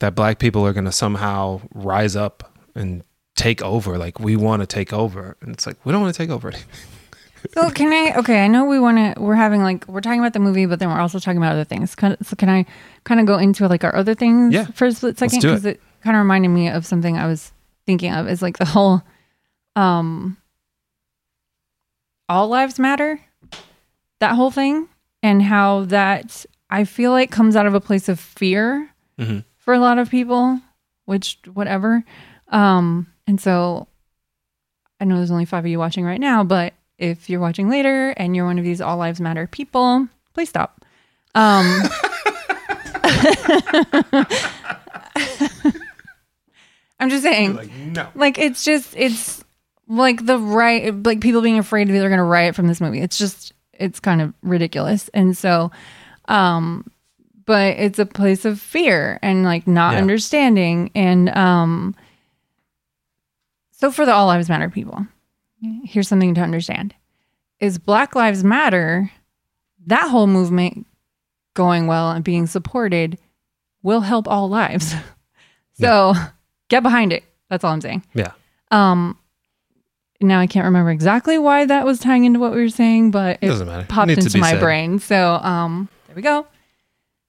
that 0.00 0.14
black 0.16 0.38
people 0.40 0.66
are 0.66 0.72
going 0.72 0.86
to 0.86 0.92
somehow 0.92 1.60
rise 1.72 2.16
up 2.16 2.52
and 2.74 3.04
take 3.40 3.62
over 3.62 3.96
like 3.98 4.20
we 4.20 4.36
want 4.36 4.60
to 4.62 4.66
take 4.66 4.92
over 4.92 5.36
and 5.40 5.52
it's 5.54 5.66
like 5.66 5.76
we 5.84 5.92
don't 5.92 6.02
want 6.02 6.14
to 6.14 6.18
take 6.18 6.30
over 6.30 6.48
anything. 6.48 6.68
So 7.54 7.70
can 7.70 7.90
I? 7.90 8.18
Okay, 8.18 8.44
I 8.44 8.48
know 8.48 8.66
we 8.66 8.78
want 8.78 8.98
to. 8.98 9.18
We're 9.18 9.34
having 9.34 9.62
like 9.62 9.88
we're 9.88 10.02
talking 10.02 10.20
about 10.20 10.34
the 10.34 10.40
movie, 10.40 10.66
but 10.66 10.78
then 10.78 10.90
we're 10.90 11.00
also 11.00 11.18
talking 11.18 11.38
about 11.38 11.52
other 11.52 11.64
things. 11.64 11.92
So 11.98 12.36
can 12.36 12.50
I 12.50 12.66
kind 13.04 13.18
of 13.18 13.24
go 13.24 13.38
into 13.38 13.66
like 13.66 13.82
our 13.82 13.96
other 13.96 14.14
things 14.14 14.52
Yeah. 14.52 14.66
for 14.66 14.84
a 14.84 14.92
split 14.92 15.16
second? 15.18 15.40
do 15.40 15.48
it. 15.48 15.52
Because 15.52 15.64
it 15.64 15.80
kind 16.04 16.16
of 16.16 16.20
reminded 16.20 16.48
me 16.50 16.68
of 16.68 16.84
something 16.84 17.16
I 17.16 17.26
was 17.26 17.50
thinking 17.86 18.12
of. 18.12 18.28
Is 18.28 18.42
like 18.42 18.58
the 18.58 18.66
whole, 18.66 19.00
um, 19.74 20.36
all 22.28 22.48
lives 22.48 22.78
matter, 22.78 23.18
that 24.20 24.34
whole 24.34 24.50
thing, 24.50 24.88
and 25.22 25.42
how 25.42 25.84
that 25.86 26.44
I 26.68 26.84
feel 26.84 27.10
like 27.10 27.30
comes 27.30 27.56
out 27.56 27.64
of 27.66 27.72
a 27.74 27.80
place 27.80 28.10
of 28.10 28.20
fear 28.20 28.90
Mhm. 29.18 29.44
for 29.56 29.72
a 29.72 29.78
lot 29.80 29.96
of 29.98 30.10
people, 30.10 30.60
which 31.06 31.38
whatever. 31.54 32.04
Um, 32.48 33.06
and 33.30 33.40
so 33.40 33.86
I 35.00 35.04
know 35.04 35.16
there's 35.18 35.30
only 35.30 35.44
five 35.44 35.64
of 35.64 35.70
you 35.70 35.78
watching 35.78 36.04
right 36.04 36.20
now, 36.20 36.42
but 36.42 36.74
if 36.98 37.30
you're 37.30 37.38
watching 37.40 37.70
later 37.70 38.10
and 38.10 38.34
you're 38.34 38.44
one 38.44 38.58
of 38.58 38.64
these 38.64 38.80
all 38.80 38.96
lives 38.96 39.20
matter 39.20 39.46
people, 39.46 40.08
please 40.34 40.48
stop. 40.48 40.84
Um, 41.36 41.82
I'm 46.98 47.08
just 47.08 47.22
saying, 47.22 47.54
like 47.56 47.72
no 47.72 48.08
like 48.14 48.38
it's 48.38 48.64
just 48.64 48.94
it's 48.96 49.42
like 49.88 50.26
the 50.26 50.38
right 50.38 50.92
like 51.04 51.20
people 51.20 51.40
being 51.40 51.58
afraid 51.58 51.88
they're 51.88 52.08
going 52.08 52.18
to 52.18 52.22
riot 52.24 52.54
from 52.54 52.66
this 52.66 52.80
movie. 52.80 53.00
It's 53.00 53.16
just 53.16 53.52
it's 53.72 54.00
kind 54.00 54.20
of 54.20 54.34
ridiculous, 54.42 55.08
and 55.14 55.36
so, 55.36 55.70
um, 56.26 56.84
but 57.46 57.76
it's 57.78 57.98
a 57.98 58.06
place 58.06 58.44
of 58.44 58.60
fear 58.60 59.18
and 59.22 59.44
like 59.44 59.66
not 59.66 59.94
Yeah. 59.94 60.00
understanding, 60.00 60.90
and 60.94 61.30
um, 61.30 61.94
so 63.80 63.90
for 63.90 64.04
the 64.06 64.12
all 64.12 64.26
lives 64.26 64.48
matter 64.48 64.68
people, 64.68 65.06
here's 65.84 66.08
something 66.08 66.34
to 66.34 66.40
understand: 66.40 66.94
is 67.58 67.78
Black 67.78 68.14
Lives 68.14 68.44
Matter, 68.44 69.10
that 69.86 70.08
whole 70.08 70.26
movement 70.26 70.86
going 71.54 71.86
well 71.86 72.10
and 72.10 72.24
being 72.24 72.46
supported 72.46 73.18
will 73.82 74.00
help 74.00 74.28
all 74.28 74.48
lives. 74.48 74.94
so 75.74 76.14
get 76.68 76.82
behind 76.82 77.12
it. 77.12 77.24
That's 77.48 77.64
all 77.64 77.72
I'm 77.72 77.80
saying. 77.80 78.04
yeah 78.14 78.32
Um, 78.70 79.18
now 80.20 80.38
I 80.38 80.46
can't 80.46 80.64
remember 80.66 80.90
exactly 80.90 81.38
why 81.38 81.64
that 81.66 81.84
was 81.84 81.98
tying 81.98 82.24
into 82.24 82.38
what 82.38 82.52
we 82.52 82.60
were 82.60 82.68
saying, 82.68 83.10
but 83.10 83.38
it 83.40 83.48
Doesn't 83.48 83.66
matter. 83.66 83.86
popped 83.88 84.10
into 84.10 84.38
my 84.38 84.50
said. 84.52 84.60
brain. 84.60 84.98
So, 85.00 85.34
um, 85.34 85.88
there 86.06 86.16
we 86.16 86.22
go. 86.22 86.46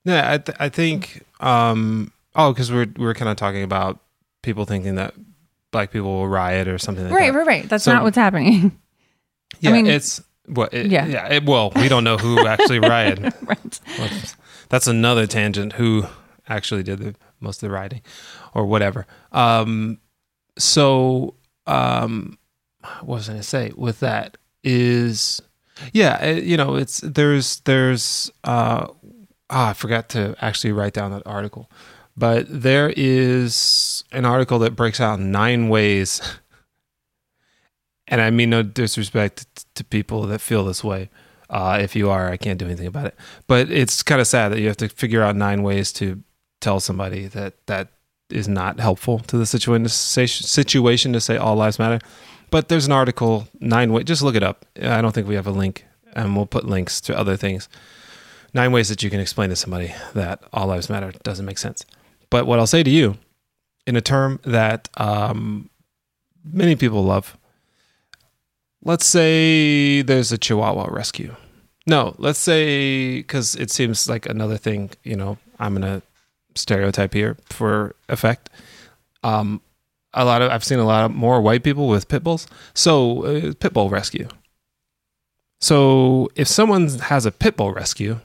Yeah, 0.06 0.32
I, 0.34 0.38
th- 0.40 0.58
I 0.60 0.70
think. 0.70 1.24
Um, 1.40 2.12
oh, 2.36 2.52
because 2.54 2.72
we're 2.72 2.88
we're 2.98 3.14
kind 3.14 3.30
of 3.30 3.38
talking 3.38 3.64
about 3.64 4.00
people 4.44 4.66
thinking 4.66 4.96
that 4.96 5.14
black 5.72 5.92
people 5.92 6.12
will 6.12 6.28
riot 6.28 6.68
or 6.68 6.78
something 6.78 7.06
like 7.06 7.14
right, 7.14 7.32
that. 7.32 7.38
right, 7.38 7.48
right. 7.48 7.70
That's 7.70 7.84
So- 7.86 7.94
not 7.94 8.04
what's 8.04 8.18
happening. 8.18 8.78
Yeah, 9.60 9.74
mean- 9.74 9.88
it's 9.88 10.22
what. 10.48 10.74
It, 10.74 10.88
Yeah. 10.88 11.06
yeah, 11.06 11.34
It, 11.34 11.46
well, 11.46 11.72
we 11.76 11.88
don't 11.90 12.04
know 12.04 12.18
who 12.18 12.46
actually 12.48 12.80
rioted. 12.80 13.34
right. 13.44 13.80
Well, 14.00 14.10
That's 14.70 14.88
another 14.88 15.28
tangent. 15.28 15.74
Who 15.74 16.06
actually 16.48 16.84
did 16.84 17.00
the 17.00 17.16
most 17.40 17.62
of 17.64 17.70
the 17.70 17.74
rioting, 17.74 18.02
or 18.54 18.66
whatever. 18.66 19.06
Um, 19.32 20.00
so 20.58 21.36
um, 21.68 22.38
what 23.02 23.18
was 23.18 23.30
I 23.30 23.34
going 23.34 23.42
to 23.42 23.48
say 23.48 23.72
with 23.76 24.00
that? 24.02 24.38
Is 24.64 25.42
yeah, 25.94 26.22
it, 26.24 26.44
you 26.44 26.58
know, 26.58 26.76
it's 26.76 27.00
there's 27.04 27.60
there's 27.62 28.32
uh, 28.44 28.88
ah, 29.50 29.70
I 29.70 29.74
forgot 29.74 30.10
to 30.10 30.36
actually 30.42 30.72
write 30.72 30.94
down 30.94 31.12
that 31.12 31.24
article, 31.26 31.70
but 32.16 32.46
there 32.50 32.94
is 32.96 34.04
an 34.12 34.26
article 34.26 34.60
that 34.60 34.76
breaks 34.76 35.00
out 35.00 35.20
nine 35.20 35.70
ways. 35.70 36.22
And 38.08 38.20
I 38.20 38.30
mean 38.30 38.50
no 38.50 38.62
disrespect 38.62 39.66
to 39.76 39.84
people 39.84 40.24
that 40.24 40.40
feel 40.40 40.66
this 40.66 40.84
way. 40.84 41.10
Uh, 41.50 41.80
if 41.82 41.96
you 41.96 42.10
are, 42.10 42.30
I 42.30 42.38
can't 42.38 42.60
do 42.60 42.66
anything 42.66 42.88
about 42.88 43.06
it. 43.06 43.16
But 43.48 43.70
it's 43.70 44.04
kind 44.04 44.22
of 44.22 44.28
sad 44.28 44.50
that 44.50 44.60
you 44.60 44.68
have 44.68 44.78
to 44.78 44.90
figure 44.90 45.22
out 45.22 45.36
nine 45.36 45.64
ways 45.64 45.92
to 45.94 46.22
tell 46.60 46.80
somebody 46.80 47.28
that 47.28 47.66
that 47.68 47.90
is 48.30 48.48
not 48.48 48.80
helpful 48.80 49.20
to 49.20 49.38
the 49.38 49.46
situation 49.46 49.88
situation 49.88 51.14
to 51.14 51.20
say 51.20 51.38
all 51.38 51.56
lives 51.56 51.80
matter. 51.80 52.00
But 52.50 52.68
there's 52.68 52.86
an 52.86 52.92
article 52.92 53.48
nine 53.60 53.94
ways. 53.94 54.06
Just 54.06 54.22
look 54.22 54.36
it 54.36 54.44
up. 54.44 54.66
I 54.82 55.02
don't 55.02 55.14
think 55.14 55.28
we 55.28 55.36
have 55.36 55.48
a 55.48 55.52
link, 55.52 55.86
and 56.14 56.36
we'll 56.36 56.46
put 56.46 56.66
links 56.66 57.00
to 57.02 57.18
other 57.18 57.38
things. 57.38 57.70
Nine 58.54 58.74
ways 58.74 58.90
that 58.90 59.02
you 59.02 59.10
can 59.10 59.22
explain 59.22 59.50
to 59.50 59.56
somebody 59.56 59.94
that 60.14 60.44
all 60.52 60.68
lives 60.68 60.90
matter 60.90 61.14
doesn't 61.24 61.46
make 61.46 61.58
sense. 61.58 61.86
But 62.32 62.48
what 62.48 62.58
I'll 62.58 62.66
say 62.66 62.82
to 62.82 62.90
you, 62.90 63.18
in 63.86 63.96
a 63.96 64.02
term 64.02 64.40
that 64.44 64.90
um, 64.98 65.70
many 66.44 66.76
people 66.76 67.04
love, 67.04 67.38
let's 68.84 69.06
say 69.06 70.02
there's 70.02 70.32
a 70.32 70.38
Chihuahua 70.38 70.88
rescue. 70.90 71.36
No, 71.86 72.16
let's 72.18 72.40
say 72.40 73.18
because 73.18 73.56
it 73.56 73.70
seems 73.70 74.10
like 74.10 74.26
another 74.26 74.58
thing. 74.58 74.92
You 75.04 75.18
know, 75.18 75.38
I'm 75.60 75.74
gonna 75.74 76.02
stereotype 76.56 77.14
here 77.14 77.38
for 77.46 77.96
effect. 78.08 78.50
Um, 79.24 79.62
a 80.14 80.26
lot 80.26 80.42
of 80.42 80.52
I've 80.52 80.64
seen 80.64 80.80
a 80.80 80.86
lot 80.86 81.06
of 81.06 81.12
more 81.12 81.42
white 81.42 81.64
people 81.64 81.88
with 81.88 82.08
pit 82.08 82.24
bulls. 82.24 82.48
So 82.74 83.26
uh, 83.26 83.54
pit 83.60 83.74
bull 83.74 83.90
rescue. 83.90 84.28
So 85.60 86.30
if 86.36 86.48
someone 86.48 86.88
has 86.88 87.26
a 87.26 87.32
pit 87.32 87.58
bull 87.58 87.74
rescue, 87.74 88.20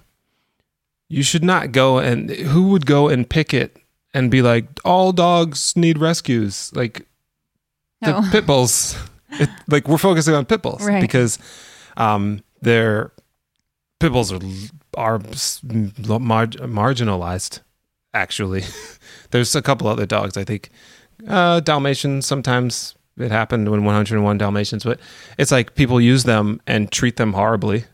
you 1.09 1.23
should 1.23 1.45
not 1.45 1.73
go 1.73 1.99
and 1.99 2.31
who 2.31 2.69
would 2.69 2.87
go 2.87 3.09
and 3.09 3.28
pick 3.28 3.53
it 3.53 3.77
and 4.16 4.30
be 4.30 4.40
like 4.43 4.64
all 4.84 5.12
dogs 5.12 5.74
need 5.76 5.98
rescues 5.98 6.70
like 6.74 7.06
No. 8.02 8.20
the 8.20 8.30
pit 8.30 8.47
bulls 8.47 8.97
it, 9.43 9.48
like 9.68 9.88
we're 9.88 9.98
focusing 9.98 10.34
on 10.34 10.44
pit 10.47 10.62
bulls 10.62 10.82
Right. 10.84 11.01
because 11.01 11.38
um 11.97 12.40
they're 12.62 13.12
pit 14.01 14.12
bulls 14.12 14.32
are 14.32 14.40
are 14.97 15.18
mar- 16.18 16.47
marginalized. 16.82 17.60
Actually, 18.14 18.62
there's 19.30 19.55
a 19.55 19.60
couple 19.62 19.86
other 19.88 20.06
dogs. 20.06 20.36
I 20.38 20.44
think 20.44 20.70
uh, 21.28 21.60
Dalmatians 21.60 22.26
sometimes 22.26 22.94
it 23.18 23.30
happened 23.30 23.68
when 23.70 23.84
101 23.84 24.38
Dalmatians, 24.38 24.84
but 24.84 24.98
it's 25.38 25.52
like 25.52 25.74
people 25.74 26.01
use 26.01 26.24
them 26.24 26.60
and 26.66 26.90
treat 26.90 27.16
them 27.16 27.32
horribly. 27.34 27.84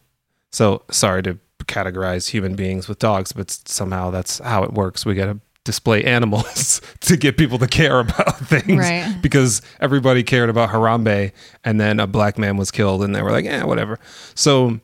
So 0.53 0.83
sorry 0.91 1.23
to 1.25 1.39
categorize 1.65 2.31
human 2.31 2.55
beings 2.55 2.89
with 2.89 2.99
dogs, 3.01 3.33
but 3.33 3.51
somehow 3.51 4.11
that's 4.11 4.39
how 4.41 4.63
it 4.63 4.73
works. 4.73 5.05
We 5.07 5.15
got 5.15 5.27
to 5.27 5.41
display 5.65 6.03
animals 6.05 6.81
to 7.01 7.17
get 7.17 7.37
people 7.37 7.59
to 7.59 7.67
care 7.69 8.01
about 8.01 8.39
things 8.49 8.79
Right. 8.81 9.17
because 9.23 9.63
everybody 9.81 10.23
cared 10.23 10.51
about 10.51 10.71
Harambe 10.71 11.33
and 11.65 11.81
then 11.81 12.01
a 12.01 12.07
black 12.07 12.37
man 12.39 12.57
was 12.57 12.71
killed 12.71 13.03
and 13.05 13.15
they 13.15 13.23
were 13.23 13.31
like, 13.31 13.45
yeah, 13.45 13.65
whatever. 13.65 13.99
So 14.35 14.81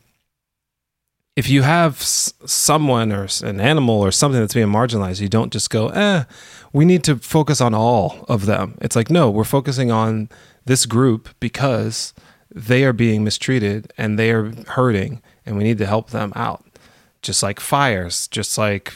if 1.36 1.48
you 1.48 1.62
have 1.62 2.00
s- 2.00 2.32
someone 2.46 3.12
or 3.12 3.28
an 3.42 3.60
animal 3.60 4.00
or 4.00 4.10
something 4.10 4.40
that's 4.40 4.54
being 4.54 4.68
marginalized, 4.68 5.20
you 5.20 5.28
don't 5.28 5.52
just 5.52 5.70
go, 5.70 5.88
eh, 5.88 6.24
we 6.72 6.84
need 6.84 7.04
to 7.04 7.16
focus 7.16 7.60
on 7.60 7.74
all 7.74 8.24
of 8.28 8.46
them. 8.46 8.76
It's 8.80 8.96
like, 8.96 9.10
no, 9.10 9.30
we're 9.30 9.44
focusing 9.44 9.90
on 9.92 10.28
this 10.64 10.84
group 10.86 11.28
because 11.40 12.12
they 12.54 12.84
are 12.84 12.92
being 12.92 13.24
mistreated 13.24 13.92
and 13.96 14.18
they 14.18 14.30
are 14.32 14.52
hurting 14.68 15.22
and 15.46 15.56
we 15.56 15.64
need 15.64 15.78
to 15.78 15.86
help 15.86 16.10
them 16.10 16.32
out. 16.34 16.64
Just 17.22 17.42
like 17.42 17.58
fires, 17.60 18.28
just 18.28 18.56
like 18.58 18.94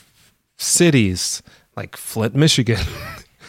cities, 0.59 1.43
like 1.77 1.97
Flint, 1.97 2.35
Michigan. 2.35 2.78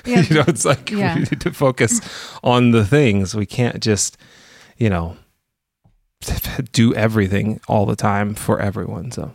Yeah. 0.06 0.20
you 0.24 0.36
know, 0.36 0.44
it's 0.48 0.66
like 0.66 0.92
Yeah. 0.92 1.14
we 1.16 1.22
need 1.22 1.40
to 1.40 1.52
focus 1.54 2.02
on 2.44 2.72
the 2.72 2.86
things. 2.86 3.34
We 3.34 3.46
can't 3.46 3.82
just, 3.82 4.18
you 4.78 4.90
know, 4.90 5.16
do 6.74 6.94
everything 6.94 7.62
all 7.70 7.86
the 7.86 7.96
time 7.96 8.36
for 8.36 8.60
everyone. 8.60 9.12
So 9.12 9.32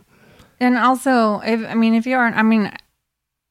And 0.59 0.77
also, 0.77 1.39
if 1.39 1.67
I 1.67 1.73
mean, 1.73 1.95
if 1.95 2.05
you 2.05 2.15
aren't, 2.15 2.35
I 2.37 2.43
mean, 2.43 2.71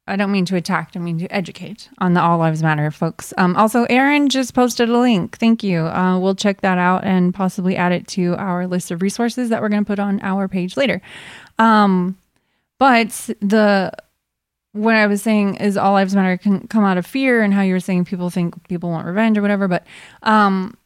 I 0.07 0.15
don't 0.15 0.31
mean 0.31 0.45
to 0.45 0.55
attack. 0.55 0.93
I 0.95 1.01
mean 1.01 1.19
to 1.19 1.27
educate 1.35 1.89
on 1.99 2.15
the 2.15 2.21
All 2.23 2.39
Lives 2.39 2.63
Matter, 2.63 2.91
folks. 2.93 3.35
Um, 3.37 3.57
also, 3.57 3.83
Aaron 3.91 4.29
just 4.29 4.55
posted 4.55 4.89
a 4.89 4.97
link. 4.99 5.39
Thank 5.39 5.65
you. 5.65 5.87
Uh, 5.87 6.21
we'll 6.21 6.37
check 6.37 6.61
that 6.61 6.79
out 6.79 7.03
and 7.03 7.35
possibly 7.35 7.77
add 7.77 7.91
it 7.91 8.07
to 8.09 8.37
our 8.37 8.69
list 8.69 8.93
of 8.93 9.03
resources 9.03 9.49
that 9.49 9.61
we're 9.61 9.69
going 9.71 9.85
to 9.85 9.89
put 9.89 9.99
on 9.99 10.21
our 10.23 10.47
page 10.47 10.77
later. 10.77 11.03
Um, 11.59 12.17
but 12.79 13.09
the 13.41 13.93
what 14.73 14.95
I 14.95 15.07
was 15.07 15.23
saying 15.23 15.57
is 15.57 15.77
All 15.77 15.93
Lives 15.93 16.15
Matter 16.15 16.37
can 16.37 16.67
come 16.69 16.85
out 16.85 16.99
of 16.99 17.07
fear, 17.07 17.43
and 17.43 17.53
how 17.55 17.63
you 17.63 17.73
were 17.73 17.81
saying 17.81 18.05
people 18.05 18.31
think 18.31 18.69
people 18.69 18.91
want 18.91 19.07
revenge 19.07 19.39
or 19.39 19.43
whatever. 19.43 19.69
But 19.69 19.87
um, 20.23 20.77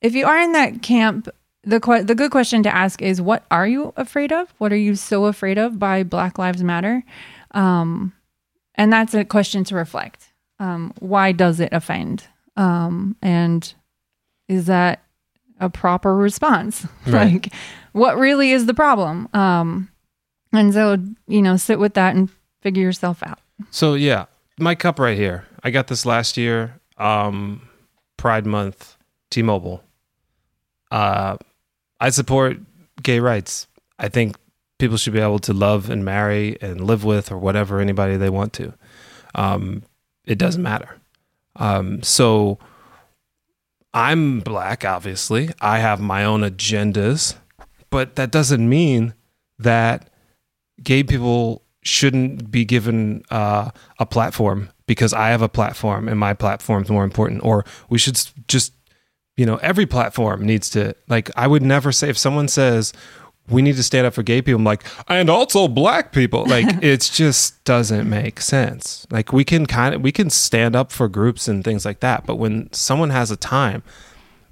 if 0.00 0.14
you 0.14 0.26
are 0.26 0.38
in 0.38 0.52
that 0.52 0.82
camp, 0.82 1.28
the 1.62 1.80
que- 1.80 2.04
the 2.04 2.14
good 2.14 2.30
question 2.30 2.62
to 2.62 2.74
ask 2.74 3.02
is, 3.02 3.20
what 3.20 3.44
are 3.50 3.66
you 3.66 3.92
afraid 3.96 4.32
of? 4.32 4.52
What 4.58 4.72
are 4.72 4.76
you 4.76 4.94
so 4.94 5.26
afraid 5.26 5.58
of 5.58 5.78
by 5.78 6.02
Black 6.02 6.38
Lives 6.38 6.62
Matter? 6.62 7.02
Um, 7.52 8.12
and 8.74 8.92
that's 8.92 9.14
a 9.14 9.24
question 9.24 9.64
to 9.64 9.74
reflect. 9.74 10.32
Um, 10.58 10.92
why 10.98 11.32
does 11.32 11.60
it 11.60 11.72
offend? 11.72 12.26
Um, 12.56 13.16
and 13.22 13.72
is 14.48 14.66
that 14.66 15.02
a 15.60 15.70
proper 15.70 16.14
response? 16.14 16.86
Right. 17.06 17.32
like, 17.32 17.52
what 17.92 18.16
really 18.16 18.50
is 18.50 18.66
the 18.66 18.74
problem? 18.74 19.28
Um, 19.32 19.90
and 20.52 20.72
so, 20.72 20.98
you 21.26 21.42
know, 21.42 21.56
sit 21.56 21.78
with 21.78 21.94
that 21.94 22.14
and 22.14 22.28
figure 22.64 22.82
yourself 22.82 23.22
out. 23.22 23.38
So 23.70 23.94
yeah, 23.94 24.24
my 24.58 24.74
cup 24.74 24.98
right 24.98 25.16
here. 25.16 25.46
I 25.62 25.70
got 25.70 25.86
this 25.86 26.04
last 26.04 26.36
year, 26.36 26.80
um, 26.98 27.68
Pride 28.16 28.46
Month, 28.46 28.96
T-Mobile. 29.30 29.84
Uh, 30.90 31.36
I 32.00 32.10
support 32.10 32.58
gay 33.02 33.20
rights. 33.20 33.68
I 33.98 34.08
think 34.08 34.36
people 34.78 34.96
should 34.96 35.12
be 35.12 35.20
able 35.20 35.38
to 35.40 35.52
love 35.52 35.90
and 35.90 36.04
marry 36.04 36.56
and 36.60 36.80
live 36.80 37.04
with 37.04 37.30
or 37.30 37.38
whatever 37.38 37.80
anybody 37.80 38.16
they 38.16 38.30
want 38.30 38.52
to. 38.54 38.74
Um, 39.34 39.82
it 40.24 40.38
doesn't 40.38 40.62
matter. 40.62 40.96
Um, 41.56 42.02
so 42.02 42.58
I'm 43.92 44.40
black, 44.40 44.84
obviously. 44.84 45.50
I 45.60 45.78
have 45.78 46.00
my 46.00 46.24
own 46.24 46.40
agendas, 46.40 47.36
but 47.90 48.16
that 48.16 48.30
doesn't 48.30 48.68
mean 48.68 49.14
that 49.58 50.10
gay 50.82 51.02
people 51.02 51.63
shouldn't 51.84 52.50
be 52.50 52.64
given 52.64 53.22
uh, 53.30 53.70
a 53.98 54.06
platform 54.06 54.70
because 54.86 55.12
I 55.12 55.28
have 55.28 55.42
a 55.42 55.48
platform 55.48 56.08
and 56.08 56.18
my 56.18 56.34
platform's 56.34 56.90
more 56.90 57.04
important. 57.04 57.44
Or 57.44 57.64
we 57.88 57.98
should 57.98 58.18
just, 58.48 58.72
you 59.36 59.46
know, 59.46 59.56
every 59.56 59.86
platform 59.86 60.44
needs 60.44 60.68
to, 60.70 60.96
like, 61.08 61.30
I 61.36 61.46
would 61.46 61.62
never 61.62 61.92
say 61.92 62.08
if 62.08 62.18
someone 62.18 62.48
says, 62.48 62.92
we 63.50 63.60
need 63.60 63.76
to 63.76 63.82
stand 63.82 64.06
up 64.06 64.14
for 64.14 64.22
gay 64.22 64.40
people. 64.40 64.58
I'm 64.58 64.64
like, 64.64 64.84
and 65.08 65.28
also 65.28 65.68
black 65.68 66.12
people. 66.12 66.46
Like, 66.54 66.82
it 66.82 67.00
just 67.12 67.62
doesn't 67.64 68.08
make 68.08 68.40
sense. 68.40 69.06
Like, 69.10 69.32
we 69.32 69.44
can 69.44 69.66
kind 69.66 69.94
of, 69.94 70.00
we 70.00 70.12
can 70.12 70.30
stand 70.30 70.74
up 70.76 70.90
for 70.92 71.08
groups 71.08 71.48
and 71.48 71.62
things 71.64 71.84
like 71.84 72.00
that. 72.00 72.24
But 72.26 72.36
when 72.36 72.72
someone 72.72 73.10
has 73.10 73.30
a 73.30 73.36
time, 73.36 73.82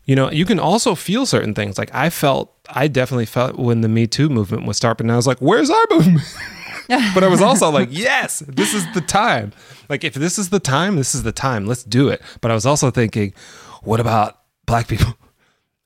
you 0.04 0.16
know, 0.16 0.30
you 0.30 0.44
can 0.44 0.58
also 0.58 0.94
feel 0.94 1.24
certain 1.26 1.54
things. 1.54 1.78
Like, 1.78 1.94
I 1.94 2.10
felt, 2.10 2.52
I 2.68 2.88
definitely 2.88 3.26
felt 3.26 3.56
when 3.56 3.82
the 3.82 3.88
Me 3.88 4.06
Too 4.06 4.28
movement 4.28 4.66
was 4.66 4.76
starting, 4.76 5.10
I 5.10 5.16
was 5.16 5.26
like, 5.26 5.38
where's 5.38 5.70
our 5.70 5.84
movement? 5.90 6.22
but 7.14 7.24
I 7.24 7.28
was 7.28 7.40
also 7.40 7.70
like, 7.70 7.88
yes, 7.90 8.40
this 8.40 8.74
is 8.74 8.90
the 8.92 9.00
time. 9.00 9.52
Like, 9.88 10.04
if 10.04 10.14
this 10.14 10.38
is 10.38 10.50
the 10.50 10.60
time, 10.60 10.96
this 10.96 11.14
is 11.14 11.22
the 11.22 11.32
time. 11.32 11.66
Let's 11.66 11.84
do 11.84 12.08
it. 12.08 12.22
But 12.40 12.50
I 12.50 12.54
was 12.54 12.66
also 12.66 12.90
thinking, 12.90 13.34
what 13.82 14.00
about 14.00 14.38
black 14.66 14.88
people? 14.88 15.14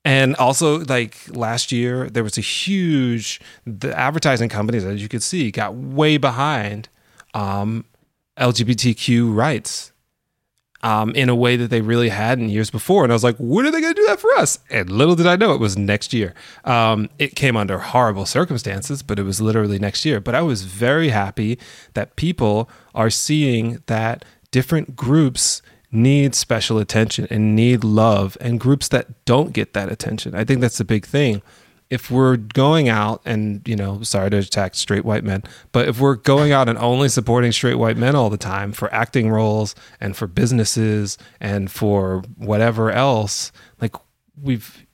And 0.05 0.37
also, 0.37 0.85
like 0.85 1.17
last 1.31 1.73
year, 1.73 2.09
there 2.09 2.23
was 2.23 2.39
a 2.39 2.41
huge, 2.41 3.41
the 3.67 3.93
advertising 3.99 4.49
companies, 4.49 4.85
as 4.85 5.03
you 5.03 5.09
could 5.09 5.21
see, 5.21 5.51
got 5.51 5.75
way 5.75 6.17
behind 6.17 6.89
um, 7.35 7.85
LGBTQ 8.39 9.35
rights 9.35 9.91
um, 10.87 11.11
in 11.17 11.29
a 11.29 11.35
way 11.35 11.57
that 11.57 11.69
they 11.69 11.81
really 11.81 12.11
hadn't 12.11 12.49
years 12.49 12.71
before. 12.71 13.03
And 13.03 13.13
I 13.13 13.17
was 13.17 13.25
like, 13.25 13.35
when 13.39 13.67
are 13.67 13.73
they 13.73 13.81
going 13.81 13.93
to 13.93 14.01
do 14.01 14.07
that 14.07 14.21
for 14.21 14.31
us? 14.35 14.61
And 14.71 14.89
little 14.89 15.17
did 15.17 15.27
I 15.27 15.35
know 15.35 15.53
it 15.53 15.59
was 15.59 15.77
next 15.77 16.13
year. 16.13 16.33
Um, 16.65 17.11
it 17.19 17.35
came 17.35 17.57
under 17.57 17.79
horrible 17.79 18.25
circumstances, 18.25 19.03
but 19.03 19.19
it 19.19 19.25
was 19.25 19.41
literally 19.41 19.81
next 19.81 20.05
year. 20.05 20.21
But 20.21 20.37
I 20.37 20.43
was 20.43 20.63
very 20.63 21.09
happy 21.09 21.59
that 21.95 22.15
people 22.15 22.71
are 22.95 23.11
seeing 23.11 23.83
that 23.87 24.25
different 24.53 24.95
groups 24.95 25.61
need 25.91 26.37
special 26.37 26.79
attention 26.79 27.27
and 27.31 27.57
need 27.57 27.83
love, 27.83 28.37
and 28.41 28.61
groups 28.61 28.87
that 28.89 29.25
don't 29.25 29.53
get 29.53 29.73
that 29.73 29.91
attention. 29.91 30.37
I 30.37 30.45
think 30.45 30.61
that's 30.61 30.79
a 30.79 30.85
big 30.85 31.05
thing 31.05 31.43
if 31.89 32.11
we're 32.11 32.37
going 32.37 32.89
out 32.89 33.23
and 33.25 33.67
you 33.67 33.77
know 33.77 34.03
sorry 34.03 34.31
to 34.31 34.39
attack 34.39 34.75
straight 34.75 35.05
white 35.05 35.25
men 35.25 35.43
but 35.73 35.89
if 35.89 36.01
we're 36.01 36.17
going 36.17 36.53
out 36.53 36.69
and 36.69 36.79
only 36.79 37.09
supporting 37.09 37.53
straight 37.53 37.77
white 37.77 37.97
men 37.97 38.15
all 38.15 38.29
the 38.29 38.37
time 38.37 38.73
for 38.73 38.93
acting 38.93 39.31
roles 39.31 39.75
and 40.01 40.17
for 40.17 40.27
businesses 40.27 41.17
and 41.41 41.71
for 41.71 42.23
whatever 42.37 42.91
else 42.91 43.53
like 43.81 43.95
we've 44.41 44.87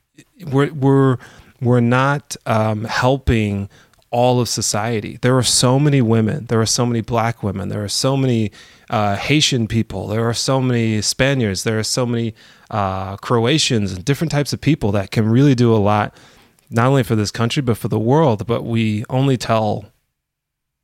we're 0.47 0.73
we're 0.73 1.17
we're 1.61 1.81
not 1.81 2.37
um, 2.45 2.85
helping 2.85 3.69
all 4.11 4.41
of 4.41 4.49
society. 4.49 5.17
There 5.23 5.39
are 5.39 5.43
so 5.43 5.79
many 5.79 6.03
women 6.03 6.47
there 6.47 6.61
are 6.61 6.67
so 6.67 6.85
many 6.85 7.01
black 7.01 7.43
women 7.43 7.69
there 7.69 7.83
are 7.83 7.89
so 7.89 8.17
many 8.17 8.53
uh, 8.91 9.17
haitian 9.17 9.67
people 9.67 10.07
there 10.07 10.29
are 10.29 10.35
so 10.35 10.61
many 10.61 11.01
spaniards 11.01 11.63
there 11.63 11.79
are 11.79 11.85
so 11.85 12.05
many 12.05 12.35
uh, 12.71 13.17
croatians 13.19 13.93
and 13.93 14.05
different 14.05 14.31
types 14.31 14.53
of 14.53 14.61
people 14.61 14.93
that 14.93 15.11
can 15.11 15.27
really 15.27 15.55
do 15.55 15.75
a 15.75 15.77
lot 15.79 16.15
not 16.73 16.87
only 16.87 17.03
for 17.03 17.15
this 17.15 17.31
country 17.31 17.63
but 17.63 17.77
for 17.77 17.89
the 17.89 17.99
world 17.99 18.47
but 18.47 18.63
we 18.63 19.05
only 19.11 19.37
tell 19.37 19.87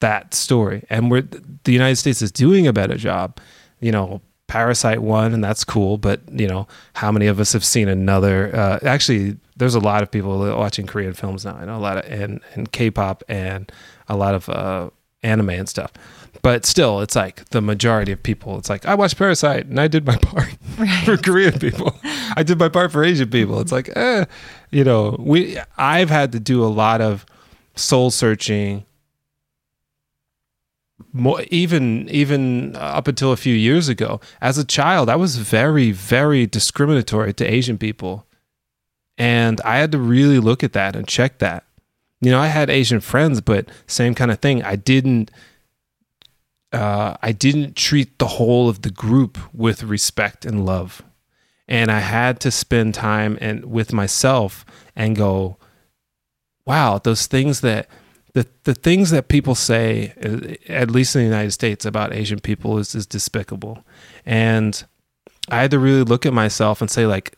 that 0.01 0.35
story. 0.35 0.85
And 0.90 1.10
we're 1.10 1.23
the 1.65 1.73
united 1.73 1.97
states 1.97 2.23
is 2.23 2.32
doing 2.32 2.66
a 2.66 2.73
better 2.73 2.97
job. 2.97 3.39
You 3.81 3.93
know 3.93 4.20
parasite 4.48 5.02
won 5.02 5.35
and 5.35 5.44
that's 5.44 5.62
cool 5.62 5.98
but 5.98 6.23
you 6.32 6.48
know 6.48 6.66
how 6.94 7.12
many 7.12 7.27
of 7.27 7.39
us 7.39 7.52
have 7.52 7.62
seen 7.62 7.86
another 7.86 8.55
uh, 8.56 8.78
actually 8.82 9.36
there's 9.59 9.74
a 9.74 9.81
lot 9.81 10.02
of 10.02 10.10
people 10.10 10.39
watching 10.56 10.86
korean 10.86 11.12
films 11.12 11.44
now. 11.44 11.55
I 11.55 11.66
know 11.66 11.77
a 11.77 11.78
lot 11.78 11.98
of 11.98 12.10
and, 12.10 12.40
and 12.55 12.73
k-pop 12.73 13.23
and 13.28 13.70
a 14.09 14.16
lot 14.16 14.35
of 14.35 14.48
uh, 14.48 14.89
anime 15.23 15.51
and 15.51 15.69
stuff. 15.69 15.93
But 16.40 16.65
still 16.65 17.01
it's 17.01 17.15
like 17.15 17.44
the 17.51 17.60
majority 17.60 18.10
of 18.10 18.23
people 18.23 18.56
it's 18.56 18.70
like 18.70 18.86
i 18.86 18.94
watched 18.94 19.19
parasite 19.19 19.66
and 19.66 19.78
i 19.78 19.86
did 19.86 20.06
my 20.06 20.16
part 20.23 20.56
for 21.05 21.19
korean 21.19 21.59
people. 21.59 21.94
I 22.35 22.43
did 22.43 22.59
my 22.59 22.70
part 22.70 22.90
for 22.90 23.05
asian 23.05 23.28
people. 23.28 23.60
It's 23.60 23.73
like 23.73 23.90
eh, 23.97 24.24
you 24.70 24.85
know 24.85 25.16
we 25.19 25.59
i've 25.77 26.11
had 26.11 26.32
to 26.32 26.40
do 26.40 26.65
a 26.65 26.66
lot 26.66 27.01
of 27.01 27.24
soul 27.74 28.11
searching 28.11 28.85
more, 31.12 31.43
even 31.51 32.09
even 32.11 32.77
up 32.77 33.09
until 33.09 33.32
a 33.32 33.36
few 33.36 33.55
years 33.55 33.89
ago. 33.89 34.20
As 34.40 34.59
a 34.59 34.65
child 34.65 35.09
i 35.09 35.16
was 35.16 35.36
very 35.36 35.90
very 35.93 36.47
discriminatory 36.47 37.32
to 37.35 37.51
asian 37.51 37.78
people. 37.78 38.27
And 39.16 39.61
i 39.62 39.78
had 39.78 39.93
to 39.93 39.99
really 39.99 40.39
look 40.39 40.62
at 40.62 40.73
that 40.74 40.97
and 40.97 41.07
check 41.07 41.39
that. 41.39 41.65
You 42.20 42.31
know 42.31 42.40
i 42.40 42.49
had 42.49 42.70
asian 42.70 43.01
friends 43.01 43.40
but 43.40 43.69
same 43.86 44.15
kind 44.15 44.31
of 44.31 44.40
thing. 44.40 44.62
I 44.62 44.77
didn't 44.77 45.31
uh, 46.73 47.16
i 47.23 47.32
didn't 47.32 47.77
treat 47.77 48.19
the 48.19 48.27
whole 48.27 48.69
of 48.69 48.82
the 48.82 48.90
group 48.90 49.39
with 49.55 49.82
respect 49.82 50.45
and 50.45 50.66
love 50.66 51.03
and 51.69 51.90
i 51.90 52.01
had 52.01 52.40
to 52.40 52.51
spend 52.51 52.95
time 52.95 53.39
and 53.40 53.65
with 53.66 53.93
myself 53.93 54.65
and 54.97 55.16
go 55.16 55.57
wow 56.66 56.99
those 56.99 57.27
things 57.27 57.61
that 57.61 57.89
the 58.39 58.47
the 58.65 58.74
things 58.74 59.11
that 59.11 59.28
people 59.28 59.55
say, 59.55 60.12
uh, 60.23 60.55
at 60.73 60.90
least 60.90 61.16
in 61.16 61.23
the 61.23 61.27
United 61.27 61.53
States, 61.53 61.85
about 61.85 62.12
Asian 62.12 62.40
people 62.40 62.78
is 62.78 62.95
is 62.95 63.07
despicable, 63.07 63.85
and 64.24 64.85
I 65.51 65.61
had 65.62 65.70
to 65.73 65.78
really 65.78 66.05
look 66.05 66.27
at 66.27 66.32
myself 66.32 66.81
and 66.81 66.90
say 66.90 67.07
like, 67.07 67.35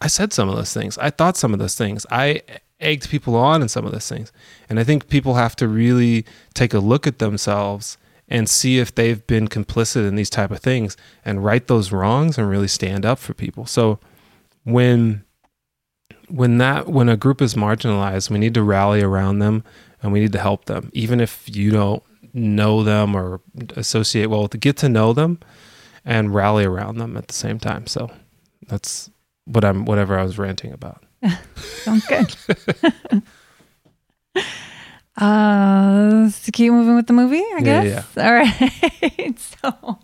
I 0.00 0.08
said 0.08 0.32
some 0.32 0.48
of 0.48 0.56
those 0.56 0.72
things, 0.72 0.98
I 0.98 1.10
thought 1.10 1.36
some 1.36 1.52
of 1.52 1.58
those 1.58 1.76
things, 1.76 2.06
I 2.10 2.42
egged 2.80 3.08
people 3.08 3.36
on 3.36 3.62
in 3.62 3.68
some 3.68 3.86
of 3.86 3.92
those 3.92 4.08
things, 4.08 4.32
and 4.68 4.80
I 4.80 4.84
think 4.84 5.08
people 5.08 5.34
have 5.34 5.54
to 5.56 5.68
really 5.68 6.24
take 6.54 6.74
a 6.74 6.78
look 6.78 7.06
at 7.06 7.18
themselves 7.18 7.98
and 8.28 8.48
see 8.48 8.78
if 8.78 8.94
they've 8.94 9.26
been 9.26 9.48
complicit 9.48 10.06
in 10.06 10.16
these 10.16 10.30
type 10.30 10.50
of 10.50 10.60
things 10.60 10.96
and 11.24 11.44
right 11.44 11.66
those 11.66 11.92
wrongs 11.92 12.38
and 12.38 12.48
really 12.48 12.68
stand 12.68 13.06
up 13.06 13.18
for 13.18 13.34
people. 13.34 13.66
So 13.66 13.98
when 14.64 15.24
when 16.28 16.58
that 16.58 16.88
when 16.88 17.08
a 17.08 17.16
group 17.16 17.40
is 17.40 17.54
marginalized, 17.54 18.30
we 18.30 18.38
need 18.38 18.54
to 18.54 18.62
rally 18.62 19.02
around 19.02 19.38
them 19.38 19.62
and 20.02 20.12
we 20.12 20.20
need 20.20 20.32
to 20.32 20.40
help 20.40 20.64
them, 20.66 20.90
even 20.92 21.20
if 21.20 21.48
you 21.54 21.70
don't 21.70 22.02
know 22.32 22.82
them 22.82 23.14
or 23.14 23.40
associate 23.76 24.26
well 24.26 24.42
with 24.42 24.50
them, 24.50 24.60
get 24.60 24.76
to 24.78 24.88
know 24.88 25.12
them 25.12 25.38
and 26.04 26.34
rally 26.34 26.64
around 26.64 26.98
them 26.98 27.16
at 27.16 27.28
the 27.28 27.34
same 27.34 27.58
time. 27.58 27.86
So 27.86 28.10
that's 28.66 29.10
what 29.44 29.64
I'm 29.64 29.84
whatever 29.84 30.18
I 30.18 30.24
was 30.24 30.38
ranting 30.38 30.72
about. 30.72 31.04
Sounds 31.54 32.06
good. 32.06 32.34
uh, 35.16 36.30
to 36.30 36.52
keep 36.52 36.72
moving 36.72 36.94
with 36.96 37.06
the 37.06 37.12
movie, 37.12 37.38
I 37.42 37.60
Yeah, 37.62 37.82
guess. 37.82 38.16
All 38.18 38.32
right. 38.34 39.38
so, 39.38 39.98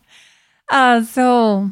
uh, 0.70 1.02
so 1.04 1.70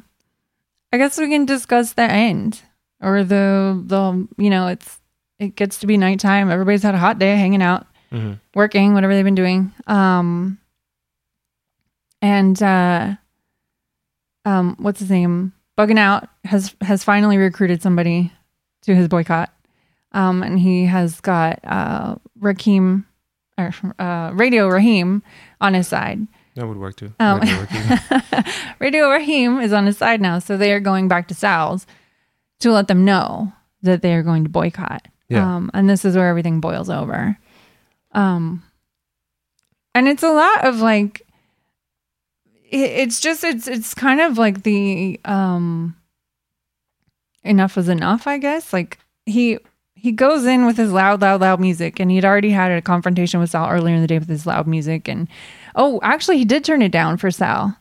I 0.93 0.99
guess 0.99 1.19
we 1.19 1.29
can 1.29 1.47
discuss 1.47 1.93
the 1.95 2.03
end 2.03 2.63
or 3.01 3.25
the 3.25 3.83
the 3.87 4.29
you 4.43 4.51
know 4.51 4.67
it's 4.69 4.99
it 5.39 5.57
gets 5.57 5.79
to 5.79 5.87
be 5.87 5.97
nighttime. 5.97 6.51
Everybody's 6.51 6.83
had 6.83 6.95
a 6.95 6.99
hot 6.99 7.19
day, 7.19 7.35
hanging 7.37 7.63
out, 7.63 7.87
Mhm. 8.13 8.41
working, 8.55 8.93
whatever 8.95 9.15
they've 9.15 9.25
been 9.25 9.35
doing. 9.35 9.73
Um, 9.87 10.59
and 12.21 12.63
uh, 12.63 13.15
um, 14.45 14.77
what's 14.79 15.01
his 15.01 15.11
name? 15.11 15.53
Buggin' 15.79 15.99
Out 15.99 16.29
has 16.45 16.75
has 16.83 17.05
finally 17.05 17.39
recruited 17.39 17.81
somebody 17.83 18.33
to 18.83 18.95
his 18.95 19.09
boycott. 19.09 19.51
Um, 20.13 20.43
and 20.43 20.59
he 20.59 20.87
has 20.87 21.21
got 21.21 21.61
uh, 21.65 22.17
Raheem, 22.39 23.07
or 23.61 23.73
uh, 23.99 24.31
Radio 24.33 24.67
Raheem 24.69 25.23
on 25.61 25.75
his 25.75 25.87
side. 25.89 26.27
That 26.57 26.67
would 26.67 26.79
work 26.79 26.97
too. 26.97 27.13
Um, 27.21 27.41
That 27.41 28.31
would 28.31 28.45
work. 28.45 28.47
Radio 28.81 29.09
Raheem 29.11 29.61
is 29.61 29.73
on 29.73 29.87
his 29.87 29.97
side 29.99 30.21
now, 30.21 30.39
so 30.41 30.57
they 30.57 30.73
are 30.73 30.81
going 30.81 31.07
back 31.07 31.29
to 31.29 31.35
Sal's 31.35 31.87
to 32.61 32.73
let 32.73 32.89
them 32.89 33.05
know 33.05 33.53
that 33.83 34.03
they 34.03 34.15
are 34.15 34.23
going 34.23 34.45
to 34.45 34.51
boycott. 34.51 35.07
Yeah. 35.29 35.57
Um, 35.57 35.71
and 35.73 35.89
this 35.89 36.05
is 36.05 36.17
where 36.17 36.29
everything 36.29 36.61
boils 36.61 36.91
over. 36.91 37.39
Um, 38.13 38.63
and 39.95 40.09
it's 40.09 40.25
a 40.25 40.33
lot 40.33 40.65
of 40.67 40.81
like, 40.81 41.23
it, 42.69 42.91
it's 42.91 43.21
just 43.21 43.45
it's 43.45 43.69
it's 43.69 43.95
kind 43.95 44.21
of 44.21 44.37
like 44.39 44.65
the 44.65 45.21
um, 45.25 45.97
enough 47.45 47.79
is 47.79 47.89
enough, 47.89 48.27
I 48.27 48.39
guess. 48.39 48.73
Like 48.73 48.99
he 49.25 49.59
he 50.01 50.13
goes 50.13 50.45
in 50.47 50.67
with 50.67 50.77
his 50.77 50.93
loud, 50.93 51.21
loud, 51.23 51.41
loud 51.41 51.61
music, 51.61 52.01
and 52.01 52.11
he'd 52.11 52.25
already 52.25 52.51
had 52.51 52.73
a 52.73 52.81
confrontation 52.83 53.41
with 53.41 53.51
Sal 53.51 53.69
earlier 53.69 53.95
in 53.95 54.01
the 54.01 54.07
day 54.07 54.19
with 54.19 54.29
his 54.29 54.47
loud 54.47 54.67
music, 54.67 55.09
and 55.09 55.29
oh, 55.77 56.01
actually, 56.03 56.39
he 56.39 56.45
did 56.45 56.65
turn 56.65 56.83
it 56.83 56.91
down 56.93 57.17
for 57.17 57.31
Sal. 57.31 57.77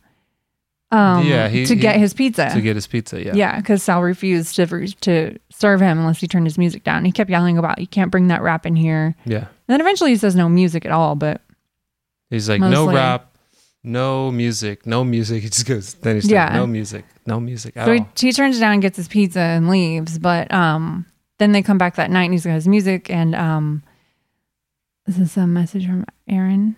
Um, 0.91 1.25
Yeah, 1.27 1.49
he- 1.49 1.65
to 1.67 1.75
get 1.75 1.95
he- 1.95 2.01
his 2.01 2.13
pizza. 2.15 2.49
to 2.51 2.61
get 2.61 2.75
his 2.75 2.87
pizza, 2.87 3.23
yeah. 3.23 3.33
Yeah, 3.35 3.57
because 3.57 3.83
Sal 3.83 4.01
refused 4.01 4.55
to 4.55 4.65
to 5.01 5.37
serve 5.51 5.81
him 5.81 5.99
unless 5.99 6.19
he 6.19 6.27
turned 6.27 6.47
his 6.47 6.57
music 6.57 6.83
down. 6.83 7.05
He 7.05 7.11
kept 7.11 7.29
yelling 7.29 7.57
about 7.59 7.79
you 7.79 7.85
can't 7.87 8.09
bring 8.11 8.27
that 8.29 8.41
rap 8.41 8.65
in 8.65 8.75
here. 8.75 9.15
Yeah. 9.25 9.37
And 9.37 9.47
then 9.67 9.81
eventually 9.81 10.09
he 10.11 10.17
says 10.17 10.35
no 10.35 10.49
music 10.49 10.85
at 10.85 10.91
all. 10.91 11.15
But 11.15 11.41
He's 12.31 12.49
like, 12.49 12.59
no 12.61 12.91
rap, 12.91 13.35
no 13.83 14.31
music, 14.31 14.87
no 14.87 15.03
music. 15.03 15.43
He 15.43 15.49
just 15.49 15.67
goes, 15.67 15.93
then 15.95 16.15
he's 16.15 16.29
Yeah. 16.29 16.45
like, 16.45 16.53
no 16.55 16.65
music, 16.67 17.05
no 17.27 17.39
music 17.39 17.77
at 17.77 17.85
so 17.85 17.93
he, 17.93 17.99
all. 17.99 18.07
he 18.19 18.31
turns 18.31 18.57
it 18.57 18.61
down, 18.61 18.73
and 18.73 18.81
gets 18.81 18.97
his 18.97 19.07
pizza, 19.07 19.39
and 19.41 19.69
leaves. 19.69 20.17
But 20.17 20.51
um, 20.51 21.05
then 21.39 21.53
they 21.53 21.61
come 21.63 21.77
back 21.77 21.95
that 21.95 22.11
night, 22.11 22.25
and 22.25 22.33
he's 22.33 22.45
got 22.45 22.53
his 22.53 22.67
music. 22.67 23.09
And 23.09 23.33
um, 23.33 23.81
is 25.07 25.17
this 25.17 25.37
a 25.37 25.47
message 25.47 25.87
from 25.87 26.05
Aaron? 26.27 26.75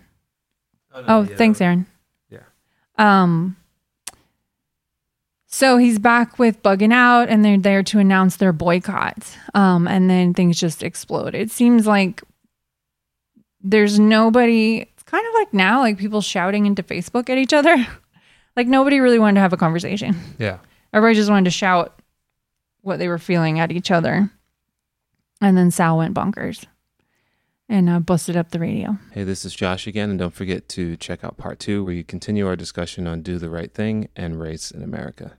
Oh, 0.94 1.24
thanks, 1.24 1.60
Aaron. 1.60 1.86
Yeah. 2.30 2.44
Um. 2.96 3.56
So 5.46 5.76
he's 5.76 5.98
back 5.98 6.38
with 6.38 6.62
Buggin' 6.62 6.92
Out, 6.94 7.28
and 7.28 7.44
they're 7.44 7.58
there 7.58 7.82
to 7.82 7.98
announce 7.98 8.36
their 8.36 8.54
boycott. 8.54 9.36
Um, 9.52 9.86
and 9.86 10.08
then 10.08 10.32
things 10.32 10.58
just 10.58 10.82
explode. 10.82 11.34
It 11.34 11.50
seems 11.50 11.86
like 11.86 12.22
there's 13.60 13.98
nobody. 13.98 14.78
It's 14.78 15.02
kind 15.02 15.26
of 15.26 15.34
like 15.34 15.52
now, 15.52 15.80
like 15.80 15.98
people 15.98 16.22
shouting 16.22 16.64
into 16.66 16.82
Facebook 16.82 17.28
at 17.28 17.36
each 17.36 17.52
other. 17.52 17.76
like 18.56 18.66
nobody 18.66 19.00
really 19.00 19.18
wanted 19.18 19.34
to 19.34 19.40
have 19.40 19.52
a 19.52 19.58
conversation. 19.58 20.16
Yeah. 20.38 20.58
Everybody 20.92 21.16
just 21.16 21.30
wanted 21.30 21.44
to 21.46 21.50
shout 21.50 21.98
what 22.82 22.98
they 22.98 23.08
were 23.08 23.18
feeling 23.18 23.58
at 23.58 23.72
each 23.72 23.90
other. 23.90 24.30
And 25.42 25.58
then 25.58 25.72
Sal 25.72 25.98
went 25.98 26.14
bonkers 26.14 26.64
and 27.68 27.90
uh, 27.90 27.98
busted 27.98 28.36
up 28.36 28.50
the 28.50 28.60
radio. 28.60 28.96
Hey, 29.10 29.24
this 29.24 29.44
is 29.44 29.52
Josh 29.54 29.86
again, 29.88 30.08
and 30.08 30.18
don't 30.18 30.32
forget 30.32 30.68
to 30.70 30.96
check 30.96 31.24
out 31.24 31.36
part 31.36 31.58
two, 31.58 31.84
where 31.84 31.94
you 31.94 32.04
continue 32.04 32.46
our 32.46 32.54
discussion 32.54 33.08
on 33.08 33.22
Do 33.22 33.38
the 33.38 33.50
Right 33.50 33.74
Thing 33.74 34.08
and 34.14 34.40
race 34.40 34.70
in 34.70 34.82
America. 34.82 35.32